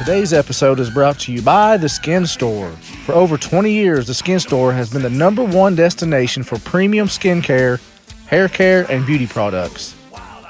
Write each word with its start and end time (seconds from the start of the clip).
Today's 0.00 0.32
episode 0.32 0.80
is 0.80 0.88
brought 0.88 1.18
to 1.20 1.32
you 1.32 1.42
by 1.42 1.76
The 1.76 1.86
Skin 1.90 2.26
Store. 2.26 2.70
For 3.04 3.12
over 3.14 3.36
20 3.36 3.70
years, 3.70 4.06
The 4.06 4.14
Skin 4.14 4.40
Store 4.40 4.72
has 4.72 4.90
been 4.90 5.02
the 5.02 5.10
number 5.10 5.44
one 5.44 5.74
destination 5.74 6.42
for 6.42 6.58
premium 6.60 7.06
skincare, 7.06 7.78
hair 8.26 8.48
care, 8.48 8.90
and 8.90 9.04
beauty 9.04 9.26
products. 9.26 9.94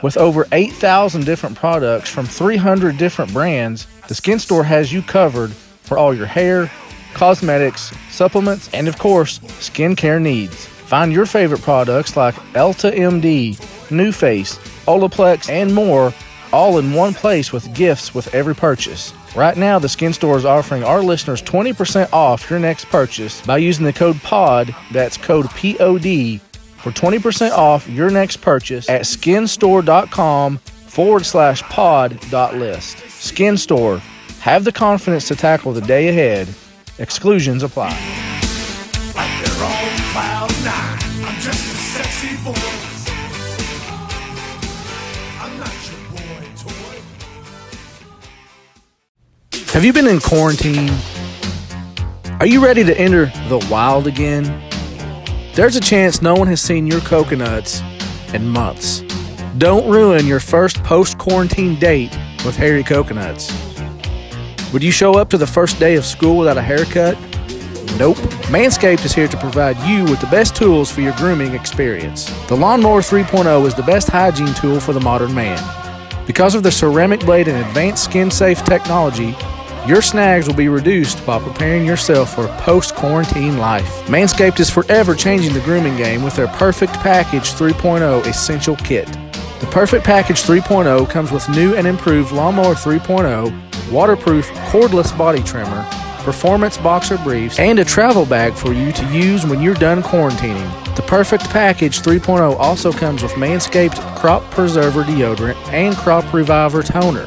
With 0.05 0.17
over 0.17 0.47
8,000 0.53 1.25
different 1.25 1.57
products 1.57 2.09
from 2.09 2.27
300 2.27 2.97
different 2.97 3.33
brands, 3.33 3.89
The 4.07 4.15
Skin 4.15 4.39
Store 4.39 4.63
has 4.63 4.93
you 4.93 5.03
covered 5.03 5.51
for 5.51 5.99
all 5.99 6.15
your 6.15 6.27
hair, 6.27 6.71
cosmetics, 7.15 7.93
supplements, 8.09 8.73
and 8.73 8.87
of 8.87 9.01
course, 9.01 9.41
skincare 9.41 10.23
needs. 10.23 10.65
Find 10.65 11.13
your 11.13 11.27
favorite 11.27 11.63
products 11.63 12.17
like 12.17 12.37
Elta 12.55 12.97
MD, 12.97 13.57
NuFACE, 13.89 14.59
Olaplex, 14.87 15.51
and 15.51 15.75
more 15.75 16.15
all 16.53 16.79
in 16.79 16.93
one 16.93 17.15
place 17.15 17.53
with 17.53 17.75
gifts 17.75 18.15
with 18.15 18.33
every 18.33 18.55
purchase. 18.55 19.13
Right 19.37 19.57
now, 19.57 19.79
the 19.79 19.89
Skin 19.89 20.13
Store 20.13 20.37
is 20.37 20.45
offering 20.45 20.83
our 20.83 21.03
listeners 21.03 21.41
20% 21.41 22.13
off 22.13 22.51
your 22.51 22.59
next 22.59 22.87
purchase 22.87 23.41
by 23.47 23.59
using 23.59 23.85
the 23.85 23.93
code 23.93 24.21
POD, 24.23 24.75
that's 24.91 25.17
code 25.17 25.47
POD, 25.51 26.41
for 26.79 26.91
20% 26.91 27.53
off 27.53 27.89
your 27.89 28.11
next 28.11 28.39
purchase 28.39 28.89
at 28.89 29.03
skinstore.com 29.03 30.59
forward 30.59 31.25
slash 31.25 31.63
pod 31.65 32.19
dot 32.31 32.57
list. 32.57 32.99
Skin 33.09 33.57
Store, 33.57 33.99
have 34.41 34.65
the 34.65 34.73
confidence 34.73 35.29
to 35.29 35.37
tackle 35.37 35.73
the 35.73 35.81
day 35.83 36.09
ahead. 36.09 36.49
Exclusions 36.99 37.63
apply. 37.63 37.91
Like 39.15 40.90
Have 49.73 49.85
you 49.85 49.93
been 49.93 50.09
in 50.09 50.19
quarantine? 50.19 50.91
Are 52.41 52.47
you 52.47 52.63
ready 52.63 52.83
to 52.83 52.99
enter 52.99 53.27
the 53.49 53.65
wild 53.71 54.09
again? 54.09 54.43
There's 55.55 55.77
a 55.77 55.81
chance 55.81 56.21
no 56.21 56.35
one 56.35 56.49
has 56.49 56.61
seen 56.61 56.89
your 56.89 57.01
coconuts 57.03 57.81
in 58.35 58.49
months. 58.49 59.03
Don't 59.59 59.89
ruin 59.89 60.27
your 60.27 60.41
first 60.41 60.83
post 60.83 61.19
quarantine 61.19 61.79
date 61.79 62.11
with 62.45 62.57
hairy 62.57 62.83
coconuts. 62.83 63.53
Would 64.73 64.83
you 64.83 64.91
show 64.91 65.15
up 65.15 65.31
to 65.31 65.39
the 65.39 65.47
first 65.47 65.79
day 65.79 65.95
of 65.95 66.05
school 66.05 66.37
without 66.37 66.59
a 66.59 66.63
haircut? 66.63 67.17
Nope. 67.97 68.17
Manscaped 68.51 69.05
is 69.05 69.15
here 69.15 69.29
to 69.29 69.37
provide 69.37 69.79
you 69.89 70.03
with 70.03 70.21
the 70.21 70.27
best 70.33 70.57
tools 70.57 70.91
for 70.91 71.01
your 71.01 71.13
grooming 71.13 71.55
experience. 71.55 72.29
The 72.49 72.57
Lawnmower 72.57 73.03
3.0 73.03 73.67
is 73.69 73.77
the 73.77 73.85
best 73.85 74.09
hygiene 74.09 74.53
tool 74.55 74.81
for 74.81 74.93
the 74.93 75.01
modern 75.01 75.33
man. 75.33 75.63
Because 76.27 76.57
of 76.57 76.65
the 76.65 76.73
ceramic 76.73 77.21
blade 77.21 77.47
and 77.47 77.65
advanced 77.65 78.03
skin 78.03 78.33
safe 78.33 78.65
technology, 78.65 79.37
your 79.87 80.03
snags 80.03 80.47
will 80.47 80.55
be 80.55 80.69
reduced 80.69 81.25
by 81.25 81.39
preparing 81.39 81.87
yourself 81.87 82.35
for 82.35 82.47
post 82.59 82.95
quarantine 82.95 83.59
life. 83.59 83.89
Manscaped 84.07 84.61
is 84.61 84.71
forever 84.71 85.15
changing 85.15 85.55
the 85.55 85.61
grooming 85.61 85.97
game 85.97 86.23
with 86.23 86.37
their 86.37 86.49
Perfect 86.49 86.93
Package 86.95 87.53
3.0 87.53 88.27
Essential 88.27 88.77
Kit. 88.77 89.07
The 89.61 89.69
Perfect 89.71 90.05
Package 90.05 90.43
3.0 90.43 91.09
comes 91.11 91.31
with 91.31 91.49
new 91.51 91.75
and 91.75 91.87
improved 91.87 92.33
Lawnmower 92.33 92.75
3.0, 92.75 93.91
waterproof 93.91 94.49
cordless 94.71 95.17
body 95.17 95.43
trimmer, 95.43 95.87
performance 96.25 96.77
boxer 96.77 97.19
briefs, 97.19 97.59
and 97.59 97.79
a 97.79 97.85
travel 97.85 98.27
bag 98.27 98.55
for 98.55 98.73
you 98.73 98.93
to 98.93 99.07
use 99.07 99.45
when 99.47 99.61
you're 99.61 99.75
done 99.75 100.03
quarantining. 100.03 100.97
The 100.97 101.03
Perfect 101.03 101.45
Package 101.51 102.01
3.0 102.01 102.57
also 102.57 102.93
comes 102.93 103.23
with 103.23 103.33
Manscaped 103.33 104.17
Crop 104.17 104.43
Preserver 104.51 105.05
deodorant 105.05 105.57
and 105.73 105.97
Crop 105.97 106.33
Reviver 106.33 106.83
toner. 106.83 107.27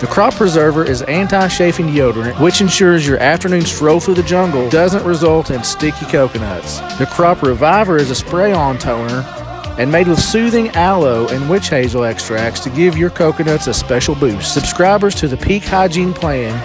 The 0.00 0.06
Crop 0.06 0.34
Preserver 0.34 0.82
is 0.82 1.02
anti-chafing 1.02 1.88
deodorant, 1.88 2.40
which 2.40 2.62
ensures 2.62 3.06
your 3.06 3.18
afternoon 3.18 3.66
stroll 3.66 4.00
through 4.00 4.14
the 4.14 4.22
jungle 4.22 4.70
doesn't 4.70 5.04
result 5.04 5.50
in 5.50 5.62
sticky 5.62 6.06
coconuts. 6.06 6.80
The 6.96 7.04
Crop 7.04 7.42
Reviver 7.42 7.98
is 7.98 8.10
a 8.10 8.14
spray-on 8.14 8.78
toner 8.78 9.22
and 9.78 9.92
made 9.92 10.08
with 10.08 10.18
soothing 10.18 10.70
aloe 10.70 11.28
and 11.28 11.50
witch 11.50 11.68
hazel 11.68 12.04
extracts 12.04 12.60
to 12.60 12.70
give 12.70 12.96
your 12.96 13.10
coconuts 13.10 13.66
a 13.66 13.74
special 13.74 14.14
boost. 14.14 14.54
Subscribers 14.54 15.14
to 15.16 15.28
the 15.28 15.36
Peak 15.36 15.64
Hygiene 15.64 16.14
Plan 16.14 16.58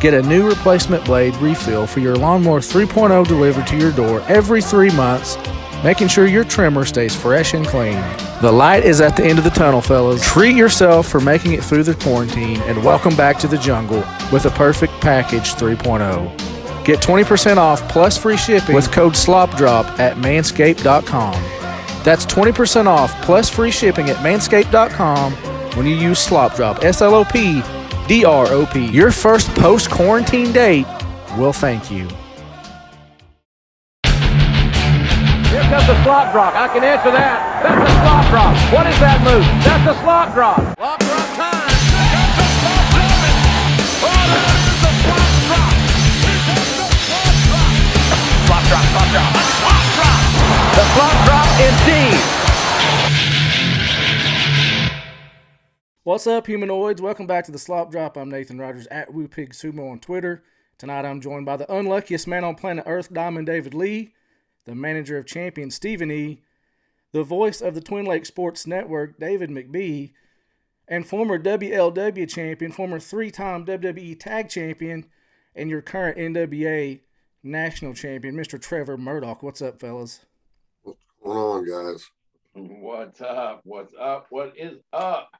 get 0.00 0.14
a 0.14 0.22
new 0.22 0.48
replacement 0.48 1.04
blade 1.04 1.36
refill 1.36 1.86
for 1.86 2.00
your 2.00 2.16
Lawnmower 2.16 2.60
3.0 2.60 3.26
delivered 3.26 3.66
to 3.66 3.76
your 3.76 3.92
door 3.92 4.22
every 4.26 4.62
three 4.62 4.90
months, 4.92 5.36
making 5.84 6.08
sure 6.08 6.26
your 6.26 6.44
trimmer 6.44 6.84
stays 6.86 7.14
fresh 7.14 7.52
and 7.52 7.66
clean. 7.66 8.00
The 8.40 8.50
light 8.50 8.84
is 8.84 9.02
at 9.02 9.16
the 9.16 9.24
end 9.24 9.38
of 9.38 9.44
the 9.44 9.50
tunnel, 9.50 9.82
fellas. 9.82 10.26
Treat 10.26 10.56
yourself 10.56 11.06
for 11.06 11.20
making 11.20 11.52
it 11.52 11.62
through 11.62 11.82
the 11.82 11.94
quarantine 11.94 12.60
and 12.62 12.82
welcome 12.82 13.14
back 13.14 13.38
to 13.40 13.46
the 13.46 13.58
jungle 13.58 14.02
with 14.32 14.46
a 14.46 14.50
perfect 14.50 14.94
package 15.02 15.54
3.0. 15.54 16.84
Get 16.84 17.00
20% 17.00 17.58
off 17.58 17.86
plus 17.88 18.16
free 18.16 18.36
shipping 18.38 18.74
with 18.74 18.90
code 18.90 19.12
SLOPDROP 19.12 19.98
at 19.98 20.16
manscaped.com. 20.16 21.34
That's 22.02 22.26
20% 22.26 22.86
off 22.86 23.12
plus 23.22 23.48
free 23.48 23.70
shipping 23.70 24.08
at 24.10 24.16
manscaped.com 24.16 25.32
when 25.76 25.86
you 25.86 25.94
use 25.94 26.26
SlopDrop. 26.26 26.82
S 26.82 27.02
L 27.02 27.14
O 27.14 27.24
P 27.24 27.62
D 28.06 28.24
R 28.24 28.46
O 28.48 28.66
P. 28.66 28.86
Your 28.86 29.10
first 29.10 29.48
post 29.54 29.90
quarantine 29.90 30.52
date 30.52 30.86
will 31.36 31.52
thank 31.52 31.90
you. 31.90 32.08
Here 35.64 35.72
comes 35.72 35.86
the 35.86 35.96
slop 36.04 36.30
drop. 36.30 36.52
I 36.54 36.68
can 36.68 36.84
answer 36.84 37.10
that. 37.10 37.40
That's 37.64 37.88
a 37.88 37.92
slop 38.04 38.28
drop. 38.28 38.52
What 38.68 38.84
is 38.84 39.00
that 39.00 39.16
move? 39.24 39.40
That's 39.64 39.80
a 39.88 39.96
slop 40.04 40.36
drop. 40.36 40.60
Slop 40.76 41.00
drop 41.00 41.24
time. 41.40 41.64
That's 41.64 42.36
a 42.36 42.48
slop 42.60 42.84
drop. 42.92 43.24
Oh, 44.04 44.12
that 44.28 44.44
is 44.60 44.84
a 44.84 44.92
slop 44.92 45.24
drop. 45.48 45.72
Here 46.20 46.36
slop 46.44 46.68
drop. 47.48 47.72
Slop 48.44 48.60
drop, 48.68 48.84
slop 48.92 49.08
drop. 49.08 49.32
A 49.32 49.44
slop 49.56 49.88
drop. 49.96 50.20
The 50.76 50.84
slop 50.92 51.16
drop 51.24 51.48
indeed. 51.56 52.20
What's 56.04 56.26
up, 56.26 56.44
humanoids? 56.44 57.00
Welcome 57.00 57.26
back 57.26 57.46
to 57.46 57.52
the 57.52 57.58
Slop 57.58 57.90
Drop. 57.90 58.18
I'm 58.18 58.28
Nathan 58.28 58.58
Rogers 58.58 58.86
at 58.88 59.08
WooPig 59.08 59.56
Sumo 59.56 59.90
on 59.90 59.98
Twitter. 59.98 60.44
Tonight 60.76 61.06
I'm 61.06 61.22
joined 61.22 61.46
by 61.46 61.56
the 61.56 61.64
unluckiest 61.74 62.28
man 62.28 62.44
on 62.44 62.54
planet 62.54 62.84
Earth, 62.86 63.10
Diamond 63.10 63.46
David 63.46 63.72
Lee, 63.72 64.12
the 64.64 64.74
manager 64.74 65.16
of 65.18 65.26
champion 65.26 65.70
Stephen 65.70 66.10
E., 66.10 66.42
the 67.12 67.22
voice 67.22 67.60
of 67.60 67.74
the 67.74 67.80
Twin 67.80 68.04
Lake 68.04 68.26
Sports 68.26 68.66
Network, 68.66 69.18
David 69.20 69.50
McBee, 69.50 70.12
and 70.88 71.06
former 71.06 71.38
WLW 71.38 72.28
champion, 72.28 72.72
former 72.72 72.98
three 72.98 73.30
time 73.30 73.64
WWE 73.64 74.18
tag 74.18 74.48
champion, 74.48 75.06
and 75.54 75.70
your 75.70 75.80
current 75.80 76.18
NWA 76.18 77.00
national 77.42 77.94
champion, 77.94 78.34
Mr. 78.34 78.60
Trevor 78.60 78.96
Murdoch. 78.96 79.42
What's 79.42 79.62
up, 79.62 79.80
fellas? 79.80 80.24
What's 80.82 80.98
going 81.22 81.38
on, 81.38 81.68
guys? 81.68 82.10
What's 82.54 83.20
up? 83.20 83.60
What's 83.64 83.94
up? 83.98 84.26
What 84.30 84.54
is 84.56 84.78
up? 84.92 85.30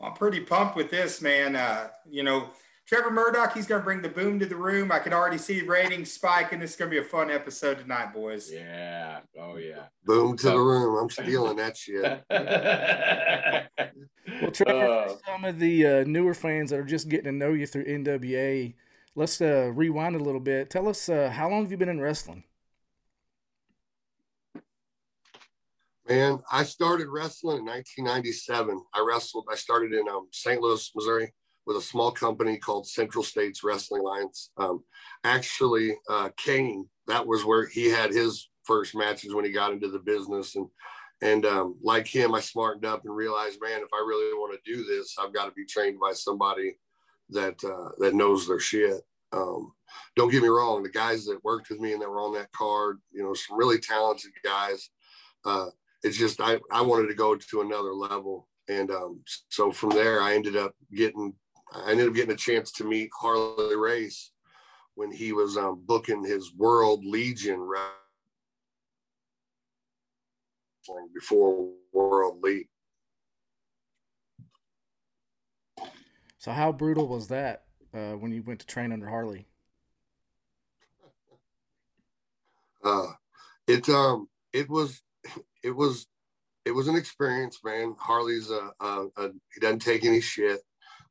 I'm 0.00 0.14
pretty 0.14 0.40
pumped 0.40 0.76
with 0.76 0.90
this, 0.90 1.22
man. 1.22 1.54
Uh, 1.54 1.88
you 2.10 2.22
know, 2.24 2.50
Trevor 2.92 3.10
Murdoch, 3.10 3.54
he's 3.54 3.66
going 3.66 3.80
to 3.80 3.84
bring 3.84 4.02
the 4.02 4.08
boom 4.10 4.38
to 4.38 4.44
the 4.44 4.54
room. 4.54 4.92
I 4.92 4.98
can 4.98 5.14
already 5.14 5.38
see 5.38 5.62
ratings 5.62 6.12
spike, 6.12 6.52
and 6.52 6.60
this 6.60 6.72
is 6.72 6.76
going 6.76 6.90
to 6.90 6.94
be 6.94 7.00
a 7.00 7.08
fun 7.08 7.30
episode 7.30 7.78
tonight, 7.78 8.12
boys. 8.12 8.52
Yeah. 8.52 9.20
Oh 9.40 9.56
yeah. 9.56 9.84
Boom 10.04 10.36
to 10.36 10.50
the 10.50 10.58
room. 10.58 10.98
I'm 10.98 11.08
stealing 11.08 11.56
that 11.56 11.74
shit. 11.74 12.22
Well, 14.40 14.50
Trevor, 14.52 14.88
Uh, 14.88 15.12
some 15.26 15.44
of 15.44 15.58
the 15.58 15.86
uh, 15.86 16.04
newer 16.04 16.32
fans 16.34 16.70
that 16.70 16.78
are 16.78 16.84
just 16.84 17.08
getting 17.08 17.24
to 17.24 17.32
know 17.32 17.52
you 17.52 17.66
through 17.66 17.84
NWA, 17.84 18.74
let's 19.14 19.40
uh, 19.40 19.72
rewind 19.74 20.14
a 20.14 20.20
little 20.20 20.40
bit. 20.40 20.70
Tell 20.70 20.88
us 20.88 21.08
uh, 21.08 21.28
how 21.30 21.50
long 21.50 21.62
have 21.62 21.70
you 21.70 21.76
been 21.76 21.88
in 21.88 22.00
wrestling? 22.00 22.44
Man, 26.08 26.40
I 26.50 26.62
started 26.62 27.08
wrestling 27.08 27.58
in 27.58 27.64
1997. 27.64 28.80
I 28.94 29.04
wrestled. 29.06 29.46
I 29.50 29.56
started 29.56 29.92
in 29.92 30.08
um, 30.08 30.28
St. 30.30 30.60
Louis, 30.60 30.90
Missouri, 30.94 31.32
with 31.66 31.76
a 31.76 31.82
small 31.82 32.10
company 32.10 32.56
called 32.58 32.86
Central 32.86 33.24
States 33.24 33.62
Wrestling 33.62 34.02
Alliance. 34.02 34.50
Um, 34.56 34.84
actually, 35.24 35.96
uh, 36.08 36.30
Kane, 36.36 36.88
that 37.06 37.26
was 37.26 37.44
where 37.44 37.66
he 37.66 37.88
had 37.88 38.10
his 38.10 38.48
first 38.64 38.94
matches 38.94 39.34
when 39.34 39.44
he 39.44 39.52
got 39.52 39.72
into 39.72 39.88
the 39.88 39.98
business, 39.98 40.56
and 40.56 40.66
and 41.22 41.46
um, 41.46 41.76
like 41.82 42.08
him, 42.08 42.34
I 42.34 42.40
smartened 42.40 42.84
up 42.84 43.04
and 43.04 43.14
realized, 43.14 43.60
man, 43.62 43.80
if 43.80 43.90
I 43.94 44.04
really 44.04 44.34
want 44.34 44.58
to 44.58 44.72
do 44.72 44.84
this, 44.84 45.14
I've 45.20 45.32
got 45.32 45.46
to 45.46 45.52
be 45.52 45.64
trained 45.64 46.00
by 46.00 46.12
somebody 46.12 46.76
that 47.30 47.62
uh, 47.64 47.90
that 47.98 48.14
knows 48.14 48.46
their 48.46 48.60
shit. 48.60 49.02
Um, 49.32 49.72
don't 50.16 50.30
get 50.30 50.42
me 50.42 50.48
wrong, 50.48 50.82
the 50.82 50.90
guys 50.90 51.24
that 51.26 51.44
worked 51.44 51.70
with 51.70 51.80
me 51.80 51.92
and 51.92 52.02
that 52.02 52.10
were 52.10 52.20
on 52.20 52.34
that 52.34 52.52
card, 52.52 52.98
you 53.12 53.22
know, 53.22 53.34
some 53.34 53.56
really 53.56 53.78
talented 53.78 54.32
guys. 54.44 54.90
Uh, 55.44 55.66
it's 56.02 56.18
just 56.18 56.40
I, 56.40 56.58
I 56.70 56.82
wanted 56.82 57.08
to 57.08 57.14
go 57.14 57.36
to 57.36 57.60
another 57.60 57.94
level. 57.94 58.48
And 58.68 58.90
um, 58.90 59.20
so 59.48 59.72
from 59.72 59.90
there, 59.90 60.20
I 60.20 60.34
ended 60.34 60.56
up 60.56 60.72
getting 60.94 61.34
I 61.74 61.90
ended 61.90 62.08
up 62.08 62.14
getting 62.14 62.34
a 62.34 62.36
chance 62.36 62.70
to 62.72 62.84
meet 62.84 63.10
Harley 63.18 63.76
Race 63.76 64.30
when 64.94 65.10
he 65.10 65.32
was 65.32 65.56
um, 65.56 65.82
booking 65.86 66.24
his 66.24 66.52
World 66.54 67.04
League 67.04 67.38
wrestling 67.46 67.88
before 71.14 71.70
World 71.92 72.42
League. 72.42 72.68
So 76.38 76.50
how 76.50 76.72
brutal 76.72 77.06
was 77.06 77.28
that 77.28 77.64
uh, 77.94 78.12
when 78.12 78.32
you 78.32 78.42
went 78.42 78.60
to 78.60 78.66
train 78.66 78.92
under 78.92 79.08
Harley? 79.08 79.46
Uh, 82.84 83.12
it 83.68 83.88
um 83.88 84.28
it 84.52 84.68
was 84.68 85.02
it 85.62 85.70
was 85.70 86.08
it 86.64 86.72
was 86.72 86.88
an 86.88 86.96
experience, 86.96 87.60
man. 87.64 87.94
Harley's 87.96 88.50
a, 88.50 88.72
a, 88.80 89.06
a 89.16 89.28
he 89.54 89.60
doesn't 89.60 89.78
take 89.78 90.04
any 90.04 90.20
shit. 90.20 90.60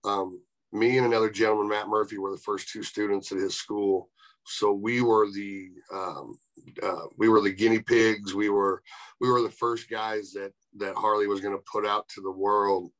Um, 0.04 0.42
me 0.72 0.98
and 0.98 1.06
another 1.06 1.30
gentleman, 1.30 1.70
Matt 1.70 1.88
Murphy, 1.88 2.18
were 2.18 2.32
the 2.32 2.38
first 2.38 2.70
two 2.70 2.84
students 2.84 3.32
at 3.32 3.38
his 3.38 3.56
school. 3.56 4.10
So 4.46 4.72
we 4.72 5.02
were 5.02 5.30
the 5.30 5.70
um, 5.94 6.38
uh, 6.82 7.06
we 7.18 7.30
were 7.30 7.42
the 7.42 7.52
guinea 7.52 7.80
pigs. 7.80 8.34
We 8.34 8.50
were 8.50 8.82
we 9.20 9.30
were 9.30 9.42
the 9.42 9.50
first 9.50 9.90
guys 9.90 10.32
that 10.34 10.52
that 10.78 10.96
Harley 10.96 11.28
was 11.28 11.42
going 11.42 11.56
to 11.56 11.64
put 11.72 11.86
out 11.86 12.08
to 12.10 12.22
the 12.22 12.32
world 12.32 12.92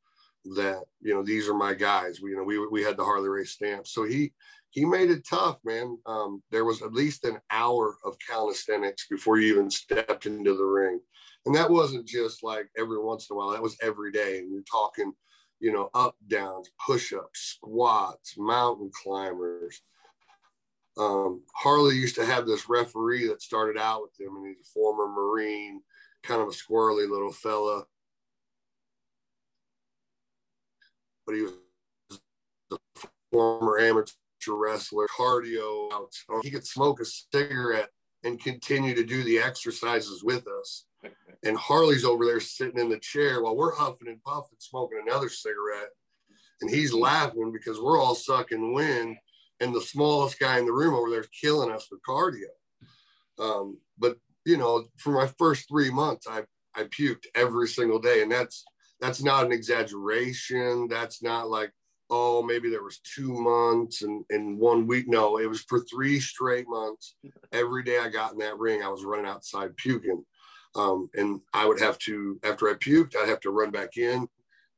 that 0.56 0.84
you 1.02 1.14
know 1.14 1.24
these 1.24 1.48
are 1.48 1.54
my 1.54 1.74
guys. 1.74 2.20
We 2.22 2.32
you 2.32 2.38
know 2.38 2.44
we 2.44 2.66
we 2.68 2.84
had 2.84 2.98
the 2.98 3.04
Harley 3.04 3.30
race 3.30 3.52
stamp. 3.52 3.88
So 3.88 4.04
he 4.04 4.34
he 4.70 4.86
made 4.86 5.10
it 5.10 5.28
tough, 5.28 5.58
man. 5.66 5.98
Um, 6.06 6.42
there 6.52 6.66
was 6.66 6.82
at 6.82 6.94
least 6.94 7.26
an 7.26 7.40
hour 7.50 7.98
of 8.06 8.16
calisthenics 8.28 9.08
before 9.10 9.40
you 9.40 9.54
even 9.54 9.70
stepped 9.70 10.26
into 10.26 10.56
the 10.56 10.64
ring, 10.64 11.00
and 11.46 11.56
that 11.56 11.70
wasn't 11.70 12.08
just 12.08 12.44
like 12.44 12.68
every 12.78 13.00
once 13.00 13.30
in 13.30 13.36
a 13.36 13.38
while. 13.38 13.50
That 13.50 13.64
was 13.64 13.78
every 13.82 14.12
day, 14.12 14.40
and 14.40 14.52
you're 14.52 14.64
talking 14.72 15.12
you 15.62 15.72
know, 15.72 15.90
up 15.94 16.16
downs, 16.28 16.72
push 16.86 17.14
ups, 17.14 17.40
squats, 17.40 18.36
mountain 18.38 18.90
climbers. 18.92 19.82
Um, 20.98 21.44
Harley 21.56 21.96
used 21.96 22.16
to 22.16 22.26
have 22.26 22.48
this 22.48 22.68
referee 22.68 23.28
that 23.28 23.44
started 23.44 23.80
out 23.80 24.02
with 24.02 24.20
him, 24.20 24.36
and 24.36 24.48
he's 24.48 24.58
a 24.60 24.74
former 24.74 25.08
Marine, 25.08 25.82
kind 26.24 26.42
of 26.42 26.48
a 26.48 26.52
squirrely 26.52 27.10
little 27.10 27.32
fella. 27.32 27.86
But 31.28 31.36
he 31.36 31.44
was 31.44 31.54
a 32.72 32.78
former 33.32 33.78
amateur 33.78 34.14
wrestler, 34.50 35.08
cardio. 35.16 35.90
He 36.42 36.50
could 36.50 36.66
smoke 36.66 37.00
a 37.00 37.06
cigarette 37.06 37.90
and 38.24 38.42
continue 38.42 38.96
to 38.96 39.04
do 39.04 39.24
the 39.24 39.38
exercises 39.38 40.24
with 40.24 40.48
us 40.48 40.86
and 41.44 41.58
Harley's 41.58 42.06
over 42.06 42.26
there 42.26 42.40
sitting 42.40 42.80
in 42.80 42.90
the 42.90 43.00
chair 43.00 43.42
while 43.42 43.56
we're 43.56 43.76
huffing 43.76 44.08
and 44.08 44.24
puffing, 44.24 44.58
smoking 44.60 45.02
another 45.06 45.30
cigarette. 45.30 45.90
And 46.62 46.70
he's 46.70 46.94
laughing 46.94 47.52
because 47.52 47.80
we're 47.80 48.00
all 48.00 48.14
sucking 48.14 48.74
wind, 48.74 49.18
and 49.60 49.74
the 49.74 49.82
smallest 49.82 50.40
guy 50.40 50.60
in 50.60 50.66
the 50.66 50.74
room 50.74 50.94
over 50.94 51.10
there 51.10 51.22
is 51.22 51.30
killing 51.30 51.72
us 51.72 51.88
with 51.92 52.02
cardio. 52.08 52.50
Um, 53.40 53.78
but 53.98 54.18
you 54.46 54.58
know, 54.58 54.86
for 54.98 55.12
my 55.12 55.28
first 55.40 55.68
three 55.68 55.90
months, 55.90 56.28
I 56.30 56.44
I 56.76 56.84
puked 56.84 57.26
every 57.36 57.68
single 57.68 58.00
day, 58.00 58.22
and 58.22 58.32
that's 58.32 58.64
that's 59.00 59.24
not 59.24 59.46
an 59.46 59.52
exaggeration. 59.52 60.88
That's 60.88 61.24
not 61.24 61.50
like 61.50 61.72
oh 62.12 62.44
maybe 62.44 62.70
there 62.70 62.84
was 62.84 63.00
two 63.00 63.34
months 63.34 64.04
and 64.04 64.24
in 64.30 64.58
one 64.58 64.86
week. 64.86 65.06
No, 65.08 65.40
it 65.40 65.48
was 65.48 65.62
for 65.62 65.80
three 65.80 66.20
straight 66.20 66.68
months. 66.68 67.16
Every 67.52 67.84
day 67.84 67.98
I 68.00 68.10
got 68.10 68.34
in 68.34 68.40
that 68.40 68.60
ring, 68.60 68.84
I 68.84 68.90
was 68.90 69.04
running 69.04 69.26
outside 69.26 69.76
puking. 69.78 70.24
Um, 70.76 71.10
and 71.16 71.42
I 71.54 71.66
would 71.66 71.80
have 71.80 71.98
to, 72.00 72.40
after 72.44 72.70
I 72.70 72.74
puked, 72.74 73.16
I'd 73.16 73.30
have 73.30 73.42
to 73.42 73.52
run 73.52 73.72
back 73.72 73.98
in, 73.98 74.28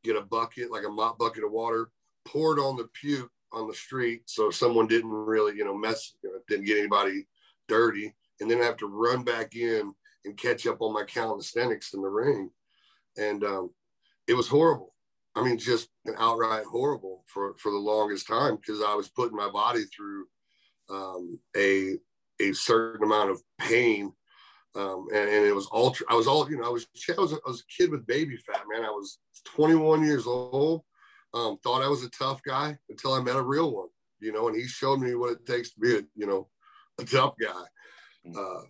get 0.03 0.15
a 0.15 0.21
bucket, 0.21 0.71
like 0.71 0.85
a 0.85 0.89
mop 0.89 1.19
bucket 1.19 1.43
of 1.43 1.51
water, 1.51 1.89
pour 2.25 2.57
it 2.57 2.61
on 2.61 2.77
the 2.77 2.89
puke 2.93 3.31
on 3.51 3.67
the 3.67 3.73
street. 3.73 4.23
So 4.25 4.49
someone 4.49 4.87
didn't 4.87 5.11
really, 5.11 5.55
you 5.55 5.63
know, 5.63 5.77
mess, 5.77 6.13
didn't 6.47 6.65
get 6.65 6.79
anybody 6.79 7.27
dirty. 7.67 8.13
And 8.41 8.49
then 8.49 8.59
I 8.61 8.65
have 8.65 8.77
to 8.77 8.87
run 8.87 9.23
back 9.23 9.55
in 9.55 9.93
and 10.25 10.37
catch 10.37 10.65
up 10.65 10.81
on 10.81 10.93
my 10.93 11.03
calisthenics 11.03 11.93
in 11.93 12.01
the 12.01 12.09
ring. 12.09 12.49
And 13.17 13.43
um, 13.43 13.69
it 14.27 14.33
was 14.33 14.47
horrible. 14.47 14.93
I 15.35 15.43
mean, 15.43 15.57
just 15.57 15.89
an 16.05 16.15
outright 16.17 16.65
horrible 16.65 17.23
for, 17.27 17.55
for 17.57 17.71
the 17.71 17.77
longest 17.77 18.27
time 18.27 18.55
because 18.55 18.81
I 18.81 18.95
was 18.95 19.09
putting 19.09 19.35
my 19.35 19.49
body 19.49 19.83
through 19.85 20.25
um, 20.89 21.39
a, 21.55 21.97
a 22.39 22.53
certain 22.53 23.03
amount 23.03 23.31
of 23.31 23.41
pain 23.59 24.13
um, 24.75 25.07
and, 25.13 25.29
and, 25.29 25.45
it 25.45 25.53
was 25.53 25.67
ultra. 25.71 26.05
I 26.09 26.15
was 26.15 26.27
all 26.27 26.49
you 26.49 26.57
know. 26.57 26.65
I 26.65 26.69
was 26.69 26.87
I 27.09 27.21
was, 27.21 27.33
a, 27.33 27.35
I 27.35 27.49
was 27.49 27.61
a 27.61 27.81
kid 27.81 27.91
with 27.91 28.07
baby 28.07 28.37
fat, 28.37 28.63
man. 28.71 28.83
I 28.83 28.89
was 28.89 29.19
21 29.45 30.03
years 30.03 30.25
old. 30.25 30.83
Um, 31.33 31.57
thought 31.63 31.83
I 31.83 31.87
was 31.87 32.03
a 32.03 32.09
tough 32.09 32.41
guy 32.43 32.77
until 32.89 33.13
I 33.13 33.21
met 33.21 33.35
a 33.35 33.41
real 33.41 33.71
one, 33.71 33.87
you 34.19 34.31
know, 34.31 34.47
and 34.47 34.57
he 34.57 34.67
showed 34.67 34.99
me 34.99 35.15
what 35.15 35.31
it 35.31 35.45
takes 35.45 35.71
to 35.73 35.79
be 35.79 35.97
a 35.97 36.01
you 36.15 36.25
know 36.25 36.47
a 36.99 37.05
tough 37.05 37.35
guy. 37.39 37.63
Mm. 38.27 38.37
Uh, 38.37 38.65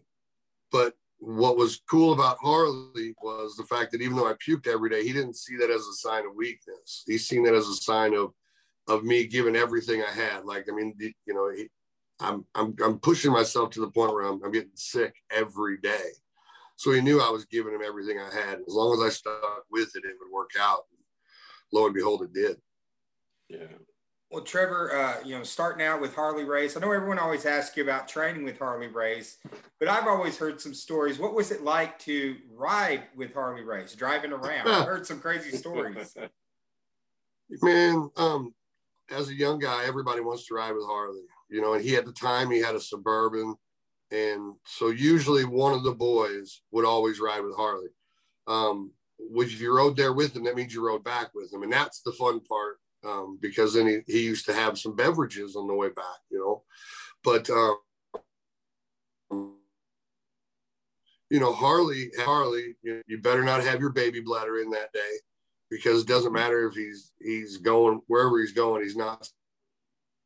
but 0.71 0.93
what 1.19 1.55
was 1.55 1.81
cool 1.89 2.11
about 2.11 2.37
Harley 2.41 3.15
was 3.21 3.55
the 3.55 3.63
fact 3.63 3.91
that 3.91 4.01
even 4.01 4.17
though 4.17 4.27
I 4.27 4.33
puked 4.33 4.67
every 4.67 4.89
day, 4.89 5.03
he 5.05 5.13
didn't 5.13 5.37
see 5.37 5.55
that 5.57 5.69
as 5.69 5.81
a 5.81 5.93
sign 5.93 6.25
of 6.25 6.35
weakness. 6.35 7.03
He's 7.05 7.27
seen 7.27 7.43
that 7.43 7.53
as 7.53 7.67
a 7.67 7.75
sign 7.75 8.13
of 8.13 8.33
of 8.89 9.05
me 9.05 9.25
giving 9.25 9.55
everything 9.55 10.03
I 10.03 10.11
had. 10.11 10.43
Like 10.43 10.67
I 10.69 10.75
mean, 10.75 10.95
you 10.99 11.33
know, 11.33 11.49
he, 11.55 11.69
I'm, 12.19 12.45
I'm, 12.55 12.75
I'm 12.83 12.99
pushing 12.99 13.31
myself 13.31 13.71
to 13.71 13.81
the 13.81 13.89
point 13.89 14.13
where 14.13 14.23
I'm, 14.23 14.43
I'm 14.43 14.51
getting 14.51 14.71
sick 14.75 15.15
every 15.31 15.77
day. 15.77 16.11
So 16.75 16.91
he 16.91 17.01
knew 17.01 17.21
I 17.21 17.29
was 17.29 17.45
giving 17.45 17.73
him 17.73 17.81
everything 17.85 18.19
I 18.19 18.33
had. 18.33 18.59
As 18.59 18.73
long 18.73 18.93
as 18.93 19.05
I 19.05 19.09
stuck 19.09 19.65
with 19.71 19.95
it, 19.95 20.05
it 20.05 20.15
would 20.19 20.31
work 20.31 20.51
out. 20.59 20.81
Lo 21.71 21.85
and 21.85 21.93
behold, 21.93 22.23
it 22.23 22.33
did. 22.33 22.57
Yeah. 23.49 23.77
Well, 24.31 24.43
Trevor, 24.43 24.95
uh, 24.95 25.23
you 25.23 25.37
know, 25.37 25.43
starting 25.43 25.85
out 25.85 26.01
with 26.01 26.15
Harley 26.15 26.43
Race, 26.43 26.75
I 26.75 26.79
know 26.79 26.91
everyone 26.91 27.19
always 27.19 27.45
asks 27.45 27.77
you 27.77 27.83
about 27.83 28.07
training 28.07 28.43
with 28.43 28.57
Harley 28.57 28.87
Race, 28.87 29.37
but 29.79 29.87
I've 29.87 30.07
always 30.07 30.39
heard 30.39 30.59
some 30.59 30.73
stories. 30.73 31.19
What 31.19 31.35
was 31.35 31.51
it 31.51 31.63
like 31.63 31.99
to 31.99 32.37
ride 32.51 33.03
with 33.15 33.31
Harley 33.31 33.63
Race, 33.63 33.93
driving 33.93 34.31
around? 34.31 34.67
I've 34.67 34.87
heard 34.87 35.05
some 35.05 35.19
crazy 35.19 35.55
stories. 35.55 36.15
Man, 37.61 38.09
um, 38.17 38.55
as 39.11 39.29
a 39.29 39.35
young 39.35 39.59
guy, 39.59 39.85
everybody 39.85 40.21
wants 40.21 40.47
to 40.47 40.55
ride 40.55 40.73
with 40.73 40.85
Harley 40.87 41.21
you 41.53 41.61
know, 41.61 41.75
and 41.75 41.85
he 41.85 41.95
at 41.95 42.05
the 42.05 42.11
time 42.11 42.49
he 42.49 42.59
had 42.59 42.73
a 42.73 42.79
suburban. 42.79 43.55
And 44.09 44.55
so 44.65 44.89
usually 44.89 45.45
one 45.45 45.73
of 45.73 45.83
the 45.83 45.93
boys 45.93 46.61
would 46.71 46.83
always 46.83 47.19
ride 47.19 47.41
with 47.41 47.55
Harley. 47.55 47.89
Um, 48.47 48.91
which 49.19 49.53
if 49.53 49.61
you 49.61 49.73
rode 49.73 49.95
there 49.95 50.13
with 50.13 50.35
him, 50.35 50.43
that 50.45 50.55
means 50.55 50.73
you 50.73 50.85
rode 50.85 51.03
back 51.03 51.29
with 51.35 51.53
him. 51.53 51.61
And 51.61 51.71
that's 51.71 52.01
the 52.01 52.11
fun 52.11 52.39
part 52.39 52.77
um, 53.05 53.37
because 53.39 53.75
then 53.75 53.87
he, 53.87 53.99
he 54.07 54.23
used 54.23 54.47
to 54.47 54.53
have 54.53 54.79
some 54.79 54.95
beverages 54.95 55.55
on 55.55 55.67
the 55.67 55.75
way 55.75 55.89
back, 55.89 56.19
you 56.31 56.39
know. 56.39 56.63
But, 57.23 57.49
um, 57.51 57.77
you 61.29 61.39
know, 61.39 61.53
Harley, 61.53 62.09
Harley, 62.17 62.75
you, 62.81 63.03
you 63.07 63.19
better 63.21 63.43
not 63.43 63.63
have 63.63 63.79
your 63.79 63.91
baby 63.91 64.21
bladder 64.21 64.59
in 64.59 64.71
that 64.71 64.91
day 64.91 65.13
because 65.69 66.01
it 66.01 66.07
doesn't 66.07 66.33
matter 66.33 66.67
if 66.67 66.73
he's 66.73 67.13
he's 67.21 67.57
going 67.57 68.01
wherever 68.07 68.39
he's 68.39 68.53
going, 68.53 68.83
he's 68.83 68.97
not 68.97 69.29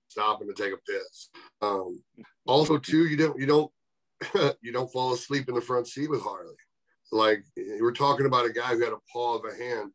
stopping 0.07 0.47
to 0.47 0.53
take 0.53 0.73
a 0.73 0.77
piss. 0.77 1.29
Um, 1.61 2.01
also, 2.45 2.77
too, 2.77 3.05
you 3.07 3.17
don't 3.17 3.39
you 3.39 3.45
don't 3.45 3.71
you 4.61 4.71
don't 4.71 4.91
fall 4.91 5.13
asleep 5.13 5.47
in 5.49 5.55
the 5.55 5.61
front 5.61 5.87
seat 5.87 6.09
with 6.09 6.21
Harley. 6.21 6.55
Like 7.11 7.43
were 7.81 7.91
talking 7.91 8.25
about 8.25 8.45
a 8.45 8.51
guy 8.51 8.75
who 8.75 8.83
had 8.83 8.93
a 8.93 9.11
paw 9.11 9.35
of 9.35 9.45
a 9.45 9.55
hand, 9.55 9.91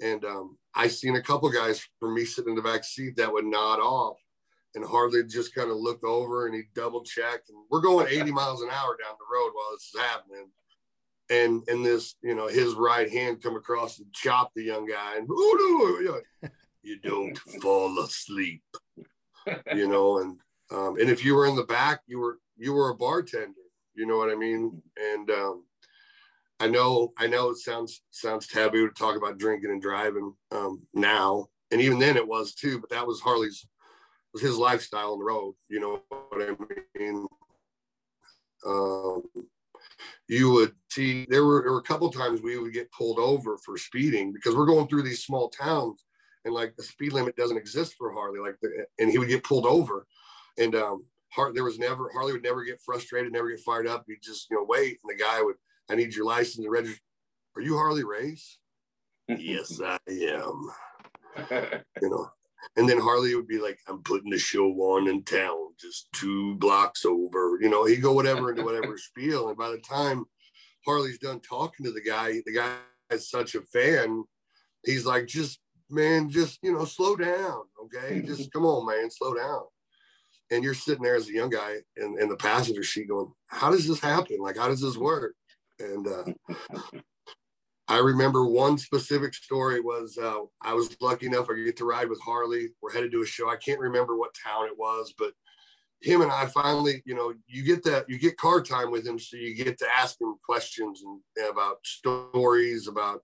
and 0.00 0.24
um, 0.24 0.58
I 0.74 0.88
seen 0.88 1.16
a 1.16 1.22
couple 1.22 1.50
guys 1.50 1.86
from 2.00 2.14
me 2.14 2.24
sitting 2.24 2.50
in 2.50 2.56
the 2.56 2.62
back 2.62 2.84
seat 2.84 3.16
that 3.16 3.32
would 3.32 3.44
nod 3.44 3.78
off, 3.78 4.16
and 4.74 4.84
Harley 4.84 5.24
just 5.24 5.54
kind 5.54 5.70
of 5.70 5.76
look 5.76 6.02
over 6.04 6.46
and 6.46 6.54
he 6.54 6.62
double 6.74 7.02
checked. 7.02 7.48
and 7.48 7.58
we're 7.70 7.80
going 7.80 8.08
80 8.08 8.32
miles 8.32 8.62
an 8.62 8.68
hour 8.70 8.96
down 9.02 9.14
the 9.18 9.34
road 9.34 9.50
while 9.52 9.72
this 9.72 9.90
is 9.94 10.00
happening. 10.00 10.50
And 11.28 11.62
and 11.68 11.84
this, 11.84 12.14
you 12.22 12.34
know, 12.34 12.46
his 12.46 12.74
right 12.74 13.10
hand 13.10 13.42
come 13.42 13.56
across 13.56 13.98
and 13.98 14.12
chop 14.12 14.52
the 14.54 14.62
young 14.62 14.86
guy, 14.86 15.16
and 15.16 15.28
you 16.82 16.98
don't 17.00 17.36
fall 17.60 17.98
asleep 17.98 18.62
you 19.74 19.88
know, 19.88 20.18
and 20.18 20.38
um, 20.70 20.98
and 20.98 21.08
if 21.08 21.24
you 21.24 21.34
were 21.34 21.46
in 21.46 21.56
the 21.56 21.64
back, 21.64 22.00
you 22.06 22.18
were 22.18 22.38
you 22.56 22.72
were 22.72 22.90
a 22.90 22.94
bartender. 22.94 23.52
You 23.94 24.06
know 24.06 24.16
what 24.16 24.30
I 24.30 24.34
mean? 24.34 24.82
And 24.98 25.30
um, 25.30 25.64
I 26.60 26.68
know 26.68 27.12
I 27.18 27.26
know 27.26 27.50
it 27.50 27.58
sounds 27.58 28.02
sounds 28.10 28.46
taboo 28.46 28.88
to 28.88 28.94
talk 28.94 29.16
about 29.16 29.38
drinking 29.38 29.70
and 29.70 29.82
driving 29.82 30.34
um, 30.52 30.82
now, 30.94 31.46
and 31.70 31.80
even 31.80 31.98
then 31.98 32.16
it 32.16 32.26
was 32.26 32.54
too. 32.54 32.80
But 32.80 32.90
that 32.90 33.06
was 33.06 33.20
Harley's 33.20 33.66
was 34.32 34.42
his 34.42 34.56
lifestyle 34.58 35.12
on 35.12 35.18
the 35.18 35.24
road. 35.24 35.54
You 35.68 35.80
know 35.80 36.02
what 36.08 36.42
I 36.42 36.98
mean? 36.98 37.26
Um, 38.66 39.22
you 40.28 40.50
would 40.50 40.72
see 40.90 41.26
there 41.28 41.44
were 41.44 41.62
there 41.62 41.72
were 41.72 41.78
a 41.78 41.82
couple 41.82 42.10
times 42.10 42.42
we 42.42 42.58
would 42.58 42.72
get 42.72 42.90
pulled 42.92 43.18
over 43.18 43.58
for 43.58 43.78
speeding 43.78 44.32
because 44.32 44.54
we're 44.54 44.66
going 44.66 44.88
through 44.88 45.02
these 45.02 45.24
small 45.24 45.48
towns 45.48 46.04
and 46.46 46.54
like 46.54 46.74
the 46.76 46.82
speed 46.82 47.12
limit 47.12 47.36
doesn't 47.36 47.58
exist 47.58 47.94
for 47.98 48.12
Harley. 48.12 48.38
Like, 48.38 48.56
the, 48.62 48.86
and 48.98 49.10
he 49.10 49.18
would 49.18 49.28
get 49.28 49.44
pulled 49.44 49.66
over, 49.66 50.06
and 50.58 50.74
um, 50.74 51.04
Har- 51.32 51.52
there 51.52 51.64
was 51.64 51.78
never 51.78 52.08
Harley 52.14 52.32
would 52.32 52.42
never 52.42 52.64
get 52.64 52.80
frustrated, 52.80 53.32
never 53.32 53.50
get 53.50 53.60
fired 53.60 53.86
up. 53.86 54.04
He'd 54.06 54.22
just 54.22 54.48
you 54.50 54.56
know 54.56 54.64
wait, 54.66 54.98
and 55.02 55.10
the 55.18 55.22
guy 55.22 55.42
would, 55.42 55.56
I 55.90 55.96
need 55.96 56.14
your 56.14 56.24
license 56.24 56.64
and 56.64 56.70
register. 56.70 57.00
Are 57.56 57.62
you 57.62 57.76
Harley 57.76 58.04
Race? 58.04 58.58
yes, 59.28 59.80
I 59.84 59.98
am. 60.08 60.70
you 62.00 62.10
know, 62.10 62.30
and 62.76 62.88
then 62.88 62.98
Harley 62.98 63.34
would 63.34 63.48
be 63.48 63.58
like, 63.58 63.78
I'm 63.88 64.02
putting 64.02 64.30
the 64.30 64.38
show 64.38 64.66
on 64.66 65.08
in 65.08 65.22
town, 65.24 65.56
just 65.80 66.08
two 66.12 66.54
blocks 66.56 67.04
over. 67.04 67.58
You 67.60 67.68
know, 67.68 67.84
he'd 67.84 68.02
go 68.02 68.12
whatever 68.12 68.50
into 68.50 68.62
whatever 68.62 68.96
spiel. 68.96 69.48
And 69.48 69.58
by 69.58 69.70
the 69.70 69.78
time 69.78 70.24
Harley's 70.84 71.18
done 71.18 71.40
talking 71.40 71.84
to 71.86 71.92
the 71.92 72.02
guy, 72.02 72.40
the 72.44 72.54
guy 72.54 72.76
is 73.10 73.30
such 73.30 73.54
a 73.54 73.62
fan. 73.62 74.24
He's 74.84 75.06
like, 75.06 75.26
just 75.26 75.58
man, 75.90 76.28
just 76.28 76.58
you 76.62 76.72
know, 76.72 76.84
slow 76.84 77.16
down, 77.16 77.62
okay? 77.84 78.22
Just 78.22 78.52
come 78.52 78.64
on, 78.64 78.86
man, 78.86 79.10
slow 79.10 79.34
down. 79.34 79.62
And 80.50 80.62
you're 80.62 80.74
sitting 80.74 81.02
there 81.02 81.16
as 81.16 81.28
a 81.28 81.32
young 81.32 81.50
guy 81.50 81.76
in, 81.96 82.16
in 82.20 82.28
the 82.28 82.36
passenger 82.36 82.84
seat 82.84 83.08
going, 83.08 83.32
How 83.48 83.70
does 83.70 83.86
this 83.86 84.00
happen? 84.00 84.38
Like, 84.40 84.56
how 84.56 84.68
does 84.68 84.80
this 84.80 84.96
work? 84.96 85.34
And 85.78 86.06
uh, 86.06 86.24
I 87.88 87.98
remember 87.98 88.46
one 88.46 88.78
specific 88.78 89.34
story 89.34 89.80
was 89.80 90.18
uh, 90.18 90.40
I 90.62 90.74
was 90.74 90.96
lucky 91.00 91.26
enough 91.26 91.48
I 91.48 91.62
get 91.62 91.76
to 91.78 91.84
ride 91.84 92.08
with 92.08 92.20
Harley. 92.20 92.68
We're 92.82 92.92
headed 92.92 93.12
to 93.12 93.22
a 93.22 93.26
show. 93.26 93.48
I 93.48 93.56
can't 93.56 93.78
remember 93.78 94.16
what 94.16 94.34
town 94.44 94.66
it 94.66 94.76
was, 94.76 95.14
but 95.16 95.32
him 96.02 96.20
and 96.20 96.32
I 96.32 96.46
finally, 96.46 97.02
you 97.06 97.14
know, 97.14 97.32
you 97.46 97.62
get 97.62 97.84
that 97.84 98.08
you 98.08 98.18
get 98.18 98.36
car 98.36 98.60
time 98.60 98.90
with 98.90 99.06
him, 99.06 99.18
so 99.18 99.36
you 99.36 99.54
get 99.54 99.78
to 99.78 99.86
ask 99.96 100.20
him 100.20 100.34
questions 100.44 101.02
and 101.04 101.48
about 101.50 101.78
stories 101.84 102.88
about 102.88 103.22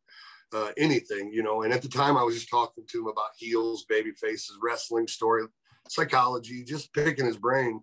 uh, 0.53 0.71
anything, 0.77 1.31
you 1.33 1.43
know. 1.43 1.63
And 1.63 1.73
at 1.73 1.83
the 1.83 1.89
time, 1.89 2.17
I 2.17 2.23
was 2.23 2.35
just 2.35 2.51
talking 2.51 2.85
to 2.89 3.01
him 3.01 3.07
about 3.07 3.37
heels, 3.37 3.85
baby 3.89 4.13
faces, 4.13 4.59
wrestling 4.63 5.07
story, 5.09 5.45
psychology, 5.89 6.65
just 6.65 6.93
picking 6.93 7.27
his 7.27 7.37
brain. 7.37 7.83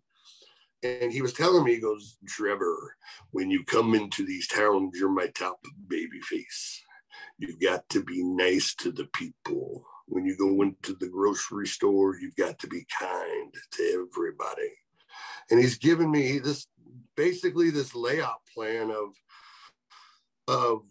And 0.81 1.11
he 1.11 1.21
was 1.21 1.33
telling 1.33 1.63
me, 1.63 1.75
he 1.75 1.81
goes, 1.81 2.17
Trevor, 2.27 2.95
when 3.31 3.51
you 3.51 3.63
come 3.65 3.95
into 3.95 4.25
these 4.25 4.47
towns, 4.47 4.97
you're 4.97 5.09
my 5.09 5.27
top 5.27 5.59
baby 5.87 6.19
face. 6.21 6.81
You've 7.37 7.59
got 7.59 7.87
to 7.89 8.03
be 8.03 8.23
nice 8.23 8.73
to 8.75 8.91
the 8.91 9.05
people. 9.13 9.85
When 10.07 10.25
you 10.25 10.35
go 10.37 10.61
into 10.61 10.95
the 10.99 11.09
grocery 11.09 11.67
store, 11.67 12.17
you've 12.19 12.35
got 12.35 12.59
to 12.59 12.67
be 12.67 12.85
kind 12.99 13.53
to 13.73 14.07
everybody. 14.13 14.71
And 15.51 15.59
he's 15.59 15.77
given 15.77 16.09
me 16.09 16.39
this 16.39 16.67
basically 17.15 17.69
this 17.69 17.93
layout 17.93 18.39
plan 18.53 18.91
of 18.91 19.09
of 20.49 20.81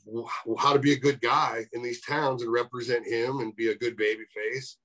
how 0.57 0.73
to 0.73 0.79
be 0.79 0.93
a 0.93 0.99
good 0.99 1.21
guy 1.21 1.65
in 1.73 1.83
these 1.83 2.01
towns 2.01 2.43
and 2.43 2.53
represent 2.53 3.05
him 3.05 3.41
and 3.41 3.57
be 3.57 3.71
a 3.71 3.77
good 3.77 3.97
baby 3.97 4.23
face. 4.33 4.77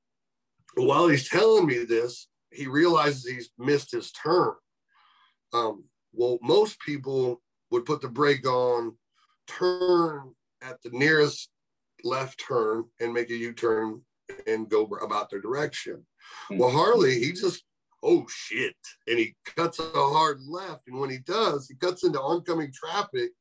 While 0.74 1.08
he's 1.10 1.30
telling 1.30 1.68
me 1.68 1.86
this, 1.86 2.27
he 2.51 2.65
realizes 2.65 3.24
he's 3.24 3.51
missed 3.60 3.92
his 3.92 4.12
turn. 4.12 4.53
Um, 5.53 5.84
well, 6.12 6.39
most 6.42 6.80
people 6.80 7.39
would 7.70 7.86
put 7.86 8.01
the 8.01 8.08
brake 8.08 8.48
on, 8.48 8.98
turn 9.48 10.34
at 10.63 10.82
the 10.82 10.89
nearest 10.89 11.50
left 12.03 12.44
turn, 12.46 12.86
and 13.00 13.13
make 13.13 13.30
a 13.30 13.36
U 13.36 13.53
turn 13.53 14.01
and 14.48 14.70
go 14.70 14.86
about 15.03 15.30
their 15.30 15.42
direction. 15.42 16.03
Hmm. 16.48 16.58
Well, 16.58 16.72
Harley, 16.72 17.20
he 17.20 17.32
just, 17.34 17.63
oh 18.01 18.25
shit. 18.27 18.75
And 19.08 19.20
he 19.20 19.36
cuts 19.56 19.77
a 19.77 19.92
hard 19.94 20.42
left. 20.48 20.88
And 20.88 21.00
when 21.00 21.12
he 21.12 21.20
does, 21.20 21.68
he 21.68 21.75
cuts 21.75 22.03
into 22.03 22.20
oncoming 22.20 22.72
traffic. 22.74 23.34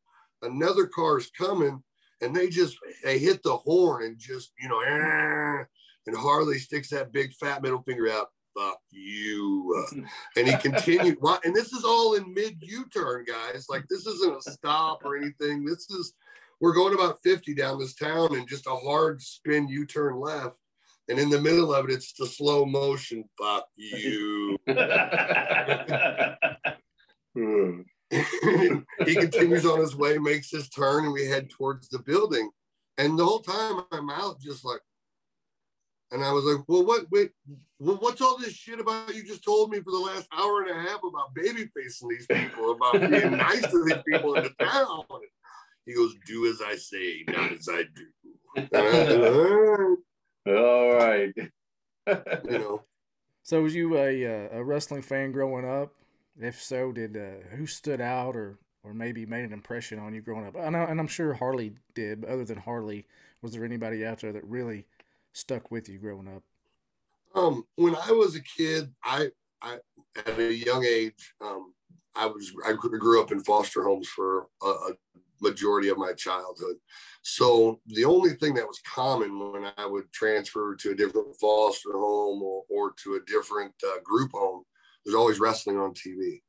Another 0.42 0.86
car 0.86 1.18
is 1.18 1.30
coming 1.30 1.82
and 2.20 2.34
they 2.34 2.48
just, 2.48 2.76
they 3.04 3.18
hit 3.18 3.42
the 3.42 3.56
horn 3.56 4.04
and 4.04 4.18
just, 4.18 4.52
you 4.60 4.68
know, 4.68 4.80
and 6.06 6.16
Harley 6.16 6.58
sticks 6.58 6.90
that 6.90 7.12
big 7.12 7.32
fat 7.34 7.62
middle 7.62 7.82
finger 7.82 8.10
out 8.10 8.28
fuck 8.56 8.78
you. 8.90 9.86
Uh, 9.92 10.00
and 10.36 10.48
he 10.48 10.56
continued. 10.56 11.18
and 11.44 11.54
this 11.54 11.72
is 11.72 11.84
all 11.84 12.14
in 12.14 12.34
mid 12.34 12.56
U 12.60 12.84
turn, 12.92 13.24
guys. 13.24 13.66
Like, 13.68 13.84
this 13.88 14.04
isn't 14.06 14.36
a 14.36 14.50
stop 14.50 15.04
or 15.04 15.16
anything. 15.16 15.64
This 15.64 15.88
is, 15.90 16.14
we're 16.60 16.74
going 16.74 16.94
about 16.94 17.18
50 17.22 17.54
down 17.54 17.78
this 17.78 17.94
town 17.94 18.36
and 18.36 18.48
just 18.48 18.66
a 18.66 18.74
hard 18.74 19.22
spin 19.22 19.68
U 19.68 19.86
turn 19.86 20.20
left. 20.20 20.56
And 21.08 21.18
in 21.18 21.30
the 21.30 21.40
middle 21.40 21.74
of 21.74 21.86
it, 21.86 21.92
it's 21.92 22.12
the 22.12 22.26
slow 22.26 22.64
motion. 22.64 23.24
Fuck 23.38 23.66
you. 23.76 24.56
he 29.06 29.14
continues 29.14 29.64
on 29.64 29.80
his 29.80 29.96
way, 29.96 30.18
makes 30.18 30.50
his 30.50 30.68
turn, 30.68 31.04
and 31.04 31.12
we 31.12 31.26
head 31.26 31.48
towards 31.48 31.88
the 31.88 31.98
building. 31.98 32.50
And 32.98 33.18
the 33.18 33.24
whole 33.24 33.40
time, 33.40 33.82
my 33.90 34.00
mouth 34.00 34.38
just 34.40 34.64
like, 34.64 34.80
and 36.10 36.22
I 36.22 36.30
was 36.30 36.44
like, 36.44 36.62
well, 36.68 36.84
what, 36.84 37.06
wait, 37.10 37.30
well, 37.78 37.96
what's 37.96 38.20
all 38.20 38.36
this 38.36 38.52
shit 38.52 38.78
about 38.78 39.14
you 39.14 39.24
just 39.24 39.42
told 39.42 39.70
me 39.70 39.78
for 39.78 39.92
the 39.92 39.98
last 39.98 40.28
hour 40.36 40.60
and 40.60 40.70
a 40.70 40.82
half 40.90 41.00
about 41.02 41.34
baby 41.34 41.70
facing 41.74 42.08
these 42.10 42.26
people, 42.26 42.72
about 42.72 43.00
being 43.10 43.30
nice 43.36 43.62
to 43.62 43.84
these 43.84 44.02
people 44.06 44.34
in 44.34 44.44
the 44.44 44.64
town? 44.64 45.04
He 45.86 45.94
goes, 45.94 46.14
do 46.26 46.50
as 46.50 46.60
I 46.60 46.76
say, 46.76 47.24
not 47.28 47.52
as 47.52 47.68
I 47.70 47.84
do. 47.94 48.06
all 50.46 50.94
right. 50.94 51.32
you 52.44 52.58
know. 52.58 52.82
So 53.42 53.62
was 53.62 53.74
you 53.74 53.96
a, 53.96 54.26
uh, 54.26 54.58
a 54.58 54.62
wrestling 54.62 55.02
fan 55.02 55.32
growing 55.32 55.66
up? 55.66 55.94
If 56.40 56.62
so, 56.62 56.92
did 56.92 57.16
uh, 57.16 57.56
who 57.56 57.66
stood 57.66 58.00
out 58.00 58.36
or 58.36 58.58
or 58.84 58.94
maybe 58.94 59.26
made 59.26 59.44
an 59.44 59.52
impression 59.52 59.98
on 59.98 60.12
you 60.12 60.20
growing 60.20 60.46
up? 60.46 60.56
And, 60.56 60.76
I, 60.76 60.84
and 60.84 60.98
I'm 60.98 61.06
sure 61.06 61.34
Harley 61.34 61.74
did, 61.94 62.22
but 62.22 62.30
other 62.30 62.44
than 62.44 62.58
Harley, 62.58 63.06
was 63.40 63.52
there 63.52 63.64
anybody 63.64 64.04
out 64.04 64.20
there 64.20 64.32
that 64.32 64.44
really– 64.44 64.86
stuck 65.32 65.70
with 65.70 65.88
you 65.88 65.98
growing 65.98 66.28
up? 66.28 66.42
Um, 67.34 67.64
when 67.76 67.96
I 67.96 68.12
was 68.12 68.36
a 68.36 68.42
kid, 68.42 68.92
I, 69.02 69.28
I 69.62 69.78
at 70.26 70.38
a 70.38 70.52
young 70.52 70.84
age, 70.84 71.34
um, 71.40 71.72
I 72.14 72.26
was 72.26 72.52
I 72.66 72.72
grew 72.72 73.22
up 73.22 73.32
in 73.32 73.42
foster 73.42 73.82
homes 73.82 74.08
for 74.08 74.46
a, 74.62 74.66
a, 74.66 74.92
majority 75.40 75.88
of 75.88 75.98
my 75.98 76.12
childhood. 76.12 76.76
So 77.22 77.80
the 77.88 78.04
only 78.04 78.34
thing 78.34 78.54
that 78.54 78.64
was 78.64 78.80
common 78.86 79.36
when 79.40 79.72
I 79.76 79.86
would 79.86 80.04
transfer 80.12 80.76
to 80.76 80.90
a 80.92 80.94
different 80.94 81.34
foster 81.34 81.94
home 81.94 82.40
or, 82.40 82.62
or 82.70 82.92
to 83.02 83.14
a 83.14 83.24
different 83.26 83.74
uh, 83.84 83.98
group 84.04 84.30
home 84.34 84.62
was 85.04 85.14
always 85.14 85.40
wrestling 85.40 85.78
on 85.78 85.92
TV. 85.92 86.40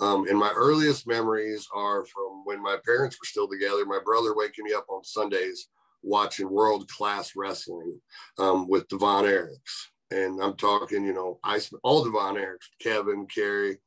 Um, 0.00 0.28
and 0.28 0.38
my 0.38 0.52
earliest 0.54 1.06
memories 1.06 1.66
are 1.74 2.04
from 2.04 2.42
when 2.44 2.62
my 2.62 2.76
parents 2.84 3.16
were 3.18 3.26
still 3.26 3.48
together. 3.48 3.86
My 3.86 4.00
brother 4.04 4.34
waking 4.34 4.64
me 4.64 4.74
up 4.74 4.86
on 4.88 5.02
Sundays 5.02 5.68
watching 6.02 6.50
world 6.50 6.88
class 6.88 7.32
wrestling 7.34 8.00
um, 8.38 8.68
with 8.68 8.88
the 8.88 8.96
Von 8.96 9.24
Erichs. 9.24 9.88
And 10.10 10.42
I'm 10.42 10.56
talking, 10.56 11.04
you 11.04 11.12
know, 11.12 11.38
Ice, 11.44 11.70
all 11.82 12.02
the 12.02 12.10
Von 12.10 12.36
Erichs, 12.36 12.68
Kevin, 12.80 13.26
Kerry. 13.26 13.78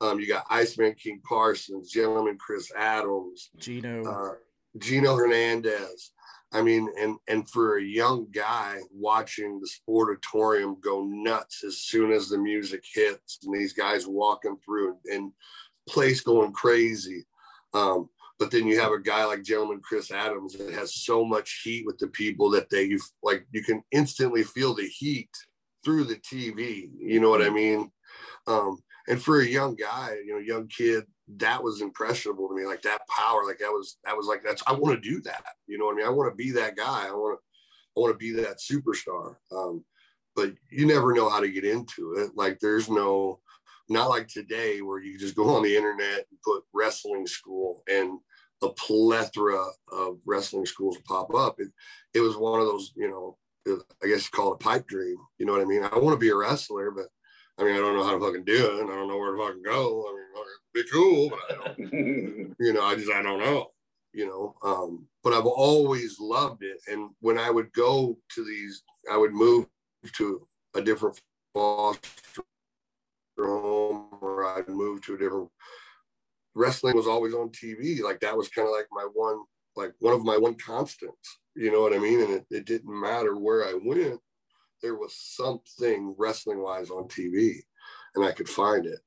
Um, 0.00 0.20
you 0.20 0.28
got 0.28 0.46
Iceman 0.48 0.94
King 0.94 1.20
Parsons, 1.28 1.90
Gentleman 1.90 2.38
Chris 2.38 2.70
Adams, 2.76 3.50
Gino, 3.58 4.04
uh, 4.04 4.34
Gino 4.78 5.16
Hernandez. 5.16 6.12
I 6.52 6.62
mean, 6.62 6.88
and 6.98 7.16
and 7.28 7.48
for 7.48 7.76
a 7.76 7.82
young 7.82 8.26
guy 8.32 8.78
watching 8.90 9.60
the 9.60 9.68
sportatorium 9.68 10.80
go 10.80 11.04
nuts 11.04 11.62
as 11.62 11.78
soon 11.78 12.10
as 12.10 12.28
the 12.28 12.38
music 12.38 12.84
hits 12.94 13.38
and 13.44 13.54
these 13.54 13.74
guys 13.74 14.06
walking 14.06 14.56
through 14.64 14.96
and, 15.04 15.14
and 15.14 15.32
place 15.88 16.20
going 16.20 16.52
crazy. 16.52 17.26
Um, 17.74 18.08
but 18.38 18.50
then 18.50 18.66
you 18.66 18.80
have 18.80 18.92
a 18.92 19.00
guy 19.00 19.24
like 19.24 19.42
gentleman 19.42 19.80
Chris 19.82 20.10
Adams 20.10 20.56
that 20.56 20.72
has 20.72 20.94
so 20.94 21.24
much 21.24 21.60
heat 21.64 21.84
with 21.84 21.98
the 21.98 22.06
people 22.08 22.50
that 22.50 22.70
they 22.70 22.84
you 22.84 23.00
like 23.22 23.46
you 23.52 23.62
can 23.62 23.82
instantly 23.92 24.42
feel 24.42 24.74
the 24.74 24.86
heat 24.86 25.30
through 25.84 26.04
the 26.04 26.16
TV. 26.16 26.88
You 26.98 27.20
know 27.20 27.30
what 27.30 27.42
I 27.42 27.50
mean? 27.50 27.90
Um, 28.46 28.78
and 29.08 29.22
for 29.22 29.40
a 29.40 29.46
young 29.46 29.74
guy, 29.74 30.16
you 30.24 30.32
know, 30.32 30.38
young 30.38 30.68
kid, 30.68 31.04
that 31.36 31.62
was 31.62 31.80
impressionable 31.80 32.48
to 32.48 32.54
me. 32.54 32.64
Like 32.64 32.82
that 32.82 33.00
power, 33.08 33.44
like 33.46 33.58
that 33.58 33.70
was 33.70 33.98
that 34.04 34.16
was 34.16 34.26
like 34.26 34.42
that's 34.42 34.62
I 34.66 34.72
want 34.72 35.02
to 35.02 35.08
do 35.08 35.20
that. 35.22 35.44
You 35.66 35.78
know 35.78 35.86
what 35.86 35.94
I 35.94 35.96
mean? 35.96 36.06
I 36.06 36.10
want 36.10 36.30
to 36.30 36.36
be 36.36 36.50
that 36.52 36.76
guy. 36.76 37.06
I 37.06 37.12
want 37.12 37.38
to 37.38 37.42
I 37.96 38.00
want 38.00 38.14
to 38.14 38.18
be 38.18 38.32
that 38.42 38.58
superstar. 38.58 39.36
Um, 39.52 39.84
but 40.34 40.52
you 40.70 40.86
never 40.86 41.12
know 41.12 41.28
how 41.28 41.40
to 41.40 41.50
get 41.50 41.64
into 41.64 42.14
it. 42.14 42.30
Like 42.36 42.58
there's 42.60 42.88
no 42.88 43.40
not 43.88 44.08
like 44.08 44.28
today 44.28 44.82
where 44.82 45.00
you 45.00 45.18
just 45.18 45.34
go 45.34 45.56
on 45.56 45.62
the 45.62 45.76
internet 45.76 46.26
and 46.30 46.42
put 46.44 46.62
wrestling 46.72 47.26
school 47.26 47.82
and 47.90 48.18
a 48.62 48.68
plethora 48.70 49.64
of 49.92 50.18
wrestling 50.26 50.66
schools 50.66 50.98
pop 51.06 51.32
up. 51.34 51.58
It, 51.58 51.68
it 52.14 52.20
was 52.20 52.36
one 52.36 52.60
of 52.60 52.66
those, 52.66 52.92
you 52.96 53.08
know, 53.08 53.36
I 54.02 54.06
guess 54.06 54.24
you 54.24 54.30
call 54.32 54.54
it 54.54 54.60
pipe 54.60 54.86
dream. 54.86 55.16
You 55.38 55.46
know 55.46 55.52
what 55.52 55.62
I 55.62 55.64
mean? 55.64 55.84
I 55.84 55.98
want 55.98 56.14
to 56.14 56.18
be 56.18 56.30
a 56.30 56.36
wrestler, 56.36 56.90
but 56.90 57.06
I 57.58 57.64
mean, 57.64 57.74
I 57.74 57.78
don't 57.78 57.96
know 57.96 58.04
how 58.04 58.12
to 58.12 58.20
fucking 58.20 58.44
do 58.44 58.66
it. 58.66 58.80
and 58.80 58.90
I 58.90 58.94
don't 58.94 59.08
know 59.08 59.18
where 59.18 59.32
to 59.32 59.38
fucking 59.38 59.62
go. 59.62 60.04
I 60.08 60.12
mean, 60.12 60.44
be 60.82 60.90
cool, 60.90 61.30
but 61.30 61.38
I 61.50 61.54
don't, 61.54 61.78
you 62.58 62.72
know, 62.72 62.84
I 62.84 62.94
just, 62.94 63.10
I 63.10 63.22
don't 63.22 63.40
know, 63.40 63.70
you 64.12 64.26
know, 64.26 64.54
um, 64.62 65.06
but 65.22 65.32
I've 65.32 65.46
always 65.46 66.18
loved 66.20 66.62
it. 66.62 66.78
And 66.86 67.10
when 67.20 67.38
I 67.38 67.50
would 67.50 67.72
go 67.72 68.18
to 68.34 68.44
these, 68.44 68.82
I 69.10 69.16
would 69.16 69.32
move 69.32 69.66
to 70.14 70.46
a 70.74 70.82
different 70.82 71.20
foster 71.54 72.42
home 73.38 74.08
or 74.20 74.44
I'd 74.44 74.68
move 74.68 75.02
to 75.06 75.14
a 75.14 75.18
different 75.18 75.48
wrestling 76.54 76.96
was 76.96 77.06
always 77.06 77.34
on 77.34 77.50
TV. 77.50 78.02
Like 78.02 78.20
that 78.20 78.36
was 78.36 78.48
kind 78.48 78.66
of 78.66 78.74
like 78.74 78.86
my 78.90 79.06
one, 79.12 79.42
like 79.76 79.92
one 80.00 80.14
of 80.14 80.24
my 80.24 80.36
one 80.36 80.54
constants. 80.54 81.38
You 81.54 81.72
know 81.72 81.80
what 81.80 81.92
I 81.92 81.98
mean? 81.98 82.20
And 82.20 82.30
it, 82.30 82.46
it 82.50 82.66
didn't 82.66 83.00
matter 83.00 83.36
where 83.36 83.64
I 83.64 83.74
went, 83.82 84.20
there 84.82 84.94
was 84.94 85.14
something 85.16 86.14
wrestling 86.18 86.62
wise 86.62 86.90
on 86.90 87.04
TV, 87.08 87.56
and 88.14 88.24
I 88.24 88.32
could 88.32 88.48
find 88.48 88.86
it. 88.86 89.00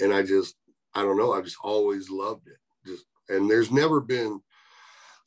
And 0.00 0.12
I 0.12 0.22
just, 0.22 0.56
I 0.94 1.02
don't 1.02 1.18
know, 1.18 1.32
I 1.32 1.40
just 1.40 1.56
always 1.62 2.10
loved 2.10 2.46
it. 2.46 2.58
Just 2.86 3.04
and 3.28 3.50
there's 3.50 3.70
never 3.70 4.00
been 4.00 4.40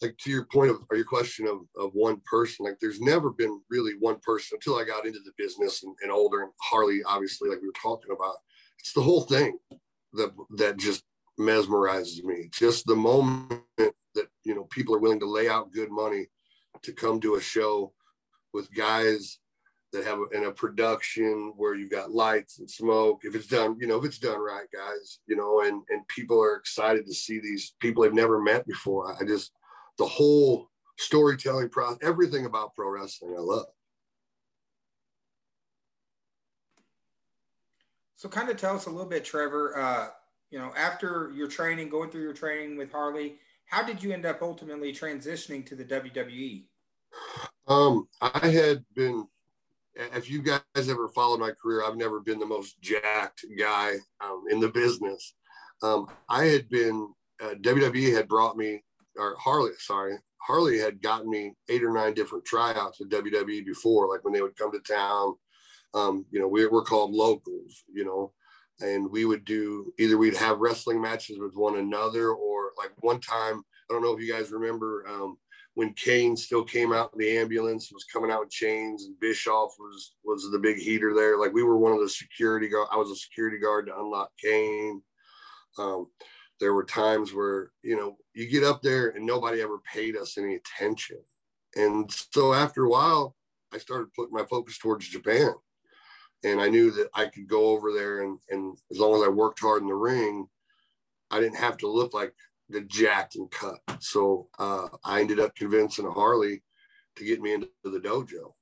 like 0.01 0.15
to 0.19 0.29
your 0.29 0.45
point 0.45 0.69
of 0.69 0.77
or 0.91 0.97
your 0.97 1.05
question 1.05 1.47
of, 1.47 1.61
of 1.75 1.91
one 1.93 2.21
person 2.29 2.63
like 2.63 2.77
there's 2.79 3.01
never 3.01 3.31
been 3.31 3.59
really 3.71 3.93
one 3.99 4.19
person 4.21 4.55
until 4.55 4.77
i 4.77 4.83
got 4.83 5.07
into 5.07 5.17
the 5.25 5.31
business 5.39 5.81
and, 5.81 5.95
and 6.03 6.11
older 6.11 6.43
and 6.43 6.51
harley 6.61 7.01
obviously 7.07 7.49
like 7.49 7.59
we 7.61 7.67
were 7.67 7.73
talking 7.81 8.11
about 8.11 8.35
it's 8.77 8.93
the 8.93 9.01
whole 9.01 9.21
thing 9.21 9.57
that 10.13 10.31
that 10.57 10.77
just 10.77 11.03
mesmerizes 11.39 12.23
me. 12.23 12.49
Just 12.51 12.85
the 12.85 12.95
moment 12.95 13.61
that 13.77 13.93
you 14.43 14.55
know 14.55 14.63
people 14.65 14.95
are 14.95 14.99
willing 14.99 15.19
to 15.19 15.29
lay 15.29 15.49
out 15.49 15.71
good 15.71 15.91
money 15.91 16.27
to 16.81 16.93
come 16.93 17.19
to 17.21 17.35
a 17.35 17.41
show 17.41 17.93
with 18.53 18.73
guys 18.73 19.39
that 19.93 20.05
have 20.05 20.19
in 20.33 20.45
a 20.45 20.51
production 20.51 21.53
where 21.55 21.75
you've 21.75 21.91
got 21.91 22.11
lights 22.11 22.59
and 22.59 22.69
smoke. 22.69 23.21
If 23.23 23.35
it's 23.35 23.47
done, 23.47 23.77
you 23.79 23.87
know, 23.87 23.97
if 23.97 24.05
it's 24.05 24.19
done 24.19 24.39
right, 24.39 24.67
guys, 24.73 25.19
you 25.27 25.35
know, 25.35 25.61
and 25.61 25.81
and 25.89 26.07
people 26.07 26.41
are 26.41 26.55
excited 26.55 27.05
to 27.05 27.13
see 27.13 27.39
these 27.39 27.73
people 27.79 28.03
they've 28.03 28.13
never 28.13 28.41
met 28.41 28.67
before. 28.67 29.15
I 29.19 29.25
just 29.25 29.51
the 29.97 30.05
whole 30.05 30.69
storytelling 30.97 31.69
process, 31.69 31.99
everything 32.01 32.45
about 32.45 32.73
pro 32.75 32.89
wrestling, 32.89 33.35
I 33.37 33.41
love. 33.41 33.65
So, 38.15 38.27
kind 38.27 38.49
of 38.49 38.57
tell 38.57 38.75
us 38.75 38.87
a 38.87 38.89
little 38.89 39.09
bit, 39.09 39.23
Trevor. 39.23 39.77
Uh, 39.77 40.07
you 40.49 40.57
know, 40.57 40.71
after 40.75 41.31
your 41.35 41.47
training, 41.47 41.89
going 41.89 42.09
through 42.09 42.23
your 42.23 42.33
training 42.33 42.77
with 42.77 42.91
Harley, 42.91 43.35
how 43.65 43.83
did 43.83 44.01
you 44.01 44.11
end 44.11 44.25
up 44.25 44.41
ultimately 44.41 44.91
transitioning 44.91 45.65
to 45.67 45.75
the 45.75 45.85
WWE? 45.85 46.65
Um, 47.67 48.07
I 48.21 48.47
had 48.47 48.83
been, 48.95 49.27
if 50.15 50.29
you 50.29 50.41
guys 50.41 50.61
ever 50.75 51.09
followed 51.09 51.39
my 51.39 51.51
career, 51.51 51.83
I've 51.83 51.97
never 51.97 52.19
been 52.19 52.39
the 52.39 52.45
most 52.45 52.79
jacked 52.81 53.45
guy 53.57 53.95
um, 54.23 54.43
in 54.49 54.59
the 54.59 54.69
business. 54.69 55.33
Um, 55.81 56.07
I 56.29 56.45
had 56.45 56.69
been, 56.69 57.13
uh, 57.41 57.55
WWE 57.61 58.15
had 58.15 58.27
brought 58.27 58.57
me, 58.57 58.83
or 59.17 59.35
Harley, 59.39 59.71
sorry, 59.79 60.17
Harley 60.41 60.79
had 60.79 61.01
gotten 61.01 61.29
me 61.29 61.53
eight 61.69 61.83
or 61.83 61.91
nine 61.91 62.13
different 62.13 62.45
tryouts 62.45 62.99
with 62.99 63.09
WWE 63.09 63.65
before, 63.65 64.07
like 64.07 64.23
when 64.23 64.33
they 64.33 64.41
would 64.41 64.55
come 64.55 64.71
to 64.71 64.79
town. 64.79 65.35
Um, 65.93 66.25
you 66.31 66.39
know, 66.39 66.47
we 66.47 66.65
were 66.67 66.83
called 66.83 67.13
locals, 67.13 67.83
you 67.91 68.05
know, 68.05 68.33
and 68.79 69.09
we 69.09 69.25
would 69.25 69.45
do 69.45 69.93
either 69.97 70.17
we'd 70.17 70.35
have 70.35 70.59
wrestling 70.59 71.01
matches 71.01 71.39
with 71.39 71.55
one 71.55 71.77
another 71.77 72.31
or 72.31 72.71
like 72.77 72.91
one 72.99 73.19
time, 73.19 73.63
I 73.89 73.93
don't 73.93 74.03
know 74.03 74.13
if 74.13 74.21
you 74.21 74.31
guys 74.31 74.51
remember 74.51 75.05
um, 75.07 75.37
when 75.77 75.93
Kane 75.93 76.35
still 76.35 76.63
came 76.63 76.91
out 76.91 77.11
in 77.13 77.19
the 77.19 77.37
ambulance, 77.37 77.91
was 77.93 78.03
coming 78.03 78.31
out 78.31 78.41
in 78.41 78.49
chains, 78.49 79.05
and 79.05 79.19
Bischoff 79.19 79.75
was 79.77 80.15
was 80.23 80.49
the 80.51 80.57
big 80.57 80.77
heater 80.77 81.13
there. 81.13 81.37
Like 81.37 81.53
we 81.53 81.61
were 81.61 81.77
one 81.77 81.91
of 81.91 81.99
the 81.99 82.09
security 82.09 82.67
guard. 82.67 82.87
I 82.91 82.97
was 82.97 83.11
a 83.11 83.15
security 83.15 83.59
guard 83.59 83.85
to 83.85 83.95
unlock 83.95 84.31
Kane. 84.43 85.03
Um, 85.77 86.07
there 86.59 86.73
were 86.73 86.83
times 86.83 87.31
where 87.31 87.69
you 87.83 87.95
know 87.95 88.17
you 88.33 88.49
get 88.49 88.63
up 88.63 88.81
there 88.81 89.09
and 89.09 89.23
nobody 89.23 89.61
ever 89.61 89.77
paid 89.93 90.17
us 90.17 90.39
any 90.39 90.55
attention, 90.55 91.19
and 91.75 92.11
so 92.33 92.55
after 92.55 92.85
a 92.85 92.89
while, 92.89 93.35
I 93.71 93.77
started 93.77 94.11
putting 94.15 94.33
my 94.33 94.45
focus 94.49 94.79
towards 94.79 95.07
Japan 95.07 95.53
and 96.43 96.59
I 96.59 96.69
knew 96.69 96.89
that 96.89 97.09
I 97.13 97.27
could 97.27 97.47
go 97.47 97.67
over 97.67 97.91
there 97.93 98.23
and, 98.23 98.39
and 98.49 98.75
as 98.89 98.97
long 98.97 99.15
as 99.15 99.27
I 99.27 99.29
worked 99.29 99.59
hard 99.59 99.83
in 99.83 99.87
the 99.87 99.93
ring, 99.93 100.47
I 101.29 101.39
didn't 101.39 101.57
have 101.57 101.77
to 101.77 101.87
look 101.87 102.15
like 102.15 102.33
the 102.69 102.81
jacked 102.81 103.35
and 103.35 103.49
cut. 103.51 103.79
So 103.99 104.47
uh, 104.59 104.87
I 105.03 105.21
ended 105.21 105.39
up 105.39 105.55
convincing 105.55 106.09
Harley 106.09 106.63
to 107.15 107.25
get 107.25 107.41
me 107.41 107.53
into 107.53 107.69
the 107.83 107.99
dojo. 107.99 108.53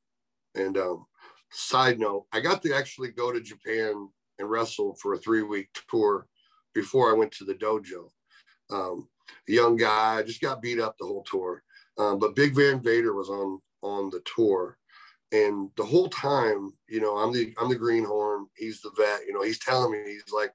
And 0.55 0.77
um, 0.77 1.05
side 1.51 1.99
note, 1.99 2.25
I 2.31 2.39
got 2.39 2.61
to 2.63 2.73
actually 2.73 3.11
go 3.11 3.31
to 3.31 3.41
Japan 3.41 4.09
and 4.39 4.49
wrestle 4.49 4.95
for 5.01 5.13
a 5.13 5.17
three 5.17 5.43
week 5.43 5.69
tour 5.89 6.27
before 6.73 7.09
I 7.09 7.17
went 7.17 7.31
to 7.33 7.45
the 7.45 7.55
dojo. 7.55 8.09
Um, 8.71 9.07
young 9.47 9.75
guy, 9.75 10.21
just 10.23 10.41
got 10.41 10.61
beat 10.61 10.79
up 10.79 10.95
the 10.97 11.05
whole 11.05 11.23
tour. 11.23 11.63
Um, 11.97 12.19
but 12.19 12.35
Big 12.35 12.55
Van 12.55 12.81
Vader 12.81 13.13
was 13.13 13.29
on 13.29 13.59
on 13.81 14.09
the 14.09 14.21
tour 14.35 14.77
and 15.31 15.69
the 15.75 15.83
whole 15.83 16.09
time, 16.09 16.73
you 16.87 17.01
know, 17.01 17.17
I'm 17.17 17.33
the 17.33 17.53
I'm 17.59 17.69
the 17.69 17.75
greenhorn. 17.75 18.47
He's 18.55 18.81
the 18.81 18.91
vet. 18.95 19.25
You 19.27 19.33
know, 19.33 19.41
he's 19.41 19.59
telling 19.59 19.91
me 19.91 19.99
he's 20.05 20.33
like, 20.33 20.53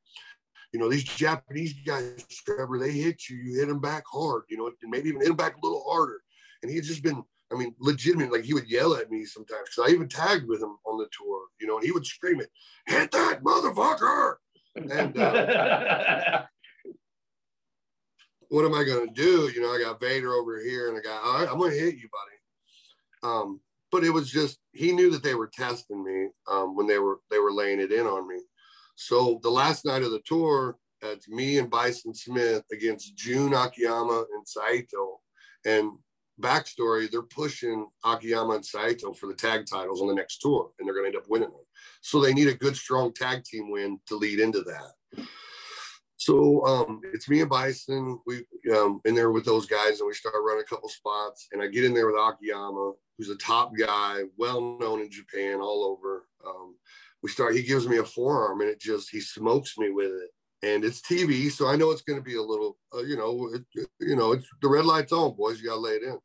you 0.73 0.81
know, 0.81 0.89
these 0.89 1.05
Japanese 1.05 1.75
guys, 1.85 2.25
Trevor, 2.29 2.79
they 2.79 2.93
hit 2.93 3.29
you, 3.29 3.37
you 3.37 3.59
hit 3.59 3.69
them 3.69 3.81
back 3.81 4.05
hard. 4.11 4.43
You 4.49 4.59
know, 4.59 4.67
and 4.67 4.91
maybe 4.91 5.09
even 5.09 5.21
hit 5.21 5.29
them 5.29 5.37
back 5.37 5.57
a 5.57 5.67
little 5.67 5.85
harder. 5.89 6.21
And 6.63 6.71
he 6.71 6.77
had 6.77 6.85
just 6.85 7.03
been, 7.03 7.23
I 7.53 7.57
mean, 7.57 7.75
legitimate. 7.79 8.33
Like 8.33 8.45
he 8.45 8.55
would 8.55 8.71
yell 8.71 8.95
at 8.95 9.11
me 9.11 9.25
sometimes 9.25 9.69
because 9.69 9.91
I 9.91 9.95
even 9.95 10.09
tagged 10.09 10.47
with 10.47 10.63
him 10.63 10.77
on 10.87 10.99
the 10.99 11.09
tour. 11.17 11.43
You 11.61 11.67
know, 11.67 11.77
and 11.77 11.85
he 11.85 11.93
would 11.93 12.07
scream 12.07 12.41
it, 12.41 12.51
"Hit 12.87 13.11
that 13.13 13.43
motherfucker!" 13.43 14.35
And 14.77 15.19
uh, 15.19 16.43
what 18.49 18.65
am 18.65 18.75
I 18.75 18.85
going 18.85 19.09
to 19.09 19.15
do? 19.15 19.51
You 19.53 19.63
know, 19.63 19.73
I 19.73 19.83
got 19.83 20.01
Vader 20.01 20.35
over 20.35 20.61
here, 20.61 20.89
and 20.89 20.97
I 20.97 21.01
got, 21.01 21.25
all 21.25 21.41
right, 21.41 21.49
I'm 21.49 21.59
going 21.59 21.73
to 21.73 21.79
hit 21.79 21.97
you, 21.97 22.09
buddy. 22.13 23.35
Um, 23.35 23.61
but 23.91 24.05
it 24.05 24.11
was 24.11 24.31
just 24.31 24.59
he 24.73 24.93
knew 24.93 25.11
that 25.11 25.23
they 25.23 25.35
were 25.35 25.49
testing 25.49 26.05
me 26.05 26.29
um, 26.51 26.77
when 26.77 26.87
they 26.87 26.99
were 26.99 27.21
they 27.31 27.39
were 27.39 27.53
laying 27.53 27.81
it 27.81 27.93
in 27.93 28.07
on 28.07 28.29
me. 28.29 28.37
So 29.01 29.41
the 29.43 29.51
last 29.51 29.87
night 29.87 30.03
of 30.03 30.11
the 30.11 30.21
tour, 30.27 30.77
it's 31.01 31.27
me 31.27 31.57
and 31.57 31.71
Bison 31.71 32.13
Smith 32.13 32.65
against 32.71 33.17
Jun 33.17 33.55
Akiyama 33.55 34.27
and 34.35 34.47
Saito. 34.47 35.21
And 35.65 35.93
backstory, 36.39 37.11
they're 37.11 37.23
pushing 37.23 37.87
Akiyama 38.05 38.57
and 38.57 38.65
Saito 38.65 39.15
for 39.15 39.27
the 39.27 39.35
tag 39.35 39.65
titles 39.65 40.03
on 40.03 40.09
the 40.09 40.15
next 40.15 40.43
tour, 40.43 40.73
and 40.79 40.87
they're 40.87 40.95
going 40.95 41.11
to 41.11 41.17
end 41.17 41.25
up 41.25 41.31
winning 41.31 41.49
them. 41.49 41.65
So 42.03 42.21
they 42.21 42.35
need 42.35 42.49
a 42.49 42.55
good, 42.55 42.77
strong 42.77 43.15
tag 43.15 43.43
team 43.43 43.71
win 43.71 43.99
to 44.09 44.17
lead 44.17 44.39
into 44.39 44.61
that. 44.65 45.25
So 46.19 46.67
um, 46.67 47.01
it's 47.15 47.31
me 47.31 47.41
and 47.41 47.49
Bison. 47.49 48.21
We 48.27 48.45
um, 48.77 49.01
in 49.07 49.15
there 49.15 49.33
with 49.33 49.47
those 49.47 49.65
guys, 49.65 50.01
and 50.01 50.09
we 50.09 50.13
start 50.13 50.35
running 50.47 50.63
a 50.63 50.69
couple 50.69 50.91
spots. 50.91 51.49
And 51.53 51.63
I 51.63 51.69
get 51.69 51.87
in 51.87 51.95
there 51.95 52.07
with 52.07 52.21
Akiyama, 52.21 52.93
who's 53.17 53.31
a 53.31 53.37
top 53.37 53.73
guy, 53.75 54.25
well 54.37 54.77
known 54.79 55.01
in 55.01 55.11
Japan, 55.11 55.61
all 55.61 55.85
over. 55.85 56.27
Um, 56.47 56.75
we 57.23 57.31
start. 57.31 57.55
He 57.55 57.63
gives 57.63 57.87
me 57.89 57.99
a 57.99 58.05
forearm, 58.05 58.61
and 58.61 58.71
it 58.71 58.81
just 58.81 59.11
he 59.11 59.21
smokes 59.21 59.77
me 59.79 59.91
with 59.91 60.11
it. 60.11 60.31
And 60.63 60.85
it's 60.85 61.01
TV, 61.01 61.51
so 61.51 61.69
I 61.69 61.77
know 61.77 61.91
it's 61.91 62.03
going 62.03 62.19
to 62.19 62.25
be 62.25 62.37
a 62.37 62.43
little, 62.43 62.77
uh, 62.95 63.03
you 63.03 63.17
know, 63.17 63.51
it, 63.55 63.89
you 63.99 64.15
know, 64.15 64.33
it's 64.33 64.47
the 64.61 64.69
red 64.69 64.85
light's 64.85 65.13
on, 65.13 65.35
boys. 65.35 65.59
You 65.59 65.69
got 65.69 65.77
to 65.77 65.81
lay 65.81 65.93
it 65.93 66.03
in. 66.03 66.19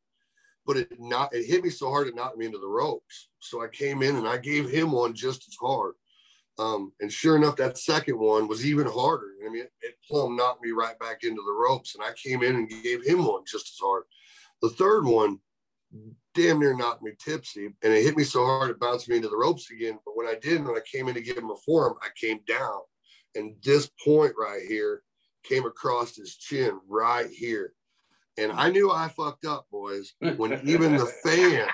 But 0.65 0.77
it 0.77 0.99
not 0.99 1.33
it 1.33 1.45
hit 1.45 1.63
me 1.63 1.69
so 1.69 1.89
hard 1.89 2.07
it 2.07 2.15
knocked 2.15 2.37
me 2.37 2.45
into 2.45 2.57
the 2.57 2.67
ropes. 2.67 3.29
So 3.39 3.63
I 3.63 3.67
came 3.67 4.01
in 4.01 4.15
and 4.15 4.27
I 4.27 4.37
gave 4.37 4.69
him 4.69 4.91
one 4.91 5.13
just 5.13 5.47
as 5.47 5.55
hard. 5.61 5.93
Um, 6.57 6.93
and 7.01 7.11
sure 7.11 7.35
enough, 7.35 7.57
that 7.57 7.77
second 7.77 8.17
one 8.17 8.47
was 8.47 8.65
even 8.65 8.87
harder. 8.87 9.27
I 9.45 9.49
mean, 9.49 9.63
it, 9.63 9.71
it 9.81 9.95
plumb 10.07 10.35
knocked 10.35 10.63
me 10.63 10.71
right 10.71 10.97
back 10.99 11.23
into 11.23 11.41
the 11.45 11.51
ropes, 11.51 11.95
and 11.95 12.03
I 12.03 12.11
came 12.13 12.43
in 12.43 12.55
and 12.55 12.69
gave 12.69 13.05
him 13.05 13.25
one 13.25 13.43
just 13.45 13.67
as 13.67 13.77
hard. 13.81 14.03
The 14.61 14.69
third 14.69 15.05
one 15.05 15.39
damn 16.33 16.59
near 16.59 16.75
knocked 16.75 17.01
me 17.01 17.11
tipsy 17.17 17.67
and 17.81 17.93
it 17.93 18.03
hit 18.03 18.17
me 18.17 18.23
so 18.23 18.45
hard 18.45 18.69
it 18.69 18.79
bounced 18.79 19.07
me 19.09 19.15
into 19.15 19.29
the 19.29 19.37
ropes 19.37 19.71
again. 19.71 19.97
But 20.05 20.17
when 20.17 20.27
I 20.27 20.35
did, 20.35 20.63
when 20.65 20.75
I 20.75 20.81
came 20.81 21.07
in 21.07 21.15
to 21.15 21.21
give 21.21 21.37
him 21.37 21.49
a 21.49 21.55
forearm, 21.65 21.95
I 22.01 22.09
came 22.19 22.39
down. 22.47 22.81
And 23.35 23.55
this 23.63 23.89
point 24.03 24.33
right 24.37 24.61
here 24.67 25.01
came 25.43 25.65
across 25.65 26.15
his 26.15 26.35
chin 26.35 26.79
right 26.87 27.29
here. 27.29 27.73
And 28.37 28.51
I 28.51 28.69
knew 28.69 28.91
I 28.91 29.07
fucked 29.07 29.45
up, 29.45 29.67
boys, 29.71 30.13
when 30.19 30.59
even 30.67 30.97
the 30.97 31.05
fans, 31.23 31.69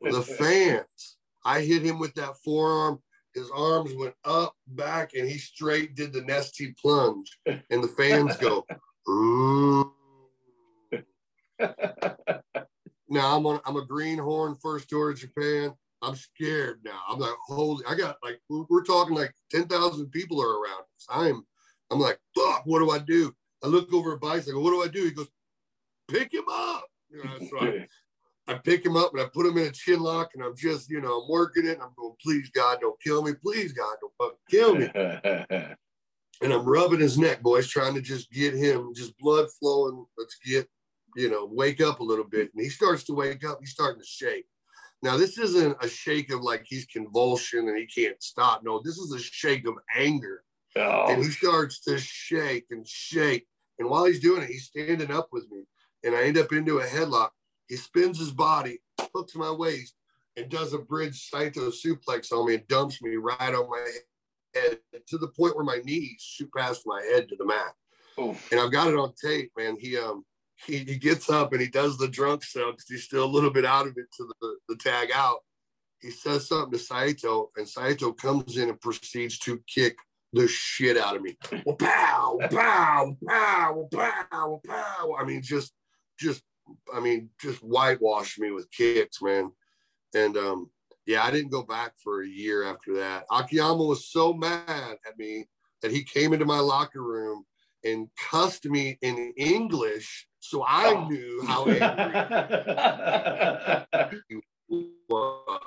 the 0.00 0.22
fans, 0.22 1.16
I 1.44 1.60
hit 1.60 1.82
him 1.82 1.98
with 1.98 2.14
that 2.14 2.36
forearm. 2.44 3.00
His 3.34 3.50
arms 3.54 3.94
went 3.94 4.14
up, 4.24 4.54
back, 4.66 5.10
and 5.14 5.28
he 5.28 5.38
straight 5.38 5.94
did 5.94 6.12
the 6.12 6.22
Nestea 6.22 6.76
plunge. 6.78 7.38
And 7.46 7.82
the 7.82 7.88
fans 7.88 8.36
go, 8.36 8.64
ooh. 9.08 9.92
now 13.14 13.36
I'm 13.36 13.46
on 13.46 13.60
I'm 13.64 13.76
a 13.76 13.84
greenhorn 13.84 14.56
first 14.56 14.88
tour 14.88 15.10
of 15.10 15.18
Japan. 15.18 15.72
I'm 16.02 16.16
scared 16.16 16.80
now. 16.84 17.00
I'm 17.08 17.18
like, 17.18 17.32
holy, 17.46 17.84
I 17.86 17.94
got 17.94 18.18
like 18.22 18.40
we're 18.48 18.84
talking 18.84 19.14
like 19.14 19.32
10,000 19.50 20.10
people 20.10 20.42
are 20.42 20.60
around 20.60 20.82
us. 20.82 21.06
I'm 21.08 21.46
I'm 21.90 22.00
like, 22.00 22.18
fuck, 22.36 22.62
what 22.66 22.80
do 22.80 22.90
I 22.90 22.98
do? 22.98 23.32
I 23.62 23.68
look 23.68 23.92
over 23.94 24.14
at 24.14 24.20
Bison, 24.20 24.52
I 24.52 24.54
go, 24.54 24.60
what 24.60 24.70
do 24.70 24.82
I 24.82 24.88
do? 24.88 25.04
He 25.04 25.12
goes, 25.12 25.28
pick 26.08 26.34
him 26.34 26.44
up. 26.50 26.84
You 27.10 27.24
know, 27.24 27.48
so 27.48 27.58
I, 27.60 27.86
I 28.46 28.54
pick 28.58 28.84
him 28.84 28.96
up 28.96 29.12
and 29.12 29.22
I 29.22 29.26
put 29.32 29.46
him 29.46 29.56
in 29.56 29.68
a 29.68 29.70
chin 29.70 30.00
lock 30.00 30.30
and 30.34 30.44
I'm 30.44 30.56
just, 30.56 30.90
you 30.90 31.00
know, 31.00 31.22
I'm 31.22 31.30
working 31.30 31.66
it. 31.66 31.78
I'm 31.80 31.92
going, 31.96 32.14
please 32.22 32.50
God, 32.50 32.78
don't 32.80 33.00
kill 33.00 33.22
me. 33.22 33.32
Please 33.42 33.72
God, 33.72 33.96
don't 34.00 34.12
fucking 34.18 34.38
kill 34.50 34.74
me. 34.74 34.90
and 36.42 36.52
I'm 36.52 36.66
rubbing 36.66 37.00
his 37.00 37.16
neck, 37.16 37.40
boys, 37.40 37.68
trying 37.68 37.94
to 37.94 38.02
just 38.02 38.30
get 38.30 38.54
him, 38.54 38.92
just 38.94 39.16
blood 39.18 39.48
flowing. 39.58 40.04
Let's 40.18 40.36
get 40.44 40.68
you 41.16 41.30
know, 41.30 41.48
wake 41.50 41.80
up 41.80 42.00
a 42.00 42.04
little 42.04 42.24
bit. 42.24 42.50
And 42.54 42.62
he 42.62 42.68
starts 42.68 43.04
to 43.04 43.14
wake 43.14 43.44
up. 43.44 43.58
He's 43.60 43.70
starting 43.70 44.00
to 44.00 44.06
shake. 44.06 44.46
Now, 45.02 45.16
this 45.16 45.38
isn't 45.38 45.76
a 45.82 45.88
shake 45.88 46.32
of 46.32 46.40
like 46.40 46.64
he's 46.66 46.86
convulsion 46.86 47.68
and 47.68 47.76
he 47.76 47.86
can't 47.86 48.22
stop. 48.22 48.62
No, 48.64 48.80
this 48.82 48.96
is 48.96 49.12
a 49.12 49.18
shake 49.18 49.66
of 49.66 49.74
anger. 49.94 50.42
Oh. 50.76 51.06
And 51.08 51.22
he 51.22 51.30
starts 51.30 51.80
to 51.84 51.98
shake 51.98 52.66
and 52.70 52.86
shake. 52.88 53.46
And 53.78 53.90
while 53.90 54.04
he's 54.04 54.20
doing 54.20 54.42
it, 54.42 54.48
he's 54.48 54.64
standing 54.64 55.10
up 55.10 55.28
with 55.32 55.50
me. 55.50 55.64
And 56.04 56.14
I 56.14 56.24
end 56.24 56.38
up 56.38 56.52
into 56.52 56.78
a 56.78 56.86
headlock. 56.86 57.30
He 57.68 57.76
spins 57.76 58.18
his 58.18 58.30
body, 58.30 58.80
hooks 59.14 59.34
my 59.34 59.50
waist, 59.50 59.94
and 60.36 60.48
does 60.48 60.72
a 60.72 60.78
bridge 60.78 61.28
Saito 61.30 61.70
suplex 61.70 62.32
on 62.32 62.46
me 62.46 62.54
and 62.54 62.68
dumps 62.68 63.02
me 63.02 63.16
right 63.16 63.54
on 63.54 63.70
my 63.70 63.86
head 64.54 64.78
to 65.08 65.18
the 65.18 65.28
point 65.28 65.56
where 65.56 65.64
my 65.64 65.80
knees 65.84 66.22
shoot 66.22 66.50
past 66.56 66.82
my 66.86 67.02
head 67.02 67.28
to 67.28 67.36
the 67.36 67.46
mat. 67.46 67.74
Oof. 68.18 68.50
And 68.52 68.60
I've 68.60 68.72
got 68.72 68.88
it 68.88 68.96
on 68.96 69.12
tape, 69.20 69.52
man. 69.56 69.76
He 69.78 69.98
um 69.98 70.24
he, 70.66 70.78
he 70.78 70.96
gets 70.96 71.28
up 71.30 71.52
and 71.52 71.60
he 71.60 71.68
does 71.68 71.98
the 71.98 72.08
drunk 72.08 72.44
stuff 72.44 72.72
because 72.72 72.88
he's 72.88 73.04
still 73.04 73.24
a 73.24 73.26
little 73.26 73.50
bit 73.50 73.64
out 73.64 73.86
of 73.86 73.94
it 73.96 74.06
to 74.16 74.28
the, 74.40 74.56
the 74.68 74.76
tag 74.76 75.10
out. 75.14 75.38
He 76.00 76.10
says 76.10 76.48
something 76.48 76.72
to 76.72 76.78
Saito, 76.78 77.50
and 77.56 77.68
Saito 77.68 78.12
comes 78.12 78.58
in 78.58 78.68
and 78.68 78.80
proceeds 78.80 79.38
to 79.40 79.60
kick 79.72 79.96
the 80.32 80.46
shit 80.48 80.98
out 80.98 81.16
of 81.16 81.22
me. 81.22 81.36
Well, 81.64 81.76
pow, 81.76 82.38
pow, 82.50 83.16
pow, 83.26 83.88
pow, 83.90 84.60
pow. 84.66 85.16
I 85.18 85.24
mean, 85.24 85.40
just, 85.42 85.72
just, 86.18 86.42
I 86.94 87.00
mean, 87.00 87.30
just 87.40 87.62
whitewash 87.62 88.38
me 88.38 88.50
with 88.50 88.70
kicks, 88.70 89.22
man. 89.22 89.52
And 90.14 90.36
um, 90.36 90.70
yeah, 91.06 91.22
I 91.24 91.30
didn't 91.30 91.50
go 91.50 91.62
back 91.62 91.92
for 92.02 92.22
a 92.22 92.28
year 92.28 92.64
after 92.64 92.94
that. 92.96 93.24
Akiyama 93.30 93.82
was 93.82 94.10
so 94.10 94.32
mad 94.32 94.66
at 94.68 95.18
me 95.18 95.46
that 95.82 95.90
he 95.90 96.02
came 96.02 96.32
into 96.32 96.44
my 96.44 96.58
locker 96.58 97.02
room 97.02 97.44
and 97.84 98.08
cussed 98.30 98.64
me 98.66 98.98
in 99.02 99.32
English. 99.36 100.26
So 100.40 100.64
I 100.66 100.92
Oh. 100.92 101.08
knew 101.08 101.42
how 101.46 101.66
angry 101.66 101.82
he 104.28 104.40
was. 105.08 105.60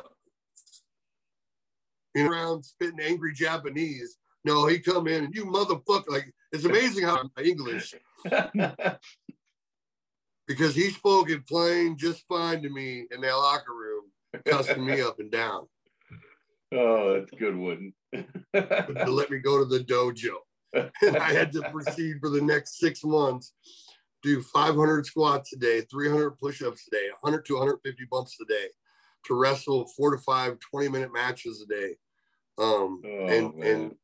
You 2.15 2.23
know, 2.23 2.29
around 2.31 2.63
spitting 2.63 2.99
angry 3.01 3.33
Japanese. 3.33 4.17
No, 4.43 4.65
he 4.65 4.79
come 4.79 5.07
in 5.07 5.25
and 5.25 5.35
you 5.35 5.45
motherfucker. 5.45 6.09
Like 6.09 6.33
it's 6.51 6.65
amazing 6.65 7.03
how 7.03 7.29
my 7.35 7.43
English 7.43 7.93
because 10.47 10.73
he 10.75 10.89
spoke 10.89 11.29
in 11.29 11.43
plain 11.43 11.97
just 11.97 12.23
fine 12.27 12.61
to 12.63 12.69
me 12.69 13.05
in 13.11 13.21
that 13.21 13.33
locker 13.33 13.73
room, 13.73 14.05
cussing 14.45 14.85
me 14.85 15.01
up 15.01 15.19
and 15.19 15.29
down 15.31 15.67
oh, 16.73 17.13
that's 17.13 17.31
a 17.31 17.35
good 17.35 17.55
one. 17.55 17.93
to 18.13 19.11
let 19.11 19.29
me 19.29 19.39
go 19.39 19.59
to 19.59 19.65
the 19.65 19.79
dojo. 19.83 20.35
And 21.01 21.17
I 21.17 21.33
had 21.33 21.51
to 21.53 21.61
proceed 21.71 22.17
for 22.19 22.29
the 22.29 22.41
next 22.41 22.79
six 22.79 23.03
months, 23.03 23.53
do 24.23 24.41
500 24.41 25.05
squats 25.05 25.53
a 25.53 25.57
day, 25.57 25.81
300 25.81 26.31
push-ups 26.31 26.87
a 26.87 26.95
day, 26.95 27.07
100 27.21 27.45
to 27.45 27.53
150 27.53 28.05
bumps 28.09 28.37
a 28.41 28.45
day, 28.45 28.67
to 29.25 29.33
wrestle 29.33 29.87
four 29.95 30.11
to 30.11 30.17
five 30.17 30.57
20 30.59 30.89
minute 30.89 31.13
matches 31.13 31.61
a 31.61 31.67
day. 31.67 31.95
Um, 32.57 33.01
Oh, 33.05 33.27
and, 33.27 33.55
man. 33.55 33.67
and 33.67 33.95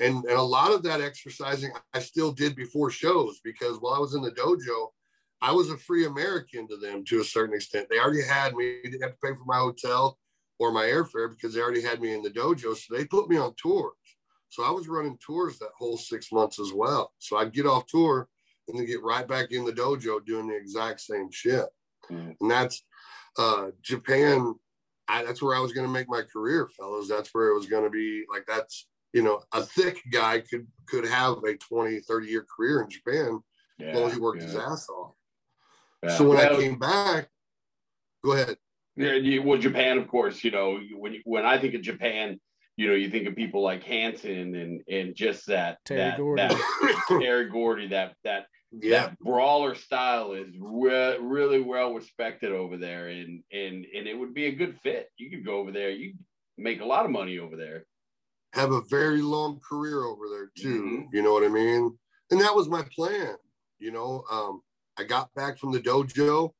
and 0.00 0.24
and 0.24 0.38
a 0.38 0.42
lot 0.42 0.72
of 0.72 0.82
that 0.84 1.00
exercising 1.00 1.72
I 1.92 1.98
still 2.00 2.32
did 2.32 2.56
before 2.56 2.90
shows 2.90 3.40
because 3.44 3.78
while 3.80 3.94
I 3.94 3.98
was 3.98 4.14
in 4.14 4.22
the 4.22 4.30
dojo, 4.32 4.88
I 5.42 5.52
was 5.52 5.70
a 5.70 5.78
free 5.78 6.06
American 6.06 6.66
to 6.68 6.76
them 6.76 7.04
to 7.06 7.20
a 7.20 7.24
certain 7.24 7.54
extent. 7.54 7.88
They 7.90 7.98
already 7.98 8.22
had 8.22 8.54
me, 8.54 8.80
didn't 8.82 9.02
have 9.02 9.12
to 9.12 9.18
pay 9.22 9.34
for 9.34 9.44
my 9.44 9.58
hotel 9.58 10.18
or 10.58 10.72
my 10.72 10.84
airfare 10.84 11.30
because 11.30 11.54
they 11.54 11.60
already 11.60 11.82
had 11.82 12.00
me 12.00 12.14
in 12.14 12.22
the 12.22 12.30
dojo. 12.30 12.76
So 12.76 12.94
they 12.94 13.04
put 13.04 13.28
me 13.28 13.36
on 13.36 13.54
tours. 13.54 13.92
So 14.50 14.64
I 14.64 14.70
was 14.70 14.88
running 14.88 15.18
tours 15.24 15.58
that 15.58 15.70
whole 15.78 15.96
six 15.96 16.30
months 16.32 16.60
as 16.60 16.72
well. 16.72 17.12
So 17.18 17.36
I'd 17.36 17.52
get 17.52 17.66
off 17.66 17.86
tour 17.86 18.28
and 18.68 18.78
then 18.78 18.86
get 18.86 19.02
right 19.02 19.26
back 19.26 19.52
in 19.52 19.64
the 19.64 19.72
dojo 19.72 20.24
doing 20.24 20.48
the 20.48 20.56
exact 20.56 21.00
same 21.00 21.30
shit. 21.30 21.66
Mm. 22.10 22.36
And 22.40 22.50
that's 22.50 22.84
uh 23.38 23.70
Japan. 23.82 24.54
I, 25.08 25.24
that's 25.24 25.42
where 25.42 25.56
I 25.56 25.60
was 25.60 25.72
going 25.72 25.86
to 25.86 25.92
make 25.92 26.08
my 26.08 26.22
career, 26.22 26.68
fellas. 26.78 27.08
That's 27.08 27.30
where 27.32 27.48
it 27.48 27.54
was 27.54 27.66
going 27.66 27.82
to 27.82 27.90
be. 27.90 28.24
Like 28.30 28.44
that's 28.46 28.86
you 29.12 29.22
know, 29.22 29.40
a 29.52 29.62
thick 29.62 30.00
guy 30.12 30.40
could 30.40 30.66
could 30.86 31.06
have 31.06 31.38
a 31.44 31.56
20, 31.56 32.00
30 32.00 32.26
year 32.26 32.46
career 32.56 32.82
in 32.82 32.90
Japan 32.90 33.40
as 33.80 33.96
long 33.96 34.08
as 34.08 34.14
he 34.14 34.20
worked 34.20 34.42
his 34.42 34.54
ass 34.54 34.88
off. 34.88 35.14
yeah. 36.02 36.16
So 36.16 36.28
when 36.28 36.38
I 36.38 36.54
came 36.54 36.78
back, 36.78 37.28
go 38.24 38.32
ahead. 38.32 38.56
Yeah, 38.96 39.38
well, 39.42 39.58
Japan, 39.58 39.98
of 39.98 40.08
course. 40.08 40.44
You 40.44 40.50
know, 40.50 40.78
when 40.96 41.14
you, 41.14 41.20
when 41.24 41.46
I 41.46 41.58
think 41.58 41.74
of 41.74 41.80
Japan, 41.80 42.38
you 42.80 42.88
know, 42.88 42.94
you 42.94 43.10
think 43.10 43.28
of 43.28 43.36
people 43.36 43.62
like 43.62 43.82
Hansen 43.84 44.54
and 44.54 44.80
and 44.88 45.14
just 45.14 45.44
that 45.48 45.76
Terry 45.84 45.98
that 46.00 46.16
Gordy. 46.16 46.42
that 46.42 47.04
Terry 47.08 47.50
Gordy, 47.50 47.88
that 47.88 48.14
that 48.24 48.46
yeah, 48.72 49.08
that 49.08 49.18
brawler 49.18 49.74
style 49.74 50.32
is 50.32 50.48
re- 50.58 51.18
really 51.20 51.60
well 51.60 51.92
respected 51.92 52.52
over 52.52 52.78
there, 52.78 53.08
and 53.08 53.42
and 53.52 53.84
and 53.94 54.06
it 54.08 54.18
would 54.18 54.32
be 54.32 54.46
a 54.46 54.52
good 54.52 54.78
fit. 54.82 55.10
You 55.18 55.28
could 55.28 55.44
go 55.44 55.58
over 55.58 55.72
there, 55.72 55.90
you 55.90 56.14
make 56.56 56.80
a 56.80 56.86
lot 56.86 57.04
of 57.04 57.10
money 57.10 57.38
over 57.38 57.54
there. 57.54 57.84
have 58.54 58.72
a 58.72 58.80
very 58.88 59.20
long 59.20 59.60
career 59.60 60.04
over 60.04 60.24
there 60.30 60.50
too. 60.56 60.82
Mhm. 60.82 61.06
You 61.12 61.20
know 61.22 61.34
what 61.34 61.44
I 61.44 61.48
mean? 61.48 61.98
And 62.30 62.40
that 62.40 62.56
was 62.56 62.66
my 62.66 62.82
plan. 62.96 63.36
You 63.78 63.92
know, 63.92 64.24
um, 64.30 64.62
I 64.96 65.04
got 65.04 65.34
back 65.34 65.58
from 65.58 65.72
the 65.72 65.80
dojo, 65.80 66.52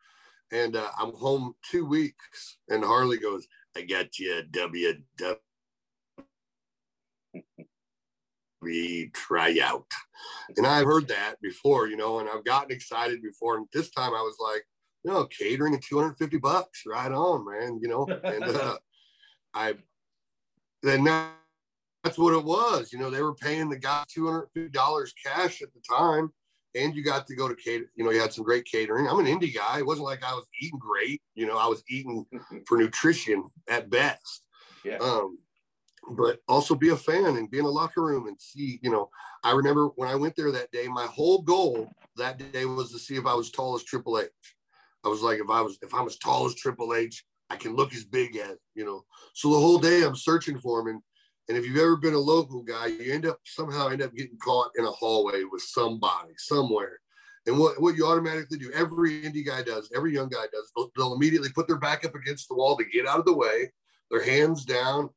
and 0.52 0.76
uh, 0.76 0.90
I'm 0.98 1.14
home 1.14 1.54
two 1.70 1.86
weeks, 1.86 2.58
and 2.68 2.84
Harley 2.84 3.16
goes, 3.16 3.46
"I 3.74 3.82
got 3.82 4.18
you 4.18 4.38
a 4.38 4.42
WW." 4.42 5.36
Tryout 9.14 9.86
and 10.56 10.66
i've 10.66 10.84
heard 10.84 11.08
that 11.08 11.36
before 11.40 11.88
you 11.88 11.96
know 11.96 12.18
and 12.18 12.28
i've 12.28 12.44
gotten 12.44 12.70
excited 12.70 13.22
before. 13.22 13.56
And 13.56 13.66
this 13.72 13.90
time 13.90 14.12
i 14.14 14.20
was 14.20 14.36
like 14.40 14.62
you 15.04 15.10
know 15.10 15.26
catering 15.26 15.74
at 15.74 15.82
250 15.82 16.38
bucks 16.38 16.82
right 16.86 17.10
on 17.10 17.46
man 17.50 17.80
you 17.82 17.88
know 17.88 18.06
and 18.24 18.44
uh, 18.44 18.76
i 19.54 19.74
then 20.82 21.04
that, 21.04 21.30
that's 22.04 22.18
what 22.18 22.34
it 22.34 22.44
was 22.44 22.92
you 22.92 22.98
know 22.98 23.10
they 23.10 23.22
were 23.22 23.34
paying 23.34 23.70
the 23.70 23.78
guy 23.78 24.04
$250 24.16 25.10
cash 25.24 25.62
at 25.62 25.68
the 25.72 25.80
time 25.88 26.30
and 26.74 26.94
you 26.94 27.02
got 27.02 27.26
to 27.26 27.34
go 27.34 27.48
to 27.48 27.54
cater 27.54 27.90
you 27.96 28.04
know 28.04 28.10
you 28.10 28.20
had 28.20 28.32
some 28.32 28.44
great 28.44 28.64
catering. 28.64 29.08
I'm 29.08 29.18
an 29.18 29.26
indie 29.26 29.54
guy. 29.54 29.78
It 29.78 29.86
wasn't 29.86 30.06
like 30.06 30.22
i 30.22 30.34
was 30.34 30.46
eating 30.60 30.78
great 30.78 31.22
you 31.34 31.46
know 31.46 31.56
i 31.56 31.66
was 31.66 31.82
eating 31.88 32.26
for 32.66 32.78
nutrition 32.78 33.48
at 33.68 33.90
best. 33.90 34.42
Yeah. 34.84 34.98
um 34.98 35.38
but 36.16 36.38
also 36.48 36.74
be 36.74 36.88
a 36.90 36.96
fan 36.96 37.36
and 37.36 37.50
be 37.50 37.58
in 37.58 37.64
a 37.64 37.68
locker 37.68 38.02
room 38.02 38.26
and 38.26 38.40
see 38.40 38.78
you 38.82 38.90
know 38.90 39.08
i 39.44 39.52
remember 39.52 39.88
when 39.96 40.08
i 40.08 40.14
went 40.14 40.34
there 40.36 40.50
that 40.50 40.70
day 40.72 40.88
my 40.88 41.06
whole 41.06 41.42
goal 41.42 41.88
that 42.16 42.38
day 42.52 42.64
was 42.64 42.90
to 42.90 42.98
see 42.98 43.16
if 43.16 43.26
i 43.26 43.34
was 43.34 43.50
tall 43.50 43.74
as 43.74 43.84
triple 43.84 44.18
h. 44.18 44.28
I 45.04 45.08
was 45.08 45.22
like 45.22 45.38
if 45.38 45.50
i 45.50 45.60
was 45.60 45.78
if 45.82 45.94
i'm 45.94 46.06
as 46.06 46.18
tall 46.18 46.46
as 46.46 46.54
triple 46.54 46.94
h 46.94 47.24
i 47.48 47.56
can 47.56 47.74
look 47.76 47.94
as 47.94 48.04
big 48.04 48.36
as 48.36 48.56
you 48.74 48.84
know. 48.84 49.04
So 49.34 49.50
the 49.50 49.60
whole 49.60 49.78
day 49.78 50.02
i'm 50.02 50.16
searching 50.16 50.58
for 50.58 50.80
him 50.80 50.88
and 50.88 51.02
and 51.48 51.58
if 51.58 51.66
you've 51.66 51.78
ever 51.78 51.96
been 51.96 52.14
a 52.14 52.18
local 52.18 52.62
guy 52.62 52.86
you 52.86 53.12
end 53.12 53.26
up 53.26 53.38
somehow 53.44 53.88
end 53.88 54.02
up 54.02 54.14
getting 54.14 54.38
caught 54.42 54.70
in 54.76 54.84
a 54.84 54.90
hallway 54.90 55.44
with 55.44 55.62
somebody 55.62 56.32
somewhere. 56.36 56.98
And 57.46 57.58
what, 57.58 57.80
what 57.80 57.96
you 57.96 58.06
automatically 58.06 58.58
do 58.58 58.70
every 58.72 59.22
indie 59.22 59.46
guy 59.46 59.62
does 59.62 59.90
every 59.94 60.12
young 60.12 60.28
guy 60.28 60.44
does 60.52 60.70
they'll, 60.76 60.90
they'll 60.96 61.14
immediately 61.14 61.50
put 61.54 61.66
their 61.66 61.78
back 61.78 62.04
up 62.04 62.14
against 62.14 62.48
the 62.48 62.54
wall 62.54 62.76
to 62.76 62.84
get 62.84 63.06
out 63.06 63.18
of 63.18 63.24
the 63.24 63.36
way 63.36 63.72
their 64.10 64.22
hands 64.22 64.64
down 64.64 65.08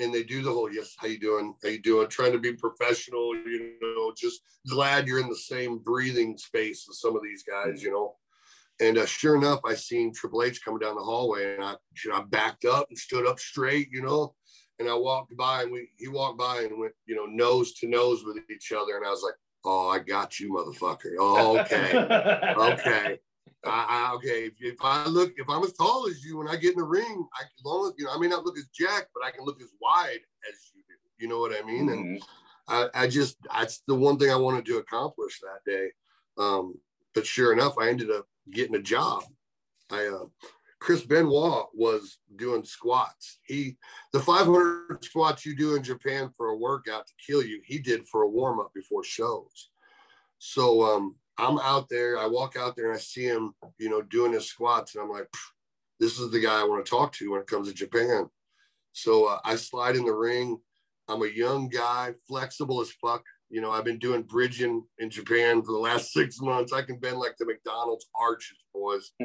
and 0.00 0.14
they 0.14 0.22
do 0.22 0.42
the 0.42 0.52
whole 0.52 0.72
yes 0.72 0.94
how 0.98 1.06
you 1.06 1.18
doing? 1.18 1.54
How 1.62 1.70
you 1.70 1.82
doing? 1.82 2.08
Trying 2.08 2.32
to 2.32 2.38
be 2.38 2.52
professional 2.52 3.34
you 3.34 3.74
know 3.80 4.12
just 4.16 4.42
glad 4.68 5.06
you're 5.06 5.20
in 5.20 5.28
the 5.28 5.36
same 5.36 5.78
breathing 5.78 6.36
space 6.36 6.86
as 6.88 7.00
some 7.00 7.16
of 7.16 7.22
these 7.22 7.42
guys 7.42 7.82
you 7.82 7.90
know? 7.90 8.16
And 8.80 8.98
uh, 8.98 9.06
sure 9.06 9.36
enough 9.36 9.60
i 9.64 9.74
seen 9.74 10.12
triple 10.12 10.42
h 10.42 10.64
coming 10.64 10.80
down 10.80 10.96
the 10.96 11.02
hallway 11.02 11.54
and 11.54 11.64
i 11.64 11.74
i 12.14 12.22
backed 12.22 12.64
up 12.64 12.86
and 12.88 12.98
stood 12.98 13.26
up 13.26 13.38
straight 13.38 13.88
you 13.90 14.02
know? 14.02 14.34
And 14.78 14.88
i 14.88 14.94
walked 14.94 15.36
by 15.36 15.62
and 15.62 15.72
we 15.72 15.88
he 15.98 16.08
walked 16.08 16.38
by 16.38 16.62
and 16.62 16.78
went 16.78 16.92
you 17.06 17.14
know 17.14 17.26
nose 17.26 17.74
to 17.74 17.88
nose 17.88 18.24
with 18.24 18.38
each 18.50 18.72
other 18.72 18.96
and 18.96 19.06
i 19.06 19.10
was 19.10 19.22
like 19.22 19.34
oh 19.64 19.88
i 19.88 19.98
got 19.98 20.40
you 20.40 20.52
motherfucker. 20.52 21.14
Oh, 21.18 21.58
okay. 21.60 21.96
Okay. 22.56 23.18
I, 23.64 24.08
I, 24.10 24.14
okay, 24.14 24.46
if, 24.46 24.54
if 24.60 24.76
I 24.82 25.06
look, 25.06 25.32
if 25.36 25.48
I'm 25.48 25.62
as 25.62 25.72
tall 25.72 26.08
as 26.08 26.24
you 26.24 26.38
when 26.38 26.48
I 26.48 26.56
get 26.56 26.72
in 26.72 26.78
the 26.78 26.84
ring, 26.84 27.26
I 27.34 27.42
can 27.42 27.50
long 27.64 27.88
as 27.88 27.94
you 27.96 28.06
know, 28.06 28.12
I 28.12 28.18
may 28.18 28.28
not 28.28 28.44
look 28.44 28.58
as 28.58 28.66
jacked, 28.68 29.10
but 29.14 29.24
I 29.24 29.30
can 29.30 29.44
look 29.44 29.60
as 29.60 29.68
wide 29.80 30.20
as 30.50 30.58
you 30.74 30.82
do. 30.88 30.94
You 31.18 31.28
know 31.28 31.38
what 31.38 31.52
I 31.52 31.64
mean? 31.64 31.88
And 31.90 32.18
Mhm. 32.18 32.22
I, 32.68 32.88
I 32.94 33.06
just 33.08 33.36
that's 33.52 33.82
the 33.86 33.94
one 33.94 34.18
thing 34.18 34.30
I 34.30 34.36
wanted 34.36 34.66
to 34.66 34.78
accomplish 34.78 35.40
that 35.40 35.70
day. 35.70 35.92
Um, 36.38 36.74
but 37.14 37.26
sure 37.26 37.52
enough, 37.52 37.74
I 37.78 37.88
ended 37.88 38.10
up 38.10 38.26
getting 38.50 38.74
a 38.74 38.82
job. 38.82 39.24
I 39.90 40.06
uh, 40.06 40.26
Chris 40.80 41.04
Benoit 41.04 41.66
was 41.74 42.18
doing 42.34 42.64
squats. 42.64 43.38
He 43.44 43.76
the 44.12 44.18
500 44.20 45.04
squats 45.04 45.46
you 45.46 45.54
do 45.54 45.76
in 45.76 45.82
Japan 45.84 46.30
for 46.36 46.48
a 46.48 46.56
workout 46.56 47.06
to 47.06 47.12
kill 47.24 47.42
you, 47.42 47.60
he 47.64 47.78
did 47.78 48.08
for 48.08 48.22
a 48.22 48.28
warm 48.28 48.58
up 48.58 48.72
before 48.74 49.04
shows. 49.04 49.70
So 50.38 50.82
um, 50.82 51.14
I'm 51.38 51.58
out 51.58 51.88
there. 51.88 52.18
I 52.18 52.26
walk 52.26 52.56
out 52.56 52.76
there 52.76 52.90
and 52.90 52.96
I 52.96 53.00
see 53.00 53.24
him, 53.24 53.54
you 53.78 53.88
know, 53.88 54.02
doing 54.02 54.32
his 54.32 54.46
squats, 54.46 54.94
and 54.94 55.02
I'm 55.02 55.10
like, 55.10 55.28
this 56.00 56.18
is 56.18 56.30
the 56.30 56.40
guy 56.40 56.60
I 56.60 56.64
want 56.64 56.84
to 56.84 56.90
talk 56.90 57.12
to 57.14 57.30
when 57.30 57.40
it 57.40 57.46
comes 57.46 57.68
to 57.68 57.74
Japan. 57.74 58.28
So 58.92 59.26
uh, 59.26 59.38
I 59.44 59.56
slide 59.56 59.96
in 59.96 60.04
the 60.04 60.12
ring. 60.12 60.58
I'm 61.08 61.22
a 61.22 61.28
young 61.28 61.68
guy, 61.68 62.14
flexible 62.28 62.80
as 62.80 62.92
fuck. 62.92 63.22
You 63.50 63.60
know, 63.60 63.70
I've 63.70 63.84
been 63.84 63.98
doing 63.98 64.22
bridging 64.22 64.84
in 64.98 65.10
Japan 65.10 65.62
for 65.62 65.72
the 65.72 65.78
last 65.78 66.12
six 66.12 66.40
months. 66.40 66.72
I 66.72 66.82
can 66.82 66.98
bend 66.98 67.18
like 67.18 67.36
the 67.38 67.46
McDonald's 67.46 68.08
arches, 68.18 68.58
boys. 68.74 69.12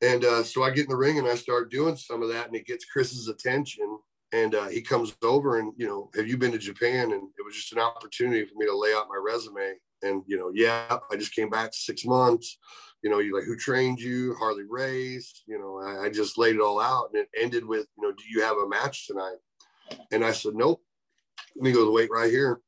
And 0.00 0.24
uh, 0.24 0.42
so 0.42 0.62
I 0.62 0.70
get 0.70 0.84
in 0.84 0.90
the 0.90 0.96
ring 0.96 1.18
and 1.18 1.26
I 1.26 1.34
start 1.34 1.70
doing 1.70 1.96
some 1.96 2.22
of 2.22 2.28
that, 2.28 2.46
and 2.46 2.56
it 2.56 2.66
gets 2.66 2.84
Chris's 2.84 3.28
attention. 3.28 3.98
And 4.32 4.54
uh, 4.54 4.68
he 4.68 4.82
comes 4.82 5.14
over 5.22 5.58
and, 5.58 5.72
you 5.76 5.86
know, 5.86 6.10
have 6.14 6.28
you 6.28 6.36
been 6.36 6.52
to 6.52 6.58
Japan? 6.58 7.12
And 7.12 7.22
it 7.38 7.44
was 7.44 7.56
just 7.56 7.72
an 7.72 7.78
opportunity 7.78 8.44
for 8.44 8.54
me 8.56 8.66
to 8.66 8.76
lay 8.76 8.92
out 8.92 9.08
my 9.08 9.18
resume. 9.20 9.74
And, 10.02 10.22
you 10.26 10.36
know, 10.36 10.50
yeah, 10.54 10.98
I 11.10 11.16
just 11.16 11.34
came 11.34 11.50
back 11.50 11.70
six 11.72 12.04
months. 12.04 12.58
You 13.02 13.10
know, 13.10 13.18
you 13.18 13.34
like, 13.34 13.44
who 13.44 13.56
trained 13.56 14.00
you? 14.00 14.34
Harley 14.38 14.64
Race. 14.68 15.42
You 15.46 15.58
know, 15.58 15.80
I, 15.80 16.06
I 16.06 16.10
just 16.10 16.38
laid 16.38 16.56
it 16.56 16.60
all 16.60 16.80
out. 16.80 17.10
And 17.12 17.22
it 17.22 17.28
ended 17.38 17.64
with, 17.64 17.86
you 17.96 18.04
know, 18.04 18.12
do 18.12 18.24
you 18.28 18.42
have 18.42 18.56
a 18.56 18.68
match 18.68 19.06
tonight? 19.06 19.36
And 20.12 20.24
I 20.24 20.32
said, 20.32 20.54
nope. 20.54 20.82
Let 21.56 21.64
me 21.64 21.72
go 21.72 21.80
to 21.80 21.84
the 21.86 21.92
weight 21.92 22.10
right 22.12 22.30
here. 22.30 22.60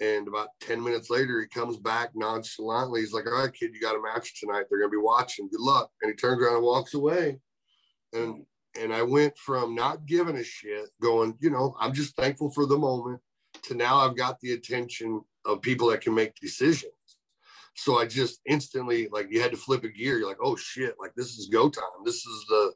And 0.00 0.28
about 0.28 0.48
10 0.60 0.82
minutes 0.82 1.08
later, 1.08 1.40
he 1.40 1.46
comes 1.46 1.76
back 1.78 2.10
nonchalantly. 2.14 3.00
He's 3.00 3.14
like, 3.14 3.26
all 3.26 3.40
right, 3.40 3.52
kid, 3.52 3.70
you 3.72 3.80
got 3.80 3.96
a 3.96 4.02
match 4.02 4.38
tonight. 4.38 4.64
They're 4.70 4.82
to 4.82 4.88
be 4.88 4.96
watching. 4.96 5.48
Good 5.48 5.60
luck. 5.60 5.90
And 6.02 6.10
he 6.10 6.16
turns 6.16 6.42
around 6.42 6.56
and 6.56 6.64
walks 6.64 6.94
away. 6.94 7.38
And 8.12 8.44
and 8.80 8.92
I 8.92 9.02
went 9.02 9.36
from 9.38 9.74
not 9.74 10.06
giving 10.06 10.36
a 10.36 10.44
shit, 10.44 10.90
going, 11.00 11.36
you 11.40 11.50
know, 11.50 11.74
I'm 11.80 11.92
just 11.92 12.14
thankful 12.16 12.50
for 12.50 12.66
the 12.66 12.76
moment, 12.76 13.20
to 13.64 13.74
now 13.74 13.98
I've 13.98 14.16
got 14.16 14.38
the 14.40 14.52
attention 14.52 15.22
of 15.46 15.62
people 15.62 15.88
that 15.88 16.00
can 16.00 16.14
make 16.14 16.34
decisions. 16.36 16.92
So 17.74 17.98
I 17.98 18.06
just 18.06 18.40
instantly, 18.46 19.08
like, 19.12 19.28
you 19.30 19.40
had 19.40 19.50
to 19.50 19.56
flip 19.56 19.84
a 19.84 19.88
gear. 19.88 20.18
You're 20.18 20.28
like, 20.28 20.38
oh 20.42 20.56
shit, 20.56 20.94
like 20.98 21.14
this 21.14 21.38
is 21.38 21.48
go 21.48 21.68
time. 21.68 21.84
This 22.04 22.24
is 22.26 22.44
the 22.48 22.72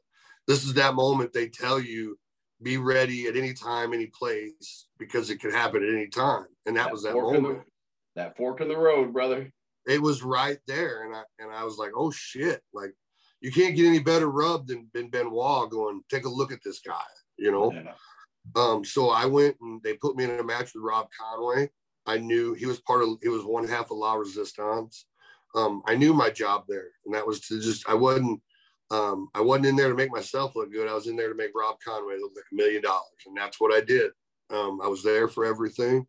this 0.47 0.63
is 0.63 0.73
that 0.75 0.95
moment 0.95 1.33
they 1.33 1.47
tell 1.47 1.79
you 1.79 2.17
be 2.61 2.77
ready 2.77 3.27
at 3.27 3.35
any 3.35 3.53
time, 3.53 3.93
any 3.93 4.07
place, 4.07 4.87
because 4.99 5.29
it 5.29 5.41
could 5.41 5.53
happen 5.53 5.83
at 5.83 5.93
any 5.93 6.07
time. 6.07 6.45
And 6.65 6.75
that, 6.77 6.85
that 6.85 6.91
was 6.91 7.03
that 7.03 7.15
moment. 7.15 7.63
The, 8.15 8.21
that 8.21 8.37
fork 8.37 8.61
in 8.61 8.67
the 8.67 8.77
road, 8.77 9.13
brother. 9.13 9.51
It 9.87 10.01
was 10.01 10.21
right 10.21 10.59
there. 10.67 11.05
And 11.05 11.15
I 11.15 11.23
and 11.39 11.51
I 11.51 11.63
was 11.63 11.77
like, 11.77 11.91
oh 11.95 12.11
shit. 12.11 12.61
Like 12.73 12.93
you 13.41 13.51
can't 13.51 13.75
get 13.75 13.87
any 13.87 13.99
better 13.99 14.29
rub 14.29 14.67
than, 14.67 14.87
than 14.93 15.09
Benoit 15.09 15.69
going, 15.71 16.01
take 16.09 16.25
a 16.25 16.29
look 16.29 16.51
at 16.51 16.59
this 16.63 16.79
guy, 16.85 17.01
you 17.37 17.51
know? 17.51 17.73
Yeah. 17.73 17.93
Um, 18.55 18.85
so 18.85 19.09
I 19.09 19.25
went 19.25 19.55
and 19.61 19.81
they 19.83 19.95
put 19.95 20.15
me 20.15 20.23
in 20.25 20.39
a 20.39 20.43
match 20.43 20.73
with 20.75 20.83
Rob 20.83 21.07
Conway. 21.19 21.69
I 22.05 22.17
knew 22.17 22.53
he 22.53 22.65
was 22.65 22.79
part 22.79 23.03
of 23.03 23.17
he 23.21 23.29
was 23.29 23.43
one 23.43 23.67
half 23.67 23.91
of 23.91 23.97
La 23.97 24.13
Resistance. 24.13 25.05
Um, 25.55 25.81
I 25.85 25.95
knew 25.95 26.13
my 26.13 26.29
job 26.29 26.63
there, 26.67 26.89
and 27.05 27.13
that 27.13 27.27
was 27.27 27.41
to 27.47 27.59
just 27.59 27.87
I 27.87 27.93
wasn't 27.93 28.41
um, 28.89 29.29
I 29.33 29.41
wasn't 29.41 29.67
in 29.67 29.75
there 29.75 29.89
to 29.89 29.95
make 29.95 30.11
myself 30.11 30.55
look 30.55 30.71
good. 30.71 30.87
I 30.87 30.93
was 30.93 31.07
in 31.07 31.15
there 31.15 31.29
to 31.29 31.35
make 31.35 31.51
Rob 31.55 31.77
Conway 31.85 32.17
look 32.19 32.33
like 32.35 32.45
a 32.51 32.55
million 32.55 32.81
dollars, 32.81 33.05
and 33.25 33.37
that's 33.37 33.59
what 33.59 33.73
I 33.73 33.81
did. 33.81 34.11
Um, 34.49 34.81
I 34.83 34.87
was 34.87 35.03
there 35.03 35.27
for 35.27 35.45
everything. 35.45 36.05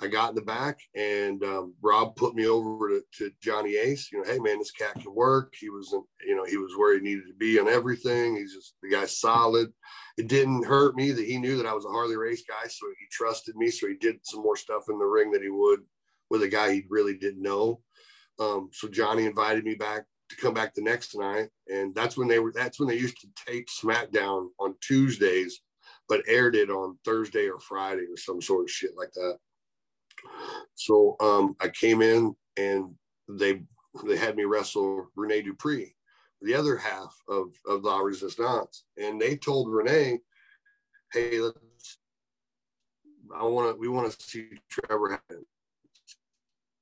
I 0.00 0.08
got 0.08 0.30
in 0.30 0.34
the 0.34 0.42
back, 0.42 0.80
and 0.96 1.42
um, 1.44 1.74
Rob 1.80 2.16
put 2.16 2.34
me 2.34 2.46
over 2.46 2.88
to, 2.88 3.02
to, 3.18 3.30
Johnny 3.40 3.76
Ace. 3.76 4.10
You 4.10 4.18
know, 4.18 4.30
hey 4.30 4.38
man, 4.38 4.58
this 4.58 4.72
cat 4.72 4.94
can 4.94 5.14
work. 5.14 5.54
He 5.58 5.70
was, 5.70 5.94
you 6.26 6.34
know, 6.34 6.44
he 6.44 6.56
was 6.56 6.72
where 6.76 6.94
he 6.94 7.00
needed 7.00 7.24
to 7.28 7.34
be 7.34 7.60
on 7.60 7.68
everything. 7.68 8.36
He's 8.36 8.54
just 8.54 8.74
the 8.82 8.90
guy's 8.90 9.18
solid. 9.18 9.72
It 10.18 10.26
didn't 10.26 10.66
hurt 10.66 10.96
me 10.96 11.12
that 11.12 11.24
he 11.24 11.38
knew 11.38 11.56
that 11.56 11.66
I 11.66 11.74
was 11.74 11.84
a 11.84 11.90
Harley 11.90 12.16
race 12.16 12.42
guy, 12.46 12.68
so 12.68 12.86
he 12.98 13.06
trusted 13.10 13.54
me. 13.56 13.70
So 13.70 13.86
he 13.86 13.94
did 13.94 14.18
some 14.24 14.42
more 14.42 14.56
stuff 14.56 14.84
in 14.88 14.98
the 14.98 15.04
ring 15.04 15.30
that 15.30 15.42
he 15.42 15.50
would 15.50 15.80
with 16.28 16.42
a 16.42 16.48
guy 16.48 16.72
he 16.72 16.84
really 16.88 17.16
didn't 17.16 17.42
know. 17.42 17.80
Um, 18.40 18.70
so 18.72 18.88
Johnny 18.88 19.26
invited 19.26 19.64
me 19.64 19.76
back 19.76 20.04
to 20.30 20.36
come 20.36 20.54
back 20.54 20.74
the 20.74 20.82
next 20.82 21.16
night, 21.16 21.50
and 21.68 21.94
that's 21.94 22.16
when 22.16 22.28
they 22.28 22.40
were. 22.40 22.52
That's 22.52 22.80
when 22.80 22.88
they 22.88 22.98
used 22.98 23.20
to 23.20 23.28
tape 23.46 23.68
SmackDown 23.68 24.48
on 24.58 24.74
Tuesdays, 24.80 25.60
but 26.08 26.24
aired 26.26 26.56
it 26.56 26.68
on 26.68 26.98
Thursday 27.04 27.48
or 27.48 27.60
Friday 27.60 28.02
or 28.02 28.16
some 28.16 28.42
sort 28.42 28.64
of 28.64 28.70
shit 28.70 28.92
like 28.96 29.12
that. 29.12 29.38
So 30.74 31.16
um, 31.20 31.56
I 31.60 31.68
came 31.68 32.02
in 32.02 32.34
and 32.56 32.94
they 33.28 33.62
they 34.04 34.16
had 34.16 34.36
me 34.36 34.44
wrestle 34.44 35.08
Rene 35.16 35.42
Dupree, 35.42 35.94
the 36.42 36.54
other 36.54 36.76
half 36.76 37.14
of 37.28 37.54
of 37.66 37.84
La 37.84 37.98
Resistance, 37.98 38.84
and 38.96 39.20
they 39.20 39.36
told 39.36 39.72
Rene, 39.72 40.20
"Hey, 41.12 41.40
let's. 41.40 41.98
I 43.34 43.44
want 43.44 43.74
to. 43.74 43.80
We 43.80 43.88
want 43.88 44.10
to 44.10 44.22
see 44.22 44.48
Trevor 44.70 45.10
happen." 45.10 45.46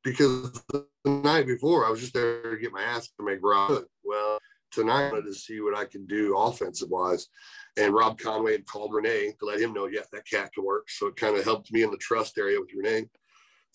Because 0.03 0.53
the 0.73 0.87
night 1.07 1.47
before, 1.47 1.87
I 1.87 1.91
was 1.91 2.01
just 2.01 2.15
there 2.15 2.51
to 2.51 2.57
get 2.57 2.73
my 2.73 2.83
ass 2.83 3.09
to 3.19 3.25
make 3.25 3.39
Rob. 3.41 3.85
Well, 4.03 4.39
tonight 4.73 5.09
I 5.09 5.13
wanted 5.13 5.27
to 5.27 5.35
see 5.35 5.61
what 5.61 5.77
I 5.77 5.85
could 5.85 6.09
do 6.09 6.37
offensive 6.37 6.89
wise. 6.89 7.29
And 7.77 7.95
Rob 7.95 8.19
Conway 8.19 8.53
had 8.53 8.67
called 8.67 8.93
Rene 8.93 9.33
to 9.39 9.47
let 9.47 9.61
him 9.61 9.73
know, 9.73 9.87
yeah, 9.87 10.01
that 10.13 10.27
cat 10.27 10.53
can 10.53 10.65
work. 10.65 10.91
So 10.91 11.07
it 11.07 11.17
kind 11.17 11.37
of 11.37 11.45
helped 11.45 11.73
me 11.73 11.83
in 11.83 11.91
the 11.91 11.97
trust 11.99 12.37
area 12.37 12.59
with 12.59 12.71
Rene. 12.75 13.09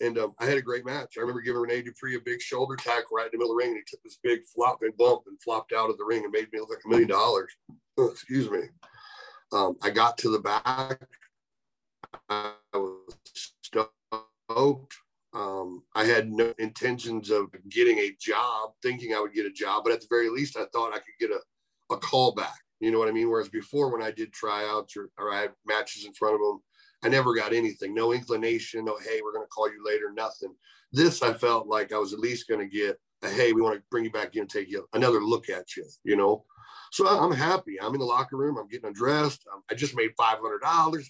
And 0.00 0.16
um, 0.18 0.34
I 0.38 0.46
had 0.46 0.58
a 0.58 0.62
great 0.62 0.86
match. 0.86 1.14
I 1.16 1.20
remember 1.20 1.40
giving 1.40 1.60
Rene 1.60 1.82
Dupree 1.82 2.16
a 2.16 2.20
big 2.20 2.40
shoulder 2.40 2.76
tackle 2.76 3.16
right 3.16 3.26
in 3.26 3.30
the 3.32 3.38
middle 3.38 3.52
of 3.52 3.58
the 3.58 3.64
ring, 3.64 3.70
and 3.70 3.78
he 3.78 3.82
took 3.86 4.02
this 4.02 4.18
big 4.22 4.44
flop, 4.44 4.78
flopping 4.78 4.94
bump 4.96 5.22
and 5.26 5.40
flopped 5.42 5.72
out 5.72 5.90
of 5.90 5.98
the 5.98 6.04
ring 6.04 6.22
and 6.22 6.32
made 6.32 6.52
me 6.52 6.60
look 6.60 6.70
like 6.70 6.84
a 6.84 6.88
million 6.88 7.08
dollars. 7.08 7.52
Excuse 7.98 8.48
me. 8.48 8.60
Um, 9.52 9.76
I 9.82 9.90
got 9.90 10.18
to 10.18 10.30
the 10.30 10.38
back. 10.38 11.00
I 12.28 12.52
was 12.74 13.14
stoked. 13.34 14.94
Um, 15.34 15.82
I 15.94 16.04
had 16.04 16.30
no 16.30 16.54
intentions 16.58 17.30
of 17.30 17.46
getting 17.68 17.98
a 17.98 18.16
job, 18.20 18.72
thinking 18.82 19.14
I 19.14 19.20
would 19.20 19.34
get 19.34 19.46
a 19.46 19.50
job, 19.50 19.84
but 19.84 19.92
at 19.92 20.00
the 20.00 20.06
very 20.08 20.30
least, 20.30 20.56
I 20.56 20.64
thought 20.72 20.94
I 20.94 20.98
could 20.98 21.18
get 21.20 21.30
a, 21.30 21.94
a 21.94 21.98
call 21.98 22.34
back. 22.34 22.58
You 22.80 22.90
know 22.90 22.98
what 22.98 23.08
I 23.08 23.12
mean? 23.12 23.28
Whereas 23.28 23.48
before, 23.48 23.92
when 23.92 24.02
I 24.02 24.10
did 24.10 24.32
tryouts 24.32 24.96
or, 24.96 25.10
or 25.18 25.32
I 25.32 25.40
had 25.42 25.52
matches 25.66 26.06
in 26.06 26.14
front 26.14 26.36
of 26.36 26.40
them, 26.40 26.60
I 27.02 27.08
never 27.08 27.34
got 27.34 27.52
anything, 27.52 27.94
no 27.94 28.12
inclination, 28.12 28.84
no, 28.84 28.96
hey, 28.98 29.20
we're 29.22 29.32
going 29.32 29.44
to 29.44 29.50
call 29.50 29.68
you 29.68 29.82
later, 29.84 30.12
nothing. 30.14 30.54
This, 30.92 31.22
I 31.22 31.32
felt 31.32 31.68
like 31.68 31.92
I 31.92 31.98
was 31.98 32.12
at 32.12 32.18
least 32.18 32.48
going 32.48 32.60
to 32.60 32.76
get 32.76 32.98
a, 33.22 33.28
hey, 33.28 33.52
we 33.52 33.62
want 33.62 33.76
to 33.76 33.82
bring 33.90 34.04
you 34.04 34.10
back 34.10 34.34
in 34.34 34.42
and 34.42 34.50
take 34.50 34.68
you 34.68 34.86
another 34.94 35.20
look 35.20 35.48
at 35.48 35.76
you, 35.76 35.84
you 36.04 36.16
know? 36.16 36.44
So 36.90 37.06
I'm 37.06 37.32
happy. 37.32 37.80
I'm 37.80 37.94
in 37.94 38.00
the 38.00 38.06
locker 38.06 38.36
room. 38.36 38.56
I'm 38.56 38.68
getting 38.68 38.88
undressed. 38.88 39.44
I 39.70 39.74
just 39.74 39.94
made 39.94 40.10
$500. 40.18 40.38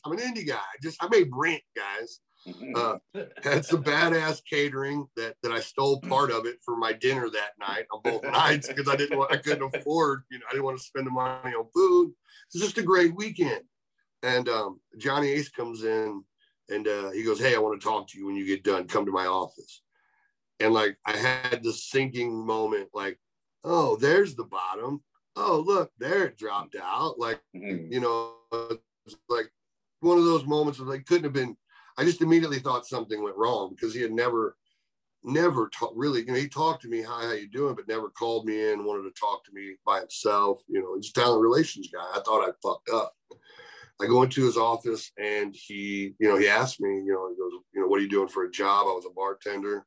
I'm 0.04 0.12
an 0.12 0.18
indie 0.18 0.46
guy. 0.46 0.56
I 0.56 0.76
just, 0.82 1.02
I 1.02 1.08
made 1.08 1.28
rent, 1.32 1.62
guys. 1.76 2.20
Uh, 2.74 2.96
had 3.42 3.64
some 3.64 3.82
badass 3.82 4.40
catering 4.48 5.06
that 5.16 5.34
that 5.42 5.52
I 5.52 5.60
stole 5.60 6.00
part 6.00 6.30
of 6.30 6.46
it 6.46 6.58
for 6.64 6.76
my 6.76 6.92
dinner 6.92 7.28
that 7.28 7.50
night 7.58 7.84
on 7.92 8.00
both 8.02 8.22
nights 8.32 8.68
because 8.68 8.88
I 8.88 8.96
didn't 8.96 9.18
want 9.18 9.32
I 9.32 9.36
couldn't 9.36 9.74
afford 9.74 10.22
you 10.30 10.38
know 10.38 10.44
I 10.48 10.52
didn't 10.52 10.64
want 10.64 10.78
to 10.78 10.84
spend 10.84 11.06
the 11.06 11.10
money 11.10 11.54
on 11.54 11.66
food. 11.74 12.12
It's 12.46 12.62
just 12.62 12.78
a 12.78 12.82
great 12.82 13.14
weekend. 13.14 13.62
And 14.22 14.48
um, 14.48 14.80
Johnny 14.96 15.28
Ace 15.28 15.48
comes 15.48 15.84
in 15.84 16.22
and 16.68 16.88
uh, 16.88 17.10
he 17.10 17.22
goes, 17.22 17.38
Hey, 17.38 17.54
I 17.54 17.58
want 17.58 17.80
to 17.80 17.86
talk 17.86 18.08
to 18.08 18.18
you 18.18 18.26
when 18.26 18.36
you 18.36 18.46
get 18.46 18.64
done. 18.64 18.86
Come 18.86 19.06
to 19.06 19.12
my 19.12 19.26
office. 19.26 19.82
And 20.60 20.74
like, 20.74 20.96
I 21.06 21.16
had 21.16 21.62
this 21.62 21.88
sinking 21.88 22.44
moment 22.44 22.88
like, 22.92 23.18
Oh, 23.64 23.96
there's 23.96 24.34
the 24.34 24.44
bottom. 24.44 25.02
Oh, 25.36 25.62
look, 25.64 25.92
there 25.98 26.24
it 26.26 26.36
dropped 26.36 26.76
out. 26.80 27.18
Like, 27.18 27.40
mm-hmm. 27.54 27.92
you 27.92 28.00
know, 28.00 28.34
like 29.28 29.50
one 30.00 30.18
of 30.18 30.24
those 30.24 30.44
moments 30.44 30.78
where 30.78 30.88
like 30.88 31.06
couldn't 31.06 31.24
have 31.24 31.32
been. 31.32 31.56
I 31.96 32.04
just 32.04 32.22
immediately 32.22 32.60
thought 32.60 32.86
something 32.86 33.22
went 33.22 33.36
wrong 33.36 33.74
because 33.74 33.92
he 33.92 34.00
had 34.00 34.12
never, 34.12 34.56
never 35.24 35.68
ta- 35.68 35.90
really, 35.96 36.20
you 36.20 36.26
know, 36.26 36.34
he 36.34 36.48
talked 36.48 36.82
to 36.82 36.88
me, 36.88 37.02
hi, 37.02 37.24
how 37.24 37.32
you 37.32 37.48
doing? 37.48 37.74
But 37.74 37.88
never 37.88 38.08
called 38.08 38.46
me 38.46 38.70
in, 38.70 38.84
wanted 38.84 39.02
to 39.02 39.20
talk 39.20 39.44
to 39.44 39.52
me 39.52 39.74
by 39.84 39.98
himself. 39.98 40.60
You 40.68 40.80
know, 40.80 40.94
he's 40.94 41.10
a 41.10 41.12
talent 41.12 41.42
relations 41.42 41.88
guy. 41.92 42.06
I 42.14 42.20
thought 42.20 42.48
I 42.48 42.52
fucked 42.62 42.90
up. 42.90 43.14
I 44.00 44.06
go 44.06 44.22
into 44.22 44.44
his 44.44 44.56
office 44.56 45.10
and 45.18 45.54
he, 45.54 46.14
you 46.18 46.28
know, 46.28 46.36
he 46.36 46.48
asked 46.48 46.80
me, 46.80 46.88
you 46.88 47.12
know, 47.12 47.28
he 47.28 47.36
goes, 47.36 47.52
you 47.74 47.80
know, 47.80 47.88
what 47.88 47.98
are 47.98 48.02
you 48.02 48.08
doing 48.08 48.28
for 48.28 48.44
a 48.44 48.50
job? 48.50 48.86
I 48.86 48.92
was 48.92 49.06
a 49.06 49.14
bartender. 49.14 49.84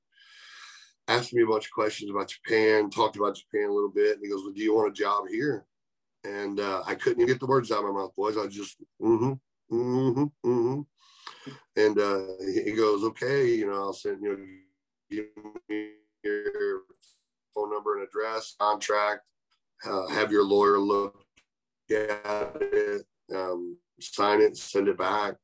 Asked 1.08 1.34
me 1.34 1.44
a 1.44 1.48
bunch 1.48 1.66
of 1.66 1.72
questions 1.72 2.12
about 2.12 2.30
Japan, 2.30 2.90
talked 2.90 3.16
about 3.16 3.36
Japan 3.36 3.70
a 3.70 3.74
little 3.74 3.92
bit. 3.92 4.16
And 4.16 4.22
he 4.24 4.30
goes, 4.30 4.42
well, 4.44 4.54
do 4.54 4.62
you 4.62 4.76
want 4.76 4.92
a 4.92 4.94
job 4.94 5.24
here? 5.30 5.66
And 6.24 6.60
uh, 6.60 6.84
I 6.86 6.96
couldn't 6.96 7.22
even 7.22 7.34
get 7.34 7.40
the 7.40 7.48
words 7.48 7.72
out 7.72 7.84
of 7.84 7.86
my 7.86 8.02
mouth, 8.02 8.16
boys. 8.16 8.38
I 8.38 8.48
just, 8.48 8.78
mm-hmm, 9.02 9.34
mm-hmm, 9.74 10.24
mm-hmm. 10.46 10.82
And 11.76 12.00
uh, 12.00 12.22
he 12.64 12.74
goes, 12.74 13.04
okay, 13.04 13.48
you 13.56 13.68
know, 13.68 13.74
I'll 13.74 13.94
send, 13.94 14.22
you 14.22 14.30
know, 14.30 14.46
give 15.10 15.26
me 15.70 15.92
your 16.24 16.82
phone 17.56 17.72
number 17.72 17.98
and 17.98 18.08
address, 18.08 18.56
contract, 18.60 19.22
uh, 19.86 20.08
have 20.08 20.32
your 20.32 20.44
lawyer 20.44 20.80
look 20.80 21.24
at 21.90 22.56
it. 22.62 23.06
Um, 23.34 23.78
sign 24.02 24.42
it, 24.42 24.58
send 24.58 24.88
it 24.88 24.98
back. 24.98 25.36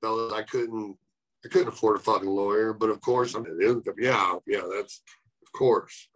Fellas, 0.00 0.32
I 0.32 0.42
couldn't 0.42 0.96
I 1.44 1.48
couldn't 1.48 1.68
afford 1.68 1.96
a 1.96 2.00
fucking 2.00 2.28
lawyer, 2.28 2.72
but 2.72 2.90
of 2.90 3.00
course, 3.00 3.36
I 3.36 3.40
mean, 3.40 3.82
yeah, 3.98 4.34
yeah, 4.46 4.62
that's 4.74 5.02
of 5.42 5.52
course. 5.52 6.08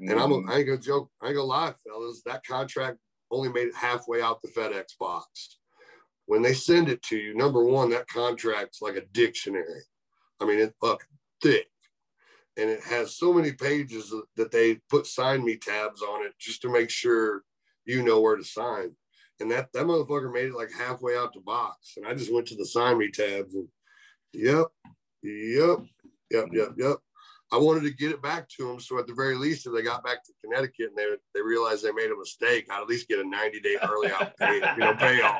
Mm-hmm. 0.00 0.10
And 0.10 0.20
I'm 0.20 0.32
a, 0.32 0.50
I 0.50 0.58
ain't 0.58 0.66
gonna 0.66 0.78
joke, 0.78 1.10
I 1.20 1.26
ain't 1.26 1.36
gonna 1.36 1.46
lie, 1.46 1.74
fellas. 1.86 2.22
That 2.24 2.46
contract 2.46 2.98
only 3.30 3.50
made 3.50 3.68
it 3.68 3.74
halfway 3.74 4.22
out 4.22 4.40
the 4.40 4.48
FedEx 4.48 4.98
box. 4.98 5.58
When 6.26 6.42
they 6.42 6.54
send 6.54 6.88
it 6.88 7.02
to 7.04 7.16
you, 7.16 7.34
number 7.34 7.64
one, 7.64 7.90
that 7.90 8.08
contract's 8.08 8.80
like 8.80 8.96
a 8.96 9.06
dictionary. 9.12 9.82
I 10.40 10.46
mean, 10.46 10.58
it's 10.58 10.74
fucking 10.80 11.06
thick, 11.42 11.66
and 12.56 12.70
it 12.70 12.82
has 12.84 13.16
so 13.16 13.32
many 13.32 13.52
pages 13.52 14.14
that 14.36 14.50
they 14.50 14.76
put 14.88 15.06
sign 15.06 15.44
me 15.44 15.56
tabs 15.56 16.02
on 16.02 16.24
it 16.24 16.32
just 16.38 16.62
to 16.62 16.72
make 16.72 16.90
sure 16.90 17.42
you 17.84 18.02
know 18.02 18.20
where 18.20 18.36
to 18.36 18.44
sign 18.44 18.94
and 19.40 19.50
that 19.50 19.72
that 19.72 19.86
motherfucker 19.86 20.32
made 20.32 20.46
it 20.46 20.54
like 20.54 20.70
halfway 20.72 21.16
out 21.16 21.32
the 21.32 21.40
box, 21.40 21.94
and 21.96 22.06
I 22.06 22.14
just 22.14 22.32
went 22.32 22.46
to 22.48 22.56
the 22.56 22.66
sign 22.66 22.98
me 22.98 23.10
tabs 23.10 23.54
and 23.54 23.68
yep, 24.32 24.66
yep, 25.22 25.78
yep, 26.30 26.46
yep, 26.52 26.68
yep. 26.76 26.96
I 27.50 27.56
wanted 27.56 27.84
to 27.84 27.90
get 27.94 28.10
it 28.10 28.20
back 28.20 28.46
to 28.50 28.68
them, 28.68 28.78
so 28.78 28.98
at 28.98 29.06
the 29.06 29.14
very 29.14 29.34
least, 29.34 29.66
if 29.66 29.72
they 29.72 29.80
got 29.80 30.04
back 30.04 30.22
to 30.24 30.32
Connecticut 30.44 30.90
and 30.90 30.96
they 30.96 31.06
they 31.34 31.40
realized 31.40 31.82
they 31.82 31.92
made 31.92 32.10
a 32.10 32.18
mistake, 32.18 32.66
I'd 32.70 32.82
at 32.82 32.88
least 32.88 33.08
get 33.08 33.20
a 33.20 33.28
ninety 33.28 33.60
day 33.60 33.76
early 33.82 34.10
out 34.10 34.36
pay, 34.36 34.56
you 34.56 34.76
know 34.76 34.94
payoff. 34.94 35.36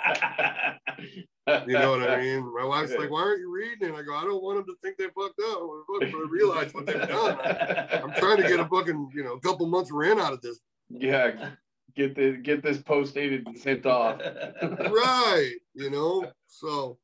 You 1.67 1.79
know 1.79 1.93
what 1.93 2.11
I 2.11 2.21
mean? 2.21 2.55
My 2.55 2.65
wife's 2.65 2.95
like, 2.95 3.11
"Why 3.11 3.23
aren't 3.23 3.41
you 3.41 3.51
reading 3.51 3.89
it?" 3.89 3.95
I 3.95 4.03
go, 4.03 4.15
"I 4.15 4.25
don't 4.25 4.43
want 4.43 4.59
them 4.59 4.67
to 4.67 4.77
think 4.83 4.99
they 4.99 5.07
fucked 5.07 5.41
up 5.51 5.63
or 5.63 5.83
realize 6.29 6.75
what 6.75 6.85
they've 6.85 7.09
done. 7.09 7.39
I, 7.41 8.01
I'm 8.03 8.13
trying 8.13 8.37
to 8.37 8.43
get 8.43 8.61
a 8.61 8.67
fucking 8.67 9.11
you 9.15 9.25
know 9.25 9.33
a 9.33 9.41
couple 9.41 9.67
months 9.67 9.91
rent 9.91 10.21
out 10.21 10.35
of 10.35 10.43
this." 10.43 10.61
Yeah, 10.91 11.51
get 11.99 12.15
the 12.15 12.37
get 12.37 12.63
this 12.63 12.79
post 12.79 13.15
dated 13.15 13.47
and 13.47 13.59
sent 13.59 13.85
off. 13.85 14.21
right. 14.63 15.53
You 15.75 15.91
know, 15.91 16.31
so 16.47 16.99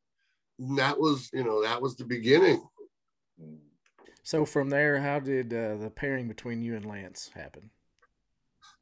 that 0.76 0.98
was 0.98 1.28
you 1.32 1.44
know 1.44 1.62
that 1.62 1.82
was 1.82 1.96
the 1.96 2.04
beginning. 2.04 2.64
So 4.22 4.46
from 4.46 4.70
there, 4.70 5.00
how 5.00 5.20
did 5.20 5.52
uh, 5.52 5.76
the 5.76 5.90
pairing 5.90 6.28
between 6.28 6.62
you 6.62 6.76
and 6.76 6.86
Lance 6.86 7.30
happen? 7.34 7.70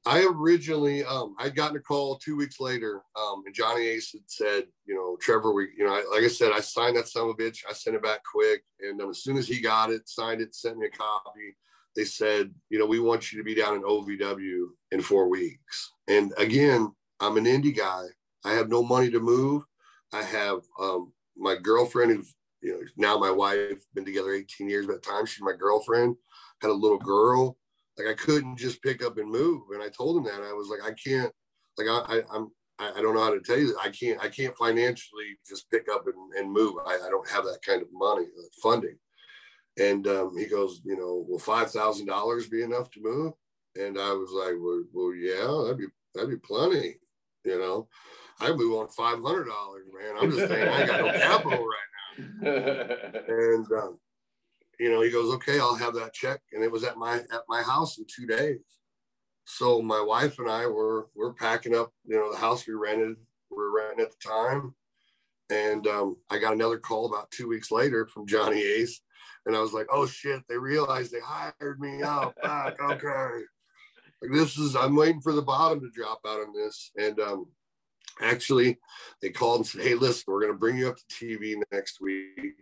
I 0.05 0.25
originally, 0.25 1.05
um, 1.05 1.37
I'd 1.39 1.55
gotten 1.55 1.77
a 1.77 1.81
call 1.81 2.17
two 2.17 2.37
weeks 2.37 2.59
later, 2.59 3.03
um, 3.17 3.43
and 3.47 3.55
Johnny 3.55 3.87
Ace 3.87 4.13
had 4.13 4.23
said, 4.27 4.65
you 4.85 4.97
know, 4.97 5.17
Trevor, 5.21 5.53
we, 5.53 5.69
you 5.77 5.85
know, 5.85 5.93
I, 5.93 6.05
like 6.13 6.25
I 6.25 6.29
said, 6.29 6.51
I 6.53 6.61
signed 6.61 6.97
that 6.97 7.07
son 7.07 7.29
of 7.29 7.31
a 7.31 7.35
bitch. 7.35 7.59
I 7.69 7.73
sent 7.73 7.95
it 7.95 8.03
back 8.03 8.21
quick, 8.25 8.65
and 8.81 9.01
um, 9.01 9.11
as 9.11 9.23
soon 9.23 9.37
as 9.37 9.47
he 9.47 9.61
got 9.61 9.91
it, 9.91 10.09
signed 10.09 10.41
it, 10.41 10.57
sent 10.57 10.79
me 10.79 10.87
a 10.87 10.91
copy 10.91 11.57
they 11.97 12.05
said, 12.05 12.53
you 12.71 12.79
know, 12.79 12.87
we 12.87 13.01
want 13.01 13.33
you 13.33 13.39
to 13.39 13.45
be 13.45 13.55
down 13.55 13.77
in 13.77 13.83
OVW 13.83 14.67
in 14.91 15.03
four 15.03 15.29
weeks. 15.29 15.93
And 16.09 16.33
again, 16.39 16.93
I'm 17.21 17.37
an 17.37 17.45
indie 17.45 17.77
guy. 17.77 18.05
I 18.45 18.53
have 18.55 18.69
no 18.69 18.83
money 18.83 19.11
to 19.11 19.21
move. 19.21 19.65
I 20.13 20.23
have 20.23 20.61
um, 20.81 21.13
my 21.37 21.57
girlfriend, 21.57 22.13
who's 22.13 22.35
you 22.61 22.73
know 22.73 22.81
now 22.97 23.19
my 23.19 23.31
wife, 23.31 23.83
been 23.95 24.05
together 24.05 24.33
18 24.33 24.69
years. 24.69 24.87
By 24.87 24.95
the 24.95 25.01
time 25.01 25.27
she's 25.27 25.43
my 25.43 25.55
girlfriend, 25.59 26.17
had 26.61 26.71
a 26.71 26.73
little 26.73 26.99
girl. 26.99 27.57
Like 27.99 28.09
I 28.09 28.15
couldn't 28.15 28.57
just 28.57 28.83
pick 28.83 29.05
up 29.05 29.19
and 29.19 29.31
move. 29.31 29.63
And 29.73 29.83
I 29.83 29.89
told 29.89 30.17
him 30.17 30.25
that 30.25 30.43
I 30.43 30.53
was 30.53 30.69
like, 30.69 30.89
I 30.89 30.95
can't. 30.95 31.33
Like 31.79 31.89
I, 31.89 32.17
I 32.17 32.23
I'm 32.35 32.51
I, 32.79 33.01
don't 33.01 33.15
know 33.15 33.23
how 33.23 33.35
to 33.35 33.41
tell 33.41 33.59
you 33.59 33.69
that 33.69 33.81
I 33.83 33.91
can't 33.91 34.21
I 34.21 34.29
can't 34.29 34.57
financially 34.57 35.39
just 35.49 35.71
pick 35.71 35.87
up 35.93 36.07
and, 36.07 36.35
and 36.39 36.53
move. 36.53 36.75
I, 36.87 36.95
I 36.95 37.11
don't 37.11 37.29
have 37.31 37.45
that 37.45 37.61
kind 37.65 37.83
of 37.83 37.89
money 37.93 38.25
uh, 38.25 38.43
funding. 38.63 38.97
And 39.79 40.07
um, 40.07 40.37
he 40.37 40.47
goes, 40.47 40.83
you 40.85 40.97
know, 40.97 41.25
will 41.29 41.39
five 41.39 41.71
thousand 41.71 42.07
dollars 42.07 42.47
be 42.47 42.63
enough 42.63 42.91
to 42.93 43.03
move? 43.03 43.33
And 43.75 43.99
I 43.99 44.13
was 44.13 44.31
like, 44.33 44.55
well, 44.61 44.85
well, 44.93 45.15
yeah, 45.15 45.65
that'd 45.65 45.79
be 45.79 45.87
that'd 46.15 46.31
be 46.31 46.37
plenty. 46.37 46.97
You 47.45 47.59
know, 47.59 47.89
I 48.41 48.53
move 48.53 48.79
on 48.79 48.89
five 48.89 49.23
hundred 49.23 49.47
dollars, 49.47 49.87
man. 49.93 50.17
I'm 50.21 50.31
just 50.31 50.49
saying 50.49 50.69
I 50.69 50.87
got 50.87 51.01
no 51.01 51.13
capital 51.19 51.67
right 51.67 52.43
now. 52.43 53.21
and 53.29 53.67
um, 53.73 53.99
you 54.79 54.91
know, 54.91 55.01
he 55.01 55.11
goes, 55.11 55.33
okay, 55.35 55.59
I'll 55.59 55.77
have 55.77 55.95
that 55.95 56.13
check, 56.13 56.41
and 56.53 56.63
it 56.63 56.71
was 56.71 56.85
at 56.85 56.97
my 56.97 57.17
at 57.17 57.45
my 57.49 57.63
house 57.63 57.99
in 57.99 58.05
two 58.07 58.27
days. 58.27 58.61
So 59.45 59.83
my 59.83 60.01
wife 60.01 60.39
and 60.39 60.51
I 60.51 60.67
were 60.67 61.09
we're 61.15 61.33
packing 61.33 61.75
up, 61.75 61.93
you 62.05 62.17
know, 62.17 62.33
the 62.33 62.39
house 62.39 62.67
we 62.67 62.75
rented, 62.75 63.17
we 63.51 63.57
were 63.57 63.75
renting 63.75 64.05
at 64.05 64.11
the 64.11 64.29
time, 64.29 64.75
and 65.51 65.87
um, 65.87 66.17
I 66.31 66.39
got 66.39 66.55
another 66.55 66.79
call 66.79 67.07
about 67.07 67.31
two 67.31 67.49
weeks 67.49 67.71
later 67.71 68.07
from 68.07 68.27
Johnny 68.27 68.63
Ace, 68.63 69.01
and 69.47 69.57
I 69.57 69.61
was 69.61 69.73
like, 69.73 69.87
oh 69.93 70.07
shit, 70.07 70.43
they 70.49 70.57
realized 70.57 71.13
they 71.13 71.21
hired 71.21 71.81
me 71.81 72.03
out 72.03 72.35
back. 72.43 72.81
Okay, 72.81 73.45
like 74.23 74.33
this 74.33 74.59
is 74.59 74.77
I'm 74.77 74.97
waiting 74.97 75.21
for 75.21 75.33
the 75.33 75.43
bottom 75.43 75.81
to 75.81 75.91
drop 75.91 76.21
out 76.27 76.41
on 76.41 76.53
this, 76.55 76.91
and 76.97 77.19
um, 77.21 77.47
actually 78.21 78.79
they 79.21 79.31
called 79.31 79.61
and 79.61 79.67
said, 79.67 79.83
hey, 79.83 79.95
listen, 79.95 80.25
we're 80.29 80.41
going 80.41 80.53
to 80.53 80.59
bring 80.59 80.79
you 80.79 80.89
up 80.89 80.97
to 80.97 81.25
TV 81.25 81.61
next 81.73 82.01
week. 82.01 82.55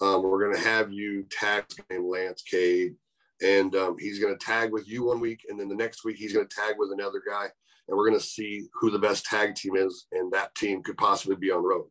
Um, 0.00 0.22
we're 0.22 0.44
going 0.44 0.56
to 0.56 0.68
have 0.68 0.92
you 0.92 1.24
tag 1.30 1.64
named 1.90 2.04
Lance 2.04 2.42
Cade 2.42 2.96
and 3.42 3.74
um, 3.74 3.96
he's 3.98 4.18
going 4.18 4.36
to 4.36 4.44
tag 4.44 4.72
with 4.72 4.88
you 4.88 5.04
one 5.04 5.20
week, 5.20 5.44
and 5.48 5.58
then 5.58 5.68
the 5.68 5.74
next 5.74 6.04
week 6.04 6.16
he's 6.16 6.32
going 6.32 6.46
to 6.46 6.54
tag 6.54 6.76
with 6.78 6.90
another 6.92 7.22
guy, 7.26 7.44
and 7.88 7.96
we're 7.96 8.08
going 8.08 8.18
to 8.18 8.24
see 8.24 8.66
who 8.80 8.90
the 8.90 8.98
best 8.98 9.26
tag 9.26 9.54
team 9.54 9.76
is, 9.76 10.06
and 10.12 10.32
that 10.32 10.54
team 10.54 10.82
could 10.82 10.96
possibly 10.96 11.36
be 11.36 11.50
on 11.50 11.62
road. 11.62 11.86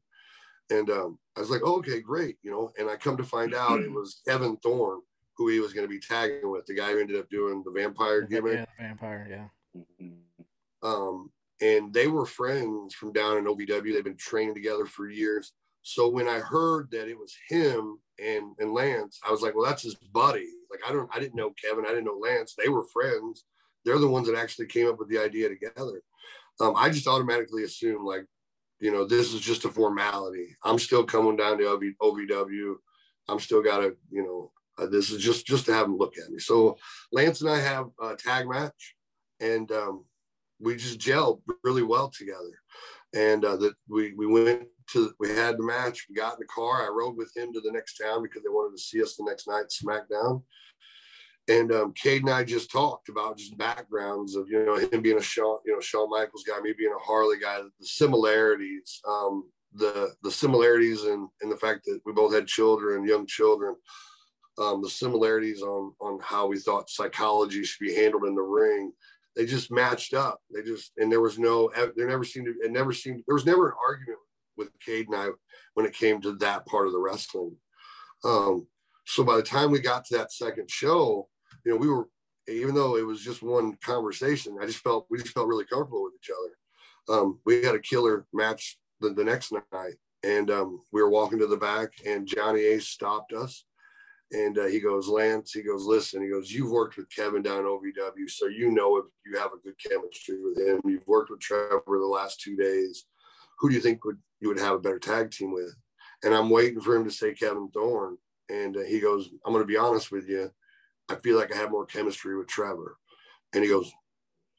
And 0.69 0.89
um, 0.89 1.19
I 1.37 1.39
was 1.39 1.49
like, 1.49 1.61
oh, 1.63 1.77
okay, 1.77 2.01
great, 2.01 2.37
you 2.41 2.51
know. 2.51 2.71
And 2.77 2.89
I 2.89 2.95
come 2.95 3.17
to 3.17 3.23
find 3.23 3.53
out 3.55 3.81
it 3.81 3.91
was 3.91 4.21
Kevin 4.27 4.57
Thorn 4.57 5.01
who 5.37 5.49
he 5.49 5.59
was 5.59 5.73
going 5.73 5.85
to 5.85 5.93
be 5.93 5.99
tagging 5.99 6.49
with, 6.49 6.65
the 6.65 6.73
guy 6.73 6.91
who 6.91 6.99
ended 6.99 7.19
up 7.19 7.29
doing 7.29 7.61
the 7.63 7.71
vampire 7.71 8.21
gimmick. 8.21 8.53
Yeah, 8.53 8.65
vampire, 8.87 9.27
yeah. 9.29 10.07
Um, 10.81 11.31
and 11.61 11.93
they 11.93 12.07
were 12.07 12.25
friends 12.25 12.93
from 12.93 13.11
down 13.11 13.37
in 13.37 13.45
OVW. 13.45 13.93
They've 13.93 14.03
been 14.03 14.17
training 14.17 14.55
together 14.55 14.85
for 14.85 15.09
years. 15.09 15.53
So 15.81 16.09
when 16.09 16.27
I 16.27 16.39
heard 16.39 16.89
that 16.91 17.07
it 17.07 17.17
was 17.17 17.35
him 17.49 17.99
and 18.19 18.55
and 18.59 18.73
Lance, 18.73 19.19
I 19.27 19.31
was 19.31 19.41
like, 19.41 19.55
well, 19.55 19.65
that's 19.65 19.83
his 19.83 19.95
buddy. 19.95 20.47
Like 20.71 20.79
I 20.87 20.91
don't, 20.91 21.09
I 21.13 21.19
didn't 21.19 21.35
know 21.35 21.53
Kevin, 21.63 21.85
I 21.85 21.89
didn't 21.89 22.05
know 22.05 22.19
Lance. 22.19 22.55
They 22.57 22.69
were 22.69 22.83
friends. 22.83 23.45
They're 23.83 23.99
the 23.99 24.07
ones 24.07 24.27
that 24.27 24.37
actually 24.37 24.65
came 24.65 24.87
up 24.87 24.97
with 24.97 25.09
the 25.09 25.19
idea 25.19 25.47
together. 25.47 26.01
Um, 26.59 26.73
I 26.75 26.89
just 26.89 27.07
automatically 27.07 27.63
assumed 27.63 28.05
like, 28.05 28.25
you 28.79 28.91
know, 28.91 29.05
this 29.05 29.33
is 29.33 29.41
just 29.41 29.65
a 29.65 29.69
formality. 29.69 30.55
I'm 30.63 30.79
still 30.79 31.03
coming 31.03 31.37
down 31.37 31.57
to 31.59 31.93
OVW. 32.01 32.75
I'm 33.27 33.39
still 33.39 33.63
got 33.63 33.79
to, 33.79 33.95
you 34.11 34.23
know, 34.23 34.51
uh, 34.77 34.87
this 34.87 35.09
is 35.09 35.23
just 35.23 35.45
just 35.45 35.65
to 35.65 35.73
have 35.73 35.87
them 35.87 35.97
look 35.97 36.17
at 36.17 36.29
me. 36.29 36.39
So 36.39 36.77
Lance 37.11 37.41
and 37.41 37.49
I 37.49 37.59
have 37.59 37.87
a 38.01 38.15
tag 38.15 38.47
match, 38.47 38.95
and 39.39 39.71
um, 39.71 40.05
we 40.59 40.75
just 40.75 40.99
gelled 40.99 41.41
really 41.63 41.83
well 41.83 42.09
together. 42.09 42.51
And 43.13 43.45
uh, 43.45 43.55
that 43.57 43.73
we 43.87 44.13
we 44.13 44.27
went 44.27 44.67
to 44.91 45.13
we 45.19 45.29
had 45.29 45.57
the 45.57 45.63
match. 45.63 46.05
We 46.09 46.15
got 46.15 46.33
in 46.33 46.39
the 46.39 46.45
car. 46.45 46.85
I 46.85 46.89
rode 46.89 47.15
with 47.15 47.35
him 47.35 47.53
to 47.53 47.61
the 47.61 47.71
next 47.71 47.97
town 47.97 48.21
because 48.21 48.43
they 48.43 48.49
wanted 48.49 48.75
to 48.75 48.83
see 48.83 49.01
us 49.01 49.15
the 49.15 49.23
next 49.23 49.47
night, 49.47 49.65
SmackDown. 49.69 50.43
And 51.47 51.71
um, 51.71 51.93
Cade 51.93 52.23
and 52.23 52.31
I 52.31 52.43
just 52.43 52.71
talked 52.71 53.09
about 53.09 53.37
just 53.37 53.57
backgrounds 53.57 54.35
of 54.35 54.49
you 54.49 54.65
know 54.65 54.77
him 54.77 55.01
being 55.01 55.17
a 55.17 55.21
Shawn, 55.21 55.59
you 55.65 55.73
know 55.73 55.79
Shawn 55.79 56.09
Michaels 56.09 56.43
guy, 56.43 56.59
me 56.59 56.73
being 56.77 56.93
a 56.93 57.03
Harley 57.03 57.37
guy, 57.39 57.59
the 57.61 57.85
similarities, 57.85 58.99
um, 59.07 59.43
the 59.73 60.13
the 60.23 60.31
similarities 60.31 61.03
and 61.03 61.29
in 61.43 61.49
the 61.49 61.57
fact 61.57 61.85
that 61.85 61.99
we 62.05 62.13
both 62.13 62.33
had 62.33 62.47
children, 62.47 63.07
young 63.07 63.27
children, 63.27 63.75
um, 64.57 64.81
the 64.81 64.89
similarities 64.89 65.61
on 65.61 65.93
on 65.99 66.19
how 66.21 66.47
we 66.47 66.57
thought 66.57 66.89
psychology 66.89 67.63
should 67.63 67.85
be 67.85 67.95
handled 67.95 68.25
in 68.25 68.35
the 68.35 68.41
ring. 68.41 68.91
They 69.35 69.45
just 69.45 69.71
matched 69.71 70.13
up. 70.13 70.39
They 70.51 70.63
just 70.63 70.93
and 70.97 71.11
there 71.11 71.21
was 71.21 71.37
no 71.37 71.71
there 71.95 72.07
never 72.07 72.23
seemed 72.23 72.47
to 72.47 72.65
it 72.65 72.71
never 72.71 72.93
seemed 72.93 73.23
there 73.27 73.35
was 73.35 73.45
never 73.45 73.69
an 73.69 73.75
argument 73.87 74.19
with 74.57 74.69
Cade 74.79 75.07
and 75.07 75.15
I 75.15 75.27
when 75.75 75.85
it 75.85 75.93
came 75.93 76.21
to 76.21 76.33
that 76.37 76.65
part 76.65 76.87
of 76.87 76.93
the 76.93 76.99
wrestling. 76.99 77.55
Um, 78.23 78.67
so 79.05 79.23
by 79.23 79.35
the 79.35 79.43
time 79.43 79.71
we 79.71 79.79
got 79.79 80.05
to 80.05 80.17
that 80.17 80.31
second 80.31 80.71
show, 80.71 81.27
you 81.65 81.71
know, 81.71 81.77
we 81.77 81.89
were 81.89 82.07
even 82.47 82.75
though 82.75 82.95
it 82.95 83.05
was 83.05 83.21
just 83.21 83.41
one 83.41 83.75
conversation, 83.83 84.57
I 84.61 84.67
just 84.67 84.79
felt 84.79 85.07
we 85.09 85.17
just 85.17 85.33
felt 85.33 85.47
really 85.47 85.65
comfortable 85.65 86.03
with 86.03 86.13
each 86.21 86.29
other. 86.29 87.19
Um, 87.19 87.39
we 87.45 87.63
had 87.63 87.75
a 87.75 87.79
killer 87.79 88.25
match 88.33 88.77
the, 88.99 89.09
the 89.09 89.23
next 89.23 89.51
night, 89.51 89.95
and 90.23 90.51
um, 90.51 90.81
we 90.91 91.01
were 91.01 91.09
walking 91.09 91.39
to 91.39 91.47
the 91.47 91.57
back, 91.57 91.89
and 92.05 92.27
Johnny 92.27 92.61
Ace 92.61 92.87
stopped 92.87 93.33
us, 93.33 93.65
and 94.31 94.57
uh, 94.57 94.65
he 94.65 94.79
goes, 94.79 95.07
Lance, 95.07 95.53
he 95.53 95.63
goes, 95.63 95.85
listen, 95.85 96.21
he 96.21 96.29
goes, 96.29 96.51
you've 96.51 96.71
worked 96.71 96.97
with 96.97 97.09
Kevin 97.09 97.41
down 97.41 97.63
OVW, 97.63 98.29
so 98.29 98.47
you 98.47 98.71
know 98.71 98.97
if 98.97 99.05
you 99.25 99.37
have 99.39 99.51
a 99.53 99.61
good 99.63 99.75
chemistry 99.79 100.37
with 100.41 100.57
him. 100.59 100.79
You've 100.85 101.07
worked 101.07 101.31
with 101.31 101.39
Trevor 101.39 101.81
the 101.87 102.05
last 102.05 102.41
two 102.41 102.55
days 102.55 103.05
who 103.59 103.69
do 103.69 103.75
you 103.75 103.81
think 103.81 104.03
would 104.05 104.17
you 104.39 104.49
would 104.49 104.59
have 104.59 104.75
a 104.75 104.79
better 104.79 104.99
tag 104.99 105.31
team 105.31 105.53
with? 105.53 105.75
And 106.23 106.33
I'm 106.33 106.49
waiting 106.49 106.81
for 106.81 106.95
him 106.95 107.05
to 107.05 107.11
say 107.11 107.33
Kevin 107.33 107.69
Thorn, 107.73 108.17
and 108.49 108.77
uh, 108.77 108.81
he 108.81 108.99
goes, 108.99 109.29
I'm 109.45 109.53
going 109.53 109.63
to 109.63 109.67
be 109.67 109.77
honest 109.77 110.11
with 110.11 110.27
you, 110.27 110.51
I 111.09 111.15
feel 111.15 111.37
like 111.37 111.53
I 111.53 111.57
have 111.57 111.71
more 111.71 111.85
chemistry 111.85 112.37
with 112.37 112.47
Trevor, 112.47 112.97
and 113.53 113.63
he 113.63 113.69
goes, 113.69 113.91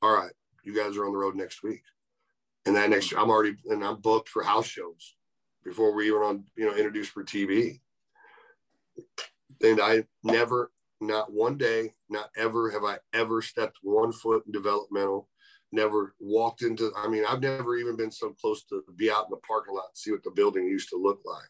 all 0.02 0.14
right, 0.14 0.32
you 0.64 0.74
guys 0.74 0.96
are 0.96 1.06
on 1.06 1.12
the 1.12 1.18
road 1.18 1.34
next 1.34 1.62
week, 1.62 1.82
and 2.64 2.76
that 2.76 2.90
next 2.90 3.12
I'm 3.12 3.30
already 3.30 3.56
and 3.66 3.84
I'm 3.84 4.00
booked 4.00 4.28
for 4.28 4.42
house 4.42 4.66
shows 4.66 5.16
before 5.64 5.94
we 5.94 6.06
even 6.06 6.22
on 6.22 6.44
you 6.56 6.66
know 6.66 6.76
introduced 6.76 7.10
for 7.10 7.24
TV, 7.24 7.80
and 9.62 9.80
I 9.80 10.04
never 10.22 10.70
not 11.00 11.32
one 11.32 11.58
day, 11.58 11.94
not 12.08 12.30
ever 12.36 12.70
have 12.70 12.84
I 12.84 12.98
ever 13.12 13.42
stepped 13.42 13.78
one 13.82 14.12
foot 14.12 14.44
in 14.46 14.52
developmental 14.52 15.28
never 15.72 16.14
walked 16.20 16.62
into 16.62 16.92
i 16.96 17.08
mean 17.08 17.24
i've 17.28 17.42
never 17.42 17.76
even 17.76 17.96
been 17.96 18.10
so 18.10 18.30
close 18.40 18.64
to 18.64 18.82
be 18.96 19.10
out 19.10 19.24
in 19.24 19.30
the 19.30 19.36
parking 19.46 19.74
lot 19.74 19.86
and 19.88 19.96
see 19.96 20.12
what 20.12 20.22
the 20.22 20.30
building 20.30 20.64
used 20.64 20.88
to 20.88 20.96
look 20.96 21.20
like. 21.24 21.48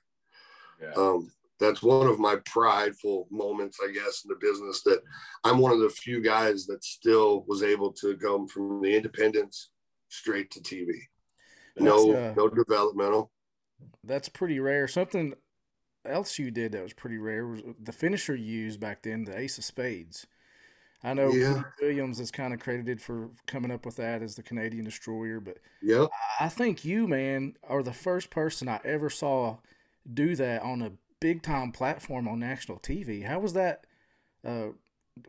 Yeah. 0.82 0.92
um, 0.96 1.30
that's 1.58 1.82
one 1.82 2.06
of 2.06 2.18
my 2.18 2.36
prideful 2.44 3.26
moments 3.30 3.78
i 3.82 3.90
guess 3.92 4.24
in 4.24 4.28
the 4.28 4.36
business 4.40 4.82
that 4.82 5.00
i'm 5.44 5.58
one 5.58 5.72
of 5.72 5.80
the 5.80 5.88
few 5.88 6.20
guys 6.22 6.66
that 6.66 6.84
still 6.84 7.44
was 7.46 7.62
able 7.62 7.92
to 7.92 8.16
come 8.18 8.46
from 8.46 8.80
the 8.82 8.94
independence 8.94 9.70
straight 10.08 10.50
to 10.50 10.60
tv 10.60 10.90
no 11.78 12.12
uh, 12.12 12.34
no 12.36 12.48
developmental. 12.48 13.30
that's 14.04 14.28
pretty 14.28 14.60
rare. 14.60 14.88
Something 14.88 15.34
else 16.04 16.38
you 16.38 16.50
did 16.50 16.72
that 16.72 16.82
was 16.82 16.92
pretty 16.92 17.18
rare 17.18 17.46
was 17.46 17.62
the 17.82 17.92
finisher 17.92 18.34
you 18.34 18.44
used 18.44 18.80
back 18.80 19.02
then 19.02 19.24
the 19.24 19.38
ace 19.38 19.58
of 19.58 19.64
spades. 19.64 20.26
I 21.04 21.14
know 21.14 21.30
yeah. 21.30 21.62
Williams 21.80 22.18
is 22.18 22.30
kind 22.30 22.54
of 22.54 22.60
credited 22.60 23.00
for 23.00 23.28
coming 23.46 23.70
up 23.70 23.84
with 23.84 23.96
that 23.96 24.22
as 24.22 24.34
the 24.34 24.42
Canadian 24.42 24.84
destroyer, 24.84 25.40
but 25.40 25.58
yeah, 25.82 26.06
I 26.40 26.48
think 26.48 26.84
you, 26.84 27.06
man, 27.06 27.54
are 27.68 27.82
the 27.82 27.92
first 27.92 28.30
person 28.30 28.68
I 28.68 28.80
ever 28.84 29.10
saw 29.10 29.58
do 30.12 30.34
that 30.36 30.62
on 30.62 30.82
a 30.82 30.92
big 31.20 31.42
time 31.42 31.72
platform 31.72 32.28
on 32.28 32.38
national 32.38 32.78
TV. 32.78 33.24
How 33.24 33.38
was 33.38 33.52
that? 33.54 33.86
Uh, 34.44 34.68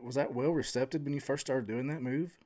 was 0.02 0.16
that 0.16 0.34
well 0.34 0.50
received 0.50 0.94
when 0.94 1.14
you 1.14 1.20
first 1.20 1.46
started 1.46 1.66
doing 1.66 1.88
that 1.88 2.02
move? 2.02 2.38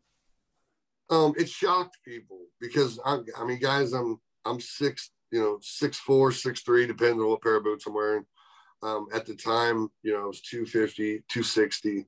Um, 1.10 1.34
it 1.36 1.48
shocked 1.48 1.98
people 2.04 2.38
because 2.60 2.98
I, 3.04 3.18
I 3.36 3.44
mean, 3.44 3.58
guys, 3.58 3.92
I'm 3.92 4.20
I'm 4.44 4.60
six, 4.60 5.10
you 5.30 5.40
know, 5.40 5.58
six 5.60 5.98
four, 5.98 6.32
six 6.32 6.62
three, 6.62 6.86
depending 6.86 7.20
on 7.20 7.28
what 7.28 7.42
pair 7.42 7.56
of 7.56 7.64
boots 7.64 7.86
I'm 7.86 7.94
wearing. 7.94 8.24
Um, 8.82 9.06
at 9.14 9.26
the 9.26 9.36
time, 9.36 9.88
you 10.02 10.12
know, 10.12 10.24
it 10.24 10.28
was 10.28 10.40
250, 10.40 11.22
260. 11.28 12.06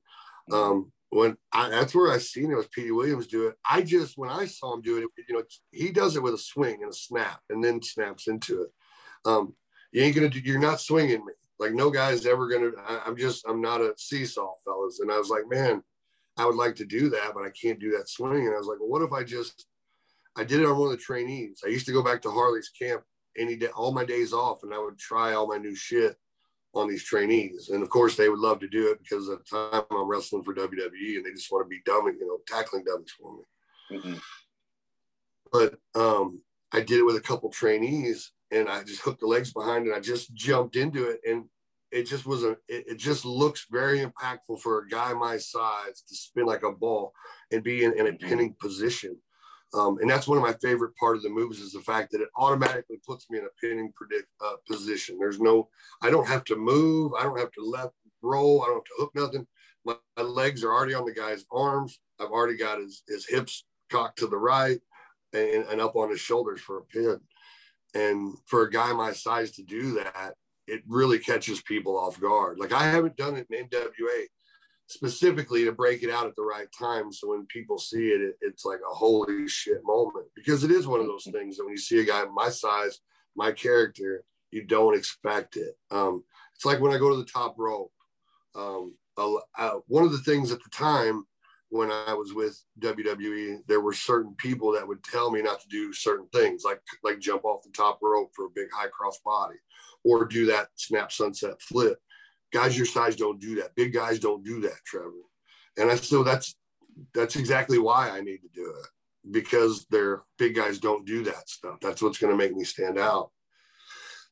Um, 0.51 0.91
when 1.09 1.37
I, 1.53 1.69
that's 1.69 1.95
where 1.95 2.11
I 2.11 2.17
seen 2.17 2.51
it 2.51 2.55
was 2.55 2.67
Petey 2.67 2.91
Williams 2.91 3.27
do 3.27 3.47
it. 3.47 3.55
I 3.69 3.81
just 3.81 4.17
when 4.17 4.29
I 4.29 4.45
saw 4.45 4.73
him 4.73 4.81
do 4.81 4.97
it, 4.97 5.25
you 5.29 5.35
know, 5.35 5.43
he 5.71 5.91
does 5.91 6.15
it 6.15 6.23
with 6.23 6.33
a 6.33 6.37
swing 6.37 6.79
and 6.81 6.91
a 6.91 6.95
snap, 6.95 7.39
and 7.49 7.63
then 7.63 7.81
snaps 7.81 8.27
into 8.27 8.63
it. 8.63 8.69
Um, 9.23 9.55
you 9.95 10.03
ain't 10.03 10.13
gonna 10.13 10.27
do. 10.27 10.39
You're 10.39 10.59
not 10.59 10.81
swinging 10.81 11.25
me. 11.25 11.31
Like 11.57 11.73
no 11.73 11.89
guy's 11.89 12.25
ever 12.25 12.49
gonna. 12.49 12.71
I, 12.85 13.03
I'm 13.05 13.15
just. 13.15 13.47
I'm 13.47 13.61
not 13.61 13.79
a 13.79 13.93
seesaw, 13.97 14.55
fellas. 14.65 14.99
And 14.99 15.09
I 15.09 15.17
was 15.17 15.29
like, 15.29 15.43
man, 15.47 15.81
I 16.35 16.45
would 16.45 16.55
like 16.55 16.75
to 16.75 16.85
do 16.85 17.09
that, 17.11 17.31
but 17.33 17.45
I 17.45 17.49
can't 17.49 17.79
do 17.79 17.91
that 17.91 18.09
swing. 18.09 18.45
And 18.45 18.53
I 18.53 18.57
was 18.57 18.67
like, 18.67 18.77
well, 18.81 18.89
what 18.89 19.03
if 19.03 19.13
I 19.13 19.23
just? 19.23 19.67
I 20.35 20.43
did 20.43 20.59
it 20.59 20.65
on 20.65 20.77
one 20.77 20.91
of 20.91 20.97
the 20.97 21.01
trainees. 21.01 21.61
I 21.65 21.69
used 21.69 21.85
to 21.85 21.93
go 21.93 22.03
back 22.03 22.21
to 22.23 22.29
Harley's 22.29 22.67
camp 22.67 23.03
any 23.37 23.55
day, 23.55 23.67
all 23.67 23.93
my 23.93 24.03
days 24.03 24.33
off, 24.33 24.63
and 24.63 24.73
I 24.73 24.79
would 24.79 24.99
try 24.99 25.33
all 25.33 25.47
my 25.47 25.57
new 25.57 25.75
shit 25.75 26.17
on 26.73 26.89
these 26.89 27.05
trainees. 27.05 27.69
And 27.69 27.81
of 27.81 27.89
course, 27.89 28.17
they 28.17 28.27
would 28.27 28.39
love 28.39 28.59
to 28.59 28.67
do 28.67 28.91
it 28.91 28.99
because 28.99 29.29
at 29.29 29.39
the 29.45 29.45
time 29.71 29.83
I'm 29.91 30.09
wrestling 30.09 30.43
for 30.43 30.53
WWE 30.53 31.15
and 31.15 31.25
they 31.25 31.31
just 31.31 31.53
want 31.53 31.65
to 31.65 31.69
be 31.69 31.81
dummy, 31.85 32.11
you 32.19 32.27
know, 32.27 32.39
tackling 32.45 32.83
dummies 32.83 33.13
for 33.17 33.33
me. 33.33 33.43
Mm-hmm. 33.91 34.15
but 35.53 35.75
um, 35.93 36.41
I 36.73 36.81
did 36.81 36.97
it 36.97 37.05
with 37.05 37.17
a 37.17 37.21
couple 37.21 37.51
trainees, 37.51 38.31
and 38.55 38.69
I 38.69 38.83
just 38.83 39.01
hooked 39.01 39.19
the 39.19 39.27
legs 39.27 39.51
behind, 39.51 39.85
and 39.85 39.95
I 39.95 39.99
just 39.99 40.33
jumped 40.33 40.75
into 40.75 41.09
it, 41.09 41.19
and 41.27 41.45
it 41.91 42.03
just 42.03 42.25
was 42.25 42.43
a. 42.43 42.51
It, 42.67 42.85
it 42.87 42.97
just 42.97 43.25
looks 43.25 43.67
very 43.69 43.99
impactful 43.99 44.61
for 44.61 44.79
a 44.79 44.87
guy 44.87 45.13
my 45.13 45.37
size 45.37 46.01
to 46.07 46.15
spin 46.15 46.45
like 46.45 46.63
a 46.63 46.71
ball 46.71 47.13
and 47.51 47.63
be 47.63 47.83
in, 47.83 47.97
in 47.99 48.07
a 48.07 48.13
pinning 48.13 48.55
position. 48.59 49.17
Um, 49.73 49.97
and 49.99 50.09
that's 50.09 50.27
one 50.27 50.37
of 50.37 50.43
my 50.43 50.55
favorite 50.61 50.95
part 50.95 51.17
of 51.17 51.23
the 51.23 51.29
moves 51.29 51.59
is 51.59 51.73
the 51.73 51.81
fact 51.81 52.11
that 52.11 52.21
it 52.21 52.29
automatically 52.37 52.97
puts 53.05 53.29
me 53.29 53.39
in 53.39 53.45
a 53.45 53.49
pinning 53.59 53.91
predict, 53.93 54.29
uh, 54.43 54.55
position. 54.69 55.17
There's 55.19 55.39
no, 55.39 55.67
I 56.01 56.09
don't 56.09 56.27
have 56.27 56.45
to 56.45 56.55
move. 56.55 57.11
I 57.13 57.23
don't 57.23 57.39
have 57.39 57.51
to 57.53 57.61
left 57.61 57.93
roll. 58.21 58.63
I 58.63 58.67
don't 58.67 58.75
have 58.75 58.83
to 58.83 58.95
hook 58.97 59.11
nothing. 59.15 59.47
My, 59.83 59.95
my 60.15 60.23
legs 60.23 60.63
are 60.63 60.71
already 60.71 60.93
on 60.93 61.05
the 61.05 61.13
guy's 61.13 61.45
arms. 61.51 61.99
I've 62.21 62.29
already 62.29 62.55
got 62.55 62.79
his, 62.79 63.03
his 63.07 63.27
hips 63.27 63.65
cocked 63.91 64.19
to 64.19 64.27
the 64.27 64.37
right 64.37 64.79
and, 65.33 65.65
and 65.65 65.81
up 65.81 65.97
on 65.97 66.09
his 66.09 66.21
shoulders 66.21 66.61
for 66.61 66.77
a 66.77 66.83
pin. 66.83 67.19
And 67.95 68.37
for 68.45 68.63
a 68.63 68.71
guy 68.71 68.91
my 68.93 69.13
size 69.13 69.51
to 69.51 69.63
do 69.63 69.93
that, 69.95 70.35
it 70.67 70.83
really 70.87 71.17
catches 71.17 71.61
people 71.61 71.97
off 71.97 72.19
guard. 72.19 72.59
Like 72.59 72.73
I 72.73 72.83
haven't 72.83 73.15
done 73.15 73.35
it 73.35 73.47
in 73.49 73.67
NWA 73.67 74.25
specifically 74.87 75.65
to 75.65 75.71
break 75.71 76.03
it 76.03 76.11
out 76.11 76.27
at 76.27 76.35
the 76.35 76.43
right 76.43 76.67
time. 76.77 77.11
So 77.11 77.29
when 77.29 77.45
people 77.47 77.79
see 77.79 78.09
it, 78.09 78.21
it, 78.21 78.35
it's 78.41 78.65
like 78.65 78.79
a 78.79 78.93
holy 78.93 79.47
shit 79.47 79.81
moment 79.83 80.27
because 80.35 80.63
it 80.63 80.71
is 80.71 80.85
one 80.85 80.99
of 80.99 81.07
those 81.07 81.27
things 81.31 81.57
that 81.57 81.63
when 81.63 81.71
you 81.71 81.79
see 81.79 81.99
a 81.99 82.05
guy 82.05 82.23
my 82.25 82.49
size, 82.49 82.99
my 83.35 83.51
character, 83.51 84.23
you 84.51 84.63
don't 84.63 84.95
expect 84.95 85.57
it. 85.57 85.77
Um, 85.89 86.23
it's 86.53 86.65
like 86.65 86.79
when 86.79 86.93
I 86.93 86.97
go 86.97 87.09
to 87.09 87.17
the 87.17 87.25
top 87.25 87.55
rope. 87.57 87.91
Um, 88.55 88.95
uh, 89.17 89.79
one 89.87 90.03
of 90.03 90.11
the 90.11 90.17
things 90.19 90.51
at 90.51 90.61
the 90.61 90.69
time 90.69 91.25
when 91.69 91.91
I 91.91 92.13
was 92.13 92.33
with 92.33 92.61
WWE, 92.79 93.59
there 93.67 93.81
were 93.81 93.93
certain 93.93 94.35
people 94.35 94.71
that 94.73 94.87
would 94.87 95.03
tell 95.03 95.31
me 95.31 95.41
not 95.41 95.59
to 95.61 95.67
do 95.67 95.91
certain 95.93 96.27
things, 96.33 96.63
like 96.63 96.81
like 97.03 97.19
jump 97.19 97.45
off 97.45 97.63
the 97.63 97.71
top 97.71 97.99
rope 98.01 98.31
for 98.35 98.45
a 98.45 98.55
big 98.55 98.67
high 98.73 98.87
cross 98.87 99.19
body, 99.25 99.57
or 100.03 100.25
do 100.25 100.45
that 100.47 100.67
snap 100.75 101.11
sunset 101.11 101.61
flip 101.61 101.99
guys 102.55 102.77
your 102.77 102.85
size 102.85 103.15
don't 103.15 103.39
do 103.39 103.55
that. 103.55 103.75
Big 103.75 103.93
guys 103.93 104.17
don't 104.17 104.43
do 104.43 104.61
that, 104.61 104.83
Trevor. 104.85 105.11
And 105.77 105.91
I 105.91 105.95
so 105.95 106.23
that's 106.23 106.55
that's 107.13 107.35
exactly 107.35 107.79
why 107.79 108.09
I 108.09 108.21
need 108.21 108.39
to 108.39 108.49
do 108.53 108.65
it 108.65 108.87
because 109.31 109.85
they're 109.89 110.23
big 110.37 110.55
guys 110.55 110.79
don't 110.79 111.05
do 111.05 111.23
that 111.23 111.49
stuff. 111.49 111.79
That's 111.81 112.01
what's 112.01 112.17
going 112.17 112.31
to 112.31 112.37
make 112.37 112.55
me 112.55 112.63
stand 112.63 112.97
out. 112.97 113.31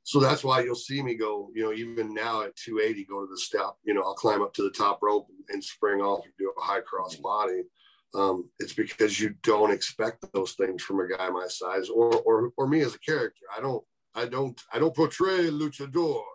So 0.04 0.20
that's 0.20 0.44
why 0.44 0.62
you'll 0.62 0.76
see 0.76 1.02
me 1.02 1.16
go, 1.16 1.50
you 1.56 1.64
know, 1.64 1.72
even 1.72 2.14
now 2.14 2.44
at 2.44 2.56
280, 2.58 3.06
go 3.06 3.22
to 3.22 3.32
the 3.32 3.40
step, 3.40 3.76
you 3.84 3.94
know, 3.94 4.02
I'll 4.02 4.14
climb 4.14 4.42
up 4.42 4.54
to 4.56 4.64
the 4.64 4.72
top 4.72 5.00
rope 5.02 5.28
and 5.50 5.64
spring 5.64 6.02
off 6.02 6.26
and 6.26 6.34
do 6.38 6.52
a 6.58 6.62
high 6.62 6.82
cross 6.82 7.16
body. 7.16 7.64
Um, 8.14 8.50
it's 8.60 8.74
because 8.74 9.20
you 9.20 9.34
don't 9.44 9.72
expect 9.72 10.26
those 10.34 10.54
things 10.54 10.84
from 10.84 11.00
a 11.00 11.08
guy 11.08 11.30
my 11.30 11.48
size 11.48 11.90
or, 11.90 12.14
or, 12.22 12.52
or 12.58 12.68
me 12.68 12.82
as 12.82 12.94
a 12.94 13.00
character. 13.00 13.46
I 13.58 13.62
don't, 13.62 13.84
I 14.14 14.26
don't, 14.26 14.62
I 14.72 14.80
don't 14.80 14.96
portray 14.96 15.50
luchador. 15.50 16.22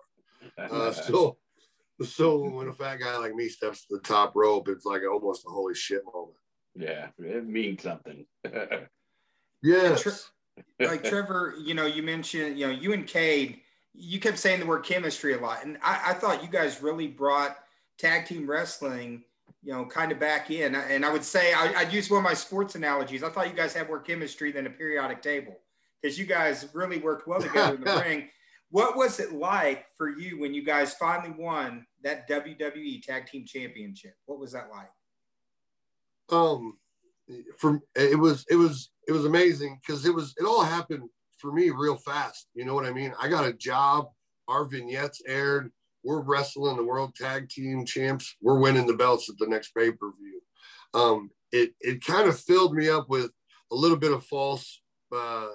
Uh, 0.56 0.92
so 0.92 1.36
so 2.04 2.38
when 2.38 2.68
a 2.68 2.72
fat 2.72 2.96
guy 2.96 3.16
like 3.16 3.34
me 3.34 3.48
steps 3.48 3.86
to 3.86 3.96
the 3.96 4.02
top 4.02 4.32
rope, 4.36 4.68
it's 4.68 4.84
like 4.84 5.02
almost 5.10 5.44
a 5.46 5.50
holy 5.50 5.74
shit 5.74 6.02
moment. 6.12 6.36
Yeah, 6.76 7.08
it 7.18 7.46
means 7.46 7.82
something. 7.82 8.24
yes. 9.62 10.30
Like 10.80 11.04
Trevor, 11.04 11.54
you 11.62 11.74
know, 11.74 11.86
you 11.86 12.02
mentioned, 12.02 12.58
you 12.58 12.66
know, 12.66 12.72
you 12.72 12.92
and 12.92 13.06
Cade, 13.06 13.60
you 13.94 14.20
kept 14.20 14.38
saying 14.38 14.60
the 14.60 14.66
word 14.66 14.84
chemistry 14.84 15.34
a 15.34 15.38
lot. 15.38 15.64
And 15.64 15.78
I, 15.82 16.10
I 16.10 16.14
thought 16.14 16.42
you 16.42 16.48
guys 16.48 16.82
really 16.82 17.08
brought 17.08 17.58
tag 17.98 18.26
team 18.26 18.48
wrestling, 18.48 19.24
you 19.62 19.72
know, 19.72 19.84
kind 19.84 20.12
of 20.12 20.20
back 20.20 20.50
in. 20.50 20.74
And 20.74 21.04
I 21.04 21.12
would 21.12 21.24
say, 21.24 21.52
I, 21.52 21.82
would 21.82 21.92
use 21.92 22.10
one 22.10 22.18
of 22.18 22.24
my 22.24 22.34
sports 22.34 22.74
analogies. 22.74 23.22
I 23.22 23.28
thought 23.28 23.48
you 23.48 23.56
guys 23.56 23.74
had 23.74 23.88
more 23.88 24.00
chemistry 24.00 24.52
than 24.52 24.66
a 24.66 24.70
periodic 24.70 25.22
table 25.22 25.56
because 26.00 26.18
you 26.18 26.26
guys 26.26 26.68
really 26.74 26.98
worked 26.98 27.26
well 27.26 27.40
together 27.40 27.74
in 27.74 27.82
the 27.82 27.96
ring. 28.06 28.28
What 28.70 28.96
was 28.96 29.18
it 29.18 29.32
like 29.32 29.86
for 29.96 30.10
you 30.10 30.38
when 30.38 30.54
you 30.54 30.62
guys 30.62 30.94
finally 30.94 31.34
won 31.36 31.86
that 32.02 32.28
WWE 32.28 33.02
Tag 33.02 33.26
Team 33.26 33.44
Championship? 33.46 34.14
What 34.26 34.38
was 34.38 34.52
that 34.52 34.68
like? 34.70 34.90
Um, 36.30 36.76
from 37.58 37.80
it 37.94 38.18
was 38.18 38.44
it 38.50 38.56
was 38.56 38.90
it 39.06 39.12
was 39.12 39.24
amazing 39.24 39.80
because 39.80 40.04
it 40.06 40.14
was 40.14 40.34
it 40.38 40.44
all 40.44 40.62
happened 40.62 41.08
for 41.38 41.52
me 41.52 41.70
real 41.70 41.96
fast. 41.96 42.48
You 42.54 42.64
know 42.64 42.74
what 42.74 42.86
I 42.86 42.92
mean? 42.92 43.12
I 43.20 43.28
got 43.28 43.46
a 43.46 43.52
job. 43.52 44.08
Our 44.48 44.64
vignettes 44.64 45.22
aired. 45.26 45.70
We're 46.04 46.20
wrestling 46.20 46.76
the 46.76 46.84
World 46.84 47.14
Tag 47.14 47.48
Team 47.48 47.84
Champs. 47.84 48.36
We're 48.40 48.60
winning 48.60 48.86
the 48.86 48.94
belts 48.94 49.28
at 49.28 49.36
the 49.38 49.46
next 49.46 49.74
pay 49.74 49.90
per 49.90 50.10
view. 50.12 50.40
Um, 50.94 51.30
it 51.52 51.72
it 51.80 52.04
kind 52.04 52.28
of 52.28 52.38
filled 52.38 52.74
me 52.74 52.88
up 52.88 53.08
with 53.08 53.30
a 53.70 53.74
little 53.74 53.96
bit 53.96 54.12
of 54.12 54.24
false, 54.24 54.80
uh, 55.14 55.48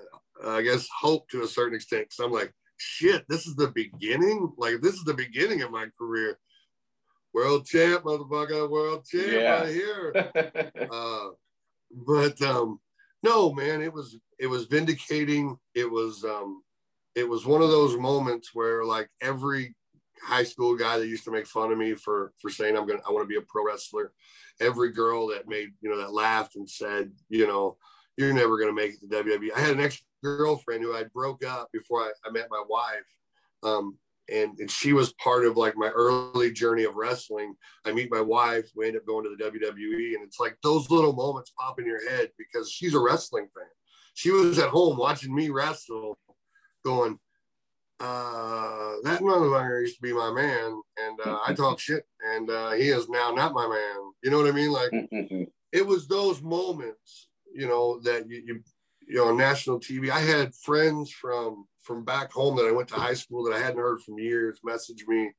I 0.46 0.62
guess, 0.62 0.88
hope 1.00 1.28
to 1.30 1.44
a 1.44 1.48
certain 1.48 1.76
extent. 1.76 2.06
Because 2.10 2.24
I'm 2.24 2.32
like, 2.32 2.54
shit, 2.78 3.26
this 3.30 3.48
is 3.48 3.56
the 3.56 3.70
beginning. 3.70 4.54
Like 4.58 4.82
this 4.82 4.96
is 4.96 5.04
the 5.04 5.14
beginning 5.14 5.62
of 5.62 5.72
my 5.72 5.88
career. 5.98 6.38
World 7.34 7.66
champ, 7.66 8.04
motherfucker, 8.04 8.70
world 8.70 9.06
champ 9.06 9.32
yeah. 9.32 9.62
right 9.62 9.74
here. 9.74 10.32
uh, 10.92 11.30
but 11.94 12.42
um, 12.42 12.80
no, 13.22 13.54
man, 13.54 13.82
it 13.82 13.94
was 13.94 14.18
it 14.40 14.48
was 14.48 14.66
vindicating. 14.66 15.58
It 15.76 15.90
was 15.90 16.24
um, 16.24 16.64
it 17.16 17.28
was 17.28 17.46
one 17.46 17.62
of 17.62 17.70
those 17.70 17.98
moments 17.98 18.52
where 18.54 18.84
like 18.84 19.10
every 19.22 19.76
high 20.22 20.44
school 20.44 20.76
guy 20.76 20.98
that 20.98 21.08
used 21.08 21.26
to 21.26 21.32
make 21.32 21.48
fun 21.48 21.72
of 21.72 21.78
me 21.78 21.94
for 21.94 22.34
for 22.42 22.50
saying 22.50 22.78
I'm 22.78 22.88
gonna 22.88 23.02
I 23.08 23.12
want 23.12 23.24
to 23.24 23.30
be 23.30 23.38
a 23.38 23.42
pro 23.48 23.66
wrestler, 23.66 24.12
every 24.60 24.92
girl 24.92 25.28
that 25.28 25.48
made 25.48 25.70
you 25.82 25.90
know 25.90 25.98
that 25.98 26.14
laughed 26.14 26.56
and 26.56 26.70
said 26.70 27.12
you 27.30 27.48
know 27.48 27.78
you're 28.18 28.34
never 28.34 28.58
gonna 28.58 28.74
make 28.74 28.94
it 28.94 29.02
to 29.02 29.08
WWE. 29.08 29.56
I 29.56 29.60
had 29.60 29.74
an 29.74 29.82
ex 29.82 30.02
girlfriend 30.24 30.84
who 30.84 30.96
I 30.96 31.04
broke 31.14 31.46
up 31.46 31.70
before 31.72 32.02
I, 32.02 32.12
I 32.26 32.32
met 32.32 32.48
my 32.50 32.64
wife. 32.68 33.06
Um, 33.64 33.98
and, 34.32 34.58
and 34.60 34.70
she 34.70 34.94
was 34.94 35.14
part 35.14 35.46
of 35.46 35.58
like 35.58 35.76
my 35.76 35.90
early 35.90 36.52
journey 36.52 36.84
of 36.84 36.96
wrestling. 36.96 37.56
I 37.86 37.92
meet 37.92 38.12
my 38.12 38.22
wife, 38.22 38.70
we 38.76 38.88
end 38.88 38.98
up 38.98 39.06
going 39.06 39.26
to 39.26 39.36
the 39.36 39.44
WWE, 39.44 40.16
and 40.16 40.24
it's 40.24 40.40
like 40.40 40.58
those 40.64 40.90
little 40.90 41.14
moments 41.14 41.52
pop 41.60 41.80
in 41.80 41.86
your 41.86 42.10
head 42.10 42.30
because 42.38 42.72
she's 42.72 42.94
a 42.94 43.00
wrestling 43.00 43.48
fan. 43.56 43.68
She 44.16 44.32
was 44.32 44.60
at 44.60 44.70
home 44.70 44.98
watching 44.98 45.34
me 45.34 45.50
wrestle, 45.50 46.18
going, 46.86 47.18
uh, 48.00 48.96
that 49.04 49.22
motherfucker 49.22 49.82
used 49.82 49.96
to 49.96 50.02
be 50.02 50.14
my 50.14 50.32
man, 50.32 50.82
and 50.98 51.20
uh, 51.26 51.40
I 51.46 51.54
talk 51.54 51.80
shit, 51.80 52.04
and 52.34 52.50
uh, 52.50 52.72
he 52.72 52.90
is 52.90 53.08
now 53.08 53.32
not 53.32 53.54
my 53.54 53.68
man. 53.68 54.12
You 54.24 54.30
know 54.30 54.38
what 54.38 54.48
I 54.48 54.52
mean? 54.52 54.72
Like, 54.72 54.92
it 55.72 55.86
was 55.86 56.08
those 56.08 56.42
moments, 56.42 57.30
you 57.54 57.68
know, 57.68 58.00
that 58.02 58.28
you, 58.28 58.44
you 58.46 58.64
you 59.08 59.16
know, 59.16 59.28
on 59.30 59.38
national 59.38 59.80
TV. 59.80 60.10
I 60.10 60.20
had 60.20 60.56
friends 60.56 61.12
from 61.12 61.66
from 61.82 62.06
back 62.06 62.32
home 62.32 62.56
that 62.56 62.66
I 62.68 62.72
went 62.72 62.88
to 62.90 62.96
high 62.96 63.14
school 63.14 63.44
that 63.44 63.56
I 63.56 63.60
hadn't 63.60 63.80
heard 63.80 64.02
from 64.02 64.18
years 64.18 64.60
message 64.64 65.06
me. 65.08 65.32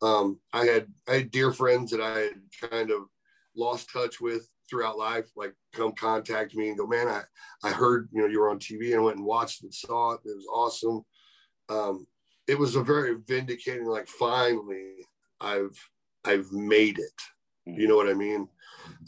Um, 0.00 0.38
I 0.52 0.64
had 0.64 0.86
I 1.08 1.14
had 1.14 1.30
dear 1.30 1.52
friends 1.52 1.90
that 1.90 2.00
I 2.00 2.18
had 2.20 2.70
kind 2.70 2.90
of 2.90 3.02
lost 3.56 3.90
touch 3.92 4.20
with 4.20 4.48
throughout 4.68 4.98
life, 4.98 5.28
like 5.36 5.54
come 5.72 5.92
contact 5.92 6.54
me 6.54 6.68
and 6.68 6.78
go, 6.78 6.86
man, 6.86 7.08
I 7.08 7.22
I 7.64 7.70
heard 7.70 8.08
you 8.12 8.20
know 8.20 8.28
you 8.28 8.40
were 8.40 8.50
on 8.50 8.58
TV 8.58 8.92
and 8.92 9.00
I 9.00 9.04
went 9.04 9.16
and 9.16 9.26
watched 9.26 9.62
and 9.62 9.74
saw 9.74 10.12
it. 10.12 10.20
It 10.24 10.36
was 10.36 10.46
awesome. 10.52 11.04
Um, 11.68 12.06
it 12.46 12.58
was 12.58 12.76
a 12.76 12.82
very 12.82 13.16
vindicating, 13.26 13.86
like 13.86 14.08
finally 14.08 14.92
I've 15.40 15.76
I've 16.24 16.52
made 16.52 16.98
it. 16.98 17.20
You 17.66 17.86
know 17.86 17.96
what 17.96 18.08
I 18.08 18.14
mean? 18.14 18.48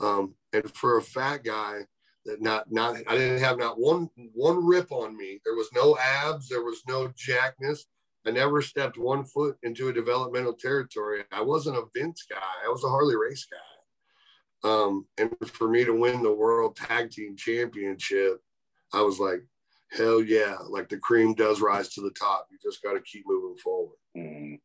Um, 0.01 0.35
and 0.53 0.71
for 0.75 0.99
a 0.99 1.03
fat 1.03 1.45
guy 1.45 1.87
not 2.27 2.71
not 2.71 2.97
I 3.07 3.17
didn't 3.17 3.41
have 3.41 3.59
not 3.59 3.79
one 3.79 4.09
one 4.35 4.65
rip 4.65 4.93
on 4.93 5.17
me. 5.17 5.41
There 5.45 5.55
was 5.55 5.69
no 5.75 5.97
abs, 5.99 6.49
there 6.49 6.63
was 6.63 6.83
no 6.87 7.09
jackness. 7.09 7.81
I 8.27 8.31
never 8.31 8.61
stepped 8.61 8.99
one 8.99 9.25
foot 9.25 9.57
into 9.63 9.89
a 9.89 9.93
developmental 9.93 10.53
territory. 10.53 11.25
I 11.33 11.41
wasn't 11.41 11.79
a 11.79 11.85
Vince 11.95 12.27
guy. 12.29 12.37
I 12.67 12.69
was 12.69 12.85
a 12.85 12.89
Harley 12.89 13.17
Race 13.17 13.47
guy. 13.51 14.69
Um, 14.71 15.07
and 15.17 15.35
for 15.47 15.69
me 15.69 15.85
to 15.87 15.99
win 15.99 16.23
the 16.23 16.33
World 16.33 16.77
Tag 16.77 17.11
Team 17.11 17.35
Championship, 17.35 18.43
I 18.93 19.01
was 19.01 19.19
like, 19.19 19.43
hell 19.93 20.23
yeah! 20.23 20.57
Like 20.69 20.91
the 20.91 20.99
cream 20.99 21.33
does 21.35 21.63
rise 21.63 21.89
to 21.95 22.03
the 22.03 22.11
top. 22.11 22.47
You 22.51 22.59
just 22.63 22.83
got 22.83 22.93
to 22.93 23.01
keep 23.01 23.25
moving 23.27 23.57
forward. 23.57 23.97
Mm-hmm. 24.17 24.57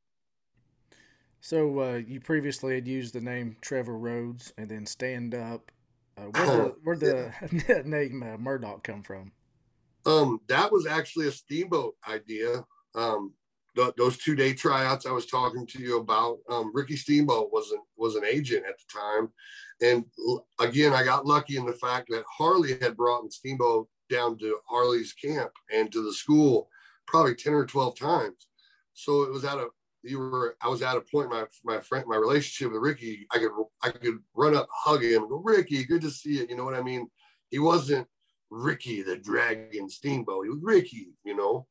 So 1.39 1.79
uh, 1.79 2.01
you 2.05 2.19
previously 2.19 2.75
had 2.75 2.87
used 2.87 3.13
the 3.13 3.21
name 3.21 3.55
Trevor 3.61 3.97
Rhodes 3.97 4.51
and 4.57 4.67
then 4.67 4.85
Stan 4.85 5.29
Dupp 5.29 5.61
uh, 6.18 6.24
where 6.24 6.45
the 6.45 6.76
where 6.84 6.95
the 6.95 7.32
yeah. 7.68 7.82
name 7.86 8.24
uh, 8.24 8.38
Murdoch 8.38 8.84
come 8.84 9.03
from? 9.03 9.32
Um, 10.05 10.39
that 10.47 10.72
was 10.72 10.86
actually 10.86 11.28
a 11.28 11.32
steamboat 11.32 11.95
idea. 12.07 12.63
Um, 12.93 13.34
th- 13.76 13.93
those 13.97 14.18
two 14.18 14.36
day 14.36 14.53
tryouts 14.53 15.05
I 15.05 15.11
was 15.11 15.26
talking 15.26 15.66
to 15.68 15.82
you 15.82 15.99
about. 15.99 16.38
Um, 16.49 16.72
Ricky 16.74 16.95
Steamboat 16.95 17.51
was 17.51 17.72
an 17.72 17.80
was 17.97 18.16
an 18.16 18.24
agent 18.26 18.66
at 18.68 18.76
the 18.78 18.99
time, 18.99 19.30
and 19.82 20.05
l- 20.28 20.47
again 20.59 20.93
I 20.93 21.03
got 21.03 21.26
lucky 21.26 21.57
in 21.57 21.66
the 21.66 21.74
fact 21.74 22.09
that 22.09 22.24
Harley 22.30 22.78
had 22.80 22.95
brought 22.95 23.32
Steamboat 23.34 23.88
down 24.09 24.38
to 24.38 24.59
Harley's 24.70 25.13
camp 25.13 25.51
and 25.74 25.91
to 25.91 26.03
the 26.03 26.13
school 26.13 26.70
probably 27.07 27.36
ten 27.36 27.53
or 27.53 27.66
twelve 27.66 27.97
times. 27.97 28.47
So 28.93 29.24
it 29.24 29.32
was 29.32 29.43
at 29.43 29.57
a 29.57 29.68
you 30.05 30.19
were 30.19 30.55
I 30.61 30.69
was 30.69 30.81
at 30.81 30.97
a 30.97 31.01
point 31.01 31.29
my 31.29 31.45
my 31.63 31.79
friend 31.79 32.05
my 32.07 32.15
relationship 32.15 32.71
with 32.71 32.81
Ricky 32.81 33.25
I 33.31 33.39
could 33.39 33.51
I 33.83 33.89
could 33.89 34.19
run 34.35 34.55
up 34.55 34.67
hug 34.71 35.03
him 35.03 35.27
go 35.27 35.41
Ricky 35.43 35.83
good 35.83 36.01
to 36.01 36.11
see 36.11 36.37
you 36.37 36.47
you 36.49 36.55
know 36.55 36.65
what 36.65 36.75
I 36.75 36.81
mean 36.81 37.07
he 37.49 37.59
wasn't 37.59 38.07
Ricky 38.49 39.01
the 39.01 39.17
Dragon 39.17 39.89
Steamboat. 39.89 40.45
He 40.45 40.49
was 40.49 40.61
Ricky, 40.61 41.09
you 41.23 41.35
know. 41.35 41.67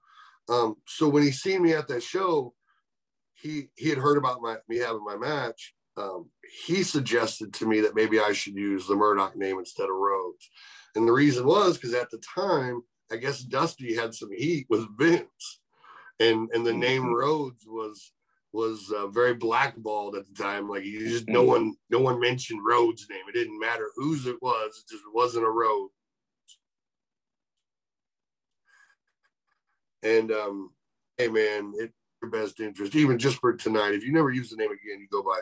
Um, 0.48 0.76
so 0.86 1.08
when 1.08 1.22
he 1.22 1.30
seen 1.30 1.62
me 1.62 1.72
at 1.72 1.88
that 1.88 2.02
show, 2.02 2.54
he 3.34 3.68
he 3.76 3.88
had 3.88 3.98
heard 3.98 4.18
about 4.18 4.42
my 4.42 4.56
me 4.68 4.78
having 4.78 5.04
my 5.04 5.16
match. 5.16 5.74
Um, 5.96 6.30
he 6.66 6.82
suggested 6.82 7.54
to 7.54 7.66
me 7.66 7.80
that 7.80 7.94
maybe 7.94 8.18
I 8.18 8.32
should 8.32 8.56
use 8.56 8.86
the 8.86 8.96
Murdoch 8.96 9.36
name 9.36 9.58
instead 9.58 9.84
of 9.84 9.96
Rhodes. 9.96 10.50
And 10.96 11.06
the 11.06 11.12
reason 11.12 11.46
was 11.46 11.76
because 11.76 11.94
at 11.94 12.10
the 12.10 12.18
time, 12.18 12.82
I 13.12 13.16
guess 13.16 13.40
Dusty 13.40 13.94
had 13.94 14.14
some 14.14 14.30
heat 14.32 14.66
with 14.68 14.86
Vince, 14.98 15.60
and 16.20 16.48
and 16.52 16.66
the 16.66 16.74
name 16.74 17.12
Rhodes 17.12 17.64
was 17.66 18.12
was 18.54 18.92
uh, 18.96 19.08
very 19.08 19.34
blackballed 19.34 20.14
at 20.14 20.26
the 20.26 20.42
time. 20.42 20.68
Like 20.68 20.84
you 20.84 21.08
just 21.08 21.28
no 21.28 21.42
one 21.42 21.74
no 21.90 21.98
one 21.98 22.20
mentioned 22.20 22.60
Rhodes' 22.64 23.06
name. 23.10 23.22
It 23.28 23.34
didn't 23.34 23.58
matter 23.58 23.90
whose 23.96 24.26
it 24.26 24.40
was. 24.40 24.84
It 24.84 24.92
just 24.92 25.04
wasn't 25.12 25.44
a 25.44 25.50
road. 25.50 25.90
And 30.04 30.30
um, 30.30 30.70
hey 31.18 31.28
man, 31.28 31.72
it 31.76 31.92
your 32.22 32.30
best 32.30 32.60
interest, 32.60 32.94
even 32.94 33.18
just 33.18 33.38
for 33.38 33.54
tonight. 33.54 33.94
If 33.94 34.04
you 34.04 34.12
never 34.12 34.30
use 34.30 34.50
the 34.50 34.56
name 34.56 34.70
again, 34.70 35.00
you 35.00 35.08
go 35.10 35.22
by 35.22 35.40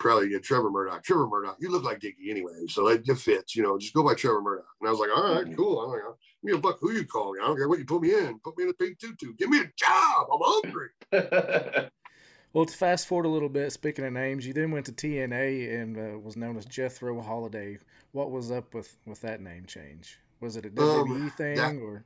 probably 0.00 0.28
get 0.28 0.42
Trevor 0.42 0.70
Murdoch. 0.70 1.04
Trevor 1.04 1.28
Murdoch, 1.28 1.56
you 1.60 1.70
look 1.70 1.84
like 1.84 2.00
Dickie 2.00 2.28
anyway, 2.28 2.66
so 2.66 2.88
it, 2.88 3.08
it 3.08 3.18
fits. 3.18 3.54
You 3.54 3.62
know, 3.62 3.78
just 3.78 3.94
go 3.94 4.02
by 4.02 4.14
Trevor 4.14 4.42
Murdoch. 4.42 4.66
And 4.80 4.88
I 4.88 4.90
was 4.90 4.98
like, 4.98 5.16
all 5.16 5.34
right, 5.34 5.56
cool. 5.56 5.80
I'm 5.80 5.90
like, 5.90 6.00
give 6.00 6.52
me 6.52 6.58
a 6.58 6.58
buck. 6.58 6.78
Who 6.80 6.90
you 6.90 7.04
call 7.06 7.34
me? 7.34 7.40
I 7.40 7.46
don't 7.46 7.56
care 7.56 7.68
what 7.68 7.78
you 7.78 7.84
put 7.84 8.02
me 8.02 8.12
in. 8.12 8.40
Put 8.40 8.58
me 8.58 8.64
in 8.64 8.70
a 8.70 8.74
pink 8.74 8.98
tutu. 8.98 9.32
Give 9.38 9.48
me 9.48 9.60
a 9.60 9.70
job. 9.76 10.26
I'm 10.32 10.40
hungry. 10.42 11.88
Well, 12.52 12.66
to 12.66 12.76
fast 12.76 13.06
forward 13.06 13.24
a 13.26 13.30
little 13.30 13.48
bit, 13.48 13.72
speaking 13.72 14.04
of 14.04 14.12
names, 14.12 14.46
you 14.46 14.52
then 14.52 14.70
went 14.70 14.86
to 14.86 14.92
TNA 14.92 15.80
and 15.80 15.96
uh, 15.96 16.18
was 16.18 16.36
known 16.36 16.56
as 16.58 16.66
Jethro 16.66 17.20
Holliday. 17.22 17.78
What 18.12 18.30
was 18.30 18.50
up 18.50 18.74
with 18.74 18.94
with 19.06 19.20
that 19.22 19.40
name 19.40 19.64
change? 19.66 20.18
Was 20.40 20.56
it 20.56 20.66
a 20.66 20.70
WWE 20.70 21.22
Um, 21.22 21.30
thing 21.30 21.56
that- 21.56 21.76
or? 21.76 22.04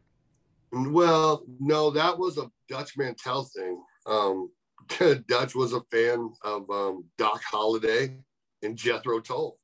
Well, 0.73 1.45
no, 1.61 1.91
that 1.91 2.19
was 2.19 2.39
a 2.39 2.51
Dutch 2.69 2.97
Mantell 2.99 3.45
thing. 3.45 3.81
Um, 4.05 4.51
Dutch 5.29 5.55
was 5.55 5.73
a 5.73 5.81
fan 5.93 6.31
of 6.43 6.69
um, 6.71 7.05
Doc 7.19 7.41
Holliday 7.43 8.19
and 8.63 8.77
Jethro 8.77 9.21
Tull. 9.21 9.59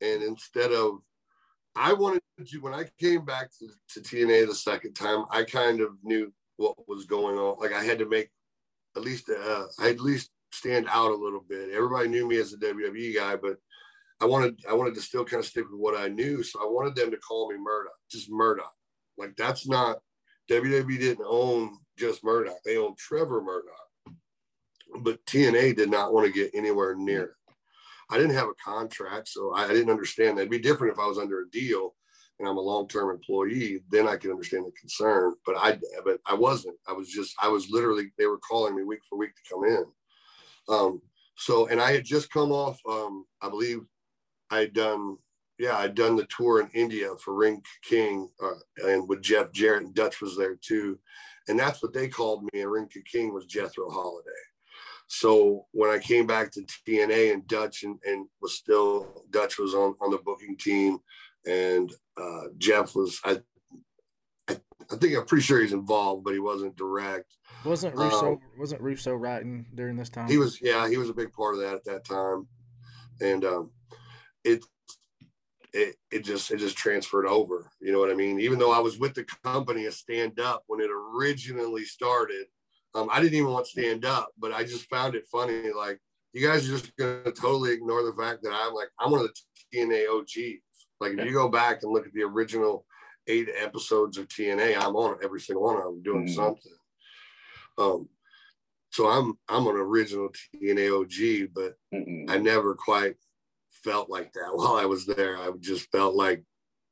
And 0.00 0.22
instead 0.22 0.70
of, 0.70 0.98
I 1.74 1.92
wanted 1.94 2.22
to, 2.46 2.58
when 2.58 2.74
I 2.74 2.84
came 3.00 3.24
back 3.24 3.50
to, 3.58 3.68
to 3.94 4.00
TNA 4.00 4.46
the 4.46 4.54
second 4.54 4.92
time, 4.94 5.24
I 5.30 5.44
kind 5.44 5.80
of 5.80 5.92
knew 6.02 6.32
what 6.56 6.76
was 6.86 7.04
going 7.06 7.36
on. 7.36 7.58
Like 7.58 7.72
I 7.72 7.82
had 7.82 7.98
to 7.98 8.06
make 8.08 8.30
at 8.96 9.02
least, 9.02 9.30
uh, 9.30 9.64
I 9.78 9.90
at 9.90 10.00
least 10.00 10.30
stand 10.52 10.86
out 10.90 11.10
a 11.10 11.16
little 11.16 11.44
bit. 11.48 11.70
Everybody 11.70 12.08
knew 12.08 12.28
me 12.28 12.38
as 12.38 12.52
a 12.52 12.58
WWE 12.58 13.14
guy, 13.14 13.36
but 13.36 13.56
I 14.20 14.26
wanted, 14.26 14.60
I 14.68 14.74
wanted 14.74 14.94
to 14.94 15.00
still 15.00 15.24
kind 15.24 15.40
of 15.40 15.46
stick 15.46 15.64
with 15.70 15.80
what 15.80 15.98
I 15.98 16.08
knew. 16.08 16.42
So 16.42 16.60
I 16.60 16.66
wanted 16.66 16.94
them 16.94 17.10
to 17.10 17.16
call 17.16 17.50
me 17.50 17.58
Murdoch, 17.58 17.92
just 18.10 18.30
Murdoch. 18.30 18.72
Like 19.18 19.34
that's 19.36 19.66
not, 19.68 19.98
WWE 20.50 20.98
didn't 20.98 21.26
own 21.26 21.78
just 21.98 22.24
Murdoch; 22.24 22.58
they 22.64 22.76
owned 22.76 22.98
Trevor 22.98 23.42
Murdoch. 23.42 24.16
But 25.00 25.24
TNA 25.26 25.76
did 25.76 25.90
not 25.90 26.12
want 26.12 26.26
to 26.26 26.32
get 26.32 26.50
anywhere 26.54 26.94
near. 26.94 27.36
I 28.10 28.18
didn't 28.18 28.34
have 28.34 28.48
a 28.48 28.54
contract, 28.64 29.28
so 29.28 29.54
I, 29.54 29.68
didn't 29.68 29.90
understand 29.90 30.36
that. 30.36 30.42
It'd 30.42 30.50
be 30.50 30.58
different 30.58 30.92
if 30.92 30.98
I 30.98 31.06
was 31.06 31.18
under 31.18 31.40
a 31.40 31.50
deal 31.50 31.94
and 32.38 32.48
I'm 32.48 32.56
a 32.56 32.60
long-term 32.60 33.10
employee. 33.10 33.82
Then 33.90 34.08
I 34.08 34.16
can 34.16 34.30
understand 34.30 34.66
the 34.66 34.72
concern. 34.72 35.34
But 35.46 35.56
I, 35.56 35.78
but 36.04 36.20
I 36.26 36.34
wasn't. 36.34 36.76
I 36.88 36.92
was 36.92 37.08
just, 37.08 37.34
I 37.40 37.48
was 37.48 37.70
literally. 37.70 38.12
They 38.18 38.26
were 38.26 38.38
calling 38.38 38.76
me 38.76 38.82
week 38.82 39.00
for 39.08 39.18
week 39.18 39.34
to 39.34 39.54
come 39.54 39.64
in. 39.64 39.84
Um. 40.68 41.02
So, 41.36 41.66
and 41.66 41.80
I 41.80 41.92
had 41.92 42.04
just 42.04 42.32
come 42.32 42.52
off. 42.52 42.78
Um. 42.88 43.24
I 43.42 43.48
believe 43.48 43.80
I 44.50 44.60
had 44.60 44.72
done 44.72 45.16
yeah, 45.58 45.76
I'd 45.78 45.94
done 45.94 46.16
the 46.16 46.26
tour 46.26 46.60
in 46.60 46.68
India 46.74 47.10
for 47.22 47.34
Ring 47.34 47.62
King 47.88 48.28
uh, 48.42 48.88
and 48.88 49.08
with 49.08 49.22
Jeff 49.22 49.52
Jarrett 49.52 49.84
and 49.84 49.94
Dutch 49.94 50.20
was 50.20 50.36
there 50.36 50.56
too. 50.56 50.98
And 51.48 51.58
that's 51.58 51.82
what 51.82 51.92
they 51.92 52.08
called 52.08 52.44
me. 52.52 52.60
And 52.60 52.70
Ring 52.70 52.88
King 53.10 53.32
was 53.32 53.46
Jethro 53.46 53.88
Holliday. 53.90 54.30
So 55.06 55.66
when 55.72 55.90
I 55.90 55.98
came 55.98 56.26
back 56.26 56.50
to 56.52 56.66
TNA 56.88 57.32
and 57.32 57.46
Dutch 57.46 57.84
and, 57.84 57.98
and 58.04 58.26
was 58.40 58.54
still, 58.54 59.24
Dutch 59.30 59.58
was 59.58 59.74
on, 59.74 59.94
on 60.00 60.10
the 60.10 60.18
booking 60.24 60.56
team 60.56 60.98
and 61.46 61.92
uh, 62.16 62.44
Jeff 62.58 62.94
was, 62.94 63.20
I, 63.24 63.40
I, 64.48 64.56
I 64.90 64.96
think 64.96 65.16
I'm 65.16 65.26
pretty 65.26 65.42
sure 65.42 65.60
he's 65.60 65.72
involved, 65.72 66.24
but 66.24 66.32
he 66.32 66.40
wasn't 66.40 66.76
direct. 66.76 67.32
Wasn't 67.64 67.94
Russo 67.94 68.32
Um, 68.32 68.38
wasn't 68.58 68.82
Russo 68.82 69.14
writing 69.14 69.66
during 69.74 69.96
this 69.96 70.10
time? 70.10 70.28
He 70.28 70.38
was, 70.38 70.60
yeah, 70.60 70.88
he 70.88 70.96
was 70.96 71.08
a 71.08 71.14
big 71.14 71.32
part 71.32 71.54
of 71.54 71.60
that 71.60 71.74
at 71.74 71.84
that 71.84 72.04
time. 72.04 72.46
And 73.20 73.44
um, 73.44 73.70
it, 74.44 74.62
it, 75.74 75.96
it 76.10 76.24
just 76.24 76.50
it 76.52 76.58
just 76.58 76.76
transferred 76.76 77.26
over. 77.26 77.70
You 77.80 77.92
know 77.92 77.98
what 77.98 78.10
I 78.10 78.14
mean? 78.14 78.38
Even 78.40 78.58
though 78.58 78.72
I 78.72 78.78
was 78.78 78.98
with 78.98 79.14
the 79.14 79.26
company 79.42 79.86
as 79.86 79.96
Stan 79.96 80.30
Dupp 80.30 80.60
when 80.68 80.80
it 80.80 80.90
originally 80.90 81.84
started, 81.84 82.46
um, 82.94 83.08
I 83.12 83.20
didn't 83.20 83.34
even 83.34 83.50
want 83.50 83.66
Stan 83.66 84.00
Dupp, 84.00 84.26
but 84.38 84.52
I 84.52 84.62
just 84.62 84.88
found 84.88 85.16
it 85.16 85.26
funny. 85.30 85.72
Like 85.76 85.98
you 86.32 86.46
guys 86.46 86.68
are 86.68 86.78
just 86.78 86.96
gonna 86.96 87.24
totally 87.32 87.72
ignore 87.72 88.04
the 88.04 88.14
fact 88.16 88.42
that 88.44 88.52
I'm 88.52 88.72
like 88.72 88.88
I'm 89.00 89.10
one 89.10 89.20
of 89.20 89.28
the 89.28 89.78
TNA 89.78 90.08
OGs. 90.08 90.62
Like 91.04 91.18
if 91.18 91.26
you 91.26 91.32
go 91.32 91.48
back 91.48 91.82
and 91.82 91.92
look 91.92 92.06
at 92.06 92.14
the 92.14 92.22
original 92.22 92.86
eight 93.26 93.48
episodes 93.60 94.16
of 94.16 94.26
TNA, 94.28 94.76
I'm 94.78 94.96
on 94.96 95.18
every 95.22 95.40
single 95.40 95.64
one 95.64 95.76
of 95.76 95.84
them 95.84 96.02
doing 96.02 96.26
Mhm. 96.26 96.34
something. 96.34 96.72
Um, 97.76 98.08
so 98.90 99.06
I'm 99.08 99.38
I'm 99.48 99.66
an 99.66 99.76
original 99.76 100.30
TNA 100.54 100.90
OG, 100.90 101.48
but 101.52 101.74
Mm-mm. 101.92 102.30
I 102.30 102.38
never 102.38 102.74
quite 102.74 103.16
felt 103.70 104.08
like 104.08 104.32
that 104.32 104.50
while 104.54 104.76
I 104.76 104.86
was 104.86 105.04
there. 105.04 105.36
I 105.36 105.50
just 105.60 105.90
felt 105.90 106.14
like 106.14 106.42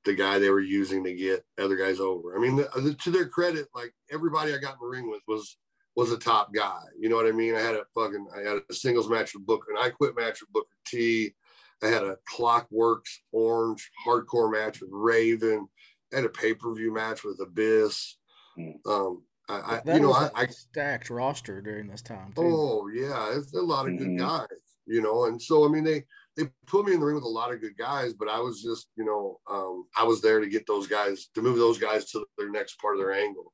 the 0.05 0.15
guy 0.15 0.39
they 0.39 0.51
were 0.51 0.61
using 0.61 1.05
to 1.05 1.15
get 1.15 1.45
other 1.59 1.77
guys 1.77 2.01
over. 2.01 2.37
I 2.37 2.41
mean, 2.41 2.57
the, 2.57 2.69
the, 2.81 2.95
to 2.95 3.11
their 3.11 3.29
credit, 3.29 3.69
like 3.75 3.95
everybody 4.11 4.53
I 4.53 4.59
got 4.59 4.75
in 4.75 4.79
the 4.83 4.87
ring 4.89 5.09
with 5.11 5.23
was 5.27 5.57
was 5.95 6.11
a 6.11 6.19
top 6.19 6.53
guy. 6.53 6.83
You 6.99 7.09
know 7.09 7.17
what 7.17 7.27
I 7.27 7.33
mean? 7.33 7.55
I 7.55 7.61
had 7.61 7.77
a 7.77 7.85
fucking 7.95 8.27
I 8.37 8.41
had 8.41 8.61
a 8.69 8.75
singles 8.75 9.09
match 9.09 9.33
with 9.35 9.47
Booker, 9.47 9.71
an 9.71 9.79
I 9.79 9.91
quit 9.91 10.17
match 10.17 10.41
with 10.41 10.51
Booker 10.53 10.77
T. 10.87 11.35
I 11.83 11.89
had 11.89 12.03
a 12.05 12.17
Clockworks 12.33 13.11
Orange 13.33 13.91
hardcore 14.07 14.53
match 14.53 14.81
with 14.81 14.91
Raven. 14.93 15.67
I 16.13 16.17
had 16.17 16.25
a 16.25 16.29
pay 16.29 16.55
per 16.55 16.73
view 16.75 16.93
match 16.93 17.25
with 17.25 17.41
Abyss. 17.41 18.17
Hmm. 18.57 18.71
Um, 18.91 19.23
I, 19.49 19.55
I 19.55 19.81
that 19.85 19.95
you 19.97 20.01
know 20.01 20.09
was 20.11 20.31
I, 20.35 20.43
a 20.43 20.45
I 20.45 20.47
stacked 20.47 21.11
roster 21.11 21.61
during 21.61 21.89
this 21.89 22.03
time 22.03 22.33
too. 22.35 22.43
Oh 22.43 22.89
yeah, 22.89 23.37
it's 23.37 23.53
a 23.55 23.61
lot 23.61 23.87
of 23.87 23.95
Mhm. 23.95 23.99
good 23.99 24.19
guys, 24.19 24.47
you 24.87 25.03
know. 25.03 25.25
And 25.25 25.41
so 25.41 25.65
I 25.65 25.69
mean, 25.69 25.85
they 25.85 26.05
they 26.37 26.45
put 26.67 26.87
me 26.87 26.95
in 26.95 27.01
the 27.01 27.07
ring 27.07 27.17
with 27.17 27.25
a 27.25 27.29
lot 27.29 27.53
of 27.53 27.61
good 27.61 27.77
guys, 27.77 28.15
but 28.15 28.29
I 28.29 28.39
was 28.39 28.63
just, 28.63 28.89
you 28.97 29.05
know, 29.05 29.39
um, 29.51 29.87
I 29.97 30.05
was 30.05 30.23
there 30.23 30.41
to 30.41 30.49
get 30.49 30.67
those 30.67 30.87
guys 30.87 31.27
to 31.35 31.43
move 31.43 31.59
those 31.59 31.79
guys 31.79 32.11
to 32.13 32.25
their 32.39 32.51
next 32.51 32.79
part 32.81 32.95
of 32.97 33.01
their 33.01 33.13
angle, 33.13 33.53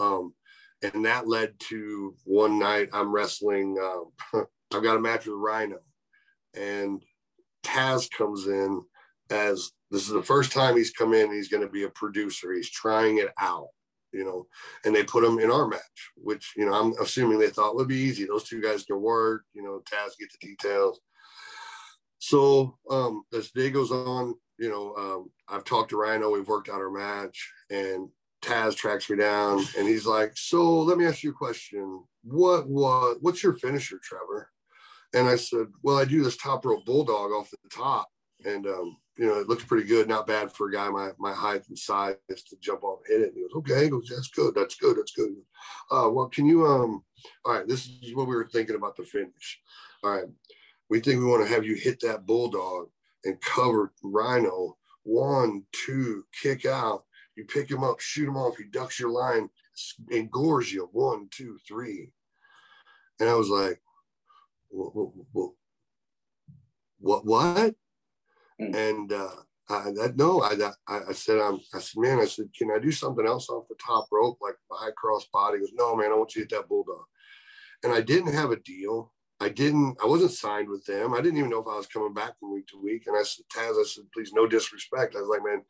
um, 0.00 0.32
and 0.82 1.04
that 1.04 1.28
led 1.28 1.58
to 1.68 2.14
one 2.24 2.58
night 2.58 2.88
I'm 2.92 3.12
wrestling. 3.12 3.76
Um, 3.78 4.46
I've 4.74 4.82
got 4.82 4.96
a 4.96 5.00
match 5.00 5.26
with 5.26 5.36
Rhino, 5.36 5.78
and 6.54 7.02
Taz 7.66 8.10
comes 8.10 8.46
in 8.46 8.82
as 9.30 9.72
this 9.90 10.02
is 10.02 10.12
the 10.12 10.22
first 10.22 10.52
time 10.52 10.76
he's 10.76 10.90
come 10.90 11.14
in. 11.14 11.32
He's 11.32 11.48
going 11.48 11.62
to 11.62 11.72
be 11.72 11.84
a 11.84 11.90
producer. 11.90 12.52
He's 12.52 12.70
trying 12.70 13.18
it 13.18 13.32
out 13.40 13.68
you 14.12 14.24
know, 14.24 14.46
and 14.84 14.94
they 14.94 15.04
put 15.04 15.24
him 15.24 15.38
in 15.38 15.50
our 15.50 15.68
match, 15.68 16.10
which, 16.16 16.52
you 16.56 16.64
know, 16.64 16.72
I'm 16.72 16.94
assuming 17.02 17.38
they 17.38 17.50
thought 17.50 17.76
would 17.76 17.88
be 17.88 17.96
easy. 17.96 18.24
Those 18.24 18.44
two 18.44 18.62
guys 18.62 18.84
can 18.84 19.00
work, 19.00 19.44
you 19.52 19.62
know, 19.62 19.82
Taz 19.84 20.16
get 20.18 20.30
the 20.32 20.46
details. 20.46 21.00
So 22.18 22.78
um, 22.90 23.24
as 23.34 23.50
day 23.50 23.70
goes 23.70 23.92
on, 23.92 24.34
you 24.58 24.70
know, 24.70 24.94
um, 24.96 25.30
I've 25.48 25.64
talked 25.64 25.90
to 25.90 25.98
Rhino, 25.98 26.30
we've 26.30 26.48
worked 26.48 26.70
out 26.70 26.80
our 26.80 26.90
match, 26.90 27.52
and 27.70 28.08
Taz 28.42 28.74
tracks 28.74 29.10
me 29.10 29.16
down 29.16 29.62
and 29.76 29.86
he's 29.86 30.06
like, 30.06 30.32
So 30.34 30.80
let 30.80 30.96
me 30.96 31.04
ask 31.04 31.22
you 31.22 31.30
a 31.30 31.34
question. 31.34 32.02
What 32.24 32.68
what 32.68 33.18
what's 33.20 33.42
your 33.42 33.54
finisher, 33.54 34.00
Trevor? 34.02 34.50
And 35.14 35.28
I 35.28 35.36
said, 35.36 35.66
Well, 35.82 35.96
I 35.96 36.04
do 36.04 36.22
this 36.22 36.36
top 36.36 36.64
rope 36.64 36.84
bulldog 36.84 37.32
off 37.32 37.50
the 37.50 37.68
top. 37.70 38.08
And 38.44 38.66
um, 38.66 38.96
you 39.16 39.26
know, 39.26 39.38
it 39.40 39.48
looks 39.48 39.64
pretty 39.64 39.86
good, 39.86 40.08
not 40.08 40.26
bad 40.26 40.52
for 40.52 40.68
a 40.68 40.72
guy 40.72 40.88
my 40.88 41.10
my 41.18 41.32
height 41.32 41.68
and 41.68 41.78
size 41.78 42.16
to 42.28 42.56
jump 42.60 42.84
off 42.84 43.00
and 43.08 43.18
hit 43.18 43.26
it. 43.26 43.34
And 43.34 43.36
he 43.36 43.42
goes, 43.42 43.56
Okay, 43.56 43.84
he 43.84 43.90
goes, 43.90 44.08
That's 44.08 44.28
good, 44.28 44.54
that's 44.54 44.76
good, 44.76 44.98
that's 44.98 45.12
good. 45.12 45.34
Uh, 45.90 46.10
well, 46.10 46.28
can 46.28 46.46
you 46.46 46.66
um 46.66 47.02
all 47.44 47.54
right, 47.54 47.66
this 47.66 47.88
is 48.02 48.14
what 48.14 48.28
we 48.28 48.36
were 48.36 48.48
thinking 48.50 48.76
about 48.76 48.96
the 48.96 49.04
finish. 49.04 49.60
All 50.02 50.10
right. 50.10 50.26
We 50.88 51.00
think 51.00 51.18
we 51.18 51.26
want 51.26 51.46
to 51.46 51.52
have 51.52 51.64
you 51.64 51.74
hit 51.74 52.00
that 52.00 52.26
bulldog 52.26 52.88
and 53.24 53.40
cover 53.40 53.92
Rhino. 54.02 54.76
One, 55.02 55.64
two, 55.72 56.24
kick 56.42 56.64
out. 56.64 57.04
You 57.36 57.44
pick 57.44 57.70
him 57.70 57.84
up, 57.84 58.00
shoot 58.00 58.28
him 58.28 58.36
off. 58.36 58.56
He 58.56 58.64
ducks 58.64 58.98
your 58.98 59.10
line 59.10 59.48
and 60.10 60.30
gores 60.30 60.72
you. 60.72 60.88
One, 60.92 61.28
two, 61.30 61.58
three. 61.66 62.12
And 63.20 63.28
I 63.28 63.34
was 63.34 63.48
like, 63.48 63.80
what, 64.70 64.94
what, 64.94 65.08
what, 65.32 65.50
what, 66.98 67.26
what? 67.26 67.74
Mm. 68.60 68.74
And 68.74 69.12
uh, 69.12 69.30
I, 69.68 69.90
that, 69.96 70.14
no, 70.16 70.42
I, 70.42 70.54
I, 70.88 71.00
I 71.08 71.12
said, 71.12 71.38
um, 71.38 71.60
I 71.74 71.78
said, 71.78 72.00
man, 72.00 72.20
I 72.20 72.24
said, 72.24 72.48
can 72.56 72.70
I 72.70 72.78
do 72.78 72.92
something 72.92 73.26
else 73.26 73.48
off 73.48 73.68
the 73.68 73.74
top 73.84 74.06
rope, 74.12 74.38
like 74.40 74.54
high 74.70 74.92
cross 74.96 75.26
body? 75.32 75.58
He 75.58 75.60
goes, 75.60 75.72
no, 75.74 75.96
man, 75.96 76.12
I 76.12 76.14
want 76.14 76.34
you 76.34 76.44
to 76.44 76.54
hit 76.54 76.58
that 76.58 76.68
bulldog. 76.68 77.04
And 77.82 77.92
I 77.92 78.00
didn't 78.00 78.32
have 78.32 78.50
a 78.50 78.60
deal. 78.60 79.12
I 79.38 79.50
didn't, 79.50 79.98
I 80.02 80.06
wasn't 80.06 80.30
signed 80.30 80.68
with 80.68 80.86
them. 80.86 81.12
I 81.12 81.20
didn't 81.20 81.38
even 81.38 81.50
know 81.50 81.60
if 81.60 81.68
I 81.68 81.76
was 81.76 81.86
coming 81.86 82.14
back 82.14 82.38
from 82.38 82.54
week 82.54 82.68
to 82.68 82.82
week. 82.82 83.04
And 83.06 83.16
I 83.16 83.22
said, 83.22 83.44
Taz, 83.54 83.78
I 83.78 83.84
said, 83.84 84.04
please, 84.14 84.32
no 84.32 84.46
disrespect. 84.46 85.14
I 85.14 85.20
was 85.20 85.28
like, 85.28 85.44
man, 85.44 85.62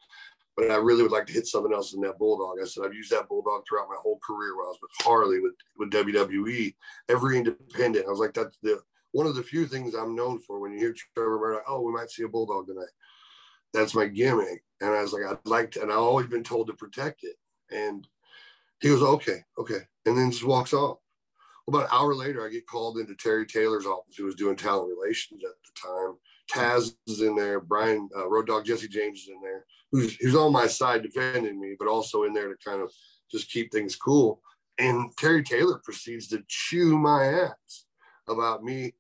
but 0.57 0.71
I 0.71 0.77
really 0.77 1.03
would 1.03 1.13
like 1.13 1.27
to 1.27 1.33
hit 1.33 1.47
something 1.47 1.73
else 1.73 1.93
in 1.93 2.01
that 2.01 2.19
bulldog. 2.19 2.57
I 2.61 2.67
said 2.67 2.85
I've 2.85 2.95
used 2.95 3.13
that 3.13 3.29
bulldog 3.29 3.65
throughout 3.69 3.89
my 3.89 3.97
whole 4.01 4.19
career. 4.27 4.57
While 4.57 4.67
I 4.67 4.69
was 4.71 4.79
with 4.81 4.91
Harley, 5.01 5.41
with 5.41 5.55
with 5.77 5.91
WWE, 5.91 6.75
every 7.09 7.37
independent. 7.37 8.07
I 8.07 8.11
was 8.11 8.19
like, 8.19 8.35
that's 8.35 8.57
the 8.63 8.81
one 9.13 9.27
of 9.27 9.35
the 9.35 9.43
few 9.43 9.67
things 9.67 9.95
I'm 9.95 10.17
known 10.17 10.41
for. 10.41 10.59
When 10.61 10.73
you 10.73 10.79
hear 10.79 10.95
Trevor 11.15 11.39
Murdoch, 11.39 11.65
oh, 11.69 11.83
we 11.83 11.93
might 11.93 12.11
see 12.11 12.23
a 12.23 12.29
bulldog 12.29 12.67
tonight. 12.67 12.89
That's 13.73 13.95
my 13.95 14.07
gimmick. 14.07 14.65
And 14.81 14.91
I 14.91 15.03
was 15.03 15.13
like, 15.13 15.25
I'd 15.25 15.39
like 15.45 15.71
to, 15.73 15.83
and 15.83 15.93
I've 15.93 15.99
always 15.99 16.27
been 16.27 16.45
told 16.45 16.67
to 16.69 16.75
protect 16.75 17.25
it. 17.25 17.37
And 17.71 18.07
he 18.81 18.89
goes, 18.89 19.03
okay, 19.03 19.39
okay, 19.59 19.81
and 20.05 20.17
then 20.17 20.31
just 20.31 20.45
walks 20.45 20.73
off. 20.73 20.99
About 21.69 21.85
an 21.85 21.89
hour 21.93 22.15
later, 22.15 22.47
I 22.47 22.51
get 22.51 22.67
called 22.67 22.99
into 22.99 23.15
Terry 23.15 23.45
Taylor's 23.45 23.87
office, 23.87 24.17
who 24.17 24.25
was 24.25 24.37
doing 24.37 24.55
talent 24.55 24.89
relations 24.89 25.43
at 25.45 25.51
the 25.51 25.89
time. 25.89 26.17
Taz 26.53 26.95
is 27.07 27.21
in 27.21 27.37
there, 27.37 27.61
Brian 27.61 28.09
uh, 28.17 28.29
Road 28.29 28.47
Dog 28.47 28.65
Jesse 28.65 28.89
James 28.89 29.21
is 29.21 29.29
in 29.29 29.41
there, 29.43 29.65
who's 29.93 30.17
who's 30.17 30.37
on 30.37 30.53
my 30.53 30.67
side 30.67 31.03
defending 31.03 31.61
me, 31.61 31.77
but 31.79 31.89
also 31.89 32.25
in 32.25 32.33
there 32.33 32.49
to 32.49 32.57
kind 32.65 32.83
of 32.83 32.93
just 33.31 33.51
keep 33.51 33.73
things 33.73 33.97
cool. 33.97 34.41
And 34.79 35.11
Terry 35.17 35.43
Taylor 35.43 35.81
proceeds 35.83 36.29
to 36.29 36.43
chew 36.49 36.99
my 36.99 37.25
ass 37.25 37.87
about 38.29 38.63
me 38.63 38.93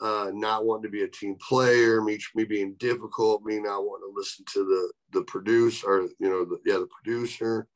uh, 0.00 0.30
not 0.34 0.64
wanting 0.64 0.84
to 0.84 0.88
be 0.90 1.02
a 1.02 1.08
team 1.08 1.36
player, 1.36 2.02
me 2.02 2.18
me 2.34 2.44
being 2.44 2.74
difficult, 2.74 3.44
me 3.44 3.60
not 3.60 3.84
wanting 3.84 4.10
to 4.10 4.14
listen 4.14 4.44
to 4.52 4.64
the 4.64 4.92
the 5.18 5.24
producer, 5.24 5.88
or 5.88 6.02
you 6.18 6.28
know, 6.28 6.44
the, 6.44 6.58
yeah, 6.64 6.78
the 6.78 6.88
producer. 6.88 7.66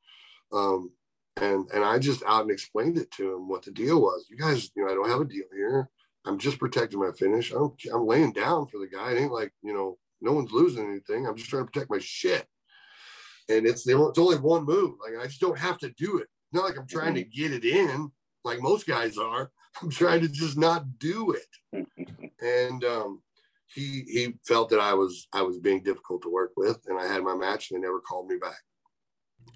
Um, 0.52 0.90
and 1.40 1.68
and 1.72 1.84
I 1.84 1.98
just 1.98 2.22
out 2.26 2.42
and 2.42 2.50
explained 2.50 2.98
it 2.98 3.10
to 3.12 3.34
him 3.34 3.48
what 3.48 3.62
the 3.62 3.70
deal 3.70 4.00
was. 4.00 4.26
You 4.28 4.36
guys, 4.36 4.70
you 4.76 4.84
know, 4.84 4.90
I 4.90 4.94
don't 4.94 5.08
have 5.08 5.20
a 5.20 5.24
deal 5.24 5.44
here. 5.54 5.88
I'm 6.26 6.38
just 6.38 6.58
protecting 6.58 7.00
my 7.00 7.12
finish. 7.12 7.52
I'm 7.52 7.72
I'm 7.92 8.06
laying 8.06 8.32
down 8.32 8.66
for 8.66 8.78
the 8.78 8.88
guy. 8.88 9.12
It 9.12 9.20
ain't 9.20 9.32
like 9.32 9.52
you 9.62 9.72
know, 9.72 9.98
no 10.20 10.32
one's 10.32 10.52
losing 10.52 10.86
anything. 10.86 11.26
I'm 11.26 11.36
just 11.36 11.50
trying 11.50 11.64
to 11.64 11.70
protect 11.70 11.90
my 11.90 11.98
shit. 12.00 12.46
And 13.48 13.66
it's 13.66 13.86
it's 13.86 14.18
only 14.18 14.36
one 14.36 14.64
move. 14.64 14.94
Like 15.02 15.22
I 15.22 15.26
just 15.26 15.40
don't 15.40 15.58
have 15.58 15.78
to 15.78 15.90
do 15.96 16.18
it. 16.18 16.28
Not 16.52 16.64
like 16.64 16.78
I'm 16.78 16.86
trying 16.86 17.14
to 17.14 17.24
get 17.24 17.52
it 17.52 17.64
in, 17.64 18.10
like 18.44 18.60
most 18.60 18.86
guys 18.86 19.18
are. 19.18 19.50
I'm 19.82 19.90
trying 19.90 20.22
to 20.22 20.28
just 20.28 20.58
not 20.58 20.98
do 20.98 21.32
it. 21.32 21.86
And 22.40 22.84
um, 22.84 23.22
he 23.66 24.04
he 24.06 24.34
felt 24.46 24.70
that 24.70 24.80
I 24.80 24.94
was 24.94 25.28
I 25.32 25.42
was 25.42 25.58
being 25.58 25.82
difficult 25.82 26.22
to 26.22 26.30
work 26.30 26.52
with, 26.56 26.80
and 26.86 26.98
I 26.98 27.06
had 27.06 27.22
my 27.22 27.34
match, 27.34 27.70
and 27.70 27.78
they 27.78 27.86
never 27.86 28.00
called 28.00 28.28
me 28.28 28.36
back. 28.36 28.58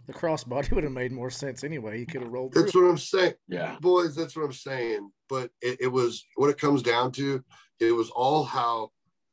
The 0.06 0.12
crossbody 0.12 0.70
would 0.74 0.84
have 0.84 0.92
made 0.92 1.12
more 1.12 1.30
sense 1.30 1.64
anyway. 1.64 1.98
He 1.98 2.06
could 2.06 2.22
have 2.22 2.32
rolled. 2.32 2.52
That's 2.52 2.72
through. 2.72 2.84
what 2.84 2.90
I'm 2.90 2.98
saying. 2.98 3.34
Yeah. 3.48 3.76
boys, 3.80 4.14
that's 4.14 4.36
what 4.36 4.44
I'm 4.44 4.52
saying. 4.52 5.10
But 5.28 5.50
it, 5.60 5.78
it 5.82 5.88
was 5.88 6.24
what 6.36 6.50
it 6.50 6.58
comes 6.58 6.82
down 6.82 7.12
to. 7.12 7.42
It 7.80 7.92
was 7.92 8.10
all 8.10 8.44
how 8.44 8.90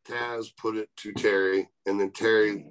Taz 0.07 0.47
put 0.57 0.75
it 0.75 0.89
to 0.97 1.13
Terry, 1.13 1.69
and 1.85 1.99
then 1.99 2.11
Terry, 2.11 2.65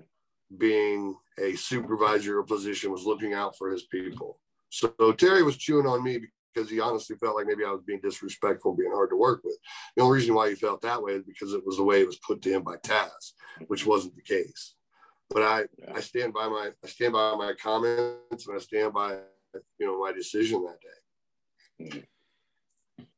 being 0.56 1.14
a 1.38 1.54
supervisor 1.54 2.42
position, 2.42 2.90
was 2.90 3.04
looking 3.04 3.34
out 3.34 3.56
for 3.56 3.70
his 3.70 3.84
people. 3.84 4.40
So 4.70 5.12
Terry 5.12 5.42
was 5.42 5.56
chewing 5.56 5.86
on 5.86 6.02
me 6.02 6.20
because 6.52 6.70
he 6.70 6.80
honestly 6.80 7.16
felt 7.16 7.36
like 7.36 7.46
maybe 7.46 7.64
I 7.64 7.70
was 7.70 7.82
being 7.86 8.00
disrespectful, 8.02 8.74
being 8.74 8.92
hard 8.92 9.10
to 9.10 9.16
work 9.16 9.42
with. 9.44 9.56
The 9.96 10.02
only 10.02 10.18
reason 10.18 10.34
why 10.34 10.48
he 10.48 10.54
felt 10.54 10.82
that 10.82 11.02
way 11.02 11.12
is 11.12 11.24
because 11.24 11.52
it 11.52 11.64
was 11.64 11.76
the 11.76 11.84
way 11.84 12.00
it 12.00 12.06
was 12.06 12.18
put 12.18 12.42
to 12.42 12.50
him 12.50 12.62
by 12.62 12.76
Taz, 12.76 13.32
which 13.68 13.86
wasn't 13.86 14.16
the 14.16 14.22
case. 14.22 14.74
But 15.30 15.42
I, 15.42 15.64
I 15.94 16.00
stand 16.00 16.32
by 16.32 16.48
my 16.48 16.70
I 16.82 16.88
stand 16.88 17.12
by 17.12 17.34
my 17.34 17.52
comments 17.60 18.46
and 18.46 18.56
I 18.56 18.58
stand 18.58 18.92
by 18.94 19.18
you 19.78 19.86
know 19.86 20.00
my 20.00 20.12
decision 20.12 20.64
that 20.64 21.90
day. 21.90 22.04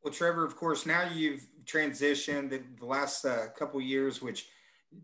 Well, 0.02 0.12
Trevor, 0.12 0.44
of 0.44 0.56
course, 0.56 0.86
now 0.86 1.08
you've 1.12 1.46
transitioned 1.64 2.50
the, 2.50 2.62
the 2.78 2.86
last 2.86 3.24
uh, 3.24 3.48
couple 3.56 3.80
years, 3.80 4.22
which 4.22 4.48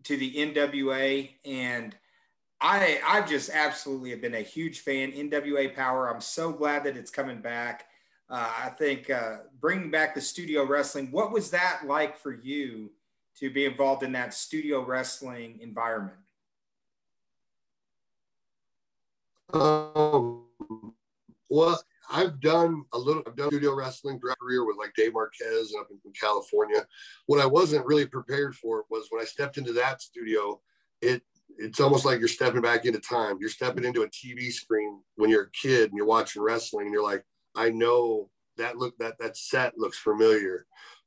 to 0.03 0.17
the 0.17 0.33
NWA, 0.33 1.29
and 1.45 1.95
I 2.59 2.99
I've 3.05 3.29
just 3.29 3.49
absolutely 3.51 4.09
have 4.11 4.21
been 4.21 4.35
a 4.35 4.41
huge 4.41 4.79
fan. 4.79 5.11
NWA 5.11 5.73
Power. 5.75 6.13
I'm 6.13 6.21
so 6.21 6.51
glad 6.51 6.83
that 6.83 6.97
it's 6.97 7.11
coming 7.11 7.41
back. 7.41 7.85
Uh, 8.29 8.51
I 8.65 8.69
think 8.69 9.09
uh, 9.09 9.37
bringing 9.61 9.91
back 9.91 10.13
the 10.13 10.21
studio 10.21 10.65
wrestling. 10.65 11.11
What 11.11 11.31
was 11.31 11.51
that 11.51 11.81
like 11.85 12.17
for 12.17 12.33
you 12.33 12.91
to 13.37 13.49
be 13.49 13.65
involved 13.65 14.03
in 14.03 14.11
that 14.13 14.33
studio 14.33 14.83
wrestling 14.83 15.59
environment? 15.61 16.17
Um, 19.53 20.45
well, 21.49 21.81
I've 22.09 22.39
done 22.39 22.83
a 22.93 22.97
little, 22.97 23.23
I've 23.27 23.35
done 23.35 23.49
studio 23.49 23.75
wrestling 23.75 24.19
throughout 24.19 24.39
career 24.39 24.65
with 24.65 24.77
like 24.77 24.93
Dave 24.95 25.13
Marquez 25.13 25.71
and 25.71 25.81
up 25.81 25.87
in 25.91 26.11
California. 26.19 26.85
What 27.25 27.41
I 27.41 27.45
wasn't 27.45 27.85
really 27.85 28.05
prepared 28.05 28.55
for 28.55 28.85
was 28.89 29.07
when 29.09 29.21
I 29.21 29.25
stepped 29.25 29.57
into 29.57 29.73
that 29.73 30.01
studio, 30.01 30.61
it 31.01 31.21
it's 31.59 31.79
almost 31.79 32.05
like 32.05 32.19
you're 32.19 32.27
stepping 32.27 32.61
back 32.61 32.85
into 32.85 32.99
time. 32.99 33.37
You're 33.39 33.49
stepping 33.49 33.83
into 33.83 34.03
a 34.03 34.09
TV 34.09 34.51
screen 34.51 35.01
when 35.15 35.29
you're 35.29 35.43
a 35.43 35.51
kid 35.51 35.89
and 35.89 35.97
you're 35.97 36.05
watching 36.05 36.41
wrestling 36.41 36.85
and 36.85 36.93
you're 36.93 37.03
like, 37.03 37.25
I 37.55 37.69
know 37.69 38.29
that 38.57 38.77
look 38.77 38.97
that 38.99 39.17
that 39.19 39.37
set 39.37 39.77
looks 39.77 39.97
familiar. 39.97 40.65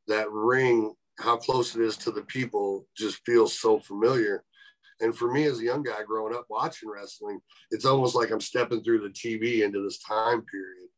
That 0.09 0.31
ring, 0.31 0.95
how 1.19 1.37
close 1.37 1.77
it 1.77 1.83
is 1.83 1.97
to 1.99 2.11
the 2.11 2.23
people, 2.23 2.87
just 2.97 3.25
feels 3.25 3.59
so 3.59 3.79
familiar. 3.81 4.45
And 5.01 5.17
for 5.17 5.33
me 5.33 5.45
as 5.45 5.61
a 5.61 5.65
young 5.65 5.83
guy 5.83 6.03
growing 6.07 6.35
up 6.35 6.47
watching 6.49 6.91
wrestling, 6.91 7.41
it's 7.71 7.85
almost 7.85 8.15
like 8.15 8.31
I'm 8.31 8.41
stepping 8.41 8.83
through 8.83 9.01
the 9.01 9.09
TV 9.09 9.63
into 9.63 9.83
this 9.83 9.99
time 10.03 10.43
period. 10.43 10.89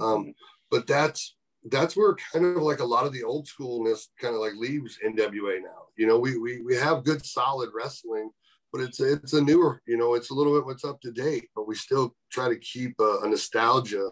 Um, 0.00 0.34
but 0.70 0.86
that's 0.86 1.36
that's 1.70 1.96
where 1.96 2.16
kind 2.32 2.44
of 2.44 2.62
like 2.62 2.80
a 2.80 2.84
lot 2.84 3.06
of 3.06 3.12
the 3.12 3.24
old 3.24 3.46
schoolness 3.46 4.06
kind 4.20 4.34
of 4.34 4.40
like 4.40 4.54
leaves 4.54 4.98
NWA 5.04 5.60
now. 5.60 5.86
You 5.96 6.06
know, 6.06 6.18
we 6.18 6.38
we 6.38 6.62
we 6.62 6.76
have 6.76 7.04
good 7.04 7.24
solid 7.24 7.70
wrestling, 7.74 8.30
but 8.72 8.80
it's 8.80 9.00
it's 9.00 9.32
a 9.32 9.40
newer, 9.40 9.82
you 9.86 9.96
know, 9.96 10.14
it's 10.14 10.30
a 10.30 10.34
little 10.34 10.54
bit 10.54 10.64
what's 10.64 10.84
up 10.84 11.00
to 11.02 11.12
date, 11.12 11.48
but 11.54 11.66
we 11.66 11.74
still 11.74 12.14
try 12.30 12.48
to 12.48 12.58
keep 12.58 12.94
a, 13.00 13.18
a 13.22 13.28
nostalgia 13.28 14.08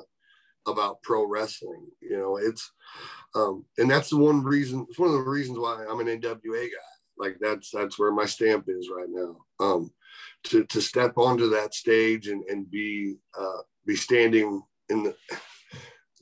about 0.66 1.02
pro 1.02 1.24
wrestling. 1.26 1.86
You 2.00 2.16
know, 2.16 2.36
it's 2.36 2.72
um, 3.34 3.64
and 3.78 3.90
that's 3.90 4.10
the 4.10 4.16
one 4.16 4.42
reason. 4.42 4.86
It's 4.88 4.98
one 4.98 5.10
of 5.10 5.14
the 5.14 5.30
reasons 5.30 5.58
why 5.58 5.84
I'm 5.88 6.00
an 6.00 6.06
NWA 6.06 6.64
guy. 6.64 6.95
Like 7.18 7.36
that's 7.40 7.70
that's 7.70 7.98
where 7.98 8.12
my 8.12 8.26
stamp 8.26 8.66
is 8.68 8.90
right 8.94 9.08
now. 9.08 9.36
Um, 9.60 9.90
to 10.44 10.64
to 10.64 10.80
step 10.80 11.14
onto 11.16 11.50
that 11.50 11.74
stage 11.74 12.28
and 12.28 12.44
and 12.44 12.70
be 12.70 13.16
uh, 13.38 13.62
be 13.86 13.96
standing 13.96 14.62
in 14.88 15.02
the 15.02 15.16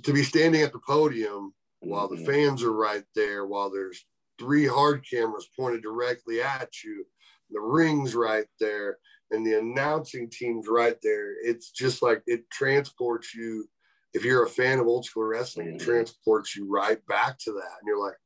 to 0.02 0.12
be 0.12 0.22
standing 0.22 0.62
at 0.62 0.72
the 0.72 0.80
podium 0.86 1.54
while 1.80 2.08
the 2.08 2.24
fans 2.24 2.62
are 2.62 2.72
right 2.72 3.04
there, 3.14 3.46
while 3.46 3.70
there's 3.70 4.04
three 4.38 4.66
hard 4.66 5.04
cameras 5.08 5.48
pointed 5.56 5.82
directly 5.82 6.42
at 6.42 6.70
you, 6.82 7.04
the 7.50 7.60
ring's 7.60 8.14
right 8.14 8.46
there, 8.58 8.98
and 9.30 9.46
the 9.46 9.58
announcing 9.58 10.30
team's 10.30 10.66
right 10.68 10.96
there. 11.02 11.32
It's 11.44 11.70
just 11.70 12.02
like 12.02 12.22
it 12.26 12.48
transports 12.50 13.34
you 13.34 13.68
if 14.14 14.24
you're 14.24 14.44
a 14.44 14.48
fan 14.48 14.78
of 14.78 14.86
old 14.86 15.04
school 15.04 15.24
wrestling, 15.24 15.74
it 15.74 15.80
transports 15.80 16.54
you 16.54 16.70
right 16.70 17.04
back 17.06 17.36
to 17.40 17.52
that, 17.52 17.78
and 17.80 17.86
you're 17.86 18.00
like, 18.00 18.16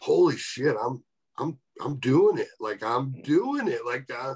"Holy 0.00 0.36
shit, 0.36 0.76
I'm 0.80 1.02
I'm 1.38 1.58
I'm 1.80 1.96
doing 1.96 2.38
it! 2.38 2.48
Like 2.60 2.82
I'm 2.82 3.14
doing 3.22 3.68
it! 3.68 3.80
Like 3.84 4.10
uh, 4.10 4.34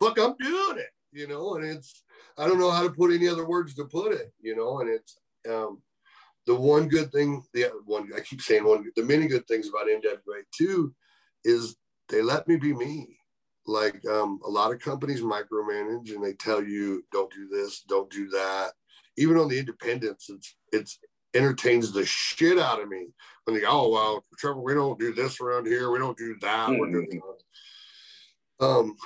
fuck, 0.00 0.18
I'm 0.18 0.34
doing 0.38 0.78
it!" 0.78 0.90
You 1.12 1.28
know, 1.28 1.56
and 1.56 1.64
it's 1.64 2.02
I 2.38 2.46
don't 2.46 2.58
know 2.58 2.70
how 2.70 2.82
to 2.82 2.90
put 2.90 3.12
any 3.12 3.28
other 3.28 3.46
words 3.46 3.74
to 3.74 3.84
put 3.84 4.12
it. 4.12 4.32
You 4.40 4.56
know, 4.56 4.80
and 4.80 4.88
it's 4.88 5.18
um, 5.48 5.82
the 6.46 6.54
one 6.54 6.88
good 6.88 7.12
thing. 7.12 7.42
The 7.52 7.70
one 7.84 8.10
I 8.16 8.20
keep 8.20 8.40
saying 8.40 8.64
one. 8.64 8.90
The 8.96 9.04
many 9.04 9.26
good 9.26 9.46
things 9.46 9.68
about 9.68 9.88
NWA 9.88 10.42
too 10.56 10.94
is 11.44 11.76
they 12.08 12.22
let 12.22 12.48
me 12.48 12.56
be 12.56 12.72
me. 12.72 13.16
Like 13.66 14.04
um, 14.06 14.40
a 14.44 14.50
lot 14.50 14.72
of 14.72 14.80
companies 14.80 15.20
micromanage 15.20 16.14
and 16.14 16.24
they 16.24 16.32
tell 16.32 16.64
you 16.64 17.04
don't 17.12 17.32
do 17.32 17.46
this, 17.48 17.82
don't 17.86 18.10
do 18.10 18.28
that 18.30 18.72
even 19.20 19.36
on 19.36 19.48
the 19.48 19.58
independents, 19.58 20.30
it's 20.30 20.56
it's 20.72 20.98
entertains 21.34 21.92
the 21.92 22.04
shit 22.04 22.58
out 22.58 22.82
of 22.82 22.88
me 22.88 23.06
when 23.44 23.54
they 23.54 23.62
go, 23.62 23.68
oh 23.70 23.88
well, 23.90 24.24
Trevor, 24.38 24.60
we 24.60 24.74
don't 24.74 24.98
do 24.98 25.14
this 25.14 25.40
around 25.40 25.66
here, 25.66 25.90
we 25.90 25.98
don't 25.98 26.18
do 26.18 26.36
that. 26.40 26.68
Mm-hmm. 26.68 26.78
We're 26.78 26.92
doing 26.92 27.20
um 28.60 28.96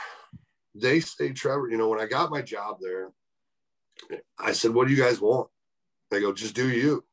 they 0.75 1.01
say, 1.01 1.33
Trevor, 1.33 1.69
you 1.71 1.77
know, 1.77 1.89
when 1.89 2.01
I 2.01 2.07
got 2.07 2.31
my 2.31 2.43
job 2.43 2.79
there, 2.81 3.13
I 4.39 4.53
said, 4.53 4.73
What 4.73 4.89
do 4.89 4.95
you 4.95 5.03
guys 5.03 5.21
want? 5.21 5.49
They 6.11 6.21
go, 6.21 6.33
just 6.33 6.55
do 6.55 6.69
you. 6.69 7.05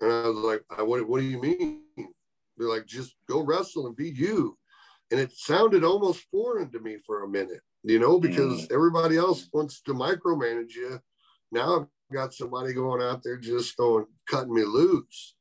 And 0.00 0.12
I 0.12 0.28
was 0.28 0.36
like, 0.36 0.64
I, 0.76 0.82
what, 0.82 1.06
what 1.08 1.20
do 1.20 1.26
you 1.26 1.40
mean? 1.40 1.82
They're 2.56 2.68
like, 2.68 2.86
just 2.86 3.14
go 3.28 3.40
wrestle 3.40 3.86
and 3.86 3.96
be 3.96 4.10
you. 4.10 4.56
And 5.10 5.20
it 5.20 5.32
sounded 5.32 5.82
almost 5.82 6.24
foreign 6.30 6.70
to 6.72 6.78
me 6.78 6.98
for 7.06 7.24
a 7.24 7.28
minute, 7.28 7.60
you 7.82 7.98
know, 7.98 8.20
because 8.20 8.66
mm. 8.66 8.72
everybody 8.72 9.16
else 9.16 9.48
wants 9.52 9.80
to 9.82 9.94
micromanage 9.94 10.74
you 10.74 11.00
now 11.50 11.88
got 12.12 12.34
somebody 12.34 12.72
going 12.72 13.02
out 13.02 13.22
there 13.22 13.36
just 13.36 13.76
going 13.76 14.06
cutting 14.28 14.54
me 14.54 14.64
loose. 14.64 15.34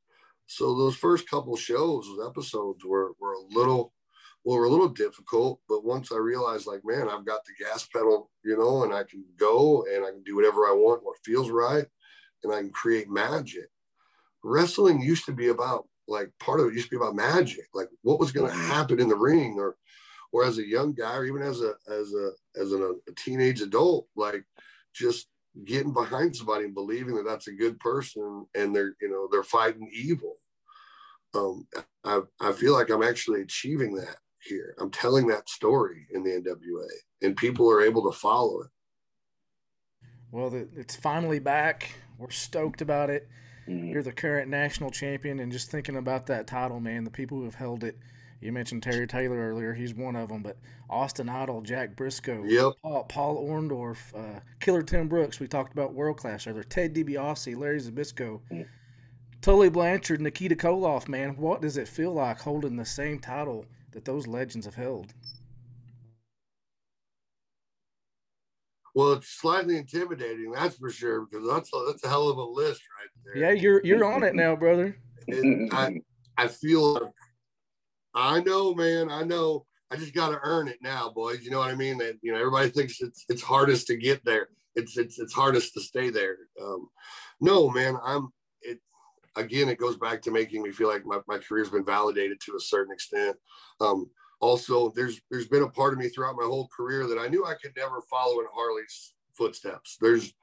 So 0.48 0.76
those 0.76 0.96
first 0.96 1.30
couple 1.30 1.56
shows, 1.56 2.06
those 2.06 2.28
episodes 2.28 2.84
were 2.84 3.14
were 3.20 3.34
a 3.34 3.54
little 3.54 3.94
well, 4.44 4.58
were 4.58 4.66
a 4.66 4.70
little 4.70 4.90
difficult. 4.90 5.60
But 5.68 5.86
once 5.86 6.12
I 6.12 6.18
realized, 6.18 6.66
like, 6.66 6.82
man, 6.84 7.10
I've 7.10 7.26
got 7.26 7.42
the 7.46 7.64
gas 7.64 7.88
pedal, 7.88 8.32
you 8.44 8.58
know, 8.58 8.84
and 8.84 8.94
I 8.94 9.04
can 9.04 9.24
go 9.38 9.86
and 9.94 10.06
I 10.06 10.12
can 10.12 10.24
do 10.24 10.36
whatever 10.36 10.66
I 10.66 10.72
want, 10.72 11.04
what 11.04 11.18
feels 11.24 11.50
right, 11.50 11.86
and 12.44 12.54
I 12.54 12.60
can 12.60 12.72
create 12.72 13.10
magic. 13.10 13.70
Wrestling 14.44 15.02
used 15.02 15.26
to 15.26 15.34
be 15.34 15.50
about 15.50 15.88
like 16.08 16.32
part 16.40 16.60
of 16.60 16.68
it 16.68 16.74
used 16.74 16.90
to 16.90 16.98
be 16.98 16.98
about 16.98 17.16
magic, 17.16 17.68
like 17.74 17.90
what 18.02 18.20
was 18.20 18.32
going 18.32 18.50
to 18.50 18.56
mm-hmm. 18.56 18.72
happen 18.72 19.00
in 19.00 19.10
the 19.10 19.16
ring, 19.16 19.56
or 19.58 19.76
or 20.32 20.46
as 20.46 20.58
a 20.58 20.66
young 20.66 20.94
guy, 20.94 21.16
or 21.16 21.26
even 21.26 21.42
as 21.42 21.62
a 21.62 21.74
as 21.92 22.14
a 22.14 22.32
as 22.60 22.72
an, 22.72 23.00
a 23.08 23.12
teenage 23.14 23.62
adult, 23.62 24.08
like 24.16 24.44
just 24.94 25.28
getting 25.66 25.94
behind 25.94 26.36
somebody 26.36 26.66
and 26.66 26.74
believing 26.74 27.16
that 27.16 27.26
that's 27.26 27.48
a 27.48 27.54
good 27.54 27.80
person 27.80 28.46
and 28.56 28.76
they're 28.76 28.96
you 29.02 29.10
know 29.10 29.28
they're 29.32 29.44
fighting 29.44 29.90
evil. 29.94 30.36
Um, 31.34 31.68
I 32.04 32.22
I 32.40 32.52
feel 32.52 32.74
like 32.74 32.90
I'm 32.90 33.04
actually 33.04 33.42
achieving 33.42 33.96
that 33.96 34.18
here. 34.42 34.76
I'm 34.80 34.92
telling 34.92 35.28
that 35.28 35.50
story 35.50 36.08
in 36.12 36.24
the 36.24 36.32
NWA, 36.32 36.88
and 37.22 37.36
people 37.36 37.70
are 37.70 37.82
able 37.82 38.10
to 38.12 38.18
follow 38.18 38.62
it. 38.62 38.70
Well, 40.32 40.54
it's 40.76 40.96
finally 40.96 41.40
back. 41.40 41.92
We're 42.18 42.30
stoked 42.30 42.82
about 42.82 43.10
it. 43.10 43.28
Mm-hmm. 43.68 43.88
You're 43.90 44.04
the 44.04 44.12
current 44.12 44.50
national 44.50 44.92
champion, 44.92 45.40
and 45.40 45.52
just 45.52 45.72
thinking 45.72 45.98
about 45.98 46.28
that 46.28 46.48
title, 46.48 46.80
man, 46.80 47.04
the 47.04 47.12
people 47.12 47.38
who 47.38 47.46
have 47.46 47.56
held 47.56 47.84
it. 47.84 47.98
You 48.42 48.54
mentioned 48.54 48.84
Terry 48.84 49.06
Taylor 49.06 49.38
earlier; 49.38 49.74
he's 49.74 49.94
one 49.94 50.16
of 50.16 50.30
them. 50.30 50.42
But 50.42 50.58
Austin 50.90 51.28
Idol, 51.28 51.62
Jack 51.62 51.96
Brisco, 51.96 52.50
Yep. 52.50 52.74
Paul, 52.82 53.04
Paul 53.04 53.48
Orndorff, 53.48 54.16
uh, 54.16 54.40
Killer 54.60 54.82
Tim 54.82 55.08
Brooks. 55.10 55.40
We 55.40 55.48
talked 55.48 55.74
about 55.74 55.94
world 55.94 56.18
class 56.18 56.48
earlier. 56.48 56.64
Ted 56.64 56.94
DiBiase, 56.96 57.58
Larry 57.58 57.80
Zbyszko, 57.82 58.40
Mm. 58.52 58.68
Tully 59.42 59.70
Blanchard, 59.70 60.22
Nikita 60.22 60.56
Koloff. 60.56 61.08
Man, 61.08 61.36
what 61.38 61.62
does 61.62 61.78
it 61.78 61.88
feel 61.88 62.14
like 62.14 62.40
holding 62.42 62.76
the 62.78 62.86
same 62.86 63.20
title 63.20 63.66
that 63.92 64.06
those 64.06 64.28
legends 64.28 64.66
have 64.66 64.76
held? 64.76 65.14
Well, 68.96 69.14
it's 69.14 69.30
slightly 69.30 69.78
intimidating, 69.78 70.52
that's 70.52 70.76
for 70.78 70.90
sure, 70.90 71.26
because 71.26 71.48
that's 71.48 71.70
a, 71.74 71.84
that's 71.88 72.04
a 72.04 72.10
hell 72.10 72.28
of 72.30 72.38
a 72.38 72.44
list 72.44 72.82
right 73.00 73.10
there. 73.24 73.38
Yeah, 73.38 73.52
you're 73.52 73.82
you're 73.86 74.04
on 74.04 74.24
it 74.24 74.34
now, 74.36 74.56
brother. 74.56 74.98
And 75.28 75.72
I 75.74 76.02
I 76.38 76.48
feel 76.48 76.94
like 76.94 77.04
I 78.16 78.42
know, 78.42 78.74
man. 78.74 79.10
I 79.10 79.24
know. 79.24 79.66
I 79.92 79.96
just 79.96 80.14
got 80.14 80.30
to 80.30 80.40
earn 80.44 80.68
it 80.68 80.80
now, 80.82 81.10
boys. 81.10 81.42
You 81.42 81.52
know 81.52 81.60
what 81.60 81.72
I 81.72 81.76
mean? 81.76 81.98
That 81.98 82.18
you 82.22 82.32
know, 82.32 82.40
everybody 82.40 82.70
thinks 82.70 83.02
it's 83.02 83.26
it's 83.30 83.42
hardest 83.42 83.88
to 83.88 83.98
get 83.98 84.24
there. 84.24 84.50
It's 84.76 84.98
it's 84.98 85.20
it's 85.20 85.34
hardest 85.34 85.74
to 85.74 85.82
stay 85.82 86.10
there. 86.10 86.38
Um, 86.62 86.90
no, 87.42 87.70
man. 87.70 87.98
I'm 88.04 88.30
it. 88.62 88.80
Again, 89.36 89.70
it 89.70 89.78
goes 89.78 89.98
back 89.98 90.22
to 90.24 90.32
making 90.32 90.64
me 90.64 90.72
feel 90.72 90.90
like 90.90 91.06
my, 91.06 91.20
my 91.28 91.38
career's 91.38 91.70
been 91.70 91.86
validated 91.86 92.40
to 92.42 92.56
a 92.56 92.60
certain 92.60 92.94
extent. 92.94 93.38
Um, 93.80 94.10
also, 94.42 94.92
there's 94.96 95.20
there's 95.32 95.48
been 95.48 95.64
a 95.64 95.70
part 95.70 95.94
of 95.94 96.00
me 96.00 96.10
throughout 96.10 96.36
my 96.36 96.46
whole 96.46 96.70
career 96.76 97.08
that 97.08 97.20
I 97.20 97.28
knew 97.28 97.46
I 97.46 97.56
could 97.56 97.74
never 97.76 98.02
follow 98.10 98.40
in 98.40 98.46
Harley's 98.54 99.14
footsteps. 99.34 99.98
There's 100.00 100.34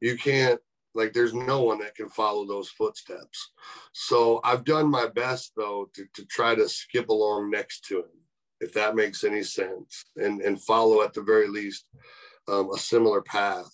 you 0.00 0.16
can't 0.16 0.60
like 0.94 1.12
there's 1.12 1.34
no 1.34 1.62
one 1.62 1.78
that 1.80 1.94
can 1.94 2.08
follow 2.08 2.46
those 2.46 2.68
footsteps. 2.70 3.52
So 3.92 4.40
I've 4.44 4.64
done 4.64 4.90
my 4.90 5.06
best 5.06 5.52
though 5.56 5.88
to, 5.94 6.04
to 6.14 6.24
try 6.26 6.54
to 6.54 6.68
skip 6.68 7.08
along 7.08 7.50
next 7.50 7.84
to 7.86 7.98
him, 8.00 8.20
if 8.60 8.72
that 8.74 8.96
makes 8.96 9.24
any 9.24 9.42
sense, 9.42 10.04
and 10.16 10.40
and 10.40 10.62
follow 10.62 11.02
at 11.02 11.14
the 11.14 11.22
very 11.22 11.48
least 11.48 11.86
um, 12.48 12.70
a 12.72 12.78
similar 12.78 13.22
path. 13.22 13.70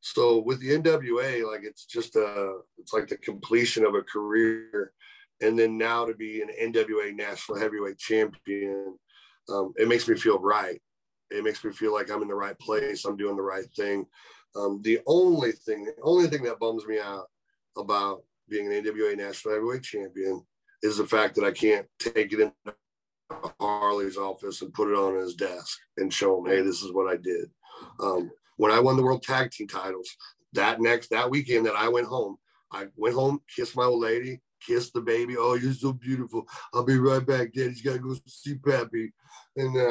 So 0.00 0.40
with 0.40 0.60
the 0.60 0.78
NWA, 0.78 1.46
like 1.50 1.62
it's 1.64 1.84
just 1.84 2.16
a 2.16 2.58
it's 2.78 2.92
like 2.92 3.08
the 3.08 3.16
completion 3.16 3.84
of 3.84 3.94
a 3.94 4.02
career, 4.02 4.92
and 5.40 5.58
then 5.58 5.78
now 5.78 6.04
to 6.04 6.14
be 6.14 6.42
an 6.42 6.72
NWA 6.72 7.14
national 7.14 7.58
heavyweight 7.58 7.98
champion, 7.98 8.98
um, 9.48 9.72
it 9.76 9.88
makes 9.88 10.08
me 10.08 10.16
feel 10.16 10.38
right. 10.38 10.80
It 11.30 11.42
makes 11.42 11.64
me 11.64 11.72
feel 11.72 11.92
like 11.92 12.10
I'm 12.10 12.22
in 12.22 12.28
the 12.28 12.34
right 12.34 12.58
place. 12.58 13.04
I'm 13.04 13.16
doing 13.16 13.36
the 13.36 13.42
right 13.42 13.66
thing. 13.76 14.06
Um, 14.56 14.80
the 14.82 15.00
only 15.06 15.52
thing, 15.52 15.84
the 15.84 15.94
only 16.02 16.28
thing 16.28 16.42
that 16.44 16.58
bums 16.58 16.86
me 16.86 16.98
out 16.98 17.26
about 17.76 18.22
being 18.48 18.72
an 18.72 18.84
NWA 18.84 19.16
national 19.16 19.54
heavyweight 19.54 19.82
champion 19.82 20.44
is 20.82 20.96
the 20.96 21.06
fact 21.06 21.34
that 21.34 21.44
I 21.44 21.50
can't 21.50 21.86
take 21.98 22.32
it 22.32 22.40
into 22.40 22.76
Harley's 23.60 24.16
office 24.16 24.62
and 24.62 24.72
put 24.72 24.88
it 24.88 24.96
on 24.96 25.16
his 25.16 25.34
desk 25.34 25.78
and 25.96 26.12
show 26.12 26.38
him, 26.38 26.50
hey, 26.50 26.62
this 26.62 26.82
is 26.82 26.92
what 26.92 27.12
I 27.12 27.16
did. 27.16 27.50
Um, 28.00 28.30
when 28.56 28.72
I 28.72 28.80
won 28.80 28.96
the 28.96 29.02
world 29.02 29.22
tag 29.22 29.50
team 29.50 29.68
titles, 29.68 30.08
that 30.52 30.80
next 30.80 31.10
that 31.10 31.30
weekend 31.30 31.66
that 31.66 31.76
I 31.76 31.88
went 31.88 32.06
home, 32.06 32.36
I 32.72 32.86
went 32.96 33.14
home, 33.14 33.40
kissed 33.54 33.76
my 33.76 33.84
old 33.84 34.00
lady, 34.00 34.40
kissed 34.66 34.92
the 34.92 35.00
baby. 35.00 35.36
Oh, 35.38 35.54
you're 35.54 35.72
so 35.72 35.92
beautiful. 35.92 36.46
I'll 36.74 36.84
be 36.84 36.98
right 36.98 37.24
back. 37.24 37.52
Daddy's 37.52 37.82
got 37.82 37.94
to 37.94 37.98
go 37.98 38.16
see 38.26 38.56
Pappy. 38.56 39.12
And 39.56 39.74
then 39.74 39.86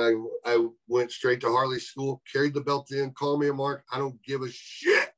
I, 0.46 0.52
I 0.54 0.68
went 0.88 1.12
straight 1.12 1.42
to 1.42 1.50
Harley's 1.50 1.88
school, 1.88 2.22
carried 2.32 2.54
the 2.54 2.62
belt 2.62 2.92
in, 2.92 3.12
called 3.12 3.42
me 3.42 3.48
a 3.48 3.54
mark. 3.54 3.84
I 3.92 3.98
don't 3.98 4.22
give 4.24 4.42
a 4.42 4.52
shit. 4.52 5.10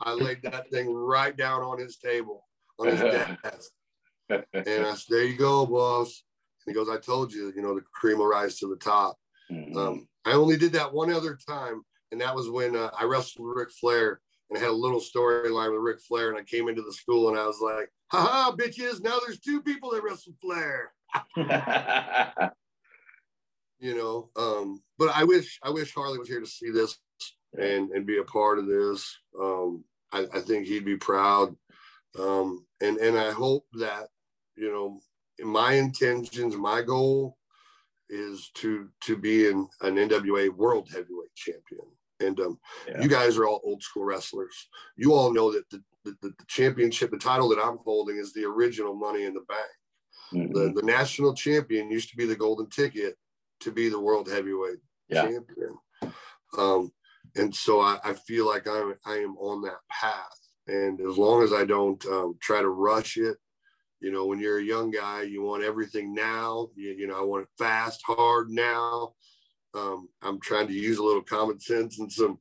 I 0.00 0.12
laid 0.12 0.40
that 0.44 0.70
thing 0.70 0.92
right 0.92 1.36
down 1.36 1.62
on 1.62 1.78
his 1.78 1.96
table, 1.96 2.46
on 2.78 2.88
his 2.88 3.00
desk. 3.00 3.70
And 4.28 4.86
I 4.86 4.94
said, 4.94 5.06
there 5.08 5.24
you 5.24 5.36
go, 5.36 5.66
boss. 5.66 6.22
And 6.66 6.74
he 6.74 6.78
goes, 6.78 6.88
I 6.88 6.98
told 7.00 7.32
you, 7.32 7.52
you 7.54 7.62
know, 7.62 7.74
the 7.74 7.82
cream 7.92 8.18
will 8.18 8.26
rise 8.26 8.58
to 8.58 8.68
the 8.68 8.76
top. 8.76 9.16
Mhm. 9.50 9.76
Um, 9.76 10.08
I 10.24 10.32
only 10.32 10.56
did 10.56 10.72
that 10.74 10.92
one 10.92 11.10
other 11.10 11.36
time, 11.48 11.82
and 12.12 12.20
that 12.20 12.34
was 12.34 12.48
when 12.48 12.76
uh, 12.76 12.90
I 12.98 13.04
wrestled 13.04 13.48
Ric 13.56 13.70
Flair 13.70 14.20
and 14.50 14.58
had 14.58 14.68
a 14.68 14.72
little 14.72 15.00
storyline 15.00 15.72
with 15.72 15.80
Ric 15.80 16.00
Flair. 16.00 16.30
And 16.30 16.38
I 16.38 16.42
came 16.42 16.68
into 16.68 16.82
the 16.82 16.92
school 16.92 17.28
and 17.28 17.38
I 17.38 17.46
was 17.46 17.60
like, 17.60 17.90
haha, 18.10 18.54
bitches, 18.56 19.02
now 19.02 19.18
there's 19.24 19.40
two 19.40 19.62
people 19.62 19.90
that 19.92 20.02
wrestle 20.02 20.34
Flair, 20.40 20.92
you 23.78 23.94
know. 23.94 24.30
Um, 24.36 24.82
but 24.98 25.10
I 25.14 25.24
wish 25.24 25.58
I 25.62 25.70
wish 25.70 25.94
Harley 25.94 26.18
was 26.18 26.28
here 26.28 26.40
to 26.40 26.46
see 26.46 26.70
this 26.70 26.98
and, 27.58 27.90
and 27.90 28.06
be 28.06 28.18
a 28.18 28.24
part 28.24 28.58
of 28.58 28.66
this. 28.66 29.16
Um, 29.38 29.84
I, 30.12 30.26
I 30.34 30.40
think 30.40 30.66
he'd 30.66 30.84
be 30.84 30.96
proud. 30.96 31.54
Um, 32.18 32.66
and, 32.80 32.96
and 32.96 33.16
I 33.16 33.30
hope 33.30 33.66
that, 33.74 34.08
you 34.56 34.72
know, 34.72 35.00
my 35.44 35.74
intentions, 35.74 36.56
my 36.56 36.82
goal 36.82 37.36
is 38.08 38.50
to 38.54 38.88
to 39.02 39.16
be 39.16 39.48
an, 39.48 39.68
an 39.82 39.94
NWA 39.94 40.50
World 40.50 40.88
Heavyweight 40.90 41.34
Champion. 41.36 41.86
And 42.20 42.38
um, 42.40 42.58
Yeah. 42.86 43.02
you 43.02 43.08
guys 43.08 43.36
are 43.36 43.46
all 43.46 43.60
old 43.64 43.82
school 43.82 44.04
wrestlers. 44.04 44.68
You 44.96 45.14
all 45.14 45.32
know 45.32 45.52
that 45.52 45.68
the, 45.70 45.82
the, 46.04 46.16
the 46.22 46.34
championship, 46.46 47.10
the 47.10 47.18
title 47.18 47.48
that 47.48 47.58
I'm 47.64 47.78
holding, 47.78 48.16
is 48.16 48.32
the 48.32 48.44
original 48.44 48.94
Money 48.94 49.24
in 49.24 49.34
the 49.34 49.40
Bank. 49.40 49.70
Mhm. 50.32 50.54
The 50.54 50.80
the 50.80 50.86
national 50.86 51.34
champion 51.34 51.90
used 51.90 52.10
to 52.10 52.16
be 52.16 52.26
the 52.26 52.36
golden 52.36 52.68
ticket 52.68 53.16
to 53.60 53.72
be 53.72 53.88
the 53.88 54.00
World 54.00 54.30
Heavyweight 54.30 54.78
Yeah. 55.08 55.22
champion. 55.28 55.78
Um, 56.56 56.92
and 57.36 57.54
so 57.54 57.80
I, 57.80 57.98
I 58.04 58.12
feel 58.14 58.46
like 58.46 58.66
I'm 58.66 58.94
I 59.04 59.16
am 59.16 59.36
on 59.38 59.62
that 59.62 59.80
path. 59.90 60.38
And 60.66 61.00
as 61.00 61.16
long 61.18 61.42
as 61.42 61.52
I 61.52 61.64
don't 61.64 62.04
um, 62.06 62.36
try 62.40 62.60
to 62.60 62.68
rush 62.68 63.16
it, 63.16 63.36
you 64.00 64.10
know, 64.12 64.24
when 64.26 64.38
you're 64.38 64.58
a 64.58 64.62
young 64.62 64.90
guy, 64.90 65.22
you 65.22 65.42
want 65.42 65.62
everything 65.64 66.14
now. 66.14 66.68
You, 66.76 66.90
you 66.92 67.06
know, 67.06 67.18
I 67.18 67.24
want 67.24 67.42
it 67.42 67.48
fast, 67.58 68.00
hard 68.06 68.50
now. 68.50 69.14
Um, 69.74 70.08
I'm 70.22 70.40
trying 70.40 70.66
to 70.68 70.72
use 70.72 70.98
a 70.98 71.04
little 71.04 71.22
common 71.22 71.60
sense 71.60 71.98
and 71.98 72.10
some 72.10 72.38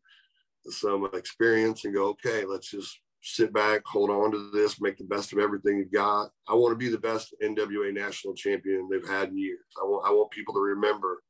some 0.66 1.10
experience 1.14 1.86
and 1.86 1.94
go, 1.94 2.10
okay, 2.10 2.46
let's 2.46 2.70
just 2.70 3.00
sit 3.22 3.52
back, 3.54 3.82
hold 3.86 4.10
on 4.10 4.32
to 4.32 4.52
this, 4.52 4.80
make 4.82 4.98
the 4.98 5.04
best 5.04 5.34
of 5.34 5.40
everything 5.40 5.78
you've 5.78 5.92
got. 5.92 6.30
I 6.48 6.54
want 6.54 6.74
to 6.74 6.78
be 6.78 6.90
the 6.90 6.98
best 6.98 7.34
NWA 7.44 7.94
national 7.94 8.34
champion 8.34 8.88
they've 8.90 9.08
had 9.08 9.30
in 9.30 9.38
years. 9.38 9.66
I 9.82 9.86
want 9.86 10.08
I 10.08 10.12
want 10.12 10.32
people 10.32 10.54
to 10.56 10.60
remember 10.60 11.24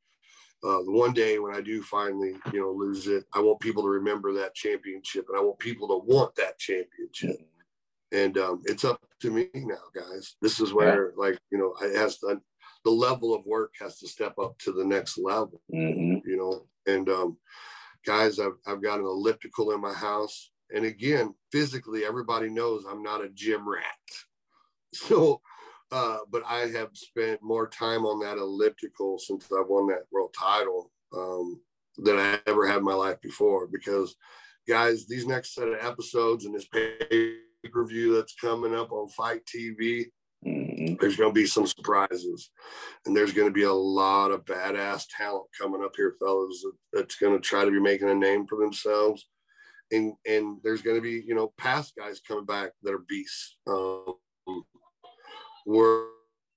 uh, 0.63 0.83
the 0.83 0.91
one 0.91 1.13
day 1.13 1.39
when 1.39 1.55
I 1.55 1.61
do 1.61 1.81
finally, 1.81 2.35
you 2.51 2.59
know, 2.59 2.71
lose 2.71 3.07
it. 3.07 3.23
I 3.33 3.39
want 3.39 3.61
people 3.61 3.83
to 3.83 3.89
remember 3.89 4.33
that 4.33 4.55
championship, 4.55 5.25
and 5.29 5.37
I 5.37 5.41
want 5.41 5.59
people 5.59 5.87
to 5.87 6.05
want 6.05 6.35
that 6.35 6.59
championship. 6.59 7.37
And 8.11 8.37
um, 8.37 8.61
it's 8.65 8.83
up 8.83 8.99
to 9.21 9.31
me 9.31 9.47
now, 9.53 9.75
guys. 9.95 10.35
This 10.41 10.59
is 10.59 10.73
where, 10.73 11.13
like, 11.15 11.37
you 11.51 11.57
know, 11.57 11.75
it 11.81 11.95
has 11.95 12.17
to, 12.19 12.41
the 12.85 12.91
level 12.91 13.33
of 13.33 13.45
work 13.45 13.73
has 13.79 13.99
to 13.99 14.07
step 14.07 14.37
up 14.39 14.57
to 14.59 14.71
the 14.71 14.85
next 14.85 15.17
level 15.17 15.61
Mhm. 15.73 16.21
you 16.25 16.37
know. 16.37 16.67
And 16.85 17.09
um, 17.09 17.37
guys, 18.05 18.39
I've 18.39 18.57
I've 18.65 18.81
got 18.81 18.99
an 18.99 19.05
elliptical 19.05 19.71
in 19.71 19.81
my 19.81 19.93
house, 19.93 20.51
and 20.73 20.85
again, 20.85 21.35
physically, 21.51 22.05
everybody 22.05 22.49
knows 22.49 22.85
I'm 22.85 23.03
not 23.03 23.23
a 23.23 23.29
gym 23.29 23.67
rat. 23.67 23.83
So, 24.93 25.41
uh, 25.91 26.19
but 26.31 26.41
I 26.47 26.61
have 26.69 26.89
spent 26.93 27.43
more 27.43 27.67
time 27.67 28.05
on 28.07 28.19
that 28.21 28.39
elliptical 28.39 29.19
since 29.19 29.45
I've 29.51 29.67
won 29.67 29.85
that 29.87 30.07
world 30.11 30.33
title 30.37 30.91
um, 31.15 31.61
than 31.97 32.17
I 32.17 32.39
ever 32.47 32.67
had 32.67 32.77
in 32.79 32.83
my 32.85 32.95
life 32.95 33.21
before. 33.21 33.67
Because, 33.67 34.15
guys, 34.67 35.05
these 35.05 35.27
next 35.27 35.53
set 35.53 35.67
of 35.67 35.77
episodes 35.79 36.45
and 36.45 36.55
this 36.55 36.65
pay 36.65 37.37
per 37.71 37.85
view 37.85 38.15
that's 38.15 38.33
coming 38.33 38.73
up 38.73 38.91
on 38.91 39.09
FITE 39.09 39.45
TV, 39.45 40.11
Mhm. 40.45 40.99
there's 40.99 41.17
going 41.17 41.29
to 41.29 41.33
be 41.33 41.45
some 41.45 41.67
surprises 41.67 42.49
and 43.05 43.15
there's 43.15 43.33
going 43.33 43.47
to 43.47 43.53
be 43.53 43.63
a 43.63 43.73
lot 43.73 44.31
of 44.31 44.45
badass 44.45 45.05
talent 45.15 45.47
coming 45.59 45.83
up 45.83 45.95
here 45.97 46.15
fellas 46.19 46.61
that- 46.63 46.77
that's 46.93 47.15
going 47.17 47.33
to 47.33 47.39
try 47.41 47.65
to 47.65 47.71
be 47.71 47.79
making 47.79 48.09
a 48.09 48.15
name 48.15 48.47
for 48.47 48.57
themselves. 48.57 49.27
And 49.91 50.13
and 50.25 50.61
there's 50.63 50.81
going 50.81 50.95
to 50.97 51.01
be 51.01 51.21
you 51.25 51.35
know 51.35 51.53
past 51.57 51.95
guys 51.97 52.19
coming 52.21 52.45
back 52.45 52.71
that 52.83 52.93
are 52.93 52.99
beasts. 52.99 53.57
Um 53.67 54.15
we're, 55.65 56.05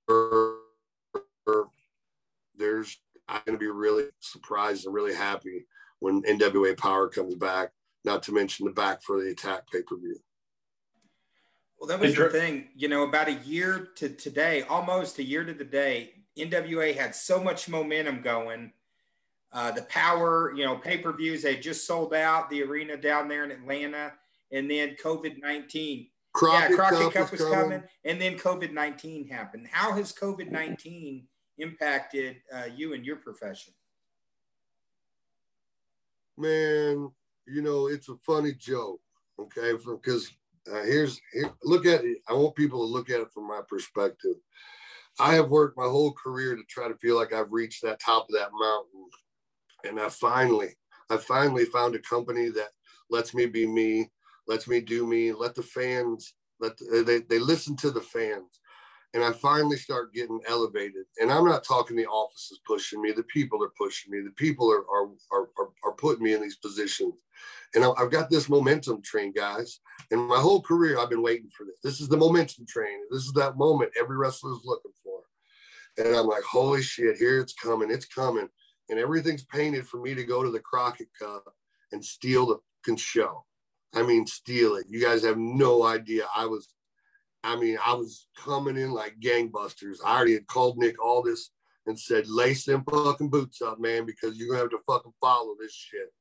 we're- 0.07 0.59
there's 2.55 2.99
i'm 3.27 3.41
going 3.45 3.57
to 3.57 3.63
be 3.63 3.67
really 3.67 4.05
surprised 4.19 4.85
and 4.85 4.93
really 4.93 5.13
happy 5.13 5.65
when 5.99 6.21
nwa 6.23 6.77
power 6.77 7.09
comes 7.09 7.35
back 7.35 7.71
not 8.05 8.23
to 8.23 8.31
mention 8.31 8.65
the 8.65 8.71
back 8.71 9.01
for 9.03 9.21
the 9.21 9.29
attack 9.31 9.63
pay-per-view 9.71 10.17
Well, 11.83 11.89
that 11.89 11.99
was 11.99 12.11
Hey, 12.11 12.15
Dre- 12.15 12.27
the 12.31 12.39
thing. 12.39 12.69
You 12.77 12.87
know, 12.87 13.03
about 13.03 13.27
a 13.27 13.33
year 13.33 13.89
to 13.97 14.07
today, 14.07 14.61
almost 14.63 15.19
a 15.19 15.23
year 15.23 15.43
to 15.43 15.53
the 15.53 15.65
day, 15.65 16.13
NWA 16.37 16.95
had 16.95 17.13
so 17.13 17.43
much 17.43 17.67
momentum 17.67 18.21
going. 18.21 18.71
uh, 19.51 19.69
the 19.71 19.81
power, 19.83 20.53
you 20.55 20.63
know, 20.65 20.77
pay 20.77 20.97
per 20.97 21.11
views. 21.11 21.43
They 21.43 21.57
just 21.57 21.85
sold 21.85 22.13
out 22.13 22.49
the 22.49 22.63
arena 22.63 22.95
down 22.95 23.27
there 23.27 23.43
in 23.43 23.51
Atlanta, 23.51 24.13
and 24.53 24.71
then 24.71 24.95
COVID 24.95 25.41
nineteen. 25.41 26.07
Yeah, 26.41 26.69
Crockett 26.69 26.77
Cup, 26.77 27.13
Cup 27.13 27.31
was 27.33 27.41
was 27.41 27.41
coming. 27.41 27.59
coming, 27.79 27.83
and 28.05 28.21
then 28.21 28.37
COVID 28.39 28.71
nineteen 28.71 29.27
happened. 29.27 29.67
How 29.69 29.91
has 29.93 30.13
COVID 30.13 30.51
nineteen 30.51 31.27
impacted 31.57 32.37
uh, 32.55 32.67
you 32.73 32.93
and 32.93 33.05
your 33.05 33.17
profession? 33.17 33.73
Man, 36.37 37.11
you 37.45 37.61
know, 37.61 37.87
it's 37.87 38.07
a 38.09 38.15
funny 38.25 38.53
joke, 38.53 39.01
okay? 39.37 39.73
Because 39.73 40.31
uh, 40.71 40.83
here's 40.83 41.19
here, 41.33 41.51
look 41.63 41.85
at 41.85 42.03
it. 42.05 42.19
I 42.27 42.33
want 42.33 42.55
people 42.55 42.79
to 42.79 42.91
look 42.91 43.09
at 43.09 43.19
it 43.19 43.31
from 43.31 43.47
my 43.47 43.61
perspective. 43.67 44.35
I 45.19 45.35
have 45.35 45.49
worked 45.49 45.77
my 45.77 45.83
whole 45.85 46.13
career 46.13 46.55
to 46.55 46.63
try 46.63 46.87
to 46.87 46.95
feel 46.95 47.15
like 47.15 47.33
I've 47.33 47.51
reached 47.51 47.83
that 47.83 47.99
top 47.99 48.27
of 48.29 48.35
that 48.35 48.49
mountain, 48.53 49.09
and 49.83 49.99
I 49.99 50.09
finally, 50.09 50.75
I 51.09 51.17
finally 51.17 51.65
found 51.65 51.95
a 51.95 51.99
company 51.99 52.49
that 52.49 52.69
lets 53.09 53.33
me 53.33 53.45
be 53.45 53.67
me, 53.67 54.09
lets 54.47 54.67
me 54.67 54.81
do 54.81 55.05
me, 55.05 55.31
let 55.31 55.53
the 55.53 55.63
fans, 55.63 56.33
let 56.59 56.77
the, 56.77 57.03
they 57.05 57.19
they 57.19 57.39
listen 57.39 57.75
to 57.77 57.91
the 57.91 58.01
fans, 58.01 58.59
and 59.13 59.23
I 59.23 59.31
finally 59.31 59.77
start 59.77 60.13
getting 60.13 60.39
elevated. 60.47 61.05
And 61.19 61.31
I'm 61.31 61.45
not 61.45 61.63
talking 61.63 61.95
the 61.95 62.07
offices 62.07 62.59
pushing 62.65 63.01
me; 63.01 63.11
the 63.11 63.23
people 63.23 63.63
are 63.63 63.71
pushing 63.77 64.11
me. 64.11 64.21
The 64.21 64.31
people 64.31 64.71
are 64.71 64.85
are 64.89 65.09
are 65.31 65.49
are, 65.83 65.93
putting 65.93 66.23
me 66.23 66.33
in 66.33 66.41
these 66.41 66.57
positions, 66.57 67.13
and 67.75 67.85
I've 67.85 68.11
got 68.11 68.29
this 68.29 68.49
momentum 68.49 69.01
train, 69.01 69.31
guys. 69.31 69.79
And 70.11 70.27
my 70.27 70.39
whole 70.39 70.61
career, 70.61 70.99
I've 70.99 71.09
been 71.09 71.23
waiting 71.23 71.49
for 71.55 71.65
this. 71.65 71.77
This 71.83 72.01
is 72.01 72.09
the 72.09 72.17
momentum 72.17 72.65
train. 72.67 72.99
This 73.11 73.23
is 73.23 73.33
that 73.33 73.57
moment 73.57 73.91
every 73.99 74.17
wrestler 74.17 74.51
is 74.51 74.61
looking 74.65 74.91
for. 75.03 75.21
And 75.97 76.15
I'm 76.15 76.25
like, 76.25 76.43
holy 76.43 76.81
shit, 76.81 77.17
here 77.17 77.39
it's 77.39 77.53
coming, 77.53 77.91
it's 77.91 78.05
coming. 78.05 78.49
And 78.89 78.99
everything's 78.99 79.45
painted 79.45 79.87
for 79.87 80.01
me 80.01 80.13
to 80.15 80.23
go 80.23 80.43
to 80.43 80.51
the 80.51 80.59
Crockett 80.59 81.09
Cup 81.19 81.43
and 81.91 82.03
steal 82.03 82.45
the 82.47 82.57
show. 82.97 83.45
I 83.93 84.03
mean, 84.03 84.27
steal 84.27 84.75
it. 84.75 84.87
You 84.89 85.01
guys 85.01 85.23
have 85.23 85.37
no 85.37 85.83
idea. 85.83 86.25
I 86.35 86.45
was, 86.45 86.67
I 87.43 87.55
mean, 87.57 87.77
I 87.85 87.93
was 87.93 88.27
coming 88.37 88.77
in 88.77 88.91
like 88.91 89.19
gangbusters. 89.19 89.97
I 90.05 90.15
already 90.15 90.33
had 90.33 90.47
called 90.47 90.77
Nick 90.77 91.01
Aldis 91.03 91.51
and 91.85 91.99
said, 91.99 92.27
lace 92.27 92.65
them 92.65 92.83
fucking 92.89 93.29
boots 93.29 93.61
up, 93.61 93.79
man, 93.79 94.05
because 94.05 94.37
you're 94.37 94.47
gonna 94.47 94.61
have 94.61 94.69
to 94.69 94.79
fucking 94.87 95.13
follow 95.19 95.55
this 95.59 95.73
shit. 95.73 96.13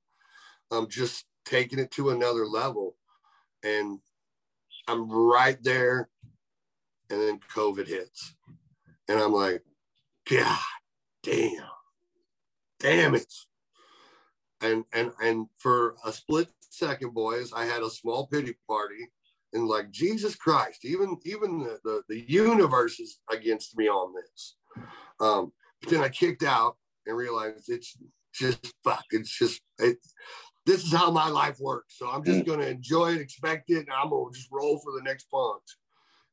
I'm 0.70 0.88
just 0.88 1.24
taking 1.44 1.78
it 1.78 1.90
to 1.92 2.10
another 2.10 2.46
level. 2.46 2.96
And 3.62 4.00
I'm 4.88 5.08
right 5.10 5.62
there. 5.62 6.08
And 7.10 7.20
then 7.20 7.40
COVID 7.54 7.86
hits. 7.86 8.34
And 9.08 9.20
I'm 9.20 9.32
like, 9.32 9.62
God 10.28 10.58
damn. 11.22 11.62
Damn 12.80 13.14
it. 13.14 13.32
And 14.60 14.84
and 14.92 15.12
and 15.22 15.46
for 15.58 15.96
a 16.04 16.12
split 16.12 16.48
second, 16.70 17.14
boys, 17.14 17.52
I 17.52 17.64
had 17.64 17.82
a 17.82 17.90
small 17.90 18.26
pity 18.26 18.56
party 18.66 19.08
and 19.53 19.68
like 19.68 19.90
Jesus 19.90 20.34
Christ, 20.34 20.84
even 20.84 21.18
even 21.24 21.61
the, 21.61 21.78
the, 21.84 22.03
the 22.09 22.24
universe 22.28 22.98
is 23.00 23.18
against 23.30 23.76
me 23.76 23.88
on 23.88 24.14
this. 24.14 24.57
Um, 25.20 25.53
but 25.80 25.90
then 25.90 26.00
I 26.00 26.09
kicked 26.09 26.42
out 26.42 26.76
and 27.07 27.16
realized 27.16 27.68
it's 27.68 27.96
just 28.34 28.72
fuck, 28.84 29.05
it's 29.11 29.36
just 29.36 29.61
it, 29.78 29.98
this 30.64 30.84
is 30.84 30.92
how 30.92 31.11
my 31.11 31.28
life 31.28 31.59
works. 31.61 31.98
So 31.98 32.09
I'm 32.09 32.24
just 32.24 32.46
gonna 32.46 32.66
enjoy 32.66 33.14
it, 33.14 33.20
expect 33.20 33.70
it, 33.70 33.78
and 33.78 33.92
I'm 33.92 34.11
gonna 34.11 34.32
just 34.32 34.48
roll 34.50 34.78
for 34.78 34.92
the 34.92 35.03
next 35.03 35.24
punch. 35.30 35.62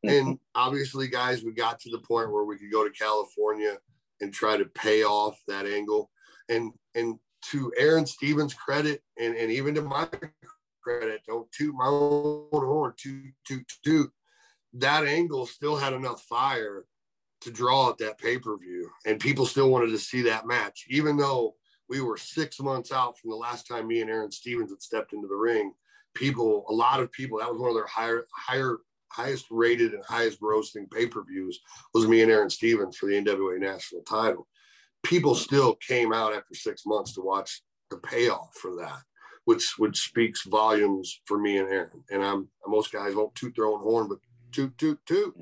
And 0.03 0.39
obviously, 0.55 1.09
guys, 1.09 1.43
we 1.43 1.51
got 1.51 1.79
to 1.81 1.89
the 1.89 1.99
point 1.99 2.31
where 2.31 2.45
we 2.45 2.57
could 2.57 2.71
go 2.71 2.87
to 2.87 2.93
California 2.93 3.77
and 4.21 4.33
try 4.33 4.55
to 4.55 4.65
pay 4.65 5.03
off 5.03 5.37
that 5.47 5.65
angle. 5.65 6.09
And 6.47 6.71
and 6.95 7.19
to 7.41 7.71
Aron 7.77 8.05
Stevens' 8.05 8.53
credit, 8.53 9.01
and, 9.17 9.35
and 9.35 9.51
even 9.51 9.75
to 9.75 9.81
my 9.81 10.07
credit, 10.81 11.21
oh, 11.29 11.33
don't 11.33 11.51
toot 11.51 11.75
my 11.75 11.87
own 11.87 12.47
horn, 12.51 12.93
toot, 12.97 13.33
toot, 13.45 13.71
toot. 13.83 14.11
That 14.73 15.05
angle 15.05 15.45
still 15.45 15.75
had 15.75 15.93
enough 15.93 16.21
fire 16.23 16.85
to 17.41 17.51
draw 17.51 17.89
at 17.89 17.97
that 17.99 18.17
pay-per-view. 18.19 18.89
And 19.05 19.19
people 19.19 19.45
still 19.45 19.69
wanted 19.69 19.91
to 19.91 19.97
see 19.97 20.21
that 20.23 20.45
match, 20.45 20.85
even 20.89 21.17
though 21.17 21.55
we 21.87 22.01
were 22.01 22.17
six 22.17 22.59
months 22.59 22.91
out 22.91 23.17
from 23.17 23.31
the 23.31 23.35
last 23.35 23.67
time 23.67 23.87
me 23.87 24.01
and 24.01 24.09
Aron 24.09 24.31
Stevens 24.31 24.71
had 24.71 24.81
stepped 24.81 25.13
into 25.13 25.27
the 25.27 25.35
ring. 25.35 25.73
People, 26.15 26.65
a 26.69 26.73
lot 26.73 26.99
of 26.99 27.11
people, 27.11 27.39
that 27.39 27.51
was 27.51 27.59
one 27.59 27.69
of 27.69 27.75
their 27.75 27.87
higher, 27.87 28.25
higher, 28.35 28.77
highest 29.11 29.45
rated 29.49 29.93
and 29.93 30.03
highest 30.05 30.39
grossing 30.41 30.89
pay-per-views 30.91 31.59
was 31.93 32.07
me 32.07 32.21
and 32.21 32.31
Aron 32.31 32.49
Stevens 32.49 32.97
for 32.97 33.07
the 33.07 33.15
NWA 33.15 33.59
national 33.59 34.01
title. 34.03 34.47
People 35.03 35.33
still 35.33 35.75
came 35.75 36.13
out 36.13 36.33
after 36.33 36.53
six 36.53 36.85
months 36.85 37.13
to 37.13 37.21
watch 37.21 37.61
the 37.89 37.97
payoff 37.97 38.53
for 38.55 38.75
that, 38.75 39.01
which 39.49 39.79
which 39.79 39.97
speaks 39.97 40.43
volumes 40.43 41.21
for 41.25 41.39
me 41.39 41.57
and 41.57 41.67
Aron. 41.67 42.03
And 42.11 42.23
I'm 42.23 42.49
most 42.67 42.91
guys 42.91 43.15
won't 43.15 43.33
toot 43.33 43.55
their 43.55 43.65
own 43.65 43.79
horn, 43.79 44.07
but 44.07 44.19
toot 44.51 44.77
toot 44.77 44.99
toot. 45.07 45.33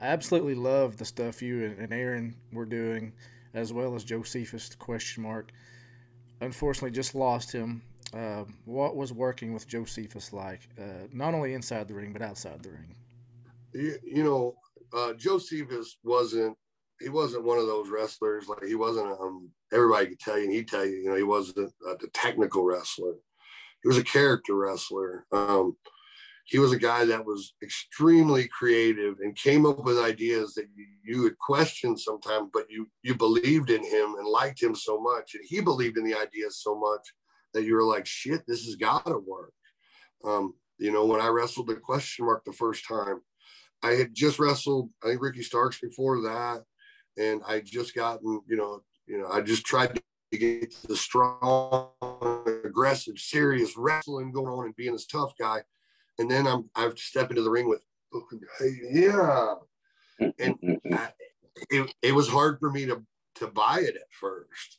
I 0.00 0.06
absolutely 0.06 0.54
love 0.54 0.98
the 0.98 1.04
stuff 1.04 1.42
you 1.42 1.64
and, 1.64 1.92
Aron 1.92 2.36
were 2.52 2.64
doing, 2.64 3.12
as 3.52 3.72
well 3.72 3.96
as 3.96 4.04
Josephus 4.04 4.72
question 4.76 5.24
mark. 5.24 5.50
Unfortunately, 6.42 6.92
just 6.92 7.16
lost 7.16 7.50
him. 7.50 7.82
Uh, 8.12 8.44
what 8.66 8.94
was 8.94 9.12
working 9.12 9.52
with 9.52 9.66
Josephus 9.66 10.32
like, 10.32 10.68
uh, 10.80 11.08
not 11.12 11.34
only 11.34 11.54
inside 11.54 11.88
the 11.88 11.94
ring 11.94 12.12
but 12.12 12.22
outside 12.22 12.62
the 12.62 12.70
ring? 12.70 12.94
You, 13.72 13.96
you 14.04 14.22
know, 14.22 14.54
uh, 14.96 15.14
Josephus 15.14 15.96
wasn't 16.04 16.56
he 17.00 17.08
wasn't 17.08 17.44
one 17.44 17.58
of 17.58 17.66
those 17.66 17.88
wrestlers 17.88 18.48
like 18.48 18.64
he 18.64 18.74
wasn't 18.74 19.06
um 19.20 19.50
everybody 19.72 20.06
could 20.06 20.20
tell 20.20 20.38
you 20.38 20.44
and 20.44 20.52
he'd 20.52 20.68
tell 20.68 20.84
you 20.84 20.96
you 20.96 21.08
know 21.08 21.16
he 21.16 21.22
wasn't 21.22 21.72
a, 21.88 21.96
technical 22.12 22.64
wrestler. 22.64 23.14
He 23.82 23.88
was 23.88 23.98
a 23.98 24.04
character 24.04 24.54
wrestler. 24.54 25.26
Um 25.32 25.76
he 26.46 26.58
was 26.58 26.72
a 26.72 26.78
guy 26.78 27.06
that 27.06 27.24
was 27.24 27.54
extremely 27.62 28.48
creative 28.48 29.16
and 29.20 29.34
came 29.34 29.64
up 29.64 29.82
with 29.82 29.98
ideas 29.98 30.52
that 30.54 30.66
you, 30.76 30.86
you 31.02 31.22
would 31.22 31.38
question 31.38 31.96
sometimes 31.96 32.50
but 32.52 32.66
you 32.70 32.88
you 33.02 33.14
believed 33.14 33.70
in 33.70 33.82
him 33.82 34.14
and 34.18 34.26
liked 34.26 34.62
him 34.62 34.74
so 34.74 35.00
much. 35.00 35.34
And 35.34 35.44
he 35.46 35.60
believed 35.60 35.98
in 35.98 36.04
the 36.04 36.16
ideas 36.16 36.60
so 36.62 36.78
much 36.78 37.02
that 37.54 37.64
you 37.64 37.74
were 37.74 37.84
like 37.84 38.06
shit 38.06 38.42
this 38.46 38.64
has 38.66 38.76
got 38.76 39.06
to 39.06 39.18
work. 39.18 39.52
Um 40.24 40.54
you 40.78 40.92
know 40.92 41.06
when 41.06 41.20
i 41.20 41.28
wrestled 41.28 41.68
the 41.68 41.76
question 41.76 42.26
mark 42.26 42.44
the 42.44 42.52
first 42.52 42.86
time 42.86 43.20
I 43.82 43.92
had 43.96 44.14
just 44.14 44.38
wrestled, 44.38 44.88
I 45.02 45.08
think 45.08 45.20
Ricky 45.20 45.42
Starks 45.42 45.78
before 45.78 46.22
that, 46.22 46.64
and 47.18 47.42
I 47.46 47.60
just 47.60 47.94
gotten, 47.94 48.40
you 48.46 48.56
know, 48.56 48.82
you 49.06 49.18
know, 49.18 49.28
I 49.28 49.40
just 49.40 49.64
tried 49.64 49.94
to 49.94 50.38
get 50.38 50.70
to 50.70 50.86
the 50.88 50.96
strong, 50.96 51.90
aggressive, 52.64 53.18
serious 53.18 53.76
wrestling 53.76 54.32
going 54.32 54.46
on 54.46 54.66
and 54.66 54.76
being 54.76 54.92
this 54.92 55.06
tough 55.06 55.32
guy, 55.38 55.62
and 56.18 56.30
then 56.30 56.46
I'm 56.46 56.70
I've 56.74 56.98
stepped 56.98 57.30
into 57.30 57.42
the 57.42 57.50
ring 57.50 57.68
with, 57.68 57.82
hey, 58.58 58.76
yeah, 58.90 59.54
and 60.38 60.56
I, 60.92 61.08
it 61.70 61.94
it 62.02 62.14
was 62.14 62.28
hard 62.28 62.58
for 62.58 62.70
me 62.70 62.86
to 62.86 63.02
to 63.36 63.46
buy 63.48 63.80
it 63.80 63.96
at 63.96 64.12
first, 64.20 64.78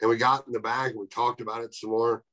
and 0.00 0.10
we 0.10 0.16
got 0.16 0.46
in 0.46 0.52
the 0.52 0.60
bag 0.60 0.92
and 0.92 1.00
we 1.00 1.06
talked 1.06 1.40
about 1.40 1.62
it 1.62 1.74
some 1.74 1.90
more, 1.90 2.24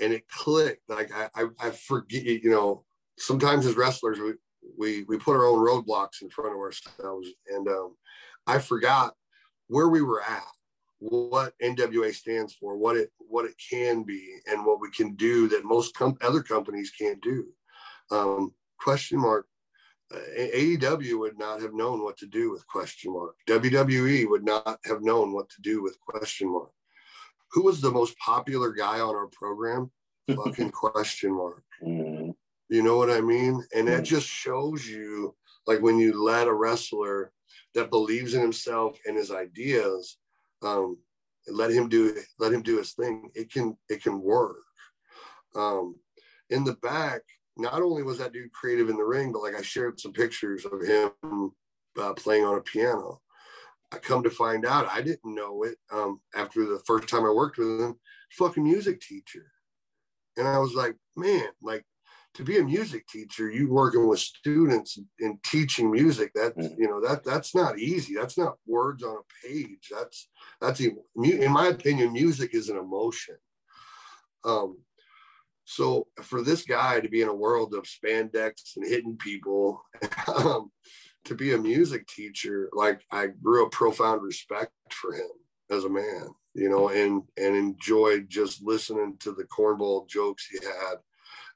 and 0.00 0.12
it 0.12 0.28
clicked. 0.28 0.88
Like 0.88 1.10
I 1.14 1.28
I, 1.34 1.46
I 1.60 1.70
forget, 1.70 2.24
you 2.24 2.50
know, 2.50 2.84
sometimes 3.18 3.66
as 3.66 3.76
wrestlers 3.76 4.18
we 4.18 4.32
we 4.78 5.04
we 5.04 5.18
put 5.18 5.36
our 5.36 5.46
own 5.46 5.58
roadblocks 5.58 6.22
in 6.22 6.30
front 6.30 6.52
of 6.52 6.58
ourselves. 6.58 7.28
And 7.48 7.68
um, 7.68 7.96
i 8.46 8.58
forgot 8.58 9.14
where 9.68 9.88
we 9.88 10.02
were 10.02 10.22
at 10.22 10.42
what 10.98 11.52
nwa 11.60 12.14
stands 12.14 12.54
for 12.54 12.76
what 12.76 12.96
it 12.96 13.10
what 13.18 13.44
it 13.44 13.54
can 13.70 14.04
be 14.04 14.36
and 14.46 14.64
what 14.64 14.80
we 14.80 14.88
can 14.90 15.14
do 15.16 15.48
that 15.48 15.64
most 15.64 15.94
com- 15.96 16.16
other 16.20 16.42
companies 16.42 16.92
can't 16.96 17.20
do. 17.20 17.46
Um, 18.12 18.52
question 18.78 19.18
mark 19.18 19.46
uh, 20.14 20.18
aew 20.38 21.18
would 21.18 21.38
not 21.38 21.60
have 21.60 21.74
known 21.74 22.04
what 22.04 22.16
to 22.18 22.26
do 22.26 22.52
with 22.52 22.66
question 22.68 23.12
mark. 23.12 23.34
Wwe 23.48 24.28
would 24.28 24.44
not 24.44 24.78
have 24.84 25.02
known 25.02 25.32
what 25.32 25.48
to 25.50 25.62
do 25.62 25.82
with 25.82 25.98
question 26.00 26.52
mark. 26.52 26.70
Who 27.52 27.64
was 27.64 27.80
the 27.80 27.90
most 27.90 28.16
popular 28.18 28.70
guy 28.72 29.00
on 29.00 29.14
our 29.14 29.28
program? 29.32 29.90
Fucking 30.28 30.70
question 30.82 31.32
mark. 31.32 31.64
Mhm. 31.82 32.34
you 32.68 32.82
know 32.82 32.96
what 32.96 33.10
I 33.10 33.20
mean? 33.20 33.62
And 33.74 33.88
that 33.88 34.04
just 34.04 34.26
shows 34.28 34.86
you, 34.86 35.34
like, 35.66 35.80
when 35.82 35.98
you 35.98 36.22
let 36.22 36.46
a 36.46 36.54
wrestler 36.54 37.32
that 37.74 37.90
believes 37.90 38.34
in 38.34 38.40
himself 38.40 38.98
and 39.06 39.16
his 39.16 39.30
ideas, 39.30 40.18
um, 40.62 40.98
let 41.48 41.70
him 41.70 41.88
do 41.88 42.16
let 42.38 42.52
him 42.52 42.62
do 42.62 42.78
his 42.78 42.92
thing. 42.92 43.30
It 43.34 43.52
can 43.52 43.76
it 43.88 44.02
can 44.02 44.20
work. 44.20 44.56
Um, 45.54 45.96
in 46.50 46.64
the 46.64 46.74
back, 46.74 47.22
not 47.56 47.82
only 47.82 48.02
was 48.02 48.18
that 48.18 48.32
dude 48.32 48.52
creative 48.52 48.88
in 48.88 48.96
the 48.96 49.04
ring, 49.04 49.32
but 49.32 49.42
like 49.42 49.54
I 49.54 49.62
shared 49.62 50.00
some 50.00 50.12
pictures 50.12 50.64
of 50.64 50.82
him 50.82 51.52
uh, 52.00 52.14
playing 52.14 52.44
on 52.44 52.58
a 52.58 52.62
piano. 52.62 53.20
I 53.92 53.98
come 53.98 54.22
to 54.22 54.30
find 54.30 54.64
out, 54.64 54.88
I 54.90 55.02
didn't 55.02 55.34
know 55.34 55.64
it 55.64 55.76
um, 55.92 56.20
after 56.34 56.64
the 56.64 56.80
first 56.86 57.08
time 57.08 57.24
I 57.26 57.30
worked 57.30 57.58
with 57.58 57.80
him. 57.80 57.96
Fucking 58.32 58.64
music 58.64 59.00
teacher, 59.00 59.46
and 60.38 60.48
I 60.48 60.58
was 60.58 60.74
like, 60.74 60.96
man, 61.16 61.48
like 61.60 61.84
to 62.34 62.44
be 62.44 62.58
a 62.58 62.64
music 62.64 63.06
teacher, 63.08 63.50
you 63.50 63.68
working 63.68 64.06
with 64.08 64.18
students 64.18 64.98
and 65.20 65.42
teaching 65.44 65.90
music. 65.90 66.32
That 66.34 66.56
Mhm. 66.56 66.78
you 66.78 66.88
know 66.88 67.00
that 67.00 67.24
that's 67.24 67.54
not 67.54 67.78
easy. 67.78 68.14
That's 68.14 68.38
not 68.38 68.58
words 68.66 69.02
on 69.02 69.16
a 69.18 69.46
page. 69.46 69.88
That's 69.90 70.28
that's 70.60 70.80
in 70.80 71.52
my 71.52 71.68
opinion, 71.68 72.12
music 72.12 72.54
is 72.54 72.68
an 72.68 72.78
emotion. 72.78 73.36
Um, 74.44 74.78
so 75.64 76.08
for 76.22 76.42
this 76.42 76.62
guy 76.62 77.00
to 77.00 77.08
be 77.08 77.22
in 77.22 77.28
a 77.28 77.34
world 77.34 77.74
of 77.74 77.84
spandex 77.84 78.76
and 78.76 78.86
hitting 78.86 79.16
people, 79.16 79.82
um, 80.26 80.72
to 81.24 81.34
be 81.34 81.52
a 81.52 81.58
music 81.58 82.06
teacher, 82.08 82.68
like 82.72 83.04
I 83.10 83.28
grew 83.28 83.64
a 83.66 83.70
profound 83.70 84.22
respect 84.22 84.72
for 84.90 85.14
him 85.14 85.28
as 85.70 85.84
a 85.84 85.88
man, 85.90 86.34
you 86.54 86.68
know, 86.68 86.88
and 86.88 87.22
and 87.36 87.54
enjoyed 87.54 88.28
just 88.28 88.62
listening 88.62 89.18
to 89.18 89.32
the 89.32 89.44
cornball 89.44 90.08
jokes 90.08 90.46
he 90.46 90.58
had 90.64 90.96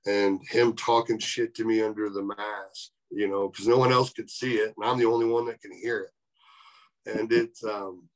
and 0.06 0.40
him 0.48 0.74
talking 0.74 1.18
shit 1.18 1.54
to 1.56 1.64
me 1.64 1.82
under 1.82 2.08
the 2.08 2.22
mask, 2.22 2.90
you 3.10 3.28
know, 3.28 3.48
because 3.48 3.66
no 3.66 3.78
one 3.78 3.92
else 3.92 4.12
could 4.12 4.30
see 4.30 4.54
it, 4.54 4.72
and 4.76 4.88
I'm 4.88 4.98
the 4.98 5.06
only 5.06 5.26
one 5.26 5.46
that 5.46 5.60
can 5.60 5.72
hear 5.72 6.00
it. 6.00 7.18
And 7.18 7.32
it's 7.32 7.64
um 7.64 8.08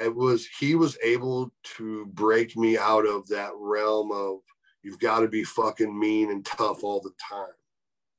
it 0.00 0.14
was 0.14 0.46
he 0.58 0.74
was 0.74 0.98
able 1.02 1.52
to 1.76 2.06
break 2.06 2.56
me 2.56 2.76
out 2.76 3.06
of 3.06 3.26
that 3.28 3.50
realm 3.56 4.12
of 4.12 4.38
you've 4.82 4.98
got 4.98 5.20
to 5.20 5.28
be 5.28 5.44
fucking 5.44 5.98
mean 5.98 6.30
and 6.30 6.44
tough 6.44 6.84
all 6.84 7.00
the 7.00 7.12
time. 7.28 7.54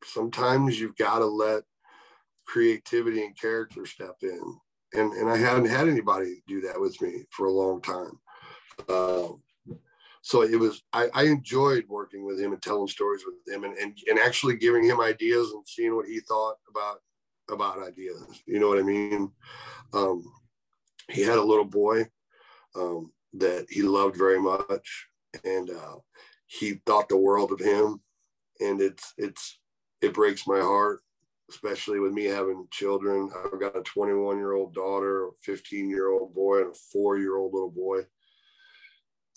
Sometimes 0.04 0.80
you've 0.80 0.98
got 0.98 1.20
to 1.20 1.26
let 1.26 1.64
creativity 2.46 3.24
and 3.24 3.40
character 3.40 3.86
step 3.86 4.16
in. 4.22 4.60
And 4.94 5.12
and 5.14 5.30
I 5.30 5.38
hadn't 5.38 5.70
had 5.70 5.88
anybody 5.88 6.44
do 6.48 6.62
that 6.62 6.80
with 6.80 7.00
me 7.02 7.26
for 7.32 7.48
a 7.48 7.52
long 7.52 7.82
time. 7.82 8.20
Um, 8.90 9.42
so 10.28 10.42
it 10.42 10.60
was 10.60 10.84
I, 10.92 11.08
I 11.14 11.24
enjoyed 11.24 11.86
working 11.88 12.26
with 12.26 12.38
him 12.38 12.52
and 12.52 12.62
telling 12.62 12.90
stories 12.90 13.24
with 13.26 13.36
him 13.48 13.64
and, 13.64 13.78
and 13.78 13.98
and 14.10 14.20
actually 14.20 14.58
giving 14.58 14.84
him 14.84 15.00
ideas 15.00 15.52
and 15.54 15.66
seeing 15.66 15.96
what 15.96 16.06
he 16.06 16.20
thought 16.20 16.56
about 16.70 16.98
about 17.50 17.82
ideas. 17.82 18.22
You 18.46 18.60
know 18.60 18.68
what 18.68 18.78
I 18.78 18.82
mean? 18.82 19.32
Um, 19.94 20.26
he 21.10 21.22
had 21.22 21.38
a 21.38 21.44
little 21.44 21.64
boy 21.64 22.08
um, 22.76 23.14
that 23.36 23.68
he 23.70 23.84
loved 23.84 24.18
very 24.18 24.38
much, 24.38 25.08
and 25.46 25.70
uh, 25.70 25.96
he 26.46 26.82
thought 26.86 27.08
the 27.08 27.16
world 27.16 27.54
of 27.54 27.62
him. 27.62 28.02
And 28.60 28.82
it's 28.82 29.14
it's 29.18 29.60
it 30.02 30.14
breaks 30.14 30.46
my 30.46 30.60
heart, 30.60 31.00
especially 31.50 32.02
with 32.02 32.12
me 32.12 32.26
having 32.26 32.68
children. 32.70 33.32
I've 33.46 33.62
got 33.62 33.78
a 33.78 33.82
21 33.82 34.36
year 34.40 34.52
old 34.52 34.74
daughter, 34.74 35.28
a 35.28 35.32
15 35.44 35.90
year 35.90 36.10
old 36.10 36.36
boy, 36.36 36.64
and 36.64 36.72
a 36.76 36.80
four 36.92 37.18
year 37.18 37.38
old 37.38 37.54
little 37.54 37.72
boy. 37.72 38.02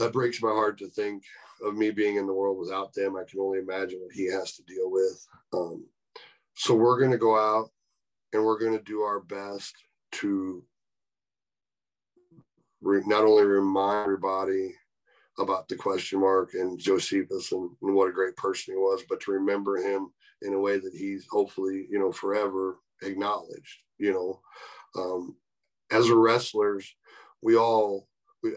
That 0.00 0.14
breaks 0.14 0.42
my 0.42 0.48
heart 0.48 0.78
to 0.78 0.88
think 0.88 1.24
of 1.62 1.76
me 1.76 1.90
being 1.90 2.16
in 2.16 2.26
the 2.26 2.32
world 2.32 2.58
without 2.58 2.94
them. 2.94 3.16
I 3.16 3.24
can 3.30 3.38
only 3.38 3.58
imagine 3.58 4.00
what 4.00 4.14
he 4.14 4.24
has 4.32 4.54
to 4.54 4.62
deal 4.62 4.90
with. 4.90 5.26
Um, 5.52 5.84
so 6.54 6.74
we're 6.74 6.98
going 6.98 7.10
to 7.10 7.18
go 7.18 7.38
out 7.38 7.70
and 8.32 8.42
we're 8.42 8.58
going 8.58 8.76
to 8.76 8.82
do 8.82 9.02
our 9.02 9.20
best 9.20 9.74
to 10.12 10.64
re- 12.80 13.02
not 13.06 13.24
only 13.24 13.44
remind 13.44 14.04
everybody 14.04 14.74
about 15.38 15.68
the 15.68 15.76
question 15.76 16.20
mark 16.20 16.54
and 16.54 16.78
Josephus 16.78 17.52
and, 17.52 17.70
and 17.82 17.94
what 17.94 18.08
a 18.08 18.12
great 18.12 18.36
person 18.36 18.74
he 18.74 18.78
was, 18.78 19.02
but 19.06 19.20
to 19.20 19.32
remember 19.32 19.76
him 19.76 20.10
in 20.42 20.54
a 20.54 20.58
way 20.58 20.78
that 20.78 20.94
he's 20.94 21.26
hopefully, 21.30 21.86
you 21.90 21.98
know, 21.98 22.10
forever 22.10 22.78
acknowledged, 23.02 23.82
you 23.98 24.12
know. 24.12 24.40
Um, 24.96 25.36
as 25.90 26.08
a 26.08 26.16
wrestlers, 26.16 26.94
we 27.42 27.56
all, 27.56 28.08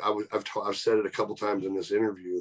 I've, 0.03 0.43
ta- 0.43 0.61
I've 0.61 0.77
said 0.77 0.97
it 0.97 1.05
a 1.05 1.11
couple 1.11 1.35
times 1.35 1.65
in 1.65 1.75
this 1.75 1.91
interview. 1.91 2.39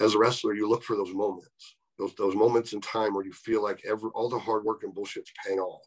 As 0.00 0.14
a 0.14 0.18
wrestler, 0.18 0.54
you 0.54 0.68
look 0.68 0.82
for 0.82 0.96
those 0.96 1.12
moments, 1.12 1.76
those 1.98 2.14
those 2.14 2.34
moments 2.34 2.72
in 2.72 2.80
time 2.80 3.14
where 3.14 3.24
you 3.24 3.32
feel 3.32 3.62
like 3.62 3.82
every 3.86 4.10
all 4.14 4.30
the 4.30 4.38
hard 4.38 4.64
work 4.64 4.82
and 4.82 4.94
bullshit's 4.94 5.32
paying 5.44 5.58
off. 5.58 5.86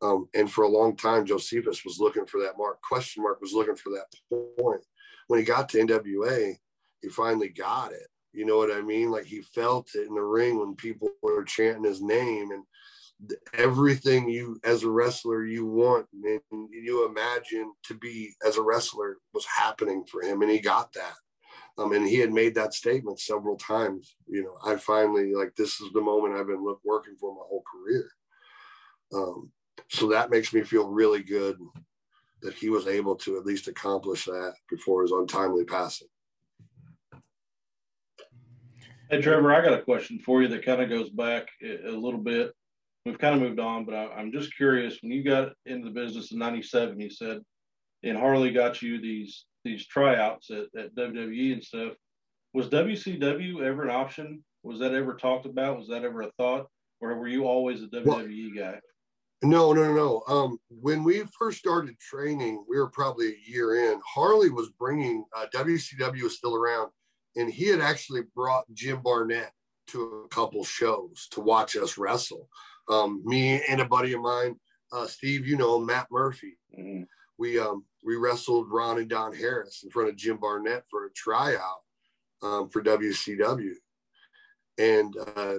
Um, 0.00 0.28
and 0.34 0.50
for 0.50 0.64
a 0.64 0.68
long 0.68 0.96
time, 0.96 1.26
Josephus 1.26 1.84
was 1.84 1.98
looking 2.00 2.26
for 2.26 2.40
that 2.40 2.58
mark. 2.58 2.80
Question 2.82 3.22
mark 3.22 3.40
was 3.40 3.52
looking 3.52 3.76
for 3.76 3.90
that 3.90 4.06
point. 4.58 4.80
When 5.28 5.38
he 5.38 5.44
got 5.44 5.68
to 5.70 5.78
NWA, 5.78 6.56
he 7.00 7.08
finally 7.08 7.48
got 7.48 7.92
it. 7.92 8.08
You 8.32 8.46
know 8.46 8.56
what 8.56 8.72
I 8.72 8.80
mean? 8.80 9.10
Like 9.10 9.26
he 9.26 9.42
felt 9.42 9.90
it 9.94 10.08
in 10.08 10.14
the 10.14 10.22
ring 10.22 10.58
when 10.58 10.74
people 10.74 11.10
were 11.22 11.44
chanting 11.44 11.84
his 11.84 12.02
name 12.02 12.50
and 12.50 12.64
everything 13.54 14.28
you 14.28 14.58
as 14.64 14.82
a 14.82 14.90
wrestler 14.90 15.44
you 15.44 15.66
want 15.66 16.06
and 16.12 16.40
you 16.70 17.06
imagine 17.06 17.72
to 17.84 17.94
be 17.94 18.34
as 18.46 18.56
a 18.56 18.62
wrestler 18.62 19.18
was 19.32 19.46
happening 19.46 20.04
for 20.10 20.22
him 20.22 20.42
and 20.42 20.50
he 20.50 20.58
got 20.58 20.92
that. 20.92 21.14
Um, 21.78 21.92
and 21.92 22.06
he 22.06 22.16
had 22.16 22.32
made 22.32 22.54
that 22.56 22.74
statement 22.74 23.18
several 23.18 23.56
times 23.56 24.16
you 24.28 24.42
know 24.44 24.56
i 24.62 24.76
finally 24.76 25.34
like 25.34 25.54
this 25.56 25.80
is 25.80 25.90
the 25.92 26.02
moment 26.02 26.34
i've 26.34 26.46
been 26.46 26.62
look, 26.62 26.80
working 26.84 27.16
for 27.18 27.32
my 27.34 27.42
whole 27.48 27.64
career. 27.72 28.08
Um, 29.14 29.50
so 29.88 30.08
that 30.08 30.30
makes 30.30 30.52
me 30.52 30.62
feel 30.62 30.88
really 30.88 31.22
good 31.22 31.58
that 32.42 32.54
he 32.54 32.68
was 32.68 32.86
able 32.86 33.14
to 33.16 33.38
at 33.38 33.46
least 33.46 33.68
accomplish 33.68 34.24
that 34.24 34.54
before 34.68 35.02
his 35.02 35.12
untimely 35.12 35.64
passing. 35.64 36.08
Hey, 39.10 39.20
Trevor, 39.20 39.52
I 39.52 39.62
got 39.62 39.78
a 39.78 39.82
question 39.82 40.18
for 40.18 40.42
you 40.42 40.48
that 40.48 40.64
kind 40.64 40.80
of 40.80 40.88
goes 40.88 41.10
back 41.10 41.48
a, 41.62 41.90
a 41.90 41.96
little 41.96 42.20
bit. 42.20 42.54
We've 43.04 43.18
kind 43.18 43.34
of 43.34 43.40
moved 43.40 43.58
on, 43.58 43.84
but 43.84 43.94
I, 43.94 44.06
I'm 44.12 44.30
just 44.32 44.56
curious. 44.56 44.98
When 45.02 45.10
you 45.10 45.24
got 45.24 45.52
into 45.66 45.86
the 45.86 45.94
business 45.94 46.32
in 46.32 46.38
'97, 46.38 47.00
you 47.00 47.10
said, 47.10 47.40
and 48.02 48.16
Harley 48.16 48.52
got 48.52 48.82
you 48.82 49.00
these 49.00 49.44
these 49.64 49.86
tryouts 49.86 50.50
at, 50.50 50.66
at 50.78 50.94
WWE 50.94 51.52
and 51.52 51.64
stuff. 51.64 51.92
Was 52.54 52.68
WCW 52.68 53.62
ever 53.62 53.84
an 53.84 53.90
option? 53.90 54.44
Was 54.62 54.78
that 54.80 54.94
ever 54.94 55.14
talked 55.14 55.46
about? 55.46 55.78
Was 55.78 55.88
that 55.88 56.04
ever 56.04 56.22
a 56.22 56.30
thought, 56.38 56.66
or 57.00 57.16
were 57.16 57.28
you 57.28 57.46
always 57.46 57.82
a 57.82 57.86
WWE 57.86 58.56
guy? 58.56 58.78
No, 59.42 59.72
no, 59.72 59.92
no, 59.92 59.94
no. 59.94 60.22
Um, 60.32 60.58
when 60.68 61.02
we 61.02 61.24
first 61.36 61.58
started 61.58 61.98
training, 61.98 62.64
we 62.68 62.78
were 62.78 62.90
probably 62.90 63.28
a 63.28 63.50
year 63.50 63.90
in. 63.90 64.00
Harley 64.06 64.50
was 64.50 64.70
bringing 64.78 65.24
uh, 65.36 65.46
WCW 65.52 66.22
was 66.22 66.36
still 66.36 66.54
around, 66.54 66.90
and 67.34 67.50
he 67.52 67.66
had 67.66 67.80
actually 67.80 68.22
brought 68.36 68.72
Jim 68.72 69.00
Barnett 69.02 69.50
to 69.88 70.22
a 70.24 70.28
couple 70.28 70.62
shows 70.62 71.26
to 71.32 71.40
watch 71.40 71.76
us 71.76 71.98
wrestle. 71.98 72.48
Um, 72.90 73.22
me 73.24 73.62
and 73.68 73.80
a 73.80 73.84
buddy 73.84 74.12
of 74.12 74.20
mine, 74.20 74.56
uh, 74.92 75.06
Steve, 75.06 75.46
you 75.46 75.56
know 75.56 75.78
Matt 75.78 76.08
Murphy. 76.10 76.58
Mhm. 76.76 77.06
We 77.38 77.58
um, 77.58 77.84
we 78.04 78.16
wrestled 78.16 78.70
Ron 78.70 78.98
and 78.98 79.08
Don 79.08 79.34
Harris 79.34 79.82
in 79.84 79.90
front 79.90 80.08
of 80.08 80.16
Jim 80.16 80.36
Barnett 80.36 80.84
for 80.90 81.06
a 81.06 81.12
tryout 81.12 81.82
um, 82.42 82.68
for 82.68 82.82
WCW, 82.82 83.74
and 84.78 85.16
uh, 85.36 85.56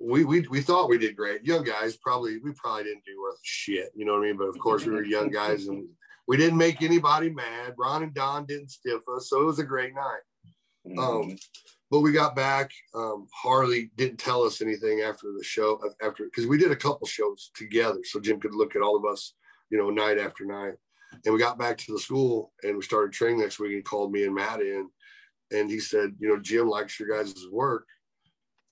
we, 0.00 0.24
we 0.24 0.40
we 0.42 0.60
thought 0.60 0.88
we 0.88 0.98
did 0.98 1.16
great. 1.16 1.44
Young 1.44 1.64
guys 1.64 1.96
probably 1.96 2.38
we 2.38 2.52
probably 2.52 2.84
didn't 2.84 3.04
do 3.04 3.20
worth 3.20 3.40
shit, 3.42 3.90
you 3.94 4.04
know 4.04 4.12
what 4.14 4.22
I 4.22 4.26
mean? 4.26 4.36
But 4.36 4.48
of 4.48 4.58
course 4.58 4.84
we 4.84 4.92
were 4.92 5.04
young 5.04 5.30
guys 5.30 5.66
and 5.66 5.88
we 6.26 6.36
didn't 6.36 6.58
make 6.58 6.82
anybody 6.82 7.30
mad. 7.30 7.74
Ron 7.78 8.02
and 8.02 8.14
Don 8.14 8.46
didn't 8.46 8.70
stiff 8.70 9.02
us, 9.14 9.28
so 9.28 9.40
it 9.40 9.46
was 9.46 9.58
a 9.58 9.64
great 9.64 9.92
night. 9.94 10.98
Um, 10.98 11.36
but 11.94 12.00
we 12.00 12.10
got 12.10 12.34
back. 12.34 12.72
Um, 12.92 13.28
Harley 13.32 13.92
didn't 13.94 14.18
tell 14.18 14.42
us 14.42 14.60
anything 14.60 15.02
after 15.02 15.28
the 15.28 15.44
show, 15.44 15.80
after 16.02 16.24
because 16.24 16.44
we 16.44 16.58
did 16.58 16.72
a 16.72 16.76
couple 16.76 17.06
shows 17.06 17.52
together, 17.54 18.00
so 18.02 18.18
Jim 18.18 18.40
could 18.40 18.52
look 18.52 18.74
at 18.74 18.82
all 18.82 18.96
of 18.96 19.04
us, 19.04 19.34
you 19.70 19.78
know, 19.78 19.90
night 19.90 20.18
after 20.18 20.44
night. 20.44 20.74
And 21.24 21.32
we 21.32 21.38
got 21.38 21.56
back 21.56 21.78
to 21.78 21.92
the 21.92 22.00
school 22.00 22.52
and 22.64 22.74
we 22.74 22.82
started 22.82 23.12
training 23.12 23.38
next 23.38 23.60
week. 23.60 23.74
and 23.74 23.84
called 23.84 24.10
me 24.10 24.24
and 24.24 24.34
Matt 24.34 24.60
in, 24.60 24.88
and 25.52 25.70
he 25.70 25.78
said, 25.78 26.16
you 26.18 26.26
know, 26.26 26.40
Jim 26.40 26.68
likes 26.68 26.98
your 26.98 27.08
guys' 27.08 27.46
work, 27.52 27.86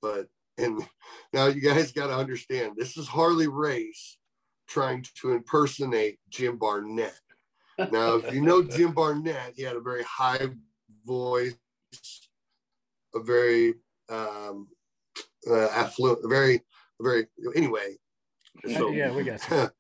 but 0.01 0.27
and 0.59 0.83
now 1.33 1.47
you 1.47 1.61
guys 1.61 1.93
got 1.93 2.09
to 2.09 2.17
understand 2.17 2.73
this 2.77 2.97
is 2.97 3.07
Harley 3.07 3.47
Race 3.47 4.19
trying 4.67 5.07
to 5.21 5.31
impersonate 5.31 6.19
Jim 6.29 6.59
Barnett. 6.59 7.21
Now, 7.93 8.17
if 8.17 8.35
you 8.35 8.41
know 8.41 8.63
Jim 8.77 8.91
Barnett, 8.91 9.53
he 9.55 9.63
had 9.63 9.77
a 9.77 9.81
very 9.81 10.03
high 10.03 10.49
voice, 11.07 11.55
a 13.15 13.21
very 13.21 13.75
um, 14.09 14.69
uh, 15.49 15.69
affluent, 15.69 16.21
very, 16.25 16.61
very. 17.01 17.27
Anyway, 17.55 17.97
so 18.77 18.91
yeah, 18.91 19.13
we 19.13 19.25
got 19.25 19.41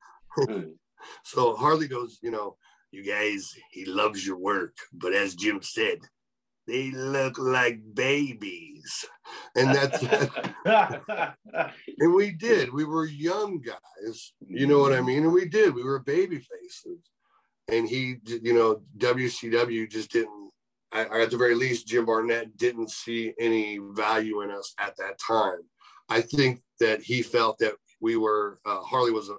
so 1.24 1.55
Harley 1.57 1.89
goes, 1.89 2.18
you 2.22 2.30
know, 2.30 2.57
you 2.91 3.05
guys, 3.05 3.55
he 3.70 3.85
loves 3.85 4.26
your 4.26 4.39
work, 4.39 4.76
but 4.93 5.14
as 5.14 5.35
Jim 5.35 5.61
said, 5.62 5.99
they 6.66 6.91
look 6.91 7.39
like 7.39 7.80
babies, 7.95 9.05
and 9.57 9.74
that's 9.74 10.03
and 11.99 12.14
we 12.14 12.30
did. 12.30 12.72
We 12.72 12.85
were 12.85 13.05
young 13.05 13.61
guys, 13.61 14.33
you 14.47 14.66
know 14.66 14.78
what 14.78 14.93
I 14.93 15.01
mean, 15.01 15.24
and 15.24 15.33
we 15.33 15.49
did. 15.49 15.74
We 15.74 15.83
were 15.83 15.99
baby 15.99 16.37
faces, 16.37 17.01
and 17.68 17.89
he, 17.89 18.16
you 18.26 18.55
know, 18.55 18.83
WCW 18.99 19.91
just 19.91 20.12
didn't. 20.12 20.41
I, 20.93 21.22
at 21.22 21.30
the 21.30 21.36
very 21.36 21.55
least, 21.55 21.86
Jim 21.86 22.05
Barnett 22.05 22.57
didn't 22.57 22.90
see 22.90 23.32
any 23.38 23.78
value 23.93 24.43
in 24.43 24.51
us 24.51 24.74
at 24.78 24.97
that 24.99 25.18
time. 25.18 25.61
I 26.09 26.20
think 26.20 26.62
that 26.80 27.03
he 27.03 27.22
felt 27.22 27.59
that 27.59 27.74
we 28.01 28.16
were 28.16 28.59
uh, 28.66 28.80
Harley 28.80 29.12
was 29.12 29.30
a, 29.30 29.36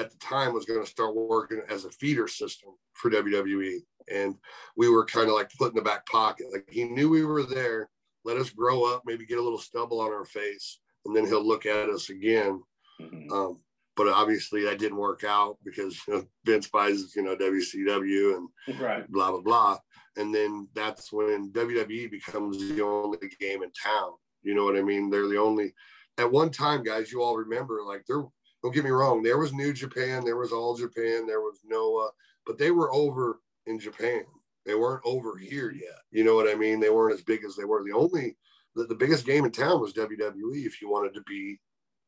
at 0.00 0.10
the 0.10 0.16
time 0.18 0.54
was 0.54 0.64
going 0.64 0.82
to 0.82 0.90
start 0.90 1.14
working 1.14 1.60
as 1.68 1.84
a 1.84 1.90
feeder 1.90 2.28
system 2.28 2.70
for 2.94 3.10
WWE, 3.10 3.78
and 4.10 4.36
we 4.76 4.88
were 4.88 5.04
kind 5.04 5.28
of 5.28 5.34
like 5.34 5.50
put 5.58 5.70
in 5.72 5.76
the 5.76 5.82
back 5.82 6.06
pocket. 6.06 6.46
Like 6.52 6.66
he 6.70 6.84
knew 6.84 7.08
we 7.10 7.24
were 7.24 7.42
there, 7.42 7.90
let 8.24 8.36
us 8.38 8.50
grow 8.50 8.84
up, 8.84 9.02
maybe 9.04 9.26
get 9.26 9.38
a 9.38 9.42
little 9.42 9.58
stubble 9.58 10.00
on 10.00 10.12
our 10.12 10.24
face, 10.24 10.78
and 11.04 11.14
then 11.14 11.26
he'll 11.26 11.46
look 11.46 11.66
at 11.66 11.88
us 11.90 12.08
again. 12.10 12.62
Mhm. 13.00 13.30
Um, 13.30 13.58
but 13.96 14.08
obviously 14.08 14.62
that 14.64 14.78
didn't 14.78 14.96
work 14.96 15.24
out 15.24 15.58
because 15.64 16.00
you 16.06 16.14
know, 16.14 16.24
Vince 16.44 16.68
buys, 16.68 17.14
you 17.16 17.22
know, 17.22 17.36
WCW 17.36 18.36
and 18.36 18.80
Right. 18.80 19.10
blah 19.10 19.32
blah 19.32 19.40
blah. 19.40 19.78
And 20.18 20.34
then 20.34 20.68
that's 20.74 21.12
when 21.12 21.52
WWE 21.52 22.10
becomes 22.10 22.58
the 22.58 22.82
only 22.82 23.18
game 23.40 23.62
in 23.62 23.70
town. 23.70 24.12
You 24.42 24.54
know 24.54 24.64
what 24.64 24.76
I 24.76 24.82
mean? 24.82 25.10
They're 25.10 25.28
the 25.28 25.40
only. 25.40 25.72
At 26.18 26.30
one 26.30 26.50
time, 26.50 26.82
guys, 26.82 27.12
you 27.12 27.22
all 27.22 27.36
remember, 27.36 27.82
like 27.86 28.04
there. 28.06 28.24
Don't 28.62 28.74
get 28.74 28.84
me 28.84 28.90
wrong. 28.90 29.22
There 29.22 29.38
was 29.38 29.52
New 29.52 29.72
Japan, 29.72 30.24
there 30.24 30.36
was 30.36 30.50
All 30.50 30.76
Japan, 30.76 31.26
there 31.26 31.40
was 31.40 31.60
Noah, 31.64 32.10
but 32.44 32.58
they 32.58 32.72
were 32.72 32.92
over 32.92 33.40
in 33.66 33.78
Japan. 33.78 34.22
They 34.66 34.74
weren't 34.74 35.02
over 35.04 35.38
here 35.38 35.70
yet. 35.70 36.00
You 36.10 36.24
know 36.24 36.34
what 36.34 36.48
I 36.48 36.54
mean? 36.54 36.80
They 36.80 36.90
weren't 36.90 37.14
as 37.14 37.22
big 37.22 37.44
as 37.44 37.54
they 37.54 37.64
were. 37.64 37.84
The 37.84 37.96
only, 37.96 38.36
the, 38.74 38.84
the 38.84 38.94
biggest 38.94 39.24
game 39.24 39.44
in 39.44 39.52
town 39.52 39.80
was 39.80 39.94
WWE. 39.94 40.66
If 40.66 40.82
you 40.82 40.90
wanted 40.90 41.14
to 41.14 41.22
be 41.22 41.60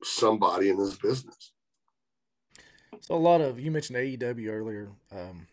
somebody 0.03 0.71
in 0.71 0.79
this 0.79 0.97
business. 0.97 1.53
So 3.01 3.15
a 3.15 3.17
lot 3.17 3.41
of 3.41 3.61
you 3.61 3.71
mentioned 3.71 3.99
AEW 3.99 4.51
earlier. 4.51 4.91
Um, 5.13 5.47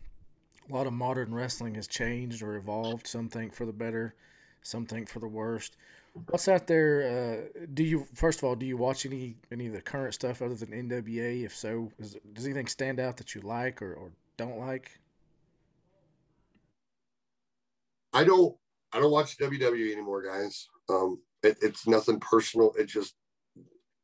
a 0.69 0.73
lot 0.73 0.87
of 0.87 0.93
modern 0.93 1.33
wrestling 1.33 1.75
has 1.75 1.87
changed 1.87 2.41
or 2.41 2.55
evolved. 2.55 3.07
Some 3.07 3.29
think 3.29 3.53
for 3.53 3.65
the 3.65 3.73
better, 3.73 4.15
some 4.61 4.85
think 4.85 5.09
for 5.09 5.19
the 5.19 5.27
worst. 5.27 5.77
What's 6.29 6.47
out 6.47 6.67
there? 6.67 7.49
Uh, 7.55 7.65
do 7.73 7.83
you 7.83 8.07
first 8.13 8.39
of 8.39 8.45
all 8.45 8.55
do 8.55 8.65
you 8.65 8.75
watch 8.75 9.05
any 9.05 9.35
any 9.51 9.67
of 9.67 9.73
the 9.73 9.81
current 9.81 10.13
stuff 10.13 10.41
other 10.41 10.55
than 10.55 10.69
NWA? 10.69 11.45
If 11.45 11.55
so, 11.55 11.91
is, 11.99 12.17
does 12.33 12.45
anything 12.45 12.67
stand 12.67 12.99
out 12.99 13.17
that 13.17 13.35
you 13.35 13.41
like 13.41 13.81
or, 13.81 13.93
or 13.93 14.11
don't 14.35 14.57
like? 14.57 14.99
I 18.13 18.23
don't 18.23 18.55
I 18.91 18.99
don't 18.99 19.11
watch 19.11 19.37
WWE 19.37 19.91
anymore, 19.91 20.23
guys. 20.23 20.67
Um, 20.89 21.19
it, 21.43 21.57
it's 21.61 21.87
nothing 21.87 22.19
personal. 22.19 22.73
It 22.77 22.85
just 22.85 23.13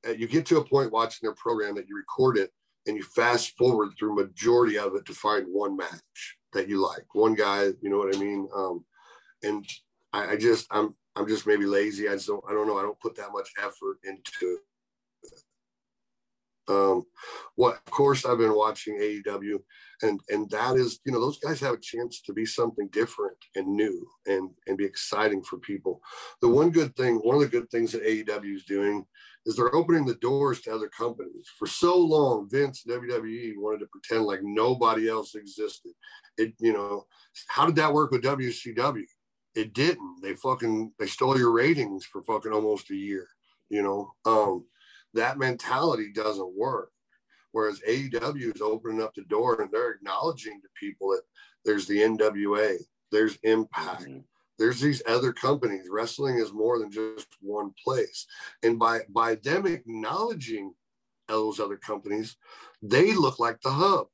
uh, 0.07 0.11
you 0.11 0.28
get 0.28 0.45
to 0.47 0.57
a 0.57 0.66
point 0.66 0.91
watching 0.91 1.26
their 1.26 1.36
program 1.36 1.76
that 1.76 1.88
you 1.88 1.95
record 1.95 2.38
it 2.38 2.51
and 2.86 2.95
you 2.95 3.03
fast 3.03 3.57
forward 3.57 3.93
through 3.97 4.16
majority 4.16 4.78
of 4.78 4.95
it 4.95 5.05
to 5.05 5.14
find 5.14 5.47
one 5.47 5.76
match 5.76 6.38
that 6.54 6.70
you 6.70 6.82
like, 6.82 7.06
one 7.14 7.36
guy. 7.36 7.66
You 7.82 7.89
know 7.89 7.97
what 7.97 8.16
I 8.16 8.20
mean? 8.20 8.47
Um, 8.56 8.86
and 9.43 9.66
I, 10.12 10.32
I 10.32 10.38
just 10.38 10.68
I'm 10.72 10.95
I'm 11.16 11.28
just 11.28 11.47
maybe 11.47 11.66
lazy. 11.66 12.08
I 12.08 12.14
just 12.14 12.28
don't 12.28 12.43
I 12.47 12.54
don't 12.54 12.68
know. 12.68 12.78
I 12.78 12.84
don't 12.84 12.99
put 12.99 13.16
that 13.16 13.32
much 13.32 13.49
effort 13.60 13.97
into. 14.04 14.60
Um, 16.70 17.04
what 17.56 17.76
of 17.76 17.91
course 17.91 18.26
I've 18.26 18.38
been 18.38 18.56
watching 18.56 18.97
AEW 18.97 19.60
and 20.04 20.20
and 20.30 20.49
that 20.51 20.76
is 20.76 20.99
you 21.06 21.12
know 21.12 21.20
those 21.20 21.39
guys 21.39 21.60
have 21.62 21.74
a 21.74 21.80
chance 21.80 22.22
to 22.22 22.34
be 22.34 22.45
something 22.45 22.88
different 22.89 23.38
and 23.56 23.68
new 23.68 24.08
and 24.28 24.49
and 24.68 24.78
be 24.78 24.86
exciting 24.86 25.43
for 25.43 25.58
people 25.58 26.01
the 26.41 26.47
one 26.47 26.70
good 26.70 26.95
thing 26.95 27.16
one 27.18 27.36
of 27.36 27.41
the 27.41 27.47
good 27.47 27.70
things 27.70 27.91
that 27.91 28.04
aew 28.04 28.56
is 28.56 28.64
doing 28.66 29.06
is 29.46 29.56
they're 29.56 29.76
opening 29.76 30.06
the 30.06 30.16
doors 30.16 30.62
to 30.62 30.74
other 30.74 30.89
companies. 30.89 31.50
For 31.58 31.68
so 31.68 31.98
long 31.98 32.50
vince 32.50 32.84
wwe 32.88 33.54
wanted 33.58 33.80
to 33.80 33.88
pretend 33.88 34.26
like 34.26 34.39
nobody 34.44 35.10
else 35.10 35.36
existed. 35.36 35.91
It 36.38 36.54
you 36.60 36.74
know 36.74 37.06
how 37.48 37.66
did 37.66 37.76
that 37.76 37.94
work 37.94 38.12
with 38.12 38.24
wcw 38.24 39.04
it 39.56 39.74
didn't. 39.74 40.22
They 40.22 40.34
fucking 40.36 40.94
they 40.98 41.06
stole 41.08 41.38
your 41.38 41.52
ratings 41.52 42.06
for 42.06 42.24
fucking 42.24 42.52
almost 42.54 42.89
a 42.91 42.96
year 42.96 43.28
you 43.70 43.82
know? 43.82 44.14
Um 44.26 44.66
that 45.14 45.38
mentality 45.38 46.12
doesn't 46.12 46.56
work. 46.58 46.91
Whereas 47.52 47.80
AEW 47.88 48.56
is 48.56 48.62
opening 48.62 49.02
up 49.02 49.14
the 49.14 49.24
door 49.26 49.62
and 49.62 49.70
they're 49.72 49.91
acknowledging 49.91 50.60
to 50.62 50.68
people 50.80 51.10
that 51.10 51.22
there's 51.66 51.86
the 51.86 52.00
NWA, 52.00 52.78
there's 53.12 53.38
Impact, 53.44 54.04
Mhm. 54.04 54.24
There's 54.64 54.80
these 54.80 55.03
other 55.05 55.34
companies. 55.34 55.89
Wrestling 55.91 56.38
is 56.38 56.53
more 56.53 56.80
than 56.80 56.89
just 56.89 57.28
one 57.41 57.74
place. 57.84 58.26
And 58.64 58.80
by 58.80 59.01
by 59.09 59.36
them 59.36 59.68
acknowledging 59.68 60.74
those 61.28 61.59
other 61.59 61.76
companies, 61.76 62.38
they 62.82 63.14
look 63.14 63.39
like 63.39 63.59
the 63.59 63.72
hub. 63.72 64.07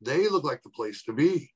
They 0.00 0.26
look 0.28 0.42
like 0.42 0.62
the 0.62 0.70
place 0.70 1.02
to 1.02 1.12
be. 1.12 1.50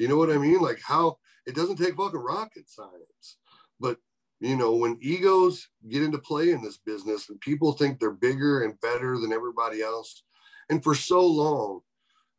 You 0.00 0.08
know 0.08 0.16
what 0.16 0.32
I 0.32 0.38
mean? 0.38 0.58
Like 0.58 0.80
how 0.84 1.18
it 1.46 1.54
doesn't 1.54 1.76
take 1.76 1.94
fucking 1.94 2.18
rocket 2.18 2.68
science. 2.68 3.36
But 3.78 3.98
you 4.40 4.56
know, 4.56 4.74
when 4.74 4.98
egos 5.00 5.68
get 5.88 6.02
into 6.02 6.18
play 6.18 6.50
in 6.50 6.60
this 6.60 6.78
business 6.78 7.28
and 7.28 7.40
people 7.40 7.70
think 7.70 8.00
they're 8.00 8.10
bigger 8.10 8.64
and 8.64 8.80
better 8.80 9.16
than 9.16 9.32
everybody 9.32 9.80
else, 9.80 10.24
and 10.70 10.82
for 10.82 10.96
so 10.96 11.24
long, 11.24 11.82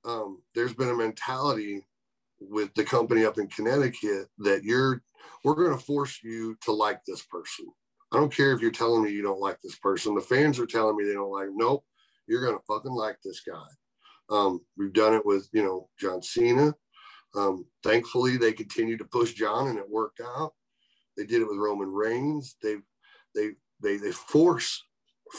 um, 0.04 0.42
there's 0.56 0.74
been 0.74 0.90
a 0.90 0.94
mentality 0.94 1.86
with 2.42 2.74
the 2.76 2.84
company 2.84 3.26
up 3.26 3.38
in 3.38 3.48
Connecticut 3.48 4.28
that 4.40 4.64
you're, 4.64 5.02
we're 5.44 5.56
going 5.56 5.78
to 5.78 5.84
force 5.84 6.20
you 6.24 6.58
to 6.64 6.72
like 6.72 7.02
this 7.06 7.24
person. 7.24 7.68
I 8.12 8.18
don't 8.18 8.36
care 8.36 8.54
if 8.54 8.62
you're 8.62 8.72
telling 8.72 9.04
me 9.04 9.12
you 9.12 9.22
don't 9.22 9.42
like 9.42 9.60
this 9.62 9.78
person. 9.78 10.16
The 10.16 10.22
fans 10.22 10.60
are 10.60 10.66
telling 10.66 10.98
me 10.98 11.06
they 11.06 11.14
don't 11.14 11.32
like. 11.32 11.50
Nope, 11.54 11.86
you're 12.28 12.44
going 12.44 12.58
to 12.58 12.64
fucking 12.68 12.92
like 12.92 13.18
this 13.24 13.42
guy. 13.42 13.68
Um, 14.30 14.62
we've 14.78 14.94
done 14.94 15.14
it 15.16 15.26
with 15.26 15.50
you 15.54 15.64
know 15.64 15.90
John 16.00 16.22
Cena. 16.24 16.74
Um, 17.36 17.66
thankfully, 17.84 18.38
they 18.38 18.54
continued 18.54 19.00
to 19.00 19.06
push 19.06 19.34
John, 19.34 19.68
and 19.68 19.78
it 19.80 19.90
worked 19.90 20.22
out. 20.22 20.54
They 21.18 21.26
did 21.26 21.42
it 21.42 21.48
with 21.48 21.58
Roman 21.60 21.92
Reigns. 21.92 22.58
They 22.64 22.78
they 23.36 23.52
they 23.82 23.98
they 23.98 24.12
force 24.12 24.84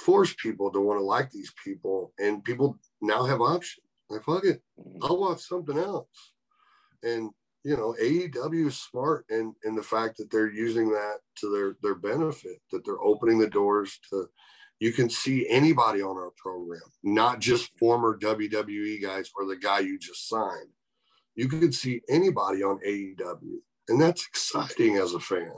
force 0.05 0.34
people 0.40 0.70
to 0.72 0.80
want 0.80 1.01
to 1.01 1.05
like 1.05 1.30
these 1.30 1.53
people, 1.64 2.12
and 2.18 2.44
people 2.44 2.78
now 3.01 3.24
have 3.24 3.40
options. 3.40 3.84
Like 4.11 4.24
fuck 4.24 4.44
it, 4.44 4.62
I'll 5.03 5.20
watch 5.20 5.42
something 5.42 5.78
else. 5.78 6.09
And 7.03 7.30
you 7.64 7.76
know, 7.76 7.94
AEW 8.01 8.68
is 8.68 8.78
smart 8.78 9.26
in 9.28 9.55
in 9.64 9.74
the 9.74 9.82
fact 9.82 10.16
that 10.18 10.30
they're 10.30 10.51
using 10.51 10.90
that 10.90 11.18
to 11.36 11.51
their 11.53 11.76
their 11.82 11.94
benefit. 11.94 12.61
That 12.72 12.84
they're 12.84 13.03
opening 13.03 13.38
the 13.38 13.48
doors 13.48 13.98
to. 14.11 14.28
You 14.78 14.92
can 14.92 15.11
see 15.11 15.46
anybody 15.46 16.01
on 16.01 16.16
our 16.16 16.32
program, 16.38 16.80
not 17.03 17.38
just 17.38 17.78
former 17.78 18.18
WWE 18.18 19.03
guys 19.03 19.30
or 19.36 19.44
the 19.44 19.57
guy 19.57 19.80
you 19.80 19.98
just 19.98 20.26
signed. 20.26 20.70
You 21.34 21.48
could 21.48 21.74
see 21.74 22.01
anybody 22.09 22.62
on 22.62 22.80
AEW, 22.86 23.59
and 23.90 24.01
that's 24.01 24.26
exciting 24.26 24.96
as 24.96 25.12
a 25.12 25.20
fan 25.20 25.53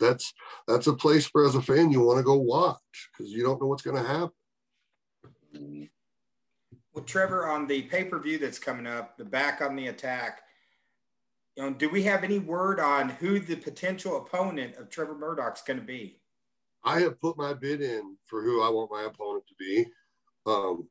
that's 0.00 0.32
that's 0.66 0.86
a 0.86 0.92
place 0.92 1.28
where 1.32 1.46
as 1.46 1.54
a 1.54 1.62
fan 1.62 1.90
you 1.90 2.00
want 2.00 2.18
to 2.18 2.24
go 2.24 2.36
watch 2.36 3.10
because 3.12 3.32
you 3.32 3.42
don't 3.42 3.60
know 3.60 3.66
what's 3.66 3.82
going 3.82 4.02
to 4.02 4.08
happen. 4.08 5.90
Well, 6.92 7.04
Trevor, 7.04 7.48
on 7.48 7.66
the 7.66 7.82
pay 7.82 8.04
per 8.04 8.18
view 8.18 8.38
that's 8.38 8.58
coming 8.58 8.86
up, 8.86 9.16
the 9.16 9.24
back 9.24 9.60
on 9.60 9.76
the 9.76 9.88
attack, 9.88 10.42
you 11.56 11.62
know, 11.62 11.70
do 11.70 11.88
we 11.88 12.02
have 12.04 12.24
any 12.24 12.38
word 12.38 12.80
on 12.80 13.10
who 13.10 13.38
the 13.38 13.56
potential 13.56 14.18
opponent 14.18 14.76
of 14.76 14.90
Trevor 14.90 15.16
Murdoch's 15.16 15.62
going 15.62 15.78
to 15.78 15.84
be? 15.86 16.20
i 16.84 17.00
have 17.00 17.20
put 17.20 17.36
my 17.36 17.54
bid 17.54 17.80
in 17.80 18.16
for 18.26 18.42
who 18.42 18.62
i 18.62 18.68
want 18.68 18.90
my 18.90 19.04
opponent 19.04 19.44
to 19.46 19.54
be. 19.58 19.86
Um 20.46 20.88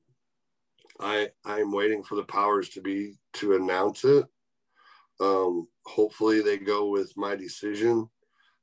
i 1.00 1.30
i'm 1.46 1.72
waiting 1.72 2.04
for 2.04 2.16
the 2.16 2.24
powers 2.24 2.70
to 2.70 2.82
be 2.82 3.14
to 3.34 3.56
announce 3.56 4.04
it. 4.04 4.26
Um 5.20 5.68
hopefully 5.86 6.42
they 6.42 6.58
go 6.58 6.90
with 6.90 7.14
my 7.16 7.36
decision. 7.36 8.10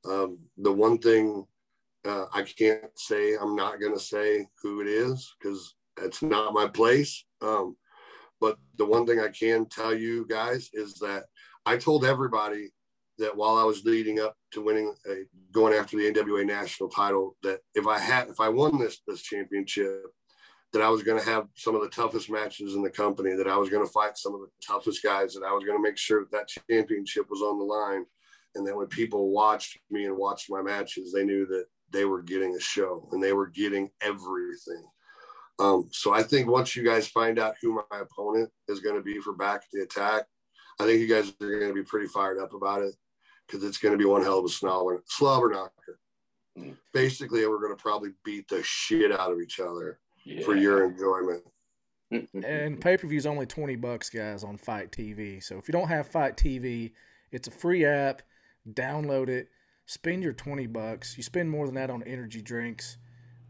Um 0.05 0.39
the 0.57 0.71
one 0.71 0.97
thing 0.97 1.45
uh, 2.03 2.25
i 2.33 2.41
can't 2.41 2.97
say 2.97 3.35
i'm 3.35 3.55
not 3.55 3.79
going 3.79 3.93
to 3.93 3.99
say 3.99 4.47
who 4.61 4.81
it 4.81 4.87
is 4.87 5.35
because 5.39 5.75
it's 6.01 6.21
not 6.21 6.53
my 6.53 6.67
place. 6.67 7.23
Um 7.41 7.77
but 8.39 8.57
the 8.77 8.85
one 8.85 9.05
thing 9.05 9.19
i 9.19 9.29
can 9.29 9.67
tell 9.67 9.93
you 9.93 10.25
guys 10.27 10.69
is 10.73 10.95
that 10.95 11.25
i 11.65 11.77
told 11.77 12.05
everybody 12.05 12.69
that 13.21 13.35
while 13.35 13.57
I 13.57 13.63
was 13.63 13.85
leading 13.85 14.19
up 14.19 14.35
to 14.51 14.61
winning, 14.61 14.93
a, 15.09 15.23
going 15.51 15.73
after 15.73 15.95
the 15.95 16.11
NWA 16.11 16.45
national 16.45 16.89
title, 16.89 17.37
that 17.43 17.59
if 17.75 17.87
I 17.87 17.99
had, 17.99 18.27
if 18.29 18.39
I 18.39 18.49
won 18.49 18.79
this 18.79 18.99
this 19.07 19.21
championship, 19.21 20.05
that 20.73 20.81
I 20.81 20.89
was 20.89 21.03
going 21.03 21.19
to 21.19 21.29
have 21.29 21.47
some 21.55 21.75
of 21.75 21.81
the 21.81 21.89
toughest 21.89 22.29
matches 22.29 22.75
in 22.75 22.81
the 22.81 22.89
company, 22.89 23.35
that 23.35 23.47
I 23.47 23.57
was 23.57 23.69
going 23.69 23.85
to 23.85 23.91
fight 23.91 24.17
some 24.17 24.33
of 24.33 24.41
the 24.41 24.49
toughest 24.65 25.03
guys, 25.03 25.33
that 25.33 25.45
I 25.45 25.53
was 25.53 25.63
going 25.63 25.77
to 25.77 25.83
make 25.83 25.97
sure 25.97 26.21
that 26.21 26.31
that 26.31 26.49
championship 26.69 27.29
was 27.29 27.41
on 27.41 27.59
the 27.59 27.65
line, 27.65 28.05
and 28.55 28.65
that 28.67 28.75
when 28.75 28.87
people 28.87 29.31
watched 29.31 29.77
me 29.89 30.05
and 30.05 30.17
watched 30.17 30.49
my 30.49 30.61
matches, 30.61 31.13
they 31.13 31.23
knew 31.23 31.45
that 31.47 31.65
they 31.91 32.05
were 32.05 32.21
getting 32.21 32.55
a 32.55 32.59
show 32.59 33.07
and 33.11 33.21
they 33.21 33.33
were 33.33 33.47
getting 33.47 33.89
everything. 34.01 34.83
Um, 35.59 35.89
so 35.91 36.13
I 36.13 36.23
think 36.23 36.49
once 36.49 36.75
you 36.75 36.83
guys 36.83 37.07
find 37.07 37.37
out 37.37 37.55
who 37.61 37.75
my 37.75 37.99
opponent 37.99 38.49
is 38.67 38.79
going 38.79 38.95
to 38.95 39.01
be 39.01 39.19
for 39.19 39.33
back 39.33 39.61
the 39.71 39.81
attack, 39.81 40.23
I 40.81 40.85
think 40.85 40.99
you 40.99 41.07
guys 41.07 41.29
are 41.41 41.59
going 41.59 41.67
to 41.67 41.73
be 41.73 41.83
pretty 41.83 42.07
fired 42.07 42.39
up 42.39 42.53
about 42.53 42.81
it 42.81 42.95
because 43.45 43.63
it's 43.63 43.77
going 43.77 43.91
to 43.91 43.97
be 43.97 44.05
one 44.05 44.23
hell 44.23 44.39
of 44.39 44.45
a 44.45 44.49
slobber, 44.49 45.03
slobber 45.05 45.49
knocker. 45.49 45.99
Mm. 46.57 46.75
Basically, 46.93 47.45
we're 47.47 47.61
going 47.61 47.75
to 47.75 47.81
probably 47.81 48.09
beat 48.25 48.47
the 48.47 48.61
shit 48.63 49.11
out 49.11 49.31
of 49.31 49.39
each 49.39 49.59
other 49.59 49.99
Yeah. 50.25 50.43
for 50.43 50.55
your 50.55 50.85
enjoyment. 50.85 51.43
And 52.43 52.81
pay 52.81 52.97
per 52.97 53.07
view 53.07 53.17
is 53.17 53.25
only 53.25 53.45
twenty 53.45 53.77
bucks, 53.77 54.09
guys, 54.09 54.43
on 54.43 54.57
FITE 54.57 54.91
TV. 54.91 55.41
So 55.41 55.57
if 55.57 55.69
you 55.69 55.71
don't 55.71 55.87
have 55.87 56.07
FITE 56.07 56.35
TV, 56.35 56.91
it's 57.31 57.47
a 57.47 57.51
free 57.51 57.85
app. 57.85 58.21
Download 58.73 59.29
it. 59.29 59.47
Spend 59.85 60.21
your 60.21 60.33
twenty 60.33 60.67
bucks. 60.67 61.15
You 61.15 61.23
spend 61.23 61.49
more 61.49 61.65
than 61.67 61.75
that 61.75 61.89
on 61.89 62.03
energy 62.03 62.41
drinks, 62.41 62.97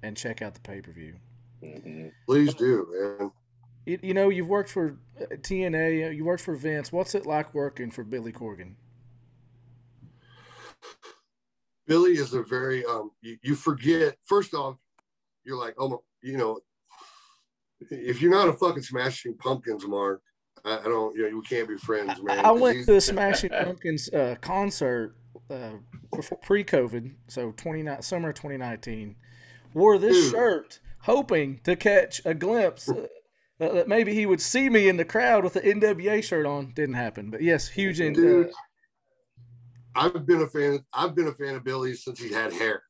and 0.04 0.16
check 0.16 0.44
out 0.44 0.54
the 0.54 0.60
pay 0.60 0.80
per 0.80 0.92
view. 0.92 1.16
Mhm. 1.64 2.12
Please 2.28 2.54
do, 2.54 2.88
man. 3.20 3.32
You, 3.86 4.00
you 4.02 4.14
know, 4.14 4.30
you've 4.30 4.48
worked 4.48 4.70
for 4.70 4.98
uh, 5.20 5.26
TNA. 5.36 6.16
You 6.16 6.26
worked 6.26 6.44
for 6.44 6.56
Vince. 6.56 6.92
What's 6.92 7.16
it 7.16 7.26
like 7.26 7.54
working 7.54 7.92
for 7.92 8.04
Billy 8.04 8.32
Corgan? 8.32 8.76
Billy 11.88 12.12
is 12.12 12.34
a 12.34 12.44
very 12.44 12.86
um 12.86 13.12
you, 13.22 13.38
you 13.42 13.56
forget 13.56 14.16
first 14.24 14.54
off, 14.54 14.78
you're 15.44 15.60
like, 15.60 15.76
oh 15.78 16.04
you 16.22 16.38
know, 16.38 16.60
if 17.90 18.22
you're 18.22 18.32
not 18.32 18.48
a 18.48 18.54
fucking 18.54 18.84
smashing 18.84 19.36
pumpkins, 19.38 19.86
Mark, 19.88 20.22
I, 20.64 20.78
I 20.78 20.84
don't 20.84 21.16
you 21.16 21.30
know, 21.30 21.38
we 21.38 21.44
can't 21.44 21.68
be 21.68 21.78
friends, 21.78 22.22
man. 22.22 22.40
I, 22.40 22.50
I 22.50 22.52
went 22.52 22.86
to 22.86 22.94
the 22.94 23.02
Smashing 23.02 23.50
Pumpkins 23.50 24.10
uh, 24.14 24.36
concert 24.42 25.16
uh, 25.50 25.72
pre-COVID, 26.44 27.14
so 27.28 27.52
29 27.58 28.02
summer 28.02 28.32
2019. 28.32 29.16
Wore 29.74 29.98
this 29.98 30.16
Dude. 30.16 30.32
shirt, 30.32 30.80
hoping 31.02 31.60
to 31.64 31.76
catch 31.76 32.22
a 32.26 32.34
glimpse 32.34 32.90
uh, 33.62 33.74
that 33.74 33.88
maybe 33.88 34.14
he 34.14 34.26
would 34.26 34.42
see 34.42 34.70
me 34.70 34.90
in 34.90 34.98
the 34.98 35.06
crowd 35.06 35.44
with 35.44 35.54
the 35.54 35.62
NWA 35.62 36.24
shirt 36.24 36.46
on. 36.46 36.72
Didn't 36.74 36.96
happen, 36.96 37.30
but 37.30 37.42
yes, 37.42 37.68
huge. 37.68 38.00
In, 38.00 38.14
Dude, 38.14 38.48
uh, 38.48 38.52
I've 39.96 40.26
been 40.26 40.42
a 40.42 40.48
fan. 40.48 40.84
I've 40.94 41.14
been 41.14 41.28
a 41.28 41.34
fan 41.34 41.56
of 41.56 41.64
Billy 41.64 41.94
since 41.94 42.20
he 42.20 42.32
had 42.34 42.54
hair. 42.54 42.82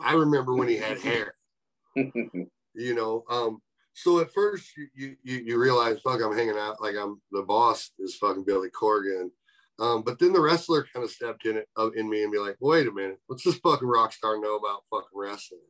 I 0.00 0.14
remember 0.14 0.54
when 0.54 0.68
he 0.68 0.76
had 0.76 0.98
hair. 1.02 1.34
you 1.96 2.94
know, 2.94 3.24
um, 3.28 3.60
so 3.94 4.20
at 4.20 4.32
first 4.32 4.70
you, 4.76 5.16
you 5.22 5.36
you 5.44 5.58
realize, 5.58 6.00
fuck, 6.00 6.22
I'm 6.22 6.36
hanging 6.36 6.58
out 6.58 6.80
like 6.80 6.94
I'm 6.96 7.20
the 7.32 7.42
boss 7.42 7.90
is 7.98 8.16
fucking 8.16 8.44
Billy 8.44 8.68
Corgan. 8.70 9.30
Um, 9.78 10.02
but 10.02 10.18
then 10.18 10.32
the 10.32 10.40
wrestler 10.40 10.86
kind 10.92 11.04
of 11.04 11.10
stepped 11.10 11.46
in 11.46 11.56
it 11.56 11.68
uh, 11.76 11.90
in 11.96 12.08
me 12.08 12.22
and 12.22 12.30
be 12.30 12.38
like, 12.38 12.56
wait 12.60 12.86
a 12.86 12.92
minute, 12.92 13.18
what's 13.26 13.42
this 13.42 13.56
fucking 13.56 13.88
rock 13.88 14.12
star 14.12 14.38
know 14.38 14.56
about 14.56 14.84
fucking 14.90 15.08
wrestling? 15.14 15.60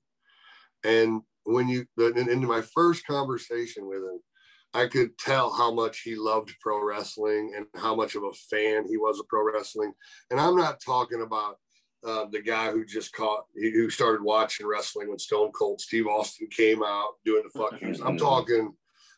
And 0.85 1.23
when 1.45 1.69
you 1.69 1.87
in, 1.99 2.29
in 2.29 2.47
my 2.47 2.61
first 2.61 3.07
conversation 3.07 3.89
with 3.89 4.03
him, 4.03 4.21
I 4.75 4.87
could 4.87 5.19
tell 5.19 5.53
how 5.53 5.73
much 5.73 6.01
he 6.01 6.15
loved 6.15 6.55
pro 6.61 6.83
wrestling 6.83 7.53
and 7.57 7.67
how 7.75 7.95
much 7.95 8.15
of 8.15 8.23
a 8.23 8.33
fan 8.33 8.87
he 8.89 8.97
was 8.97 9.21
of 9.21 9.29
pro 9.29 9.45
wrestling. 9.45 9.93
And 10.31 10.41
I'm 10.41 10.57
not 10.57 10.81
talking 10.81 11.23
about 11.23 11.57
uh, 12.07 12.25
the 12.31 12.41
guy 12.41 12.71
who 12.71 12.85
just 12.85 13.13
caught, 13.13 13.45
who 13.55 13.91
started 13.91 14.23
watching 14.23 14.67
wrestling 14.67 15.09
when 15.09 15.19
Stone 15.19 15.53
Cold 15.53 15.81
Steve 15.81 16.07
Austin 16.07 16.49
came 16.51 16.83
out 16.83 17.13
doing 17.25 17.43
the 17.45 17.59
fuck 17.59 17.81
yous. 17.81 18.01
I'm 18.01 18.17
talking, 18.17 18.73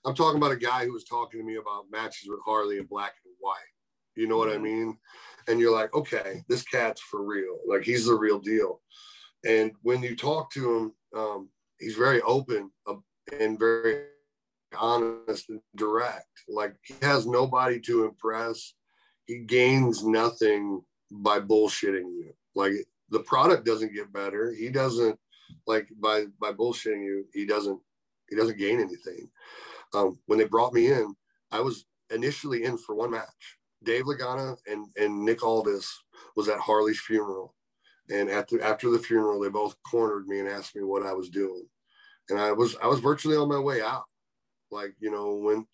I'm 0.04 0.14
talking 0.14 0.38
about 0.38 0.52
a 0.52 0.56
guy 0.56 0.84
who 0.84 0.92
was 0.92 1.04
talking 1.04 1.40
to 1.40 1.46
me 1.46 1.56
about 1.56 1.86
matches 1.90 2.28
with 2.28 2.40
Harley 2.44 2.78
in 2.78 2.84
black 2.86 3.14
and 3.24 3.34
white. 3.38 3.56
You 4.16 4.26
know 4.26 4.36
what 4.36 4.50
I 4.50 4.54
mm-hmm. 4.54 4.64
mean? 4.64 4.98
And 5.48 5.60
you're 5.60 5.74
like, 5.74 5.94
okay, 5.94 6.42
this 6.48 6.62
cat's 6.62 7.00
for 7.00 7.22
real. 7.22 7.58
Like 7.66 7.82
he's 7.82 8.06
the 8.06 8.14
real 8.14 8.38
deal. 8.38 8.80
And 9.46 9.72
when 9.82 10.02
you 10.02 10.16
talk 10.16 10.50
to 10.52 10.76
him, 10.76 10.92
um, 11.16 11.48
he's 11.78 11.96
very 11.96 12.20
open 12.22 12.70
uh, 12.86 12.94
and 13.38 13.58
very 13.58 14.04
honest 14.74 15.48
and 15.50 15.60
direct. 15.76 16.26
Like 16.48 16.76
he 16.84 16.94
has 17.02 17.26
nobody 17.26 17.80
to 17.80 18.04
impress. 18.04 18.74
He 19.26 19.38
gains 19.40 20.04
nothing 20.04 20.82
by 21.10 21.40
bullshitting 21.40 22.12
you. 22.12 22.32
Like 22.54 22.72
the 23.10 23.20
product 23.20 23.64
doesn't 23.64 23.94
get 23.94 24.12
better. 24.12 24.52
He 24.52 24.68
doesn't 24.70 25.18
like 25.66 25.88
by 26.00 26.26
by 26.40 26.52
bullshitting 26.52 27.04
you. 27.04 27.26
He 27.32 27.46
doesn't 27.46 27.80
he 28.28 28.36
doesn't 28.36 28.58
gain 28.58 28.80
anything. 28.80 29.28
Um, 29.94 30.18
when 30.26 30.38
they 30.38 30.44
brought 30.44 30.72
me 30.72 30.90
in, 30.90 31.14
I 31.52 31.60
was 31.60 31.86
initially 32.10 32.64
in 32.64 32.76
for 32.78 32.94
one 32.94 33.10
match. 33.10 33.58
Dave 33.84 34.04
Lagana 34.04 34.56
and 34.66 34.86
and 34.96 35.24
Nick 35.24 35.44
Aldis 35.44 35.88
was 36.36 36.48
at 36.48 36.58
Harley's 36.58 37.00
funeral, 37.00 37.54
and 38.10 38.30
after 38.30 38.60
after 38.62 38.90
the 38.90 38.98
funeral, 38.98 39.40
they 39.40 39.50
both 39.50 39.76
cornered 39.88 40.26
me 40.26 40.40
and 40.40 40.48
asked 40.48 40.74
me 40.74 40.82
what 40.82 41.04
I 41.04 41.12
was 41.12 41.28
doing, 41.28 41.66
and 42.30 42.38
I 42.38 42.52
was 42.52 42.76
I 42.82 42.86
was 42.86 43.00
virtually 43.00 43.36
on 43.36 43.48
my 43.48 43.58
way 43.58 43.82
out. 43.82 44.04
Like, 44.74 44.94
you 45.00 45.10
know, 45.10 45.36
when 45.36 45.66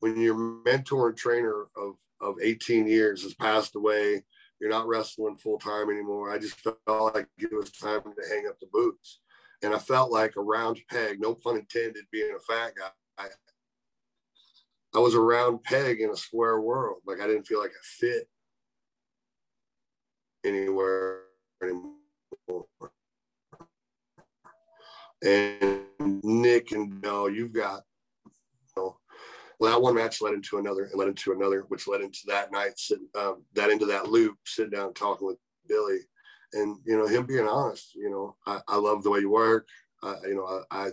when 0.00 0.20
your 0.20 0.34
mentor 0.34 1.08
and 1.08 1.16
trainer 1.16 1.66
of 1.76 1.94
of 2.20 2.36
18 2.42 2.86
years 2.86 3.22
has 3.22 3.34
passed 3.34 3.76
away, 3.76 4.24
you're 4.60 4.70
not 4.70 4.88
wrestling 4.88 5.36
full 5.36 5.58
time 5.58 5.90
anymore. 5.90 6.32
I 6.32 6.38
just 6.38 6.60
felt 6.60 6.78
like 7.14 7.28
it 7.38 7.52
was 7.52 7.70
time 7.70 8.02
to 8.02 8.28
hang 8.28 8.46
up 8.48 8.58
the 8.58 8.66
boots. 8.72 9.20
And 9.62 9.74
I 9.74 9.78
felt 9.78 10.10
like 10.10 10.36
a 10.36 10.40
round 10.40 10.80
peg, 10.90 11.20
no 11.20 11.34
pun 11.34 11.56
intended, 11.56 12.04
being 12.12 12.34
a 12.36 12.40
fat 12.40 12.72
guy. 12.76 13.26
I, 14.94 14.98
was 14.98 15.14
a 15.14 15.20
round 15.20 15.62
peg 15.64 16.00
in 16.00 16.10
a 16.10 16.16
square 16.16 16.60
world. 16.60 17.02
Like 17.06 17.20
I 17.20 17.26
didn't 17.26 17.46
feel 17.46 17.60
like 17.60 17.70
I 17.70 17.82
fit 17.82 18.28
anywhere 20.44 21.22
anymore. 21.62 21.94
And 25.24 25.82
Nick 26.22 26.70
and 26.72 27.00
Bill, 27.00 27.28
you've 27.28 27.52
got 27.52 27.82
well, 29.58 29.72
that 29.72 29.82
one 29.82 29.94
match 29.94 30.20
led 30.20 30.34
into 30.34 30.58
another 30.58 30.84
and 30.84 30.94
led 30.94 31.08
into 31.08 31.32
another, 31.32 31.64
which 31.68 31.88
led 31.88 32.00
into 32.00 32.20
that 32.26 32.52
night, 32.52 32.78
sitting, 32.78 33.08
um, 33.16 33.42
that 33.54 33.70
into 33.70 33.86
that 33.86 34.08
loop, 34.08 34.36
sitting 34.46 34.70
down 34.70 34.94
talking 34.94 35.26
with 35.26 35.38
Billy, 35.68 35.98
and 36.52 36.76
you 36.84 36.96
know 36.96 37.06
him 37.06 37.26
being 37.26 37.48
honest. 37.48 37.94
You 37.94 38.10
know, 38.10 38.36
I, 38.46 38.60
I 38.68 38.76
love 38.76 39.02
the 39.02 39.10
way 39.10 39.20
you 39.20 39.30
work. 39.30 39.68
Uh, 40.02 40.16
you 40.22 40.36
know, 40.36 40.62
I, 40.70 40.90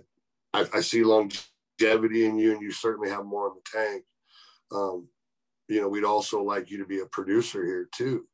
I 0.53 0.65
I 0.73 0.81
see 0.81 1.03
longevity 1.03 2.25
in 2.25 2.37
you, 2.37 2.53
and 2.53 2.61
you 2.61 2.71
certainly 2.71 3.09
have 3.09 3.25
more 3.25 3.47
in 3.47 3.53
the 3.55 3.77
tank. 3.77 4.03
Um, 4.71 5.07
you 5.67 5.81
know, 5.81 5.87
we'd 5.87 6.03
also 6.03 6.41
like 6.43 6.71
you 6.71 6.77
to 6.79 6.85
be 6.85 6.99
a 6.99 7.05
producer 7.05 7.63
here 7.63 7.87
too. 7.95 8.25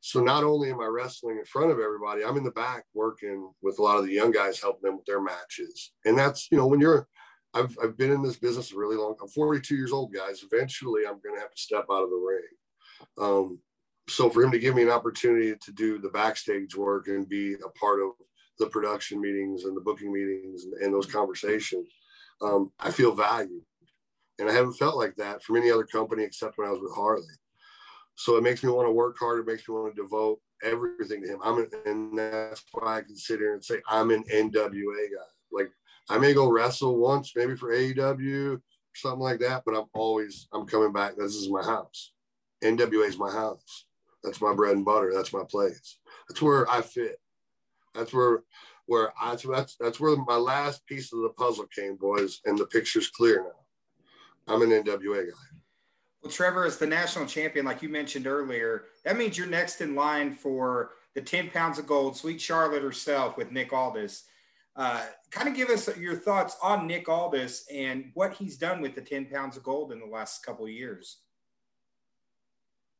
So 0.00 0.22
not 0.22 0.44
only 0.44 0.70
am 0.70 0.80
I 0.80 0.86
wrestling 0.86 1.38
in 1.38 1.46
front 1.46 1.70
of 1.70 1.80
everybody, 1.80 2.24
I'm 2.24 2.36
in 2.36 2.44
the 2.44 2.50
back 2.50 2.84
working 2.92 3.50
with 3.62 3.78
a 3.78 3.82
lot 3.82 3.96
of 3.96 4.04
the 4.04 4.12
young 4.12 4.32
guys, 4.32 4.60
helping 4.60 4.82
them 4.82 4.98
with 4.98 5.06
their 5.06 5.22
matches. 5.22 5.92
And 6.04 6.18
that's, 6.18 6.48
you 6.50 6.58
know, 6.58 6.66
when 6.66 6.78
you're 6.78 7.08
I've, 7.54 7.76
I've 7.82 7.96
been 7.96 8.12
in 8.12 8.22
this 8.22 8.36
business 8.36 8.72
a 8.72 8.76
really 8.76 8.96
long. 8.96 9.16
I'm 9.20 9.28
42 9.28 9.76
years 9.76 9.92
old, 9.92 10.12
guys. 10.12 10.42
Eventually, 10.42 11.02
I'm 11.06 11.20
going 11.20 11.34
to 11.36 11.40
have 11.40 11.52
to 11.52 11.60
step 11.60 11.86
out 11.90 12.02
of 12.02 12.10
the 12.10 12.16
ring. 12.16 12.42
Um, 13.18 13.60
so 14.08 14.28
for 14.28 14.42
him 14.42 14.50
to 14.50 14.58
give 14.58 14.74
me 14.74 14.82
an 14.82 14.90
opportunity 14.90 15.54
to 15.54 15.72
do 15.72 15.98
the 15.98 16.10
backstage 16.10 16.76
work 16.76 17.08
and 17.08 17.28
be 17.28 17.54
a 17.54 17.68
part 17.78 18.00
of 18.00 18.10
the 18.58 18.66
production 18.66 19.20
meetings 19.20 19.64
and 19.64 19.76
the 19.76 19.80
booking 19.80 20.12
meetings 20.12 20.64
and, 20.64 20.74
and 20.74 20.92
those 20.92 21.06
conversations, 21.06 21.88
um, 22.42 22.70
I 22.78 22.90
feel 22.90 23.14
valued. 23.14 23.62
And 24.38 24.48
I 24.48 24.52
haven't 24.52 24.74
felt 24.74 24.96
like 24.96 25.14
that 25.16 25.42
from 25.42 25.56
any 25.56 25.70
other 25.70 25.84
company 25.84 26.24
except 26.24 26.58
when 26.58 26.66
I 26.66 26.70
was 26.70 26.80
with 26.80 26.94
Harley. 26.94 27.22
So 28.16 28.36
it 28.36 28.42
makes 28.42 28.62
me 28.62 28.70
want 28.70 28.86
to 28.86 28.92
work 28.92 29.16
hard. 29.18 29.40
It 29.40 29.50
makes 29.50 29.68
me 29.68 29.74
want 29.74 29.94
to 29.94 30.02
devote 30.02 30.40
everything 30.62 31.22
to 31.22 31.28
him. 31.28 31.38
I'm 31.42 31.58
an, 31.58 31.70
and 31.86 32.18
that's 32.18 32.64
why 32.72 32.98
I 32.98 33.02
can 33.02 33.16
sit 33.16 33.38
here 33.38 33.54
and 33.54 33.64
say 33.64 33.80
I'm 33.88 34.10
an 34.10 34.24
NWA 34.32 34.52
guy. 34.62 35.30
Like 35.52 35.70
I 36.08 36.18
may 36.18 36.34
go 36.34 36.50
wrestle 36.50 36.98
once, 36.98 37.32
maybe 37.34 37.56
for 37.56 37.70
AEW 37.70 38.56
or 38.56 38.60
something 38.94 39.20
like 39.20 39.40
that, 39.40 39.62
but 39.64 39.74
I'm 39.74 39.86
always 39.94 40.48
I'm 40.52 40.66
coming 40.66 40.92
back. 40.92 41.16
This 41.16 41.34
is 41.34 41.50
my 41.50 41.62
house. 41.62 42.12
NWA 42.62 43.08
is 43.08 43.18
my 43.18 43.30
house. 43.30 43.86
That's 44.22 44.40
my 44.40 44.54
bread 44.54 44.76
and 44.76 44.84
butter. 44.84 45.12
That's 45.14 45.32
my 45.32 45.44
place. 45.48 45.98
That's 46.28 46.40
where 46.40 46.70
I 46.70 46.80
fit. 46.80 47.16
That's 47.94 48.12
where 48.12 48.42
where 48.86 49.12
I 49.20 49.36
that's 49.36 49.76
that's 49.76 50.00
where 50.00 50.16
my 50.16 50.36
last 50.36 50.86
piece 50.86 51.12
of 51.12 51.20
the 51.20 51.30
puzzle 51.30 51.66
came, 51.74 51.96
boys, 51.96 52.40
and 52.44 52.58
the 52.58 52.66
picture's 52.66 53.08
clear 53.08 53.42
now. 53.42 54.54
I'm 54.54 54.62
an 54.62 54.70
NWA 54.70 55.26
guy. 55.26 55.58
Well, 56.22 56.32
Trevor 56.32 56.64
is 56.64 56.78
the 56.78 56.86
national 56.86 57.26
champion, 57.26 57.66
like 57.66 57.82
you 57.82 57.88
mentioned 57.88 58.26
earlier. 58.26 58.84
That 59.04 59.18
means 59.18 59.36
you're 59.36 59.46
next 59.46 59.80
in 59.82 59.94
line 59.94 60.34
for 60.34 60.92
the 61.14 61.20
10 61.20 61.50
pounds 61.50 61.78
of 61.78 61.86
gold, 61.86 62.16
Sweet 62.16 62.40
Charlotte 62.40 62.82
herself 62.82 63.36
with 63.36 63.52
Nick 63.52 63.72
Aldis. 63.72 64.24
Uh, 64.76 65.04
kind 65.30 65.48
of 65.48 65.54
give 65.54 65.68
us 65.68 65.94
your 65.96 66.16
thoughts 66.16 66.56
on 66.62 66.86
Nick 66.86 67.08
Aldis 67.08 67.64
and 67.72 68.10
what 68.14 68.34
he's 68.34 68.56
done 68.56 68.80
with 68.80 68.94
the 68.94 69.00
10 69.00 69.26
pounds 69.26 69.56
of 69.56 69.62
gold 69.62 69.92
in 69.92 70.00
the 70.00 70.06
last 70.06 70.44
couple 70.44 70.64
of 70.64 70.72
years. 70.72 71.18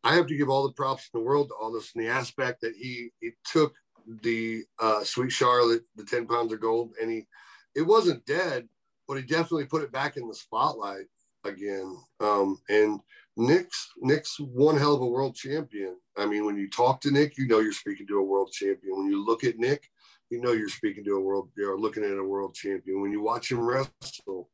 I 0.04 0.14
have 0.14 0.26
to 0.28 0.36
give 0.36 0.48
all 0.48 0.66
the 0.66 0.74
props 0.74 1.08
in 1.12 1.18
the 1.18 1.24
world 1.24 1.48
to 1.48 1.54
Aldis 1.54 1.92
in 1.94 2.02
the 2.02 2.08
aspect 2.08 2.60
that 2.60 2.74
he, 2.76 3.10
he 3.20 3.30
took 3.44 3.74
the 4.22 4.62
uh, 4.78 5.02
Sweet 5.02 5.32
Charlotte, 5.32 5.82
the 5.96 6.04
10 6.04 6.26
pounds 6.26 6.52
of 6.52 6.60
gold, 6.60 6.92
and 7.00 7.10
he, 7.10 7.26
it 7.74 7.82
wasn't 7.82 8.24
dead, 8.26 8.68
but 9.08 9.16
he 9.16 9.22
definitely 9.22 9.64
put 9.64 9.82
it 9.82 9.90
back 9.90 10.16
in 10.16 10.28
the 10.28 10.34
spotlight 10.34 11.06
again. 11.44 11.96
Um, 12.20 12.58
and 12.68 13.00
Nick's 13.36 13.88
Nick's 13.98 14.38
one 14.38 14.76
hell 14.76 14.94
of 14.94 15.02
a 15.02 15.06
world 15.06 15.34
champion. 15.34 15.96
I 16.16 16.26
mean, 16.26 16.44
when 16.44 16.56
you 16.56 16.70
talk 16.70 17.00
to 17.00 17.10
Nick, 17.10 17.36
you 17.36 17.48
know 17.48 17.58
you're 17.58 17.72
speaking 17.72 18.06
to 18.08 18.18
a 18.18 18.24
world 18.24 18.52
champion. 18.52 18.96
When 18.96 19.06
you 19.08 19.24
look 19.24 19.42
at 19.42 19.58
Nick, 19.58 19.90
you 20.34 20.40
know 20.40 20.50
you're 20.50 20.68
speaking 20.68 21.04
to 21.04 21.12
a 21.12 21.20
world, 21.20 21.50
you're 21.56 21.78
looking 21.78 22.02
at 22.02 22.18
a 22.18 22.24
world 22.24 22.54
champion. 22.54 23.00
When 23.00 23.12
you 23.12 23.22
watch 23.22 23.52
him 23.52 23.60
wrestle, 23.60 24.50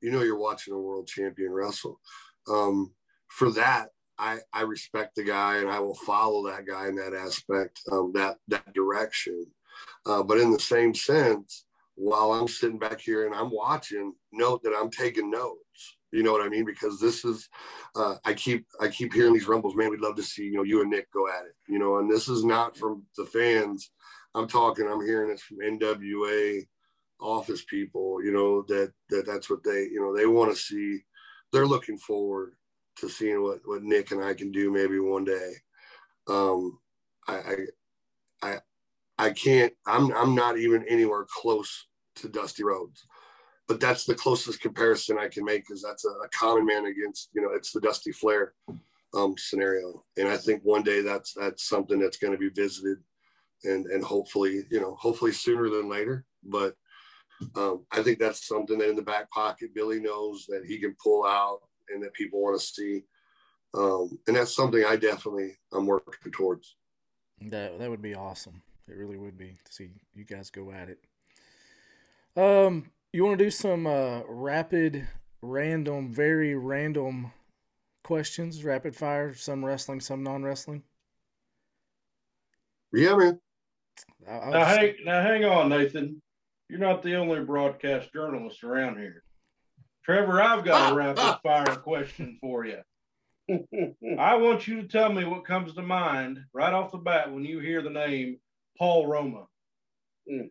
you 0.00 0.10
know 0.10 0.22
you're 0.22 0.38
watching 0.38 0.72
a 0.72 0.80
world 0.80 1.06
champion 1.06 1.52
wrestle. 1.52 2.00
Um, 2.48 2.92
for 3.28 3.50
that, 3.50 3.88
I, 4.18 4.38
I 4.54 4.62
respect 4.62 5.16
the 5.16 5.22
guy 5.22 5.58
and 5.58 5.68
I 5.68 5.78
will 5.78 5.94
follow 5.94 6.48
that 6.48 6.66
guy 6.66 6.88
in 6.88 6.94
that 6.96 7.12
aspect, 7.12 7.80
um, 7.92 8.12
that 8.14 8.38
that 8.48 8.72
direction. 8.72 9.44
Uh, 10.06 10.22
but 10.22 10.38
in 10.38 10.50
the 10.50 10.58
same 10.58 10.94
sense, 10.94 11.66
while 11.96 12.32
I'm 12.32 12.48
sitting 12.48 12.78
back 12.78 12.98
here 12.98 13.26
and 13.26 13.34
I'm 13.34 13.50
watching, 13.50 14.14
note 14.32 14.62
that 14.62 14.74
I'm 14.74 14.90
taking 14.90 15.30
notes. 15.30 15.98
You 16.12 16.22
know 16.22 16.32
what 16.32 16.44
I 16.44 16.48
mean? 16.48 16.64
Because 16.64 16.98
this 16.98 17.26
is, 17.26 17.46
uh, 17.94 18.14
I 18.24 18.32
keep 18.32 18.64
I 18.80 18.88
keep 18.88 19.12
hearing 19.12 19.34
these 19.34 19.48
rumbles. 19.48 19.76
Man, 19.76 19.90
we'd 19.90 20.00
love 20.00 20.16
to 20.16 20.22
see 20.22 20.44
you 20.44 20.52
know 20.52 20.62
you 20.62 20.80
and 20.80 20.90
Nick 20.90 21.12
go 21.12 21.28
at 21.28 21.44
it. 21.44 21.52
You 21.68 21.78
know, 21.78 21.98
and 21.98 22.10
this 22.10 22.26
is 22.26 22.42
not 22.42 22.74
from 22.74 23.02
the 23.18 23.26
fans 23.26 23.90
I'm 24.34 24.48
talking, 24.48 24.86
I'm 24.86 25.04
hearing 25.04 25.30
this 25.30 25.42
from 25.42 25.58
NWA 25.58 26.66
office 27.20 27.64
people, 27.64 28.22
you 28.22 28.32
know, 28.32 28.62
that, 28.68 28.92
that 29.10 29.26
that's 29.26 29.50
what 29.50 29.62
they, 29.64 29.88
you 29.90 30.00
know, 30.00 30.16
they 30.16 30.26
want 30.26 30.50
to 30.50 30.56
see, 30.56 31.00
they're 31.52 31.66
looking 31.66 31.98
forward 31.98 32.54
to 32.96 33.08
seeing 33.08 33.42
what, 33.42 33.60
what 33.64 33.82
Nick 33.82 34.10
and 34.10 34.24
I 34.24 34.34
can 34.34 34.52
do 34.52 34.70
maybe 34.72 34.98
one 34.98 35.24
day. 35.24 35.52
Um, 36.28 36.78
I, 37.26 37.66
I, 38.42 38.58
I, 39.18 39.30
can't. 39.30 39.72
I'm 39.86 40.12
I'm 40.14 40.34
not 40.34 40.58
even 40.58 40.84
anywhere 40.88 41.26
close 41.28 41.88
to 42.16 42.28
Dusty 42.28 42.62
Rhodes, 42.62 43.04
but 43.68 43.80
that's 43.80 44.04
the 44.04 44.14
closest 44.14 44.60
comparison 44.60 45.18
I 45.18 45.28
can 45.28 45.44
make 45.44 45.66
because 45.66 45.82
that's 45.82 46.04
a, 46.04 46.08
a, 46.08 46.28
common 46.32 46.66
man 46.66 46.86
against 46.86 47.30
you 47.32 47.42
know 47.42 47.50
it's 47.52 47.72
the 47.72 47.80
Dusty 47.80 48.12
Flair 48.12 48.54
um, 49.14 49.34
scenario, 49.36 50.04
and 50.16 50.28
I 50.28 50.36
think 50.36 50.62
one 50.62 50.82
day 50.82 51.02
that's 51.02 51.34
that's 51.34 51.68
something 51.68 51.98
that's 51.98 52.18
going 52.18 52.32
to 52.32 52.38
be 52.38 52.48
visited, 52.48 52.98
and 53.64 53.86
and 53.86 54.04
hopefully 54.04 54.62
you 54.70 54.80
know 54.80 54.94
hopefully 54.96 55.32
sooner 55.32 55.68
than 55.68 55.88
later, 55.88 56.24
but. 56.44 56.74
Um, 57.56 57.86
I 57.90 58.02
think 58.02 58.18
that's 58.18 58.46
something 58.46 58.76
that 58.76 58.90
in 58.90 58.96
the 58.96 59.00
back 59.00 59.30
pocket 59.30 59.74
Billy 59.74 59.98
knows 59.98 60.44
that 60.50 60.66
he 60.66 60.78
can 60.78 60.94
pull 61.02 61.24
out 61.24 61.60
and 61.88 62.02
that 62.02 62.12
people 62.12 62.42
want 62.42 62.60
to 62.60 62.66
see. 62.66 63.02
Um, 63.72 64.18
and 64.26 64.36
that's 64.36 64.54
something 64.54 64.84
I 64.84 64.96
definitely 64.96 65.56
I'm 65.72 65.86
working 65.86 66.32
towards. 66.32 66.76
That 67.42 67.78
that 67.78 67.88
would 67.88 68.02
be 68.02 68.14
awesome. 68.14 68.62
It 68.88 68.96
really 68.96 69.16
would 69.16 69.38
be 69.38 69.56
to 69.64 69.72
see 69.72 69.88
you 70.14 70.24
guys 70.24 70.50
go 70.50 70.70
at 70.70 70.88
it. 70.90 70.98
Um, 72.36 72.90
you 73.12 73.24
want 73.24 73.38
to 73.38 73.44
do 73.44 73.50
some 73.50 73.86
uh, 73.86 74.20
rapid, 74.28 75.08
random, 75.42 76.12
very 76.12 76.54
random 76.54 77.32
questions, 78.04 78.64
rapid 78.64 78.94
fire, 78.96 79.34
some 79.34 79.64
wrestling, 79.64 80.00
some 80.00 80.22
non 80.22 80.42
wrestling? 80.42 80.82
Yeah, 82.92 83.16
man. 83.16 83.40
I'll 84.28 84.50
now, 84.50 84.64
hang, 84.64 84.94
now, 85.04 85.22
hang 85.22 85.44
on, 85.44 85.68
Nathan. 85.68 86.20
You're 86.68 86.78
not 86.78 87.02
the 87.02 87.16
only 87.16 87.40
broadcast 87.40 88.12
journalist 88.12 88.62
around 88.62 88.98
here. 88.98 89.24
Trevor, 90.04 90.40
I've 90.40 90.64
got 90.64 90.92
a 90.92 90.94
rapid 90.94 91.38
fire 91.42 91.76
question 91.76 92.38
for 92.40 92.64
you. 92.64 92.78
I 94.18 94.36
want 94.36 94.68
you 94.68 94.82
to 94.82 94.88
tell 94.88 95.12
me 95.12 95.24
what 95.24 95.44
comes 95.44 95.74
to 95.74 95.82
mind 95.82 96.38
right 96.52 96.72
off 96.72 96.92
the 96.92 96.98
bat 96.98 97.32
when 97.32 97.44
you 97.44 97.58
hear 97.58 97.82
the 97.82 97.90
name 97.90 98.38
Paul 98.78 99.06
Roma. 99.06 99.46
Mm. 100.30 100.50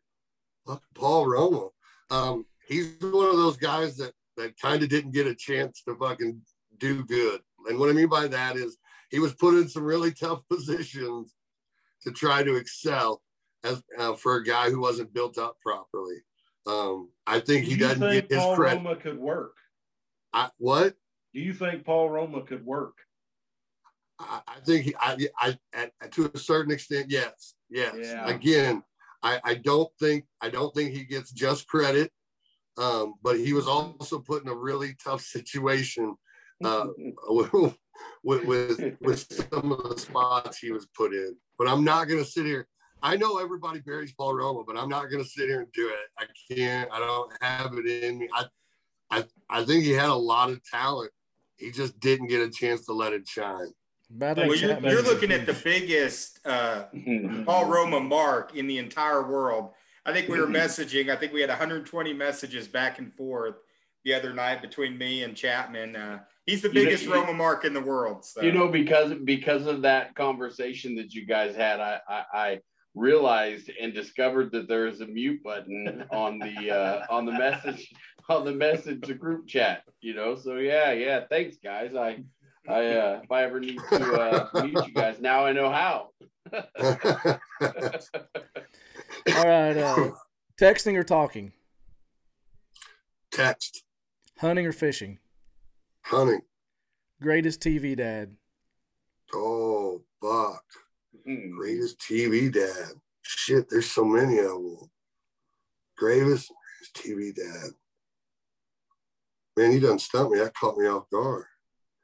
Paul 0.94 1.26
Roma. 1.26 1.70
Um, 2.12 2.46
he's 2.68 2.96
one 3.00 3.30
of 3.30 3.38
those 3.38 3.58
guys 3.58 3.98
that 3.98 4.14
that 4.38 4.60
kind 4.60 4.84
of 4.84 4.90
didn't 4.90 5.12
get 5.12 5.28
a 5.28 5.36
chance 5.36 5.82
to 5.84 5.96
fucking 5.96 6.42
do 6.78 7.04
good. 7.06 7.42
And 7.68 7.78
what 7.78 7.90
I 7.90 7.94
mean 7.94 8.08
by 8.08 8.28
that 8.28 8.56
is 8.56 8.78
he 9.10 9.20
was 9.20 9.34
put 9.34 9.56
in 9.56 9.68
some 9.68 9.84
really 9.84 10.12
tough 10.12 10.42
positions 10.50 11.34
to 12.04 12.12
try 12.12 12.44
to 12.44 12.56
excel 12.56 13.22
as 13.64 13.82
uh, 13.98 14.14
for 14.14 14.36
a 14.36 14.44
guy 14.44 14.70
who 14.70 14.80
wasn't 14.80 15.14
built 15.14 15.38
up 15.38 15.58
properly. 15.62 16.18
Um, 16.68 17.10
I 17.26 17.40
think 17.40 17.66
he 17.66 17.78
doesn't 17.78 18.00
think 18.00 18.30
get 18.30 18.36
his 18.36 18.44
Paul 18.44 18.56
credit. 18.56 18.78
Roma 18.78 18.96
could 18.96 19.18
work. 19.18 19.56
I, 20.34 20.50
what? 20.58 20.96
Do 21.34 21.42
you 21.42 21.54
think 21.54 21.86
Paul 21.86 22.10
Roma 22.10 22.42
could 22.44 22.66
work? 22.66 22.96
I, 24.20 24.42
I 24.48 24.60
think 24.66 24.86
he, 24.86 24.96
I, 25.00 25.18
I, 25.40 25.58
at, 25.74 26.12
to 26.12 26.32
a 26.34 26.38
certain 26.38 26.72
extent, 26.72 27.08
yes, 27.10 27.56
yes. 27.70 27.96
Yeah. 27.98 28.28
Again, 28.28 28.84
I, 29.24 29.40
I 29.44 29.54
don't 29.56 29.90
think 30.00 30.26
I 30.42 30.50
don't 30.50 30.74
think 30.74 30.92
he 30.92 31.04
gets 31.04 31.32
just 31.32 31.68
credit, 31.68 32.12
um, 32.78 33.16
but 33.24 33.38
he 33.38 33.54
was 33.54 33.68
also 33.68 34.20
put 34.20 34.44
in 34.44 34.50
a 34.50 34.56
really 34.56 34.96
tough 35.04 35.22
situation 35.22 36.16
uh, 36.64 36.88
with, 37.28 37.74
with 38.24 38.96
with 39.02 39.48
some 39.52 39.72
of 39.72 39.90
the 39.90 39.98
spots 39.98 40.60
he 40.60 40.72
was 40.72 40.88
put 40.96 41.14
in. 41.14 41.36
But 41.58 41.68
I'm 41.68 41.84
not 41.84 42.08
going 42.08 42.24
to 42.24 42.30
sit 42.30 42.46
here. 42.46 42.68
I 43.02 43.16
know 43.16 43.38
everybody 43.38 43.80
buries 43.80 44.12
Paul 44.12 44.36
Roma, 44.36 44.64
but 44.66 44.78
I'm 44.78 44.90
not 44.90 45.10
going 45.10 45.24
to 45.24 45.30
sit 45.30 45.48
here 45.48 45.62
and 45.62 45.72
do 45.72 45.90
it. 45.90 46.10
I 46.18 46.26
can't. 46.54 46.92
I 46.92 47.00
don't 47.00 47.32
have 47.42 47.74
it 47.74 47.86
in 47.86 48.20
me. 48.20 48.30
I, 48.34 48.46
I, 49.10 49.24
I 49.50 49.64
think 49.64 49.84
he 49.84 49.92
had 49.92 50.10
a 50.10 50.14
lot 50.14 50.50
of 50.50 50.64
talent. 50.64 51.12
He 51.58 51.72
just 51.72 52.00
didn't 52.00 52.28
get 52.28 52.42
a 52.42 52.50
chance 52.50 52.86
to 52.86 52.94
let 52.94 53.14
it 53.14 53.28
shine. 53.28 53.72
Well, 54.12 54.56
you're, 54.56 54.80
you're, 54.80 55.04
looking 55.04 55.32
at 55.32 55.46
the 55.46 55.54
biggest 55.54 56.40
uh, 56.44 56.86
Paul 57.46 57.66
Roma 57.66 58.00
mark 58.00 58.56
in 58.56 58.66
the 58.66 58.80
entire 58.80 59.28
world. 59.28 59.72
I 60.04 60.14
think 60.14 60.30
we 60.30 60.40
were 60.40 60.48
messaging. 60.48 61.10
I 61.10 61.16
think 61.16 61.32
we 61.32 61.42
had 61.42 61.50
120 61.50 62.14
messages 62.14 62.68
back 62.68 62.98
and 62.98 63.14
forth 63.14 63.56
the 64.06 64.16
other 64.16 64.34
night 64.34 64.64
between 64.64 64.98
me 64.98 65.24
and 65.24 65.36
Chapman. 65.36 65.96
Uh, 65.96 66.20
he's 66.48 66.64
the 66.64 66.70
biggest 66.70 67.04
you 67.04 67.10
know, 67.10 67.18
Roma 67.22 67.34
mark 67.34 67.66
in 67.66 67.74
the 67.74 67.82
world. 67.82 68.26
So. 68.26 68.42
You 68.42 68.52
know, 68.52 68.68
because 68.68 69.14
because 69.26 69.68
of 69.68 69.84
that 69.84 70.16
conversation 70.16 70.96
that 70.96 71.14
you 71.14 71.28
guys 71.28 71.56
had, 71.56 71.80
I, 71.80 72.00
I, 72.10 72.24
I 72.34 72.60
realized 72.96 73.72
and 73.82 73.94
discovered 73.94 74.52
that 74.52 74.68
there 74.68 74.88
is 74.88 75.02
a 75.02 75.08
mute 75.08 75.44
button 75.44 76.04
on 76.12 76.40
the 76.40 76.72
uh, 76.72 77.06
on 77.10 77.26
the 77.26 77.32
message 77.32 77.94
on 78.30 78.46
the 78.46 78.52
message 78.52 79.20
group 79.20 79.48
chat. 79.48 79.84
You 80.02 80.16
know, 80.16 80.36
so 80.36 80.58
yeah, 80.58 80.92
yeah. 80.92 81.26
Thanks, 81.30 81.58
guys. 81.64 81.96
I 81.96 82.24
I 82.68 82.88
uh, 82.88 83.20
if 83.24 83.32
I 83.32 83.44
ever 83.44 83.60
need 83.60 83.80
to 83.90 84.14
uh, 84.14 84.64
meet 84.64 84.74
you 84.88 84.94
guys, 84.94 85.20
now 85.20 85.46
I 85.46 85.52
know 85.52 85.70
how. 85.70 86.10
All 89.36 89.46
right, 89.46 89.78
uh, 89.78 90.12
texting 90.60 90.96
or 90.96 91.04
talking? 91.04 91.54
Text. 93.32 93.84
Hunting 94.40 94.66
or 94.66 94.72
fishing? 94.72 95.20
Hunting. 96.02 96.42
Greatest 97.22 97.62
TV 97.62 97.96
dad? 97.96 98.36
Oh, 99.34 100.02
fuck. 100.22 100.64
Mm. 101.30 101.52
Greatest 101.52 102.00
TV 102.00 102.52
dad. 102.52 102.94
Shit, 103.22 103.70
there's 103.70 103.90
so 103.90 104.04
many 104.04 104.40
of 104.40 104.48
them. 104.48 104.78
Greatest 105.98 106.52
TV 106.96 107.36
dad. 107.36 107.72
Man, 109.56 109.72
he 109.72 109.80
doesn't 109.80 110.00
stumped 110.00 110.32
me. 110.32 110.40
That 110.40 110.54
caught 110.56 110.78
me 110.78 110.88
off 110.88 111.10
guard. 111.12 111.46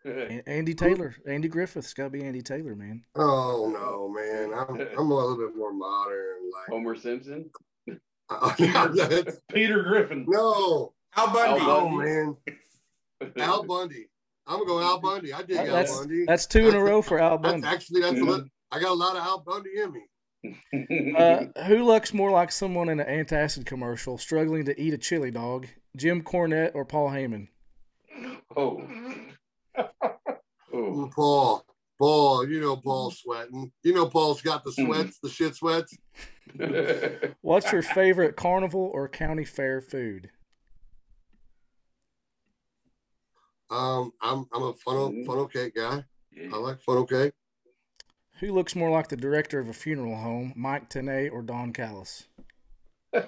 Andy 0.46 0.76
Taylor, 0.76 1.16
Andy 1.28 1.48
Griffith's 1.48 1.94
got 1.94 2.06
to 2.06 2.10
be 2.12 2.24
Andy 2.24 2.42
Taylor, 2.42 2.76
man. 2.76 3.04
Oh 3.16 3.72
no, 3.74 4.08
man, 4.10 4.54
I'm 4.54 5.00
I'm 5.00 5.12
a 5.12 5.16
little 5.16 5.38
bit 5.38 5.56
more 5.56 5.74
modern, 5.74 6.52
like 6.54 6.68
Homer 6.70 6.96
Simpson. 6.96 7.50
Peter, 8.58 9.40
Peter 9.52 9.84
Griffin. 9.84 10.26
No, 10.28 10.94
Al 11.16 11.34
Bundy. 11.34 11.62
Oh 11.64 11.90
man, 11.90 12.38
Al 13.38 13.64
Bundy. 13.64 14.08
I'm 14.46 14.60
gonna 14.60 14.66
go 14.66 14.82
Al 14.82 15.00
Bundy. 15.00 15.34
I 15.34 15.42
did 15.42 15.58
that's, 15.58 15.92
Al 15.92 16.00
Bundy. 16.00 16.26
That's 16.28 16.46
two 16.46 16.70
in 16.70 16.76
a 16.76 16.84
row 16.84 17.02
for 17.02 17.20
Al 17.20 17.40
Bundy. 17.40 17.62
That's 17.62 17.74
actually, 17.74 18.02
that's 18.02 18.14
mm-hmm. 18.14 18.46
I 18.76 18.80
got 18.80 18.92
a 18.92 18.94
lot 18.94 19.16
of 19.16 19.24
Al 19.24 19.40
Bundy 19.40 19.70
in 19.82 19.94
me. 19.94 20.02
Uh, 21.18 21.46
who 21.64 21.84
looks 21.84 22.14
more 22.14 22.30
like 22.30 22.52
someone 22.52 22.90
in 22.90 23.00
an 23.00 23.26
antacid 23.26 23.66
commercial 23.66 24.18
struggling 24.18 24.66
to 24.66 24.80
eat 24.80 24.94
a 24.94 24.98
chili 24.98 25.32
dog? 25.32 25.66
Jim 25.96 26.22
Cornette 26.22 26.76
or 26.76 26.86
Paul 26.86 27.10
Heyman? 27.10 27.48
Oh. 28.56 28.88
oh. 30.74 31.12
Paul. 31.16 31.66
Paul, 31.98 32.48
you 32.48 32.60
know 32.60 32.76
Paul's 32.76 33.20
sweating. 33.20 33.72
You 33.84 33.94
know 33.94 34.08
Paul's 34.08 34.42
got 34.42 34.64
the 34.64 34.72
mm-hmm. 34.72 34.94
sweats, 34.94 35.20
the 35.20 35.30
shit 35.30 35.56
sweats. 35.56 35.98
What's 37.42 37.72
your 37.72 37.82
favorite 37.82 38.36
carnival 38.36 38.92
or 38.94 39.08
county 39.08 39.46
fair 39.46 39.82
food? 39.82 40.30
Um, 43.72 44.12
I'm 44.22 44.46
I'm 44.54 44.64
a 44.64 44.74
funnel 44.74 45.10
mm-hmm. 45.10 45.26
funnel 45.26 45.48
cake 45.48 45.76
guy. 45.76 46.04
I 46.38 46.58
like 46.58 46.82
funnel 46.82 47.06
cake. 47.06 47.34
Who 48.40 48.54
looks 48.54 48.76
more 48.76 48.90
like 48.90 49.08
the 49.08 49.16
director 49.16 49.60
of 49.60 49.70
a 49.70 49.74
funeral 49.74 50.18
home, 50.18 50.52
Mike 50.56 50.90
Tenay 50.90 51.32
or 51.32 51.42
Don 51.42 51.72
Callis? 51.72 52.28
Ooh, 53.16 53.20
uh, 53.20 53.24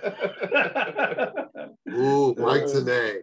Mike 2.38 2.66
Tenay. 2.66 3.22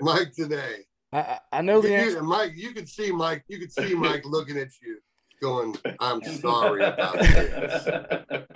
Mike 0.00 0.32
Tenay. 0.38 0.80
I, 1.14 1.38
I 1.52 1.62
know 1.62 1.80
the 1.80 1.88
you, 1.88 1.94
answer. 1.94 2.22
Mike, 2.22 2.52
you 2.56 2.72
could 2.72 2.88
see 2.88 3.10
Mike. 3.10 3.44
You 3.48 3.58
could 3.58 3.72
see 3.72 3.94
Mike 3.94 4.22
looking 4.26 4.58
at 4.58 4.68
you, 4.82 4.98
going, 5.40 5.76
"I'm 6.00 6.22
sorry 6.40 6.84
about 6.84 7.18
this," 7.18 7.88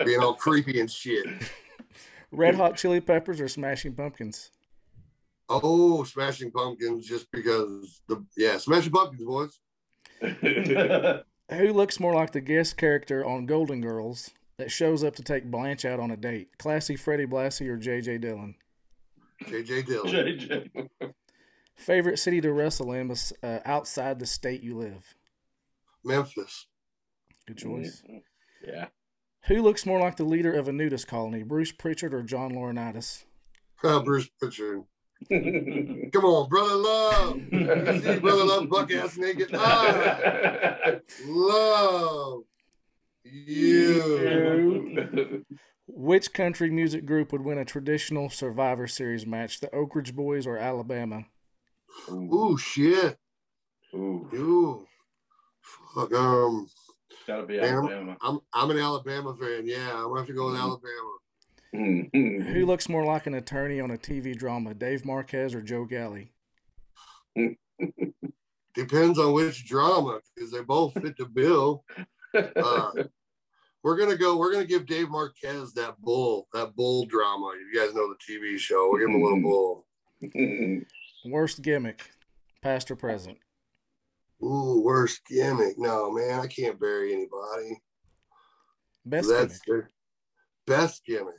being 0.05 0.19
all 0.19 0.35
creepy 0.35 0.79
and 0.79 0.91
shit. 0.91 1.25
Red 2.31 2.55
Hot 2.55 2.75
Chili 2.75 2.99
Peppers 3.01 3.41
or 3.41 3.47
Smashing 3.47 3.95
Pumpkins? 3.95 4.51
Oh, 5.47 6.03
Smashing 6.03 6.51
Pumpkins, 6.51 7.07
just 7.07 7.31
because 7.31 8.01
the 8.07 8.23
yeah, 8.37 8.57
Smashing 8.57 8.91
Pumpkins, 8.91 9.23
boys. 9.23 9.57
Who 11.49 11.73
looks 11.73 11.99
more 11.99 12.13
like 12.13 12.31
the 12.31 12.41
guest 12.41 12.77
character 12.77 13.25
on 13.25 13.47
Golden 13.47 13.81
Girls 13.81 14.31
that 14.57 14.71
shows 14.71 15.03
up 15.03 15.15
to 15.15 15.23
take 15.23 15.49
Blanche 15.49 15.85
out 15.85 15.99
on 15.99 16.11
a 16.11 16.17
date? 16.17 16.57
Classy 16.59 16.95
Freddie 16.95 17.25
Blassie 17.25 17.69
or 17.69 17.77
J.J. 17.77 18.19
Dillon? 18.19 18.55
J.J. 19.47 19.83
Dillon. 19.83 20.09
J.J. 20.11 20.69
Favorite 21.75 22.19
city 22.19 22.41
to 22.41 22.51
wrestle 22.51 22.91
in 22.91 23.11
uh, 23.41 23.59
outside 23.65 24.19
the 24.19 24.25
state 24.25 24.61
you 24.61 24.77
live? 24.77 25.15
Memphis. 26.03 26.67
Good 27.47 27.57
choice. 27.57 28.03
Yeah. 28.65 28.87
Who 29.47 29.61
looks 29.61 29.85
more 29.85 29.99
like 29.99 30.17
the 30.17 30.25
leader 30.25 30.53
of 30.53 30.67
a 30.67 30.73
nudist 30.73 31.07
colony, 31.07 31.43
Bruce 31.43 31.71
Prichard 31.71 32.13
or 32.13 32.21
John 32.21 32.51
Laurinaitis? 32.51 33.23
Uh, 33.83 34.01
Bruce 34.01 34.29
Prichard. 34.39 34.83
Come 35.29 36.25
on, 36.25 36.49
brother 36.49 36.75
love. 36.75 37.39
You 37.51 38.01
see 38.01 38.19
brother 38.19 38.45
love 38.45 38.69
buck 38.69 38.91
ass 38.91 39.17
naked. 39.17 39.49
Ah, 39.53 40.91
love 41.25 42.43
you. 43.23 45.45
Which 45.87 46.33
country 46.33 46.71
music 46.71 47.05
group 47.05 47.31
would 47.31 47.43
win 47.43 47.57
a 47.57 47.65
traditional 47.65 48.29
Survivor 48.29 48.87
Series 48.87 49.25
match? 49.25 49.59
The 49.59 49.73
Oak 49.75 49.95
Ridge 49.95 50.15
Boys 50.15 50.47
or 50.47 50.57
Alabama? 50.57 51.25
Ooh, 52.09 52.57
shit. 52.57 53.17
Ooh. 53.93 54.29
Ooh. 54.33 54.87
Fuck, 55.93 56.13
um, 56.13 56.67
got 57.27 57.37
to 57.37 57.43
be 57.47 57.59
Man, 57.59 57.73
Alabama. 57.75 58.17
I'm 58.21 58.39
I'm 58.53 58.71
an 58.71 58.77
Alabama 58.77 59.35
fan. 59.35 59.63
Yeah, 59.65 59.93
I'm 59.95 60.03
gonna 60.03 60.19
have 60.21 60.27
to 60.27 60.33
go 60.33 60.47
with 60.47 60.55
Mhm. 60.55 60.61
Alabama. 60.61 61.17
Mm-hmm. 61.75 62.41
Who 62.41 62.65
looks 62.65 62.89
more 62.89 63.05
like 63.05 63.27
an 63.27 63.35
attorney 63.35 63.79
on 63.79 63.91
a 63.91 63.97
TV 63.97 64.35
drama, 64.35 64.73
Dave 64.73 65.05
Marquez 65.05 65.53
or 65.53 65.61
Joe 65.61 65.85
Galli? 65.85 66.31
Depends 68.75 69.19
on 69.19 69.33
which 69.33 69.67
drama, 69.67 70.19
because 70.35 70.51
they 70.51 70.61
both 70.61 70.93
fit 70.93 71.17
the 71.17 71.25
bill. 71.25 71.83
Uh, 72.33 72.91
we're 73.83 73.97
gonna 73.97 74.17
go. 74.17 74.37
We're 74.37 74.51
gonna 74.51 74.65
give 74.65 74.85
Dave 74.85 75.09
Marquez 75.09 75.73
that 75.73 75.99
bull, 75.99 76.47
that 76.53 76.75
bull 76.75 77.05
drama. 77.05 77.51
You 77.59 77.79
guys 77.79 77.93
know 77.93 78.07
the 78.07 78.33
TV 78.33 78.57
show. 78.57 78.89
We'll 78.89 78.99
give 78.99 79.09
him 79.09 79.21
a 79.21 79.23
little 79.23 79.37
mm-hmm. 79.37 79.47
bull. 79.47 79.85
Mm-hmm. 80.23 81.31
Worst 81.31 81.61
gimmick, 81.61 82.09
past 82.61 82.91
or 82.91 82.95
present? 82.95 83.37
Ooh, 84.43 84.81
worst 84.83 85.21
gimmick. 85.27 85.77
No, 85.77 86.11
man, 86.11 86.39
I 86.39 86.47
can't 86.47 86.79
bury 86.79 87.13
anybody. 87.13 87.81
Best 89.05 89.29
That's 89.29 89.59
gimmick. 89.59 89.61
their 89.65 89.91
best 90.67 91.03
gimmick. 91.05 91.35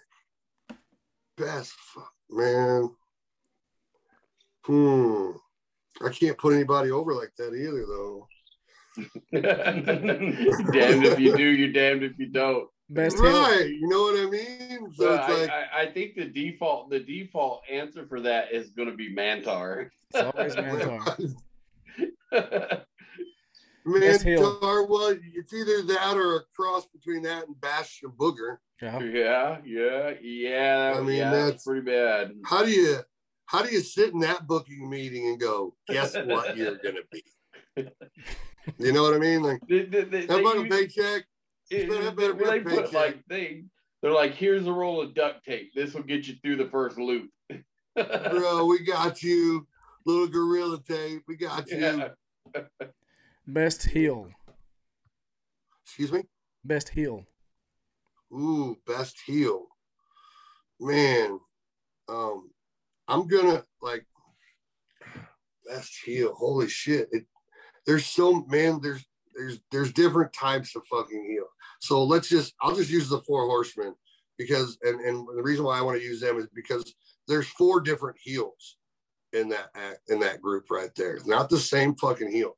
Best, 1.41 1.73
fu- 1.73 2.37
man. 2.37 2.91
Hmm. 4.67 5.31
I 6.05 6.11
can't 6.11 6.37
put 6.37 6.53
anybody 6.55 6.91
over 6.91 7.15
like 7.15 7.33
that 7.39 7.55
either, 7.55 7.87
though. 7.87 8.29
damned 9.33 11.07
if 11.07 11.19
you 11.19 11.35
do, 11.35 11.43
you're 11.43 11.73
damned 11.73 12.03
if 12.03 12.19
you 12.19 12.27
don't. 12.27 12.69
Best 12.91 13.17
heel. 13.19 13.31
right. 13.31 13.71
You 13.71 13.89
know 13.89 14.03
what 14.03 14.21
I 14.21 14.29
mean? 14.29 14.93
So 14.93 15.05
So 15.05 15.15
it's 15.15 15.25
I, 15.25 15.41
like, 15.41 15.51
I, 15.51 15.83
I 15.83 15.93
think 15.93 16.17
the 16.17 16.27
default 16.27 16.91
the 16.91 17.01
default 17.01 17.63
answer 17.71 18.05
for 18.07 18.21
that 18.21 18.53
is 18.53 18.71
going 18.71 18.91
to 18.91 18.97
be 18.97 19.15
Mantaur. 19.15 19.91
It's 20.13 20.23
always 20.37 20.57
Mantaur. 20.57 21.35
man, 23.85 24.01
Best 24.01 24.23
heel. 24.25 24.59
Tar, 24.61 24.87
well, 24.87 25.17
it's 25.35 25.53
either 25.53 25.83
that 25.83 26.17
or 26.17 26.37
a 26.37 26.41
cross 26.57 26.87
between 26.87 27.23
that 27.23 27.47
and 27.47 27.61
Bastion 27.61 28.11
Booger. 28.19 28.57
Yeah. 28.83 28.99
yeah, 29.01 29.59
yeah, 29.65 30.11
yeah. 30.21 30.95
I 30.97 31.01
mean, 31.03 31.17
yeah, 31.19 31.31
that's- 31.31 31.51
that's 31.53 31.65
pretty 31.65 31.83
bad. 31.83 32.33
How 32.45 32.65
do 32.65 32.71
you 32.71 32.99
how 33.47 33.63
do 33.63 33.71
you 33.71 33.81
sit 33.81 34.13
in 34.13 34.21
that 34.21 34.47
booking 34.47 34.89
meeting 34.89 35.27
and 35.29 35.39
go, 35.41 35.75
guess 35.89 36.15
what 36.17 36.57
you're 36.57 36.77
gonna 36.77 37.01
be? 37.11 37.25
You 38.79 38.93
know 38.93 39.03
what 39.03 39.15
I 39.15 39.19
mean? 39.19 39.43
Like 39.43 39.61
They, 39.69 39.83
they, 39.85 40.03
they, 40.05 40.27
that 40.27 40.29
they 40.37 40.43
fucking 40.43 40.67
use- 40.67 40.95
paycheck. 40.95 41.25
it- 41.71 41.89
better- 41.89 42.05
they- 42.05 42.11
better 42.11 42.35
be 42.35 42.45
a 42.45 42.51
they 42.51 42.61
put 42.61 42.75
paycheck. 42.85 42.93
like 42.93 43.19
they 43.29 43.65
they're 44.03 44.13
like, 44.13 44.35
here's 44.35 44.67
a 44.67 44.73
roll 44.73 45.03
of 45.03 45.15
duct 45.15 45.45
tape. 45.45 45.73
This 45.75 45.93
will 45.93 46.03
get 46.05 46.27
you 46.27 46.35
through 46.43 46.57
the 46.57 46.69
first 46.71 46.97
loop. 46.97 47.29
Bro, 47.95 48.65
we 48.67 48.79
got 48.87 49.23
you. 49.23 49.67
Little 50.07 50.27
gorilla 50.29 50.81
tape. 50.89 51.23
We 51.29 51.37
got 51.37 51.69
you. 51.71 51.79
Yeah. 51.79 52.09
Best 53.47 53.85
heel. 53.85 54.29
Excuse 55.85 56.13
me? 56.13 56.23
Best 56.65 56.89
heel. 56.91 57.25
Ooh, 58.33 58.77
best 58.87 59.17
heel. 59.27 59.67
Man, 60.79 61.41
um, 62.09 62.51
I'm 63.09 63.27
gonna 63.27 63.65
like 63.83 64.07
best 65.67 65.93
heel. 66.05 66.35
Holy 66.35 66.69
shit. 66.69 67.09
It 67.13 67.25
there's 67.87 68.07
so 68.07 68.45
man, 68.49 68.81
there's 68.81 69.05
there's 69.35 69.59
there's 69.73 69.93
different 69.93 70.33
types 70.33 70.77
of 70.77 70.87
fucking 70.87 71.27
heel. 71.29 71.47
So 71.81 72.05
let's 72.05 72.29
just 72.29 72.55
I'll 72.61 72.75
just 72.75 72.91
use 72.91 73.09
the 73.09 73.21
four 73.23 73.47
horsemen 73.47 73.95
because 74.39 74.79
and 74.83 75.01
and 75.01 75.27
the 75.37 75.43
reason 75.43 75.65
why 75.65 75.79
I 75.79 75.83
want 75.83 75.99
to 75.99 76.05
use 76.05 76.21
them 76.21 76.39
is 76.39 76.47
because 76.55 76.95
there's 77.27 77.49
four 77.49 77.81
different 77.81 78.17
heels 78.23 78.77
in 79.33 79.49
that 79.49 79.71
in 80.09 80.21
that 80.21 80.41
group 80.41 80.71
right 80.71 80.95
there. 80.95 81.19
Not 81.27 81.51
the 81.51 81.59
same 81.59 81.95
fucking 81.97 82.31
heel. 82.31 82.57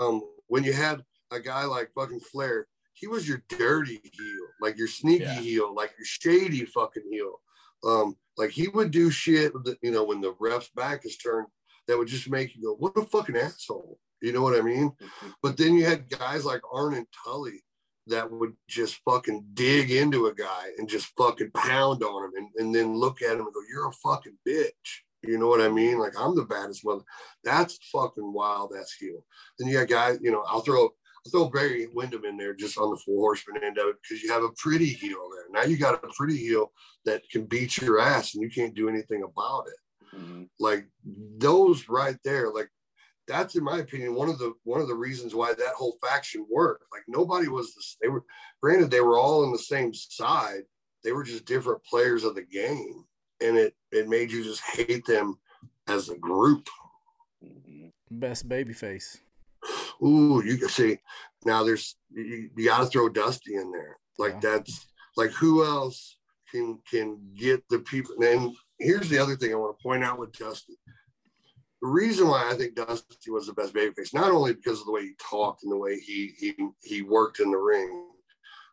Um, 0.00 0.22
when 0.48 0.64
you 0.64 0.72
had 0.72 1.02
a 1.30 1.40
guy 1.40 1.64
like 1.64 1.90
fucking 1.94 2.20
Flair, 2.20 2.66
he 2.94 3.06
was 3.06 3.28
your 3.28 3.42
dirty 3.48 4.00
heel, 4.02 4.46
like 4.60 4.76
your 4.76 4.88
sneaky 4.88 5.24
Yeah. 5.24 5.40
heel, 5.40 5.74
like 5.74 5.92
your 5.98 6.04
shady 6.04 6.64
fucking 6.64 7.04
heel. 7.10 7.40
Um, 7.84 8.16
like 8.36 8.50
he 8.50 8.68
would 8.68 8.90
do 8.90 9.10
shit 9.10 9.52
that 9.64 9.76
you 9.82 9.90
know 9.90 10.04
when 10.04 10.20
the 10.20 10.34
ref's 10.38 10.70
back 10.74 11.04
is 11.04 11.16
turned 11.16 11.48
that 11.88 11.98
would 11.98 12.08
just 12.08 12.30
make 12.30 12.54
you 12.54 12.62
go, 12.62 12.74
"What 12.74 12.96
a 12.96 13.04
fucking 13.04 13.36
asshole," 13.36 13.98
you 14.20 14.32
know 14.32 14.42
what 14.42 14.58
I 14.58 14.62
mean? 14.62 14.92
But 15.42 15.56
then 15.56 15.74
you 15.74 15.84
had 15.84 16.08
guys 16.08 16.44
like 16.44 16.62
Arn 16.72 16.94
and 16.94 17.06
Tully 17.24 17.62
that 18.06 18.30
would 18.30 18.54
just 18.68 19.00
fucking 19.04 19.44
dig 19.54 19.90
into 19.90 20.26
a 20.26 20.34
guy 20.34 20.70
and 20.78 20.88
just 20.88 21.06
fucking 21.16 21.50
pound 21.52 22.02
on 22.02 22.24
him 22.24 22.30
and, 22.36 22.48
and 22.56 22.74
then 22.74 22.94
look 22.94 23.22
at 23.22 23.32
him 23.34 23.46
and 23.46 23.54
go, 23.54 23.60
You're 23.68 23.88
a 23.88 23.92
fucking 23.92 24.38
bitch. 24.46 25.02
You 25.22 25.38
know 25.38 25.48
what 25.48 25.60
I 25.60 25.68
mean? 25.68 25.98
Like 25.98 26.12
I'm 26.18 26.34
the 26.34 26.44
baddest 26.44 26.84
mother. 26.84 27.02
That's 27.44 27.78
fucking 27.92 28.32
wild. 28.32 28.72
That's 28.74 28.92
heel. 28.94 29.24
Then 29.58 29.68
you 29.68 29.78
got 29.78 29.88
guys, 29.88 30.18
you 30.20 30.30
know, 30.32 30.44
I'll 30.48 30.60
throw 30.60 30.84
I'll 31.24 31.30
throw 31.30 31.48
Barry 31.48 31.86
Windham 31.94 32.24
in 32.24 32.36
there 32.36 32.54
just 32.54 32.76
on 32.78 32.90
the 32.90 32.96
four 32.96 33.20
horseman 33.20 33.62
end 33.62 33.78
of 33.78 33.86
it 33.88 33.96
because 34.02 34.22
you 34.22 34.32
have 34.32 34.42
a 34.42 34.50
pretty 34.58 34.86
heel 34.86 35.28
there. 35.32 35.44
Now 35.62 35.68
you 35.68 35.76
got 35.76 36.02
a 36.04 36.08
pretty 36.16 36.36
heel 36.36 36.72
that 37.04 37.22
can 37.30 37.44
beat 37.46 37.78
your 37.78 38.00
ass 38.00 38.34
and 38.34 38.42
you 38.42 38.50
can't 38.50 38.74
do 38.74 38.88
anything 38.88 39.22
about 39.22 39.66
it 39.68 40.16
Mhm. 40.16 40.48
like 40.60 40.86
those 41.38 41.88
right 41.88 42.18
there 42.24 42.50
like 42.52 42.68
that's 43.26 43.54
in 43.54 43.64
my 43.64 43.78
opinion 43.78 44.14
one 44.14 44.28
of 44.28 44.38
the 44.38 44.52
one 44.64 44.80
of 44.80 44.88
the 44.88 44.94
reasons 44.94 45.34
why 45.34 45.54
that 45.54 45.74
whole 45.74 45.96
faction 46.04 46.44
worked 46.50 46.84
like 46.92 47.04
nobody 47.08 47.48
was 47.48 47.72
the 47.74 47.82
they 48.02 48.08
were 48.08 48.24
granted 48.60 48.90
they 48.90 49.00
were 49.00 49.16
all 49.18 49.44
on 49.44 49.52
the 49.52 49.58
same 49.58 49.94
side 49.94 50.64
they 51.02 51.12
were 51.12 51.22
just 51.24 51.46
different 51.46 51.82
players 51.84 52.24
of 52.24 52.34
the 52.34 52.42
game 52.42 53.04
and 53.42 53.56
it 53.56 53.74
it 53.90 54.08
made 54.08 54.30
you 54.30 54.42
just 54.44 54.62
hate 54.62 55.04
them 55.06 55.38
as 55.88 56.08
a 56.08 56.16
group. 56.16 56.68
Best 58.10 58.48
babyface. 58.48 59.18
Ooh, 60.02 60.42
you 60.44 60.56
can 60.56 60.68
see 60.68 60.98
now. 61.44 61.64
There's 61.64 61.96
you, 62.10 62.50
you 62.56 62.66
got 62.66 62.78
to 62.78 62.86
throw 62.86 63.08
Dusty 63.08 63.56
in 63.56 63.70
there. 63.70 63.96
Like 64.18 64.34
Yeah. 64.34 64.58
that's 64.58 64.86
like 65.16 65.30
who 65.30 65.64
else 65.64 66.16
can 66.50 66.78
can 66.90 67.18
get 67.34 67.62
the 67.68 67.78
people? 67.80 68.14
And 68.22 68.54
here's 68.78 69.08
the 69.08 69.18
other 69.18 69.36
thing 69.36 69.52
I 69.52 69.56
want 69.56 69.78
to 69.78 69.82
point 69.82 70.04
out 70.04 70.18
with 70.18 70.36
Dusty. 70.36 70.74
The 71.80 71.88
reason 71.88 72.28
why 72.28 72.48
I 72.50 72.54
think 72.54 72.76
Dusty 72.76 73.30
was 73.30 73.46
the 73.46 73.54
best 73.54 73.74
babyface, 73.74 74.14
not 74.14 74.30
only 74.30 74.54
because 74.54 74.80
of 74.80 74.86
the 74.86 74.92
way 74.92 75.02
he 75.02 75.14
talked 75.18 75.64
and 75.64 75.72
the 75.72 75.76
way 75.76 75.98
he 75.98 76.32
he 76.38 76.54
he 76.82 77.02
worked 77.02 77.40
in 77.40 77.50
the 77.50 77.56
ring, 77.56 78.08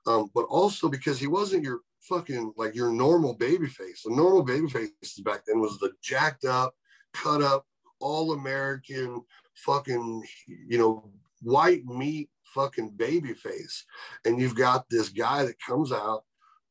um, 0.06 0.30
but 0.36 0.46
also 0.46 0.90
because 0.90 1.20
he 1.20 1.28
wasn't 1.28 1.64
your 1.64 1.80
fucking 2.02 2.54
like 2.58 2.76
your 2.76 2.92
normal 2.92 3.38
babyface. 3.38 4.04
The 4.04 4.16
normal 4.16 4.46
babyface 4.46 4.90
back 5.24 5.42
then 5.46 5.60
was 5.60 5.78
the 5.80 5.92
jacked 6.02 6.46
up, 6.46 6.74
cut 7.14 7.42
up, 7.42 7.66
all 8.00 8.34
American 8.34 9.22
fucking 9.56 10.24
you 10.48 10.78
know 10.78 11.10
white 11.42 11.86
meat 11.86 12.30
fucking 12.46 12.90
baby 12.92 13.34
face 13.34 13.86
and 14.26 14.40
you've 14.40 14.56
got 14.56 14.90
this 14.90 15.10
guy 15.10 15.44
that 15.44 15.60
comes 15.60 15.92
out 15.92 16.24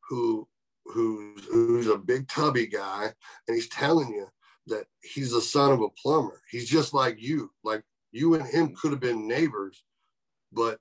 who 0.09 0.49
who's 0.87 1.45
who's 1.45 1.87
a 1.87 1.99
big 1.99 2.27
tubby 2.29 2.67
guy 2.67 3.13
and 3.47 3.55
he's 3.55 3.69
telling 3.69 4.09
you 4.09 4.27
that 4.67 4.87
he's 5.03 5.33
the 5.33 5.41
son 5.41 5.73
of 5.73 5.81
a 5.81 5.89
plumber. 6.03 6.43
He's 6.51 6.69
just 6.69 6.93
like 6.93 7.17
you. 7.19 7.51
Like 7.65 7.83
you 8.13 8.35
and 8.35 8.47
him 8.47 8.75
could 8.75 8.91
have 8.91 9.01
been 9.01 9.29
neighbors 9.29 9.83
but 10.53 10.79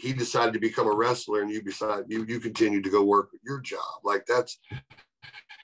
he 0.00 0.12
decided 0.12 0.54
to 0.54 0.60
become 0.60 0.86
a 0.86 0.94
wrestler 0.94 1.42
and 1.42 1.50
you 1.50 1.62
decide 1.62 2.04
you 2.08 2.24
you 2.24 2.40
continue 2.40 2.80
to 2.82 2.90
go 2.90 3.02
work 3.04 3.30
your 3.44 3.60
job 3.60 4.00
like 4.04 4.24
that's 4.26 4.58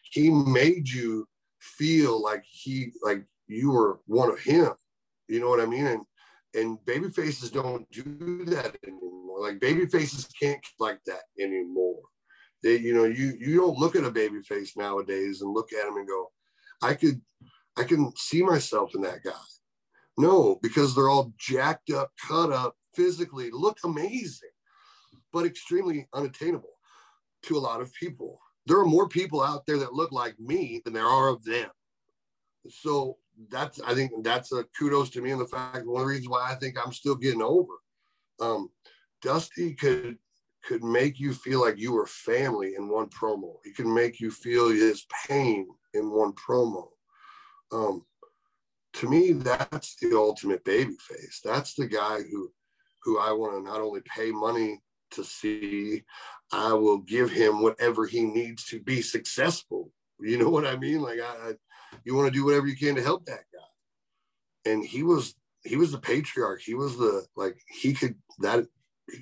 he 0.03 0.31
made 0.31 0.89
you 0.89 1.27
feel 1.61 2.23
like 2.23 2.45
he 2.49 2.93
like 3.03 3.25
you 3.49 3.71
were 3.71 4.01
one 4.07 4.31
of 4.31 4.39
him 4.39 4.73
you 5.29 5.41
know 5.41 5.49
what 5.49 5.61
I 5.61 5.67
mean? 5.67 5.87
And 5.87 6.03
and 6.55 6.85
baby 6.87 7.11
faces 7.11 7.51
don't 7.51 7.89
do 7.91 8.45
that 8.47 8.77
anymore. 8.87 9.41
Like 9.41 9.61
baby 9.61 9.87
faces 9.87 10.27
can't 10.41 10.65
like 10.79 11.01
that 11.07 11.23
anymore. 11.39 12.01
They, 12.63 12.79
you 12.79 12.95
know, 12.95 13.05
you 13.05 13.37
you 13.39 13.57
don't 13.57 13.79
look 13.79 13.97
at 13.97 14.05
a 14.05 14.11
baby 14.11 14.41
face 14.43 14.77
nowadays 14.77 15.43
and 15.43 15.53
look 15.53 15.73
at 15.73 15.87
him 15.87 15.97
and 15.97 16.09
go, 16.09 16.31
I 16.83 16.95
could 16.95 17.21
I 17.77 17.85
can 17.85 18.13
see 18.17 18.43
myself 18.43 18.95
in 18.95 19.03
that 19.03 19.23
guy. 19.25 19.33
No, 20.19 20.59
because 20.63 20.95
they're 20.95 21.11
all 21.11 21.35
jacked 21.37 21.91
up, 21.91 22.11
cut 22.27 22.51
up, 22.51 22.75
physically 22.97 23.51
look 23.52 23.78
amazing, 23.85 24.51
but 25.32 25.47
extremely 25.47 26.09
unattainable 26.14 26.74
to 27.43 27.56
a 27.56 27.59
lot 27.59 27.81
of 27.81 27.93
people. 27.94 28.40
There 28.66 28.78
are 28.78 28.86
more 28.86 29.09
people 29.09 29.43
out 29.43 29.64
there 29.66 29.78
that 29.78 29.93
look 29.93 30.10
like 30.10 30.39
me 30.40 30.81
than 30.85 30.94
there 30.94 31.06
are 31.06 31.28
of 31.28 31.44
them. 31.44 31.68
So 32.68 33.18
that's 33.51 33.81
I 33.81 33.94
think 33.94 34.10
that's 34.24 34.52
a 34.52 34.64
kudos 34.78 35.10
to 35.10 35.20
me 35.20 35.31
and 35.31 35.40
the 35.40 35.47
fact 35.47 35.86
one 35.86 36.02
of 36.02 36.09
the 36.09 36.12
reasons 36.12 36.28
why 36.28 36.51
I 36.51 36.55
think 36.55 36.77
I'm 36.78 36.93
still 36.93 37.14
getting 37.14 37.43
over. 37.43 37.74
Um, 38.40 38.70
Dusty 39.23 39.74
could 39.74 40.18
could 40.64 40.82
make 40.82 41.20
you 41.20 41.32
feel 41.32 41.60
like 41.60 41.78
you 41.78 41.93
were 41.93 42.06
family 42.06 42.74
in 42.77 42.89
one 42.89 43.09
promo. 43.09 43.56
He 43.64 43.73
could 43.73 43.86
make 43.86 44.20
you 44.20 44.31
feel 44.31 44.68
his 44.68 45.06
pain 45.28 45.68
in 45.94 46.10
one 46.10 46.32
promo. 46.32 46.89
Um, 47.73 48.05
to 48.94 49.09
me, 49.09 49.32
that's 49.32 49.97
the 49.97 50.16
ultimate 50.16 50.64
baby 50.64 50.97
face. 50.98 51.40
That's 51.44 51.74
the 51.74 51.86
guy 51.86 52.20
who 52.31 52.51
who 53.07 53.20
I 53.20 53.31
want 53.31 53.55
to 53.55 53.62
not 53.62 53.81
only 53.81 54.01
pay 54.01 54.33
money 54.33 54.83
to 55.12 55.23
see, 55.23 56.03
I 56.53 56.73
will 56.73 56.99
give 56.99 57.31
him 57.31 57.62
whatever 57.62 58.05
he 58.05 58.24
needs 58.24 58.65
to 58.66 58.81
be 58.81 59.01
successful. 59.01 59.93
You 60.19 60.39
know 60.39 60.51
what 60.51 60.66
I 60.66 60.77
mean? 60.77 61.01
Like 61.01 61.20
I, 61.20 61.51
I 61.51 61.53
you 62.05 62.16
want 62.16 62.27
to 62.27 62.37
do 62.37 62.45
whatever 62.45 62.66
you 62.66 62.77
can 62.77 62.97
to 62.97 63.03
help 63.03 63.24
that 63.27 63.45
guy. 63.55 64.70
And 64.70 64.85
he 64.85 65.05
was 65.05 65.37
he 65.65 65.77
was 65.77 65.93
the 65.93 65.99
patriarch. 65.99 66.62
He 66.62 66.74
was 66.74 66.99
the 66.99 67.24
like 67.37 67.57
he 67.69 67.93
could 67.93 68.16
that 68.41 68.66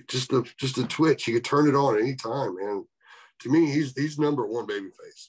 just 0.09 0.33
a 0.33 0.43
just 0.59 0.79
a 0.79 0.87
twitch. 0.87 1.25
He 1.25 1.33
could 1.35 1.45
turn 1.45 1.69
it 1.69 1.75
on 1.75 1.99
anytime, 1.99 2.57
man. 2.57 2.87
To 3.41 3.51
me, 3.51 3.71
he's 3.71 3.93
he's 3.93 4.19
number 4.19 4.47
one 4.47 4.67
babyface. 4.67 5.29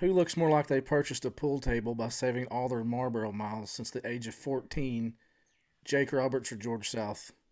Who 0.00 0.12
looks 0.12 0.36
more 0.36 0.50
like 0.50 0.66
they 0.66 0.82
purchased 0.82 1.24
a 1.24 1.30
pool 1.30 1.58
table 1.58 1.94
by 1.94 2.10
saving 2.10 2.46
all 2.46 2.68
their 2.68 2.84
Marlboro 2.84 3.32
miles 3.32 3.70
since 3.70 3.90
the 3.90 4.06
age 4.06 4.26
of 4.26 4.34
14? 4.34 5.14
Jake 5.84 6.12
Roberts 6.12 6.52
or 6.52 6.56
George 6.56 6.88
South? 6.90 7.32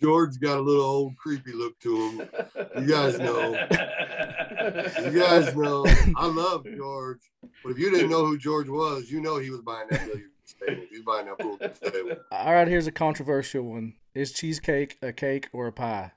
George 0.00 0.40
got 0.40 0.58
a 0.58 0.62
little 0.62 0.84
old 0.84 1.16
creepy 1.16 1.52
look 1.52 1.78
to 1.80 1.94
him. 1.94 2.28
You 2.78 2.86
guys 2.86 3.18
know. 3.18 3.50
You 5.02 5.20
guys 5.20 5.54
know. 5.54 5.84
I 6.16 6.26
love 6.26 6.64
George. 6.74 7.20
But 7.62 7.72
if 7.72 7.78
you 7.78 7.90
didn't 7.90 8.10
know 8.10 8.24
who 8.24 8.38
George 8.38 8.68
was, 8.68 9.10
you 9.10 9.20
know 9.20 9.38
he 9.38 9.50
was 9.50 9.60
buying 9.60 9.88
that 9.90 10.06
billiard 10.06 10.30
table. 10.66 10.82
He's 10.90 11.02
buying 11.02 11.26
that 11.26 11.38
pool 11.38 11.58
table. 11.58 12.16
All 12.32 12.52
right, 12.54 12.68
here's 12.68 12.86
a 12.86 12.92
controversial 12.92 13.62
one. 13.62 13.94
Is 14.14 14.32
cheesecake 14.32 14.96
a 15.02 15.12
cake 15.12 15.48
or 15.52 15.66
a 15.66 15.72
pie? 15.72 16.12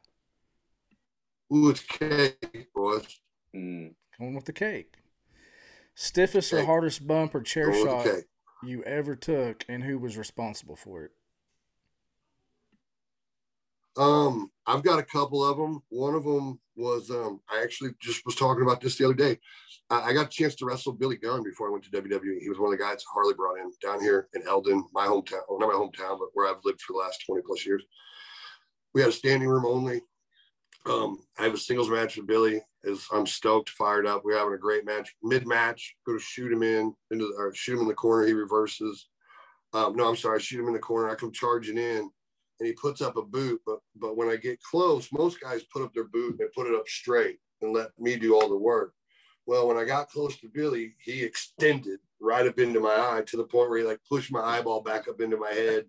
Ooh, 1.54 1.70
it's 1.70 1.82
cake, 1.82 2.70
boys. 2.74 3.20
Mm. 3.56 3.94
Going 4.18 4.36
with 4.36 4.46
the 4.46 4.54
cake. 4.54 4.94
Stiffest 5.96 6.54
or 6.54 6.66
hardest 6.66 7.06
bump 7.06 7.36
or 7.36 7.42
chair 7.42 7.70
Going 7.70 7.86
shot 7.86 8.04
cake. 8.06 8.26
You 8.66 8.84
ever 8.84 9.16
took, 9.16 9.66
and 9.68 9.84
who 9.84 9.98
was 9.98 10.18
responsible 10.18 10.76
for 10.76 11.06
it? 11.06 11.12
Um, 13.96 14.50
I've 14.66 14.84
got 14.84 15.00
a 15.00 15.04
couple 15.04 15.44
of 15.44 15.58
them. 15.58 15.84
One 15.90 16.16
of 16.16 16.24
them 16.24 16.60
was 16.76 17.12
um, 17.12 17.42
I 17.50 17.62
actually 17.62 17.92
just 18.02 18.26
was 18.26 18.36
talking 18.36 18.64
about 18.64 18.82
this 18.82 18.98
the 18.98 19.06
other 19.06 19.14
day. 19.14 19.38
I, 19.90 20.02
I 20.10 20.14
got 20.14 20.28
a 20.28 20.30
chance 20.30 20.56
to 20.56 20.66
wrestle 20.66 20.94
Billy 20.94 21.18
Gunn 21.18 21.44
before 21.44 21.68
I 21.68 21.72
went 21.72 21.84
to 21.86 21.92
WWE. 21.92 22.40
He 22.42 22.50
was 22.50 22.58
one 22.58 22.74
of 22.74 22.80
the 22.80 22.84
guys 22.84 23.04
Harley 23.14 23.36
brought 23.36 23.60
in 23.60 23.72
down 23.84 24.02
here 24.02 24.28
in 24.34 24.42
Eldon, 24.48 24.84
my 24.94 25.06
hometown. 25.06 25.42
Well, 25.48 25.60
not 25.60 25.70
my 25.70 25.76
hometown, 25.76 26.18
but 26.18 26.30
where 26.34 26.48
I've 26.48 26.64
lived 26.64 26.82
for 26.82 26.94
the 26.94 27.00
last 27.00 27.24
20 27.28 27.44
plus 27.46 27.66
years. 27.66 27.84
We 28.94 29.02
had 29.02 29.10
a 29.10 29.14
standing 29.14 29.48
room 29.48 29.66
only. 29.66 30.02
Um, 30.86 31.20
I 31.38 31.44
have 31.44 31.54
a 31.54 31.58
singles 31.58 31.90
match 31.90 32.18
with 32.18 32.28
Billy. 32.28 32.62
Is 32.84 33.08
I'm 33.14 33.26
stoked, 33.26 33.70
fired 33.70 34.06
up. 34.06 34.24
We're 34.26 34.38
having 34.38 34.54
a 34.54 34.58
great 34.58 34.86
match. 34.86 35.16
Mid 35.24 35.48
match, 35.48 35.96
go 36.06 36.14
to 36.14 36.20
shoot 36.20 36.52
him 36.52 36.64
in 36.64 36.94
into 37.12 37.26
the, 37.28 37.34
or 37.38 37.54
shoot 37.54 37.76
him 37.76 37.82
in 37.82 37.88
the 37.88 37.94
corner. 37.94 38.26
He 38.26 38.34
reverses. 38.34 39.08
Um, 39.72 39.96
no, 39.96 40.10
I'm 40.10 40.18
sorry. 40.18 40.38
I 40.38 40.42
shoot 40.42 40.60
him 40.60 40.68
in 40.68 40.74
the 40.74 40.80
corner. 40.80 41.10
I 41.10 41.16
come 41.16 41.32
charging 41.32 41.78
in, 41.78 42.10
and 42.60 42.68
he 42.68 42.74
puts 42.74 43.02
up 43.02 43.16
a 43.16 43.22
boot. 43.22 43.62
But 43.66 43.80
but 43.96 44.18
when 44.18 44.28
I 44.28 44.36
get 44.36 44.62
close, 44.62 45.12
most 45.14 45.40
guys 45.40 45.64
put 45.72 45.82
up 45.82 45.94
their 45.94 46.04
boot 46.04 46.40
and 46.40 46.52
put 46.54 46.68
it 46.68 46.76
up 46.76 46.88
straight 46.88 47.40
and 47.62 47.74
let 47.74 47.90
me 47.98 48.18
do 48.18 48.36
all 48.36 48.50
the 48.50 48.58
work. 48.58 48.94
Well, 49.46 49.68
when 49.68 49.78
I 49.78 49.86
got 49.86 50.10
close 50.10 50.38
to 50.40 50.48
Billy, 50.48 50.96
he 51.00 51.24
extended 51.24 52.00
right 52.22 52.48
up 52.48 52.60
into 52.60 52.80
my 52.80 52.96
eye 52.96 53.24
to 53.28 53.38
the 53.38 53.44
point 53.44 53.70
where 53.70 53.80
he 53.80 53.86
like 53.86 54.00
pushed 54.10 54.32
my 54.32 54.42
eyeball 54.42 54.82
back 54.82 55.08
up 55.08 55.20
into 55.20 55.38
my 55.38 55.52
head, 55.52 55.86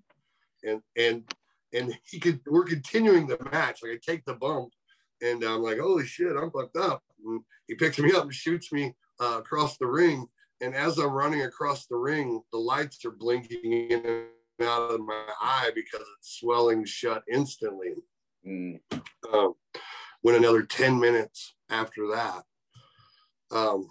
and 0.64 0.80
and 0.96 1.24
and 1.72 1.96
he 2.04 2.18
could. 2.18 2.40
We're 2.46 2.64
continuing 2.64 3.26
the 3.26 3.38
match. 3.52 3.80
Like 3.82 3.92
I 3.92 3.98
take 4.04 4.24
the 4.24 4.34
bump, 4.34 4.70
and 5.24 5.42
I'm 5.42 5.62
like, 5.62 5.78
holy 5.78 6.06
shit, 6.06 6.36
I'm 6.36 6.50
fucked 6.50 6.76
up. 6.76 7.02
And 7.24 7.40
he 7.66 7.74
picks 7.74 7.98
me 7.98 8.12
up 8.12 8.24
and 8.24 8.34
shoots 8.34 8.72
me 8.72 8.94
uh, 9.20 9.36
across 9.38 9.78
the 9.78 9.86
ring. 9.86 10.26
And 10.60 10.74
as 10.74 10.98
I'm 10.98 11.10
running 11.10 11.42
across 11.42 11.86
the 11.86 11.96
ring, 11.96 12.42
the 12.52 12.58
lights 12.58 13.04
are 13.04 13.10
blinking 13.10 13.88
in 13.90 14.06
and 14.06 14.68
out 14.68 14.90
of 14.90 15.00
my 15.00 15.24
eye 15.40 15.70
because 15.74 16.06
it's 16.18 16.38
swelling 16.38 16.84
shut 16.84 17.22
instantly. 17.32 17.94
Mm. 18.46 18.80
Um, 19.32 19.54
went 20.22 20.38
another 20.38 20.62
10 20.62 21.00
minutes 21.00 21.54
after 21.70 22.08
that. 22.08 22.42
Um, 23.50 23.88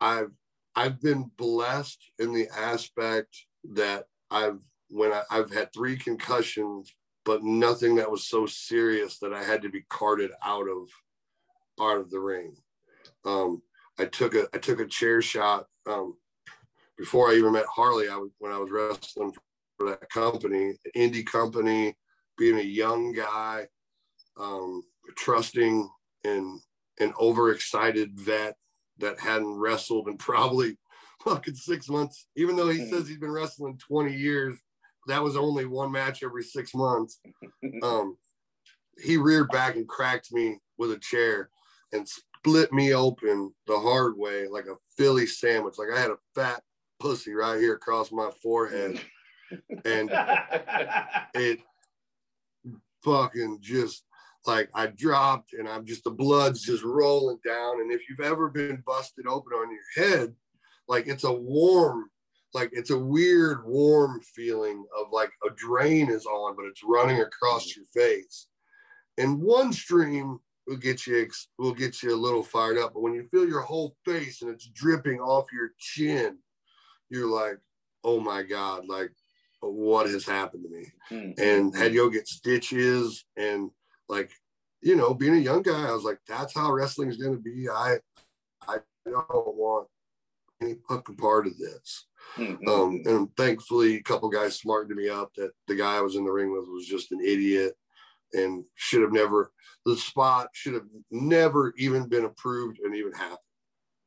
I've 0.00 0.30
I've 0.76 1.00
been 1.00 1.30
blessed 1.36 2.02
in 2.18 2.34
the 2.34 2.48
aspect 2.56 3.36
that 3.74 4.06
I've 4.30 4.60
when 4.88 5.12
I, 5.12 5.22
I've 5.30 5.52
had 5.52 5.72
three 5.72 5.96
concussions, 5.96 6.94
but 7.24 7.42
nothing 7.42 7.96
that 7.96 8.10
was 8.10 8.26
so 8.26 8.46
serious 8.46 9.18
that 9.18 9.32
I 9.32 9.42
had 9.42 9.62
to 9.62 9.70
be 9.70 9.84
carted 9.88 10.30
out 10.44 10.68
of 10.68 10.88
out 11.80 11.98
of 11.98 12.10
the 12.10 12.20
ring. 12.20 12.54
Um, 13.24 13.62
I 13.98 14.04
took 14.06 14.34
a 14.34 14.46
I 14.54 14.58
took 14.58 14.80
a 14.80 14.86
chair 14.86 15.22
shot 15.22 15.66
um, 15.86 16.14
before 16.98 17.30
I 17.30 17.34
even 17.34 17.52
met 17.52 17.66
Harley. 17.66 18.08
I 18.08 18.16
was 18.16 18.30
when 18.38 18.52
I 18.52 18.58
was 18.58 18.70
wrestling 18.70 19.32
for 19.78 19.88
that 19.90 20.08
company, 20.10 20.74
indie 20.96 21.26
company, 21.26 21.96
being 22.38 22.58
a 22.58 22.62
young 22.62 23.12
guy, 23.12 23.66
um, 24.38 24.82
trusting 25.16 25.88
and 26.24 26.60
an 27.00 27.12
overexcited 27.20 28.18
vet 28.18 28.54
that 28.98 29.18
hadn't 29.20 29.58
wrestled 29.58 30.08
in 30.08 30.16
probably 30.18 30.76
fucking 31.24 31.54
six 31.54 31.88
months. 31.88 32.26
Even 32.36 32.56
though 32.56 32.68
he 32.68 32.88
says 32.88 33.08
he's 33.08 33.18
been 33.18 33.32
wrestling 33.32 33.78
20 33.88 34.14
years, 34.14 34.58
that 35.06 35.22
was 35.22 35.36
only 35.36 35.66
one 35.66 35.92
match 35.92 36.22
every 36.22 36.42
six 36.42 36.74
months. 36.74 37.20
Um, 37.82 38.16
he 38.98 39.16
reared 39.16 39.48
back 39.48 39.76
and 39.76 39.88
cracked 39.88 40.32
me 40.32 40.58
with 40.78 40.92
a 40.92 40.98
chair 40.98 41.50
and 41.92 42.06
split 42.08 42.72
me 42.72 42.94
open 42.94 43.52
the 43.66 43.78
hard 43.78 44.16
way 44.16 44.46
like 44.46 44.66
a 44.66 44.76
Philly 44.96 45.26
sandwich. 45.26 45.74
Like 45.78 45.88
I 45.94 46.00
had 46.00 46.10
a 46.10 46.18
fat 46.34 46.62
pussy 47.00 47.32
right 47.32 47.58
here 47.58 47.74
across 47.74 48.12
my 48.12 48.30
forehead. 48.42 49.00
And 49.84 50.10
it 51.34 51.60
fucking 53.04 53.58
just 53.60 54.04
like 54.46 54.68
I 54.74 54.86
dropped 54.86 55.52
and 55.52 55.68
I'm 55.68 55.84
just 55.84 56.02
the 56.02 56.10
blood's 56.10 56.62
just 56.62 56.82
rolling 56.82 57.38
down. 57.46 57.80
And 57.80 57.92
if 57.92 58.08
you've 58.08 58.26
ever 58.26 58.48
been 58.48 58.82
busted 58.84 59.26
open 59.28 59.52
on 59.52 59.68
your 59.70 60.08
head, 60.08 60.34
like 60.88 61.06
it's 61.06 61.24
a 61.24 61.32
warm, 61.32 62.06
like 62.54 62.70
it's 62.72 62.90
a 62.90 62.98
weird 62.98 63.66
warm 63.66 64.20
feeling 64.20 64.84
of 64.98 65.08
like 65.12 65.30
a 65.46 65.50
drain 65.54 66.08
is 66.08 66.24
on, 66.24 66.56
but 66.56 66.66
it's 66.66 66.82
running 66.84 67.20
across 67.20 67.76
your 67.76 67.84
face. 67.86 68.46
And 69.18 69.42
one 69.42 69.72
stream 69.72 70.38
will 70.66 70.76
get 70.76 71.06
you 71.06 71.28
will 71.58 71.74
get 71.74 72.02
you 72.02 72.14
a 72.14 72.16
little 72.16 72.42
fired 72.42 72.78
up, 72.78 72.94
but 72.94 73.02
when 73.02 73.14
you 73.14 73.26
feel 73.30 73.46
your 73.46 73.60
whole 73.60 73.96
face 74.04 74.42
and 74.42 74.50
it's 74.50 74.68
dripping 74.68 75.20
off 75.20 75.52
your 75.52 75.70
chin, 75.78 76.38
you're 77.10 77.28
like, 77.28 77.58
oh 78.02 78.20
my 78.20 78.42
god, 78.42 78.86
like 78.88 79.10
what 79.60 80.06
has 80.08 80.24
happened 80.24 80.64
to 80.64 80.70
me? 80.70 80.86
Mm. 81.10 81.38
and 81.38 81.76
had 81.76 81.94
go 81.94 82.08
get 82.08 82.28
stitches 82.28 83.24
and 83.36 83.70
like 84.08 84.30
you 84.82 84.96
know 84.96 85.14
being 85.14 85.34
a 85.34 85.38
young 85.38 85.62
guy 85.62 85.88
i 85.88 85.92
was 85.92 86.04
like 86.04 86.18
that's 86.28 86.54
how 86.54 86.70
wrestling 86.72 87.08
is 87.08 87.16
going 87.16 87.34
to 87.34 87.40
be 87.40 87.68
i 87.68 87.96
i 88.68 88.76
don't 89.06 89.56
want 89.56 89.86
any 90.60 90.76
fucking 90.88 91.16
part 91.16 91.46
of 91.46 91.56
this 91.58 92.06
Mm. 92.36 92.66
um 92.68 93.00
and 93.04 93.36
thankfully 93.36 93.96
a 93.96 94.02
couple 94.02 94.28
guys 94.28 94.56
smartened 94.58 94.96
me 94.96 95.08
up 95.08 95.32
that 95.36 95.52
the 95.68 95.76
guy 95.76 95.96
i 95.96 96.00
was 96.00 96.16
in 96.16 96.24
the 96.24 96.32
ring 96.32 96.52
with 96.52 96.66
was 96.68 96.84
just 96.84 97.12
an 97.12 97.20
idiot 97.20 97.74
and 98.32 98.64
should 98.74 99.02
have 99.02 99.12
never 99.12 99.52
the 99.86 99.96
spot 99.96 100.48
should 100.52 100.74
have 100.74 100.86
never 101.12 101.72
even 101.76 102.08
been 102.08 102.24
approved 102.24 102.78
and 102.80 102.94
even 102.96 103.12
happened 103.12 103.38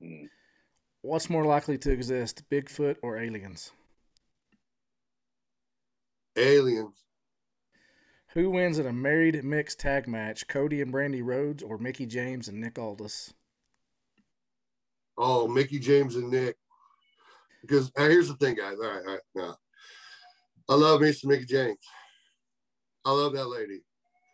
Mm. 0.04 0.28
What's 1.02 1.30
more 1.30 1.46
likely 1.46 1.78
to 1.80 1.92
exist, 1.92 2.44
Bigfoot 2.52 2.98
or 3.02 3.18
aliens? 3.18 3.72
aliens 6.36 7.04
Who 8.34 8.50
wins 8.52 8.78
in 8.78 8.86
a 8.88 8.94
married 8.94 9.44
mixed 9.44 9.80
tag 9.80 10.08
match, 10.08 10.48
Cody 10.48 10.82
and 10.82 10.94
Brandi 10.94 11.24
Rhodes 11.24 11.64
or 11.64 11.78
Mickie 11.78 12.06
James 12.06 12.48
and 12.48 12.60
Nick 12.60 12.78
Aldis? 12.78 13.34
oh 15.18 15.48
mickie 15.48 15.80
james 15.80 16.16
and 16.16 16.30
nick 16.30 16.58
because 17.62 17.92
uh, 17.98 18.04
here's 18.04 18.28
the 18.28 18.36
thing 18.36 18.56
guys 18.56 18.78
all 18.82 18.90
right 18.90 19.04
all 19.06 19.14
right 19.14 19.22
now 19.36 19.56
i 20.70 20.76
love 20.76 21.02
me 21.02 21.12
some 21.12 21.30
mickie 21.30 21.46
james 21.46 21.78
i 23.06 23.12
love 23.12 23.34
that 23.34 23.48
lady 23.48 23.82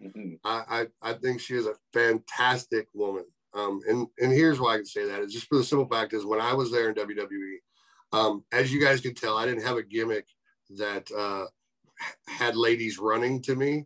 Mhm. 0.03 0.39
I, 0.43 0.87
I 1.01 1.11
I 1.11 1.13
think 1.13 1.39
she 1.39 1.55
is 1.55 1.65
a 1.65 1.75
fantastic 1.93 2.87
woman. 2.93 3.25
Um, 3.53 3.81
and 3.87 4.07
and 4.19 4.31
here's 4.31 4.59
why 4.59 4.73
I 4.73 4.77
can 4.77 4.85
say 4.85 5.05
that 5.05 5.21
is 5.21 5.33
just 5.33 5.47
for 5.47 5.57
the 5.57 5.63
simple 5.63 5.87
fact 5.87 6.13
is 6.13 6.25
when 6.25 6.41
I 6.41 6.53
was 6.53 6.71
there 6.71 6.89
in 6.89 6.95
WWE, 6.95 7.57
um, 8.11 8.43
as 8.51 8.73
you 8.73 8.81
guys 8.81 9.01
can 9.01 9.13
tell, 9.13 9.37
I 9.37 9.45
didn't 9.45 9.63
have 9.63 9.77
a 9.77 9.83
gimmick 9.83 10.25
that 10.77 11.09
uh, 11.11 11.45
had 12.27 12.55
ladies 12.55 12.97
running 12.99 13.41
to 13.43 13.55
me. 13.55 13.85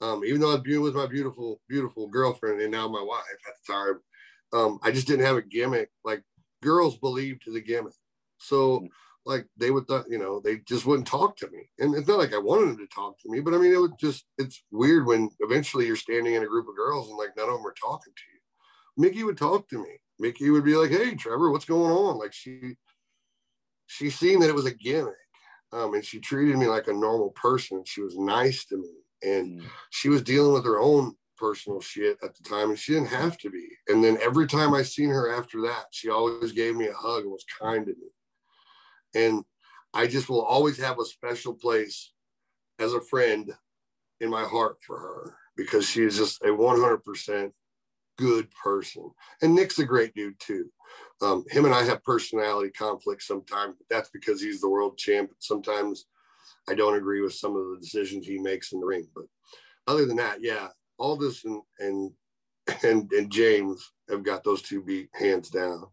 Um, 0.00 0.24
even 0.24 0.40
though 0.40 0.52
I 0.52 0.60
was 0.60 0.78
with 0.78 0.94
my 0.94 1.06
beautiful 1.06 1.60
beautiful 1.68 2.06
girlfriend 2.08 2.60
and 2.60 2.70
now 2.70 2.88
my 2.88 3.02
wife 3.02 3.22
at 3.46 3.54
the 3.66 3.72
time, 3.72 4.00
um, 4.52 4.78
I 4.82 4.92
just 4.92 5.08
didn't 5.08 5.26
have 5.26 5.36
a 5.36 5.42
gimmick. 5.42 5.90
Like 6.04 6.22
girls 6.62 6.96
believed 6.98 7.42
to 7.44 7.52
the 7.52 7.60
gimmick, 7.60 7.94
so 8.38 8.86
like 9.26 9.46
they 9.56 9.70
would 9.70 9.86
th- 9.86 10.04
you 10.08 10.18
know 10.18 10.40
they 10.40 10.58
just 10.58 10.86
wouldn't 10.86 11.06
talk 11.06 11.36
to 11.36 11.50
me. 11.50 11.68
And 11.78 11.94
it's 11.94 12.08
not 12.08 12.18
like 12.18 12.32
i 12.34 12.38
wanted 12.38 12.68
them 12.70 12.78
to 12.78 12.86
talk 12.86 13.18
to 13.20 13.30
me 13.30 13.40
but 13.40 13.52
i 13.54 13.58
mean 13.58 13.72
it 13.72 13.80
would 13.80 13.98
just 13.98 14.24
it's 14.38 14.62
weird 14.70 15.06
when 15.06 15.28
eventually 15.40 15.86
you're 15.86 15.96
standing 15.96 16.34
in 16.34 16.42
a 16.42 16.46
group 16.46 16.66
of 16.68 16.76
girls 16.76 17.08
and 17.08 17.18
like 17.18 17.36
none 17.36 17.48
of 17.48 17.56
them 17.56 17.66
are 17.66 17.74
talking 17.80 18.12
to 18.16 18.22
you. 18.32 18.40
Mickie 18.96 19.24
would 19.24 19.36
talk 19.38 19.68
to 19.68 19.78
me. 19.82 20.00
Mickie 20.18 20.50
would 20.50 20.64
be 20.64 20.76
like 20.76 20.90
hey 20.90 21.14
trevor 21.14 21.50
what's 21.50 21.64
going 21.64 21.92
on? 21.92 22.18
Like 22.18 22.32
she 22.32 22.76
she 23.86 24.10
seen 24.10 24.40
that 24.40 24.48
it 24.48 24.54
was 24.54 24.66
a 24.66 24.74
gimmick 24.74 25.14
um, 25.72 25.94
and 25.94 26.04
she 26.04 26.20
treated 26.20 26.56
me 26.56 26.66
like 26.66 26.88
a 26.88 26.92
normal 26.92 27.30
person. 27.30 27.82
She 27.84 28.00
was 28.00 28.16
nice 28.18 28.64
to 28.66 28.76
me 28.76 28.92
and 29.22 29.60
Mm. 29.60 29.66
she 29.90 30.08
was 30.08 30.22
dealing 30.22 30.52
with 30.52 30.64
her 30.64 30.78
own 30.78 31.16
personal 31.36 31.80
shit 31.80 32.18
at 32.22 32.34
the 32.36 32.42
time 32.48 32.70
and 32.70 32.78
she 32.78 32.92
didn't 32.94 33.08
have 33.08 33.36
to 33.38 33.50
be. 33.50 33.66
And 33.88 34.02
then 34.02 34.16
every 34.22 34.46
time 34.46 34.74
i 34.74 34.82
seen 34.82 35.08
her 35.10 35.32
after 35.32 35.60
that 35.62 35.86
she 35.90 36.08
always 36.08 36.52
gave 36.52 36.76
me 36.76 36.86
a 36.86 36.94
hug 36.94 37.22
and 37.22 37.32
was 37.32 37.44
kind 37.60 37.84
to 37.86 37.92
me 37.92 38.08
and 39.14 39.44
I 39.94 40.06
just 40.06 40.28
will 40.28 40.42
always 40.42 40.78
have 40.78 40.98
a 40.98 41.04
special 41.04 41.54
place 41.54 42.12
as 42.78 42.92
a 42.92 43.00
friend 43.00 43.52
in 44.20 44.30
my 44.30 44.44
heart 44.44 44.78
for 44.86 44.98
her 44.98 45.36
because 45.56 45.88
she 45.88 46.02
is 46.02 46.16
just 46.16 46.42
a 46.42 46.48
100% 46.48 47.52
good 48.16 48.48
person. 48.62 49.10
And 49.42 49.54
Nick's 49.54 49.78
a 49.78 49.84
great 49.84 50.14
dude 50.14 50.38
too. 50.38 50.70
Um, 51.22 51.44
him 51.50 51.64
and 51.64 51.74
I 51.74 51.84
have 51.84 52.04
personality 52.04 52.70
conflicts 52.70 53.26
sometimes, 53.26 53.76
but 53.76 53.86
that's 53.90 54.10
because 54.10 54.40
he's 54.40 54.60
the 54.60 54.68
world 54.68 54.98
champ. 54.98 55.30
Sometimes 55.38 56.06
I 56.68 56.74
don't 56.74 56.96
agree 56.96 57.22
with 57.22 57.34
some 57.34 57.56
of 57.56 57.70
the 57.70 57.78
decisions 57.80 58.26
he 58.26 58.38
makes 58.38 58.72
in 58.72 58.80
the 58.80 58.86
ring. 58.86 59.08
But 59.14 59.24
other 59.86 60.06
than 60.06 60.16
that, 60.16 60.42
yeah, 60.42 60.68
Aldis 60.98 61.44
and 61.44 61.62
and 61.78 62.12
and, 62.84 63.10
and 63.12 63.32
James 63.32 63.92
have 64.10 64.22
got 64.22 64.44
those 64.44 64.62
two 64.62 64.82
beat 64.82 65.08
hands 65.14 65.48
down. 65.48 65.86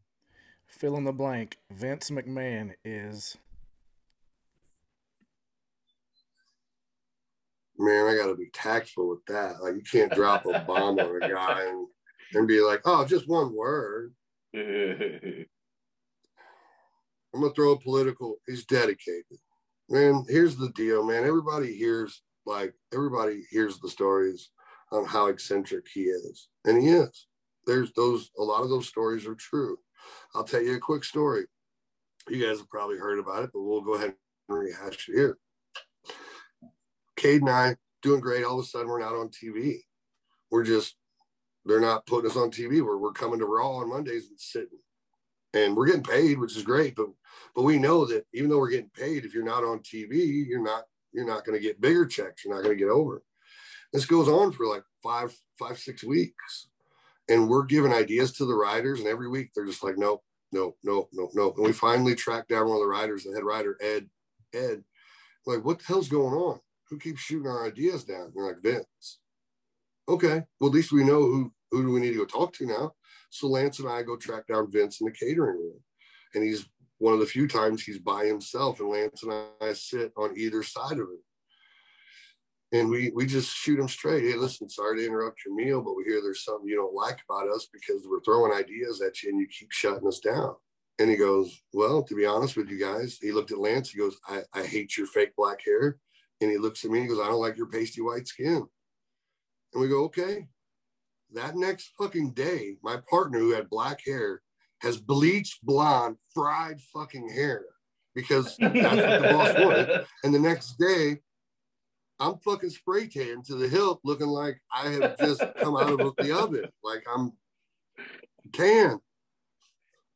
Fill 0.77 0.97
in 0.97 1.06
the 1.06 1.14
blank. 1.14 1.57
Vince 1.72 2.10
McMahon 2.10 2.73
is. 2.84 3.38
Man, 7.77 8.06
I 8.06 8.18
got 8.18 8.27
to 8.27 8.35
be 8.35 8.49
tactful 8.53 9.07
with 9.10 9.26
that. 9.27 9.61
Like, 9.61 9.76
you 9.76 9.84
can't 9.89 10.11
drop 10.11 10.45
a 10.45 10.60
bomb 10.60 10.99
on 10.99 11.23
a 11.23 11.30
guy 11.30 11.64
and, 11.69 11.88
and 12.34 12.47
be 12.47 12.60
like, 12.60 12.81
oh, 12.84 13.06
just 13.06 13.27
one 13.27 13.56
word. 13.56 14.14
I'm 14.53 15.45
going 17.41 17.52
to 17.52 17.56
throw 17.56 17.72
a 17.72 17.80
political. 17.80 18.35
He's 18.45 18.65
dedicated. 18.65 19.39
Man, 19.89 20.26
here's 20.27 20.57
the 20.57 20.69
deal, 20.69 21.06
man. 21.06 21.23
Everybody 21.26 21.73
hears, 21.73 22.22
like, 22.45 22.73
everybody 22.93 23.43
hears 23.49 23.80
the 23.80 23.89
stories 23.89 24.49
on 24.91 25.06
how 25.06 25.27
eccentric 25.27 25.85
he 25.93 26.02
is. 26.02 26.49
And 26.65 26.81
he 26.81 26.89
is. 26.89 27.27
There's 27.65 27.93
those, 27.93 28.30
a 28.38 28.43
lot 28.43 28.64
of 28.64 28.69
those 28.69 28.88
stories 28.88 29.26
are 29.26 29.35
true. 29.35 29.77
I'll 30.34 30.44
tell 30.44 30.61
you 30.61 30.76
a 30.76 30.80
quick 30.80 31.03
story. 31.03 31.45
You 32.30 32.45
guys 32.45 32.57
have 32.60 32.69
probably 32.69 32.98
heard 32.98 33.19
about 33.19 33.44
it, 33.44 33.52
but 33.53 33.61
we'll 33.61 33.82
go 33.82 33.95
ahead 33.95 34.15
and 34.49 34.57
rehash 34.57 35.07
it 35.10 35.14
here. 35.14 35.38
Cade 37.15 37.41
and 37.41 37.49
I 37.49 37.76
doing 38.02 38.22
great. 38.22 38.44
All 38.44 38.60
of 38.60 38.65
a 38.65 38.68
sudden, 38.68 38.88
we're 38.88 38.99
not 38.99 39.15
on 39.15 39.30
TV. 39.30 39.80
We're 40.52 40.64
just, 40.64 40.95
they're 41.65 41.80
not 41.80 42.06
putting 42.06 42.30
us 42.30 42.38
on 42.38 42.52
TV. 42.52 42.84
We're, 42.84 42.98
we're 42.98 43.11
coming 43.11 43.40
to 43.40 43.45
Raw 43.45 43.77
on 43.77 43.90
Mondays 43.90 44.30
and 44.30 44.40
sitting. 44.40 44.80
And 45.53 45.76
we're 45.76 45.86
getting 45.86 46.03
paid, 46.03 46.38
which 46.38 46.57
is 46.57 46.64
great. 46.64 46.95
But 46.95 47.07
but 47.56 47.64
we 47.64 47.80
know 47.80 48.06
that 48.06 48.26
even 48.34 48.49
though 48.49 48.60
we're 48.60 48.69
getting 48.69 48.90
paid, 48.90 49.23
if 49.23 49.34
you're 49.34 49.44
not 49.44 49.64
on 49.64 49.80
TV, 49.80 50.45
you're 50.45 50.61
not 50.61 50.84
you're 51.14 51.26
not 51.26 51.45
going 51.45 51.57
to 51.57 51.64
get 51.64 51.80
bigger 51.80 52.06
checks. 52.06 52.44
You're 52.44 52.53
not 52.53 52.64
going 52.64 52.77
to 52.77 52.84
get 52.84 52.91
over. 52.91 53.23
This 53.94 54.06
goes 54.06 54.27
on 54.27 54.52
for 54.52 54.65
like 54.65 54.84
five, 55.02 55.34
five, 55.57 55.80
six 55.80 56.03
weeks. 56.03 56.68
And 57.30 57.49
we're 57.49 57.65
giving 57.65 57.93
ideas 57.93 58.31
to 58.34 58.45
the 58.45 58.53
writers, 58.53 58.99
and 58.99 59.07
every 59.07 59.27
week 59.27 59.52
they're 59.53 59.65
just 59.65 59.84
like, 59.84 59.97
nope, 59.97 60.23
nope, 60.52 60.77
nope, 60.84 61.10
nope, 61.14 61.31
nope. 61.34 61.56
And 61.57 61.65
we 61.65 61.73
finally 61.73 62.15
tracked 62.15 62.49
down 62.49 62.68
one 62.68 62.76
of 62.76 62.81
the 62.81 62.88
writers, 62.88 63.23
the 63.23 63.34
head 63.34 63.43
writer, 63.43 63.77
Ed, 63.81 64.07
Ed. 64.53 64.84
Like, 65.45 65.65
what 65.65 65.80
the 65.80 65.85
hell's 65.85 66.07
going 66.07 66.34
on? 66.34 66.60
Who 66.89 66.99
keeps 66.99 67.22
shooting 67.22 67.47
our 67.47 67.65
ideas 67.65 68.03
down? 68.03 68.31
We're 68.34 68.47
like, 68.47 68.61
Vince. 68.61 69.19
Okay, 70.07 70.43
well, 70.60 70.69
at 70.69 70.76
least 70.76 70.91
we 70.91 71.03
know 71.03 71.22
who 71.22 71.52
who 71.72 71.84
do 71.84 71.91
we 71.91 71.99
need 71.99 72.11
to 72.11 72.19
go 72.19 72.26
talk 72.26 72.53
to 72.53 72.65
now. 72.65 72.93
So 73.31 73.47
Lance 73.47 73.80
and 73.80 73.89
I 73.89 74.03
go 74.03 74.15
track 74.15 74.47
down 74.47 74.72
Vince 74.72 75.02
in 75.02 75.06
the 75.06 75.11
catering 75.11 75.57
room. 75.57 75.80
And 76.35 76.43
he's 76.43 76.68
one 76.99 77.14
of 77.14 77.19
the 77.19 77.26
few 77.26 77.47
times 77.47 77.84
he's 77.84 77.99
by 77.99 78.26
himself, 78.26 78.80
and 78.80 78.89
Lance 78.89 79.23
and 79.23 79.34
I 79.61 79.73
sit 79.73 80.14
on 80.15 80.38
either 80.38 80.64
side 80.64 80.93
of 80.93 80.99
him 80.99 81.19
and 82.72 82.90
we 82.90 83.12
we 83.16 83.26
just 83.26 83.56
shoot 83.56 83.78
them 83.78 83.88
straight. 83.88 84.24
Hey, 84.24 84.36
listen, 84.36 84.70
sorry 84.70 84.98
to 84.98 85.06
interrupt 85.06 85.46
your 85.46 85.56
meal, 85.56 85.82
but 85.82 85.96
we 85.96 86.04
hear 86.04 86.22
there's 86.22 86.44
something 86.44 86.68
you 86.68 86.76
don't 86.76 86.94
like 86.94 87.20
about 87.30 87.50
us 87.50 87.68
because 87.72 88.08
we're 88.08 88.22
throwing 88.22 88.54
ideas 88.54 89.02
at 89.02 89.22
you 89.22 89.30
and 89.30 89.40
you 89.40 89.48
keep 89.48 89.72
shutting 89.72 90.08
us 90.08 90.20
down. 90.20 90.56
And 91.00 91.10
he 91.10 91.16
goes, 91.16 91.62
Well, 91.74 92.04
to 92.04 92.16
be 92.16 92.26
honest 92.26 92.58
with 92.58 92.70
you 92.70 92.80
guys, 92.80 93.18
he 93.22 93.32
looked 93.32 93.52
at 93.52 93.60
Lance. 93.60 93.92
He 93.92 94.00
goes, 94.00 94.18
I, 94.28 94.42
I 94.54 94.64
hate 94.64 94.98
your 94.98 95.08
fake 95.08 95.36
black 95.38 95.60
hair. 95.66 95.98
And 96.42 96.52
he 96.52 96.58
looks 96.58 96.84
at 96.84 96.92
me 96.92 97.00
and 97.00 97.10
he 97.10 97.16
goes, 97.16 97.24
I 97.24 97.30
don't 97.30 97.42
like 97.42 97.58
your 97.58 97.68
pasty 97.68 98.02
white 98.02 98.28
skin. 98.28 98.66
And 99.74 99.82
we 99.82 99.88
go, 99.88 100.06
Okay. 100.06 100.48
That 101.34 101.56
next 101.56 101.92
fucking 101.98 102.32
day, 102.32 102.78
my 102.84 102.98
partner 103.10 103.40
who 103.40 103.52
had 103.52 103.70
black 103.70 104.00
hair 104.06 104.42
has 104.82 104.98
bleached 104.98 105.66
blonde, 105.66 106.18
fried 106.34 106.80
fucking 106.94 107.30
hair 107.30 107.66
because 108.14 108.56
that's 108.58 108.74
what 108.74 109.22
the 109.22 109.28
boss 109.32 109.60
wanted. 109.60 110.06
And 110.24 110.34
the 110.34 110.40
next 110.40 110.78
day, 110.80 111.20
I'm 112.20 112.38
fucking 112.40 112.70
spray 112.70 113.08
tan 113.08 113.44
to 113.44 113.56
the 113.56 113.68
hilt, 113.68 114.00
looking 114.04 114.28
like 114.28 114.62
I 114.74 114.90
have 114.90 115.18
just 115.18 115.44
come 115.58 115.76
out 115.76 116.00
of 116.00 116.16
the 116.18 116.38
oven. 116.38 116.70
Like 116.84 117.04
I'm 117.14 117.34
tan. 118.54 119.00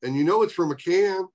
And 0.01 0.15
you 0.15 0.23
know 0.23 0.43
it's 0.43 0.53
from 0.53 0.71
a 0.71 0.75
can. 0.75 1.27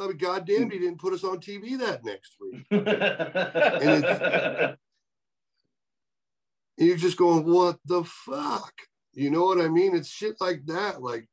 I 0.00 0.06
mean, 0.06 0.16
goddamn, 0.16 0.70
he 0.70 0.78
didn't 0.78 1.00
put 1.00 1.12
us 1.12 1.24
on 1.24 1.38
TV 1.38 1.76
that 1.78 2.04
next 2.04 2.36
week. 2.40 2.64
and, 2.70 4.04
and 4.04 4.76
you're 6.76 6.96
just 6.96 7.16
going, 7.16 7.44
what 7.44 7.78
the 7.84 8.04
fuck? 8.04 8.72
You 9.12 9.30
know 9.30 9.44
what 9.44 9.60
I 9.60 9.68
mean? 9.68 9.96
It's 9.96 10.08
shit 10.08 10.36
like 10.40 10.64
that. 10.66 11.02
Like 11.02 11.26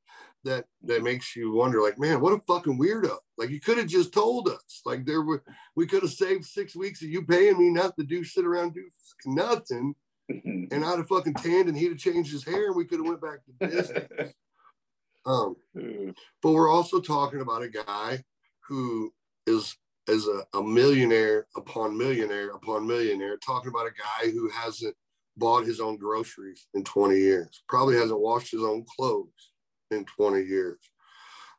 that 0.45 0.65
that 0.83 1.03
makes 1.03 1.35
you 1.35 1.51
wonder 1.51 1.81
like 1.81 1.99
man 1.99 2.21
what 2.21 2.33
a 2.33 2.39
fucking 2.47 2.79
weirdo. 2.79 3.17
Like 3.37 3.49
you 3.49 3.59
could 3.59 3.77
have 3.77 3.87
just 3.87 4.13
told 4.13 4.47
us. 4.47 4.81
Like 4.85 5.05
there 5.05 5.23
were 5.23 5.43
we 5.75 5.85
could 5.85 6.03
have 6.03 6.11
saved 6.11 6.45
six 6.45 6.75
weeks 6.75 7.01
of 7.01 7.09
you 7.09 7.23
paying 7.23 7.57
me 7.57 7.71
not 7.71 7.97
to 7.97 8.05
do 8.05 8.23
sit 8.23 8.45
around 8.45 8.73
do 8.73 8.87
nothing 9.25 9.95
and 10.29 10.85
I'd 10.85 10.97
have 10.97 11.07
fucking 11.07 11.33
tanned 11.35 11.67
and 11.67 11.77
he'd 11.77 11.89
have 11.89 11.97
changed 11.97 12.31
his 12.31 12.45
hair 12.45 12.67
and 12.67 12.75
we 12.75 12.85
could 12.85 12.99
have 12.99 13.07
went 13.07 13.21
back 13.21 13.39
to 13.45 13.67
business. 13.67 14.33
Um 15.27 15.55
but 16.43 16.51
we're 16.51 16.69
also 16.69 16.99
talking 17.01 17.41
about 17.41 17.63
a 17.63 17.67
guy 17.67 18.23
who 18.67 19.11
is 19.47 19.75
is 20.05 20.27
a, 20.27 20.45
a 20.55 20.61
millionaire 20.61 21.47
upon 21.55 21.97
millionaire 21.97 22.51
upon 22.51 22.85
millionaire 22.85 23.35
talking 23.37 23.71
about 23.71 23.87
a 23.87 23.89
guy 23.89 24.29
who 24.29 24.47
hasn't 24.49 24.95
bought 25.35 25.65
his 25.65 25.79
own 25.79 25.97
groceries 25.97 26.67
in 26.75 26.83
20 26.83 27.17
years 27.17 27.63
probably 27.67 27.95
hasn't 27.95 28.19
washed 28.19 28.51
his 28.51 28.61
own 28.61 28.85
clothes 28.95 29.51
in 29.95 30.05
20 30.05 30.43
years. 30.43 30.79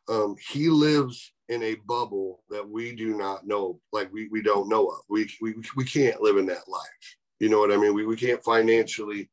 Um, 0.09 0.37
he 0.53 0.69
lives 0.69 1.33
in 1.49 1.63
a 1.63 1.77
bubble 1.87 2.43
that 2.51 2.69
we 2.69 2.95
do 2.95 3.17
not 3.17 3.47
know, 3.47 3.81
like 3.93 4.13
we, 4.13 4.29
we 4.29 4.43
don't 4.43 4.69
know 4.69 4.87
of. 4.87 5.01
We, 5.09 5.31
we, 5.41 5.55
we 5.77 5.85
can't 5.85 6.21
live 6.21 6.37
in 6.37 6.47
that 6.47 6.69
life. 6.69 7.17
You 7.41 7.49
know 7.49 7.59
what 7.59 7.73
I 7.73 7.77
mean? 7.77 7.95
We, 7.95 8.07
we 8.07 8.17
can't 8.17 8.43
financially, 8.45 9.29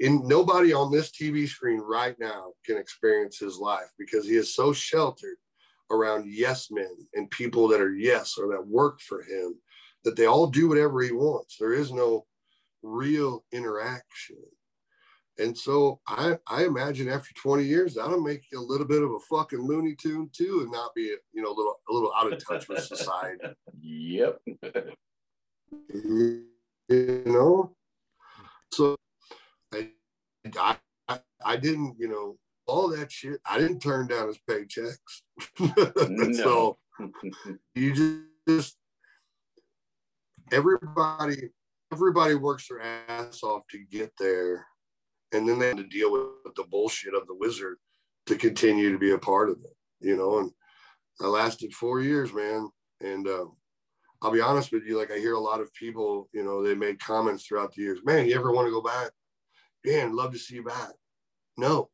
and 0.00 0.24
nobody 0.24 0.72
on 0.72 0.90
this 0.90 1.10
TV 1.10 1.46
screen 1.46 1.80
right 1.80 2.16
now 2.18 2.52
can 2.64 2.76
experience 2.76 3.38
his 3.38 3.58
life 3.58 3.90
because 3.98 4.26
he 4.26 4.36
is 4.36 4.54
so 4.54 4.72
sheltered 4.72 5.36
around 5.90 6.26
yes 6.26 6.70
men 6.70 6.96
and 7.14 7.30
people 7.30 7.68
that 7.68 7.80
are 7.80 7.94
yes 7.94 8.36
or 8.38 8.48
that 8.48 8.66
work 8.66 9.00
for 9.00 9.22
him 9.22 9.54
that 10.04 10.16
they 10.16 10.26
all 10.26 10.46
do 10.46 10.68
whatever 10.68 11.02
he 11.02 11.12
wants. 11.12 11.56
There 11.58 11.74
is 11.74 11.92
no 11.92 12.26
real 12.82 13.44
interaction. 13.52 14.36
And 15.38 15.56
so 15.56 16.00
I, 16.06 16.38
I 16.46 16.64
imagine 16.64 17.08
after 17.08 17.32
20 17.34 17.64
years, 17.64 17.94
that'll 17.94 18.20
make 18.20 18.44
you 18.52 18.60
a 18.60 18.60
little 18.60 18.86
bit 18.86 19.02
of 19.02 19.10
a 19.10 19.18
fucking 19.30 19.60
Looney 19.60 19.94
Tune 19.94 20.28
too, 20.32 20.60
and 20.62 20.70
not 20.70 20.94
be, 20.94 21.14
you 21.32 21.42
know, 21.42 21.48
a 21.48 21.56
little, 21.56 21.80
a 21.88 21.92
little 21.92 22.12
out 22.14 22.32
of 22.32 22.44
touch 22.44 22.68
with 22.68 22.84
society. 22.84 23.40
Yep. 23.84 24.40
you 25.92 26.44
know, 27.26 27.74
so 28.72 28.96
I, 29.72 29.88
I, 31.08 31.18
I 31.44 31.56
didn't, 31.56 31.96
you 31.98 32.08
know, 32.08 32.36
all 32.66 32.88
that 32.88 33.10
shit. 33.10 33.40
I 33.44 33.58
didn't 33.58 33.80
turn 33.80 34.06
down 34.06 34.28
his 34.28 34.38
paychecks. 34.48 35.22
so 36.36 36.78
you 37.74 38.24
just 38.46 38.76
everybody, 40.52 41.50
everybody 41.92 42.34
works 42.34 42.68
their 42.68 42.82
ass 42.82 43.42
off 43.42 43.62
to 43.70 43.78
get 43.90 44.12
there 44.18 44.66
and 45.32 45.48
then 45.48 45.58
they 45.58 45.68
had 45.68 45.78
to 45.78 45.84
deal 45.84 46.12
with 46.12 46.54
the 46.54 46.64
bullshit 46.64 47.14
of 47.14 47.26
the 47.26 47.34
wizard 47.34 47.78
to 48.26 48.36
continue 48.36 48.92
to 48.92 48.98
be 48.98 49.12
a 49.12 49.18
part 49.18 49.48
of 49.50 49.56
it, 49.64 49.76
you 50.06 50.16
know. 50.16 50.38
And 50.38 50.50
I 51.20 51.26
lasted 51.26 51.72
four 51.72 52.00
years, 52.00 52.32
man. 52.32 52.68
And 53.00 53.26
uh, 53.26 53.46
I'll 54.20 54.30
be 54.30 54.40
honest 54.40 54.72
with 54.72 54.84
you, 54.84 54.98
like 54.98 55.10
I 55.10 55.18
hear 55.18 55.34
a 55.34 55.40
lot 55.40 55.60
of 55.60 55.72
people, 55.74 56.28
you 56.32 56.44
know, 56.44 56.62
they 56.62 56.74
made 56.74 57.00
comments 57.00 57.44
throughout 57.44 57.72
the 57.74 57.82
years. 57.82 58.00
Man, 58.04 58.26
you 58.26 58.36
ever 58.36 58.52
want 58.52 58.68
to 58.68 58.72
go 58.72 58.82
back? 58.82 59.10
Man, 59.84 60.14
love 60.14 60.32
to 60.32 60.38
see 60.38 60.56
you 60.56 60.64
back. 60.64 60.90
No, 61.56 61.90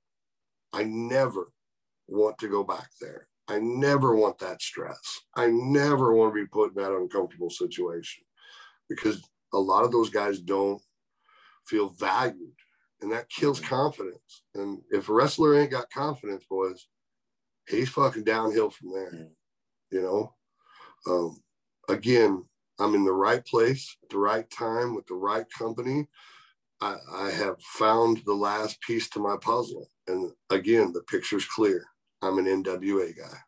I 0.72 0.84
never 0.84 1.50
want 2.06 2.38
to 2.38 2.48
go 2.48 2.62
back 2.64 2.88
there. 3.00 3.28
I 3.48 3.58
never 3.60 4.14
want 4.14 4.38
that 4.40 4.60
stress. 4.60 5.00
I 5.34 5.46
never 5.46 6.12
want 6.12 6.34
to 6.34 6.40
be 6.40 6.46
put 6.46 6.76
in 6.76 6.82
that 6.82 6.94
uncomfortable 6.94 7.48
situation 7.48 8.24
because 8.90 9.26
a 9.54 9.58
lot 9.58 9.84
of 9.84 9.92
those 9.92 10.10
guys 10.10 10.38
don't 10.40 10.82
feel 11.66 11.88
valued 11.88 12.52
and 13.00 13.12
that 13.12 13.28
kills 13.28 13.60
confidence. 13.60 14.42
And 14.54 14.82
if 14.90 15.08
a 15.08 15.12
wrestler 15.12 15.58
ain't 15.58 15.70
got 15.70 15.90
confidence, 15.90 16.44
boys, 16.48 16.88
he's 17.68 17.88
fucking 17.88 18.24
downhill 18.24 18.70
from 18.70 18.92
there. 18.92 19.28
You 19.90 20.02
know, 20.02 20.34
um, 21.06 21.42
again, 21.88 22.44
I'm 22.78 22.94
in 22.94 23.04
the 23.04 23.12
right 23.12 23.44
place 23.44 23.96
at 24.02 24.10
the 24.10 24.18
right 24.18 24.48
time 24.50 24.94
with 24.94 25.06
the 25.06 25.14
right 25.14 25.46
company. 25.56 26.06
I, 26.80 26.96
I 27.12 27.30
have 27.30 27.60
found 27.60 28.22
the 28.24 28.34
last 28.34 28.80
piece 28.82 29.08
to 29.10 29.20
my 29.20 29.36
puzzle, 29.40 29.88
and 30.06 30.32
again, 30.50 30.92
the 30.92 31.02
picture's 31.02 31.44
clear. 31.44 31.84
I'm 32.22 32.38
an 32.38 32.44
NWA 32.44 33.16
guy. 33.16 33.38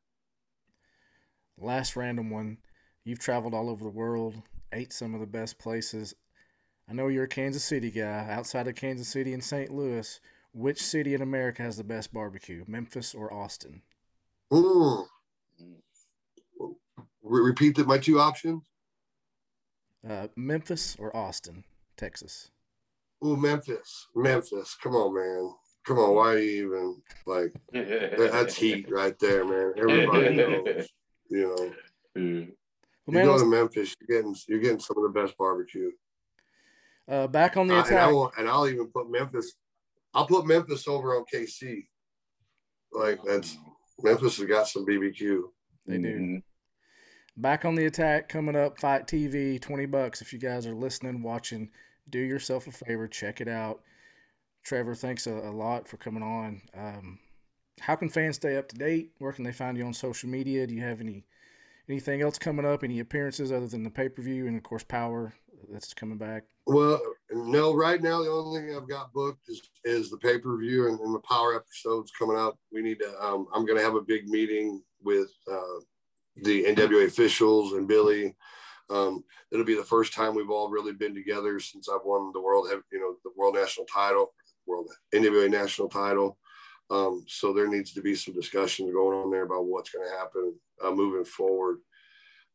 Last 1.58 1.94
random 1.94 2.30
one. 2.30 2.58
You've 3.04 3.18
traveled 3.18 3.54
all 3.54 3.68
over 3.68 3.84
the 3.84 3.90
world. 3.90 4.34
ate 4.72 4.92
some 4.92 5.14
of 5.14 5.20
the 5.20 5.26
best 5.26 5.58
places. 5.58 6.14
I 6.90 6.92
know 6.92 7.06
you're 7.06 7.24
a 7.24 7.28
Kansas 7.28 7.62
City 7.62 7.90
guy. 7.90 8.26
Outside 8.28 8.66
of 8.66 8.74
Kansas 8.74 9.06
City 9.06 9.32
and 9.32 9.44
St. 9.44 9.70
Louis, 9.70 10.20
which 10.52 10.82
city 10.82 11.14
in 11.14 11.22
America 11.22 11.62
has 11.62 11.76
the 11.76 11.84
best 11.84 12.12
barbecue, 12.12 12.64
Memphis 12.66 13.14
or 13.14 13.32
Austin? 13.32 13.82
Mm. 14.52 15.06
Repeat 17.22 17.76
that. 17.76 17.86
My 17.86 17.98
two 17.98 18.18
options. 18.18 18.64
Uh, 20.08 20.26
Memphis 20.34 20.96
or 20.98 21.16
Austin, 21.16 21.62
Texas? 21.96 22.50
Ooh, 23.24 23.36
Memphis. 23.36 24.08
Memphis. 24.16 24.76
Come 24.82 24.96
on, 24.96 25.14
man. 25.14 25.54
Come 25.86 25.98
on. 25.98 26.16
Why 26.16 26.32
are 26.32 26.38
you 26.38 26.66
even 26.66 27.02
like 27.26 27.54
that's 28.26 28.56
heat 28.56 28.86
right 28.90 29.16
there, 29.20 29.44
man. 29.44 29.74
Everybody 29.76 30.34
knows. 30.36 30.88
You 31.28 31.42
know, 31.42 31.72
Well, 32.16 32.24
you 32.24 32.56
man, 33.06 33.26
go 33.26 33.38
to 33.38 33.44
Memphis, 33.44 33.94
you're 34.00 34.18
getting 34.20 34.34
you're 34.48 34.58
getting 34.58 34.80
some 34.80 34.96
of 34.96 35.04
the 35.04 35.20
best 35.20 35.38
barbecue. 35.38 35.92
Uh, 37.10 37.26
back 37.26 37.56
on 37.56 37.66
the 37.66 37.74
I- 37.74 37.78
and, 37.78 37.86
I 37.86 37.88
attack. 37.88 38.12
won't, 38.14 38.34
and 38.38 38.48
I'll 38.48 38.68
even 38.68 38.86
put 38.86 39.10
Memphis. 39.10 39.54
I'll 40.14 40.26
put 40.26 40.46
Memphis 40.46 40.86
over 40.88 41.16
on 41.16 41.24
KC. 41.32 41.86
Like 42.92 43.18
that's 43.24 43.56
Memphis 44.00 44.38
has 44.38 44.46
got 44.46 44.68
some 44.68 44.86
BBQ. 44.86 45.42
They 45.86 45.98
do. 45.98 46.08
Mm-hmm. 46.08 46.36
Back 47.36 47.64
on 47.64 47.74
the 47.74 47.86
attack 47.86 48.28
coming 48.28 48.56
up. 48.56 48.78
FITE 48.78 49.06
TV, 49.06 49.60
twenty 49.60 49.86
bucks. 49.86 50.20
If 50.22 50.32
you 50.32 50.38
guys 50.38 50.66
are 50.66 50.74
listening, 50.74 51.22
watching, 51.22 51.70
do 52.08 52.18
yourself 52.18 52.66
a 52.66 52.72
favor, 52.72 53.08
check 53.08 53.40
it 53.40 53.48
out. 53.48 53.80
Trevor, 54.64 54.94
thanks 54.94 55.26
a, 55.26 55.32
a 55.32 55.50
lot 55.52 55.88
for 55.88 55.96
coming 55.96 56.22
on. 56.22 56.60
Um, 56.76 57.18
how 57.80 57.96
can 57.96 58.10
fans 58.10 58.36
stay 58.36 58.56
up 58.56 58.68
to 58.68 58.76
date? 58.76 59.12
Where 59.18 59.32
can 59.32 59.44
they 59.44 59.52
find 59.52 59.78
you 59.78 59.86
on 59.86 59.94
social 59.94 60.28
media? 60.28 60.66
Do 60.66 60.74
you 60.74 60.82
have 60.82 61.00
any 61.00 61.24
anything 61.88 62.20
else 62.20 62.38
coming 62.38 62.66
up? 62.66 62.84
Any 62.84 63.00
appearances 63.00 63.50
other 63.52 63.68
than 63.68 63.82
the 63.84 63.90
pay 63.90 64.08
per 64.08 64.22
view 64.22 64.46
and 64.46 64.56
of 64.56 64.62
course 64.62 64.84
Powerrr 64.84 65.32
that's 65.68 65.94
coming 65.94 66.18
back? 66.18 66.44
Well, 66.66 67.00
no, 67.30 67.74
right 67.74 68.02
now 68.02 68.22
the 68.22 68.30
only 68.30 68.60
thing 68.60 68.76
I've 68.76 68.88
got 68.88 69.12
booked 69.12 69.48
is 69.48 69.62
is 69.84 70.10
the 70.10 70.18
pay 70.18 70.38
per 70.38 70.56
view 70.58 70.88
and, 70.88 70.98
and 71.00 71.14
the 71.14 71.20
power 71.20 71.54
episodes 71.54 72.12
coming 72.16 72.36
up. 72.36 72.58
We 72.72 72.82
need 72.82 72.98
to. 73.00 73.24
Um, 73.24 73.46
I'm 73.54 73.66
going 73.66 73.78
to 73.78 73.84
have 73.84 73.94
a 73.94 74.02
big 74.02 74.28
meeting 74.28 74.82
with 75.02 75.30
uh, 75.50 75.80
the 76.42 76.64
NWA 76.64 77.06
officials 77.06 77.72
and 77.72 77.88
Billy. 77.88 78.34
Um, 78.90 79.22
it'll 79.52 79.64
be 79.64 79.76
the 79.76 79.84
first 79.84 80.12
time 80.12 80.34
we've 80.34 80.50
all 80.50 80.68
really 80.68 80.92
been 80.92 81.14
together 81.14 81.60
since 81.60 81.88
I've 81.88 82.04
won 82.04 82.32
the 82.32 82.40
world, 82.40 82.68
you 82.92 83.00
know, 83.00 83.16
the 83.24 83.30
world 83.36 83.54
national 83.54 83.86
title, 83.86 84.32
world 84.66 84.88
NWA 85.14 85.50
national 85.50 85.88
title. 85.88 86.38
Um, 86.90 87.24
so 87.28 87.52
there 87.52 87.68
needs 87.68 87.92
to 87.92 88.02
be 88.02 88.16
some 88.16 88.34
discussions 88.34 88.92
going 88.92 89.16
on 89.16 89.30
there 89.30 89.44
about 89.44 89.66
what's 89.66 89.90
going 89.90 90.08
to 90.08 90.16
happen 90.16 90.54
uh, 90.84 90.90
moving 90.90 91.24
forward. 91.24 91.78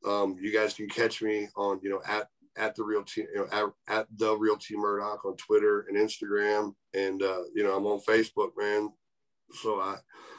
Um, 0.05 0.37
you 0.39 0.53
guys 0.53 0.73
can 0.73 0.89
catch 0.89 1.21
me 1.21 1.47
on, 1.55 1.79
you 1.81 1.89
know, 1.89 2.01
at 2.05 2.27
at 2.57 2.75
the 2.75 2.83
real 2.83 3.03
team, 3.03 3.27
you 3.33 3.41
know, 3.41 3.47
at, 3.51 3.95
at 3.95 4.07
the 4.17 4.35
real 4.35 4.57
team 4.57 4.79
Murdoch 4.79 5.25
on 5.25 5.35
Twitter 5.37 5.85
and 5.89 5.97
Instagram, 5.97 6.73
and 6.93 7.21
uh, 7.21 7.43
you 7.53 7.63
know, 7.63 7.75
I'm 7.75 7.85
on 7.85 7.99
Facebook, 7.99 8.51
man. 8.57 8.89
So 9.51 9.79
I, 9.79 9.97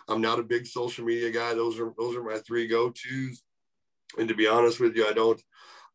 I'm 0.09 0.20
not 0.20 0.38
a 0.38 0.44
big 0.44 0.66
social 0.66 1.05
media 1.05 1.30
guy. 1.30 1.55
Those 1.55 1.78
are 1.78 1.93
those 1.98 2.16
are 2.16 2.22
my 2.22 2.38
three 2.38 2.66
go 2.66 2.90
tos. 2.90 3.43
And 4.18 4.28
to 4.28 4.34
be 4.34 4.47
honest 4.47 4.80
with 4.80 4.97
you, 4.97 5.06
I 5.06 5.12
don't. 5.12 5.40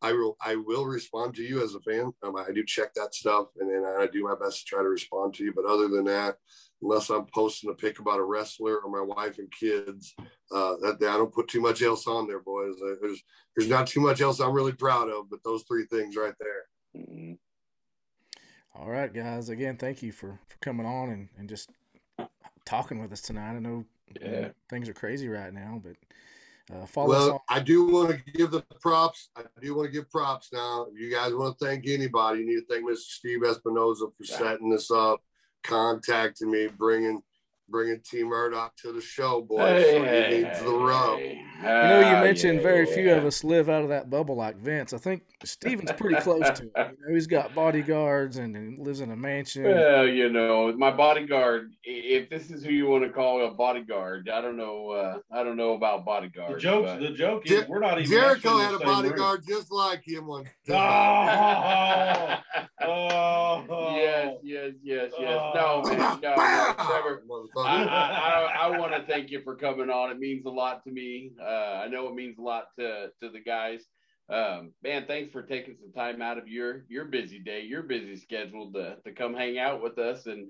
I 0.02 0.14
will 0.14 0.36
I 0.42 0.56
will 0.56 0.86
respond 0.86 1.36
to 1.36 1.44
you 1.44 1.64
as 1.64 1.76
a 1.76 1.80
fan. 1.82 2.12
Um, 2.24 2.36
I 2.36 2.52
do 2.52 2.64
check 2.66 2.94
that 2.96 3.14
stuff, 3.14 3.48
and 3.60 3.70
then 3.70 3.84
I 3.86 4.08
do 4.08 4.24
my 4.24 4.36
best 4.36 4.60
to 4.60 4.66
try 4.66 4.82
to 4.82 4.90
respond 4.90 5.36
to 5.36 5.44
you. 5.44 5.54
But 5.56 5.66
other 5.66 5.88
than 5.88 6.06
that, 6.06 6.38
unless 6.82 7.10
I'm 7.10 7.26
posting 7.28 7.70
a 7.70 7.74
pic 7.74 8.00
about 8.00 8.20
a 8.20 8.24
wrestler 8.24 8.80
or 8.80 8.90
my 8.90 9.02
wife 9.02 9.38
and 9.38 9.52
kids, 9.52 10.16
uh, 10.52 10.76
that 10.82 10.98
I 11.02 11.18
don't 11.18 11.34
put 11.34 11.48
too 11.48 11.62
much 11.62 11.82
else 11.84 12.08
on 12.08 12.28
there, 12.28 12.40
boys. 12.42 12.76
Uh, 12.82 12.96
There's 13.02 13.24
there's 13.56 13.70
not 13.70 13.86
too 13.88 14.00
much 14.02 14.22
else 14.22 14.40
I'm 14.40 14.54
really 14.54 14.74
proud 14.74 15.10
of, 15.10 15.30
but 15.30 15.44
those 15.44 15.64
three 15.64 15.86
things 15.86 16.16
right 16.16 16.36
there. 16.40 17.04
Mhm. 17.04 17.38
All 18.74 18.90
right, 18.90 19.14
guys. 19.14 19.50
Again, 19.50 19.78
thank 19.78 20.02
you 20.02 20.12
for 20.12 20.40
for 20.48 20.58
coming 20.62 20.86
on 20.86 21.10
and 21.10 21.30
and 21.38 21.48
just 21.48 21.70
talking 22.66 23.00
with 23.00 23.12
us 23.12 23.22
tonight. 23.22 23.56
I 23.56 23.60
know 23.60 23.86
you 24.20 24.28
know, 24.28 24.40
Yeah. 24.40 24.50
things 24.70 24.90
are 24.90 24.94
crazy 24.94 25.28
right 25.30 25.54
now, 25.54 25.80
but 25.84 25.96
uh, 26.74 26.86
follow 26.86 27.14
us 27.14 27.24
on. 27.24 27.30
Well, 27.30 27.44
I 27.50 27.60
do 27.60 27.88
want 27.88 28.10
to 28.12 28.32
give 28.32 28.52
the 28.52 28.62
props. 28.80 29.30
I 29.36 29.44
do 29.62 29.76
want 29.76 29.88
to 29.88 29.92
give 29.92 30.10
props 30.10 30.50
now. 30.54 30.88
If 30.94 31.00
you 31.00 31.12
guys 31.12 31.34
want 31.34 31.58
to 31.58 31.66
thank 31.66 31.88
anybody, 31.88 32.40
you 32.42 32.46
need 32.46 32.62
to 32.62 32.66
thank 32.70 32.86
Mr. 32.90 32.98
Steve 32.98 33.42
Espinoza 33.42 34.12
for 34.16 34.24
setting 34.24 34.70
this 34.70 34.92
up, 34.92 35.22
contacting 35.64 36.52
me, 36.52 36.68
bringing 36.68 37.22
bringing 37.70 38.02
Team 38.02 38.28
Murdoch 38.28 38.76
to 38.78 38.92
the 38.92 39.02
show, 39.02 39.42
boys. 39.42 39.84
so 39.86 40.04
he 40.04 40.38
needs 40.44 40.60
the 40.60 40.74
rub. 40.74 41.20
You 41.62 41.68
know, 41.68 42.00
you 42.00 42.06
Ah, 42.06 42.22
mentioned 42.24 42.58
yeah, 42.58 42.64
very 42.64 42.86
few 42.86 43.12
of 43.14 43.24
us 43.26 43.44
live 43.44 43.70
out 43.70 43.84
of 43.84 43.90
that 43.90 44.10
bubble 44.10 44.36
like 44.36 44.58
Vince. 44.58 44.94
I 44.94 44.98
think 44.98 45.24
Steven's 45.44 45.92
pretty 45.92 46.16
close 46.22 46.44
to 46.58 46.64
it. 46.64 46.72
You 46.76 47.08
know, 47.08 47.14
he's 47.14 47.28
got 47.28 47.54
bodyguards 47.54 48.38
and, 48.38 48.56
and 48.56 48.80
lives 48.80 49.02
in 49.02 49.12
a 49.12 49.16
mansion. 49.16 49.64
Well, 49.64 50.08
you 50.08 50.30
know, 50.30 50.74
my 50.76 50.92
bodyguard. 50.92 51.74
If 51.84 52.30
this 52.30 52.50
is 52.52 52.64
who 52.64 52.72
you 52.72 52.88
want 52.88 53.04
to 53.04 53.10
call 53.12 53.46
a 53.46 53.52
bodyguard, 53.52 54.30
I 54.30 54.42
don't 54.42 54.58
know. 54.58 54.90
Uh, 54.90 55.20
I 55.32 55.44
don't 55.44 55.58
know 55.58 55.74
about 55.74 56.04
bodyguards. 56.06 56.64
The 56.64 56.70
bodyguards. 56.70 57.00
joke, 57.00 57.00
but- 57.00 57.10
the 57.10 57.16
joke 57.52 57.64
is 57.64 57.68
we're 57.68 57.80
not 57.80 58.00
even. 58.00 58.12
Jericho 58.12 58.58
had 58.58 58.74
a 58.74 58.80
same 58.80 58.88
room. 58.88 58.96
bodyguard 59.04 59.44
just 59.48 59.72
like 59.72 60.08
him 60.08 60.28
one 60.28 60.46
time. 60.68 62.40
Oh, 62.84 63.64
oh, 63.70 63.96
yes, 63.96 64.34
yes, 64.44 64.72
yes, 64.84 65.12
yes. 65.20 65.42
No, 65.54 65.84
man, 65.86 65.98
no, 66.00 66.36
no, 66.36 66.74
Trevor. 66.88 67.24
I, 67.58 67.84
I, 67.84 67.86
I, 67.86 68.68
I 68.74 68.80
want 68.80 68.92
to 68.94 69.04
thank 69.04 69.30
you 69.30 69.42
for 69.44 69.56
coming 69.56 69.90
on. 69.90 70.10
It 70.12 70.18
means 70.20 70.46
a 70.46 70.50
lot 70.50 70.84
to 70.86 70.92
me. 70.92 71.32
Uh, 71.40 71.46
I 71.52 71.88
know 71.88 72.08
it 72.08 72.16
means 72.16 72.38
a 72.38 72.42
lot 72.42 72.66
to 72.80 73.10
to 73.22 73.30
the 73.30 73.40
guys. 73.40 73.86
Um, 74.30 74.74
man, 74.82 75.06
thanks 75.08 75.32
for 75.32 75.42
taking 75.42 75.76
some 75.76 75.92
time 75.92 76.22
out 76.22 76.38
of 76.38 76.48
your 76.48 76.86
your 76.88 77.06
busy 77.06 77.40
day, 77.40 77.62
your 77.62 77.84
busy 77.84 78.16
schedule 78.16 78.72
to 78.74 78.98
to 79.06 79.12
come 79.12 79.34
hang 79.34 79.58
out 79.60 79.82
with 79.82 79.98
us 79.98 80.26
and 80.26 80.50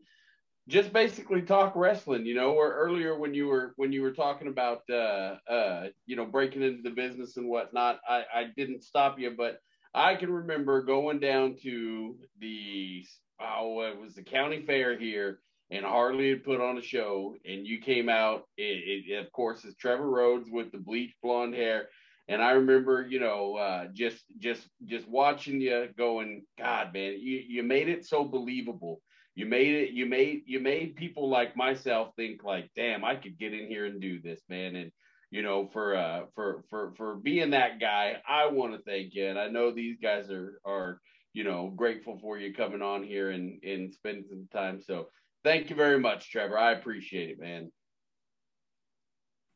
just 0.68 0.94
basically 0.94 1.42
talk 1.42 1.76
wrestling. 1.76 2.26
You 2.26 2.36
know, 2.36 2.52
or 2.52 2.74
earlier 2.74 3.18
when 3.18 3.34
you 3.34 3.48
were 3.48 3.74
when 3.78 3.92
you 3.92 4.02
were 4.02 4.14
talking 4.14 4.48
about 4.48 4.82
uh, 4.90 5.36
uh, 5.50 5.88
you 6.06 6.16
know 6.16 6.26
breaking 6.26 6.62
into 6.62 6.84
the 6.84 6.96
business 6.96 7.38
and 7.38 7.48
whatnot, 7.48 8.00
I, 8.08 8.24
I 8.34 8.46
didn't 8.56 8.84
stop 8.84 9.20
you, 9.20 9.32
but 9.36 9.60
I 9.94 10.16
can 10.16 10.32
remember 10.32 10.84
going 10.84 11.20
down 11.20 11.58
to 11.64 12.18
the 12.40 13.04
oh 13.40 13.82
it 13.82 14.00
was 14.00 14.16
the 14.16 14.24
county 14.24 14.62
fair 14.66 14.98
here 14.98 15.40
and 15.72 15.86
Harley 15.86 16.30
had 16.30 16.44
put 16.44 16.60
on 16.62 16.78
a 16.78 16.82
show, 16.82 17.36
and 17.46 17.66
you 17.66 17.80
came 17.80 18.10
out. 18.10 18.44
It, 18.58 19.08
it 19.08 19.26
of 19.26 19.32
course 19.32 19.64
is 19.64 19.76
Trevor 19.76 20.10
Rhodes 20.10 20.50
with 20.52 20.72
the 20.72 20.78
bleached 20.78 21.16
blonde 21.24 21.56
hair, 21.56 21.88
and 22.28 22.42
I 22.42 22.52
remember, 22.52 23.06
you 23.08 23.20
know, 23.20 23.56
uh, 23.56 23.88
just 23.94 24.24
just 24.38 24.68
just 24.86 25.08
watching 25.08 25.60
you 25.60 25.90
going, 25.98 26.44
God, 26.58 26.94
man, 26.94 27.16
you 27.20 27.42
you 27.48 27.64
made 27.64 27.90
it 27.90 28.06
so 28.06 28.24
believable. 28.24 29.02
You 29.36 29.46
made 29.46 29.74
it. 29.74 29.92
You 29.92 30.06
made 30.06 30.44
you 30.46 30.60
made 30.60 30.96
people 30.96 31.30
like 31.30 31.56
myself 31.56 32.14
think 32.16 32.44
like, 32.44 32.70
damn, 32.76 33.04
I 33.04 33.16
could 33.16 33.38
get 33.40 33.54
in 33.54 33.68
here 33.68 33.86
and 33.86 34.02
do 34.02 34.22
this, 34.22 34.42
man. 34.50 34.76
And 34.76 34.92
you 35.32 35.42
know, 35.42 35.68
for 35.72 35.96
uh 35.96 36.26
for 36.36 36.64
for 36.70 36.94
for 36.98 37.16
being 37.16 37.52
that 37.52 37.80
guy, 37.80 38.18
I 38.28 38.48
want 38.48 38.74
to 38.74 38.82
thank 38.84 39.16
you, 39.16 39.28
and 39.28 39.40
I 39.40 39.48
know 39.48 39.72
these 39.72 39.98
guys 40.02 40.30
are 40.30 40.60
are 40.66 41.00
you 41.34 41.46
know 41.46 41.72
grateful 41.74 42.20
for 42.22 42.38
you 42.38 42.54
coming 42.54 42.82
on 42.82 43.04
here 43.04 43.32
and 43.32 43.64
and 43.64 43.94
spending 43.94 44.26
some 44.30 44.48
time. 44.52 44.82
So 44.82 45.08
thank 45.44 45.70
you 45.70 45.76
very 45.76 46.00
much, 46.00 46.32
Trevor. 46.32 46.58
I 46.58 46.74
appreciate 46.74 47.30
it, 47.30 47.40
man. 47.40 47.72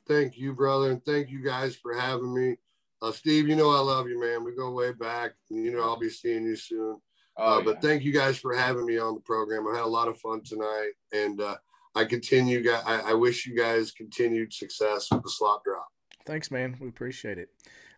Thank 0.07 0.37
you, 0.37 0.53
brother, 0.53 0.91
and 0.91 1.03
thank 1.03 1.29
you 1.29 1.43
guys 1.43 1.75
for 1.75 1.95
having 1.95 2.33
me. 2.33 2.57
Uh, 3.01 3.11
Steve, 3.11 3.47
you 3.47 3.55
know 3.55 3.71
I 3.71 3.79
love 3.79 4.07
you, 4.07 4.19
man. 4.19 4.43
We 4.43 4.55
go 4.55 4.71
way 4.71 4.91
back. 4.93 5.31
You 5.49 5.71
know 5.71 5.81
I'll 5.81 5.99
be 5.99 6.09
seeing 6.09 6.45
you 6.45 6.55
soon. 6.55 6.97
Oh, 7.37 7.59
uh, 7.59 7.61
but 7.61 7.81
thank 7.81 8.03
you 8.03 8.13
guys 8.13 8.37
for 8.37 8.55
having 8.55 8.85
me 8.85 8.97
on 8.97 9.15
the 9.15 9.21
program. 9.21 9.67
I 9.67 9.75
had 9.75 9.83
a 9.83 9.87
lot 9.87 10.07
of 10.07 10.17
fun 10.19 10.41
tonight, 10.43 10.91
and 11.11 11.41
uh, 11.41 11.55
I 11.93 12.05
continue. 12.05 12.63
gu- 12.63 12.81
I, 12.85 13.11
I 13.11 13.13
wish 13.13 13.45
you 13.45 13.57
guys 13.57 13.91
continued 13.91 14.53
success 14.53 15.07
with 15.11 15.23
the 15.23 15.29
Slop 15.29 15.63
Drop. 15.65 15.87
Thanks, 16.25 16.49
man. 16.49 16.77
We 16.79 16.87
appreciate 16.87 17.37
it. 17.37 17.49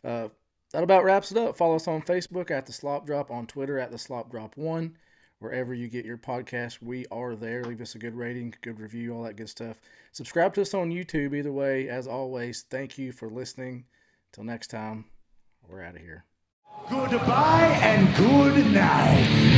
Uh, 0.03 0.29
that 0.73 0.83
about 0.83 1.03
wraps 1.03 1.31
it 1.31 1.37
up. 1.37 1.55
Follow 1.55 1.75
us 1.75 1.87
on 1.87 2.01
Facebook 2.01 2.51
at 2.51 2.65
the 2.65 2.73
Slop 2.73 3.05
Drop, 3.05 3.31
on 3.31 3.47
Twitter 3.47 3.79
at 3.79 3.91
the 3.91 3.97
Slop 3.97 4.31
Drop 4.31 4.57
One, 4.57 4.97
wherever 5.39 5.73
you 5.73 5.87
get 5.87 6.05
your 6.05 6.17
podcast. 6.17 6.81
We 6.81 7.05
are 7.11 7.35
there. 7.35 7.63
Leave 7.63 7.81
us 7.81 7.95
a 7.95 7.99
good 7.99 8.15
rating, 8.15 8.53
good 8.61 8.79
review, 8.79 9.13
all 9.13 9.23
that 9.23 9.35
good 9.35 9.49
stuff. 9.49 9.79
Subscribe 10.11 10.53
to 10.55 10.61
us 10.61 10.73
on 10.73 10.91
YouTube. 10.91 11.35
Either 11.35 11.51
way, 11.51 11.89
as 11.89 12.07
always, 12.07 12.65
thank 12.69 12.97
you 12.97 13.11
for 13.11 13.29
listening. 13.29 13.85
Till 14.31 14.43
next 14.43 14.67
time, 14.67 15.05
we're 15.67 15.83
out 15.83 15.95
of 15.95 16.01
here. 16.01 16.25
Goodbye 16.89 17.79
and 17.81 18.15
good 18.15 18.71
night. 18.71 19.56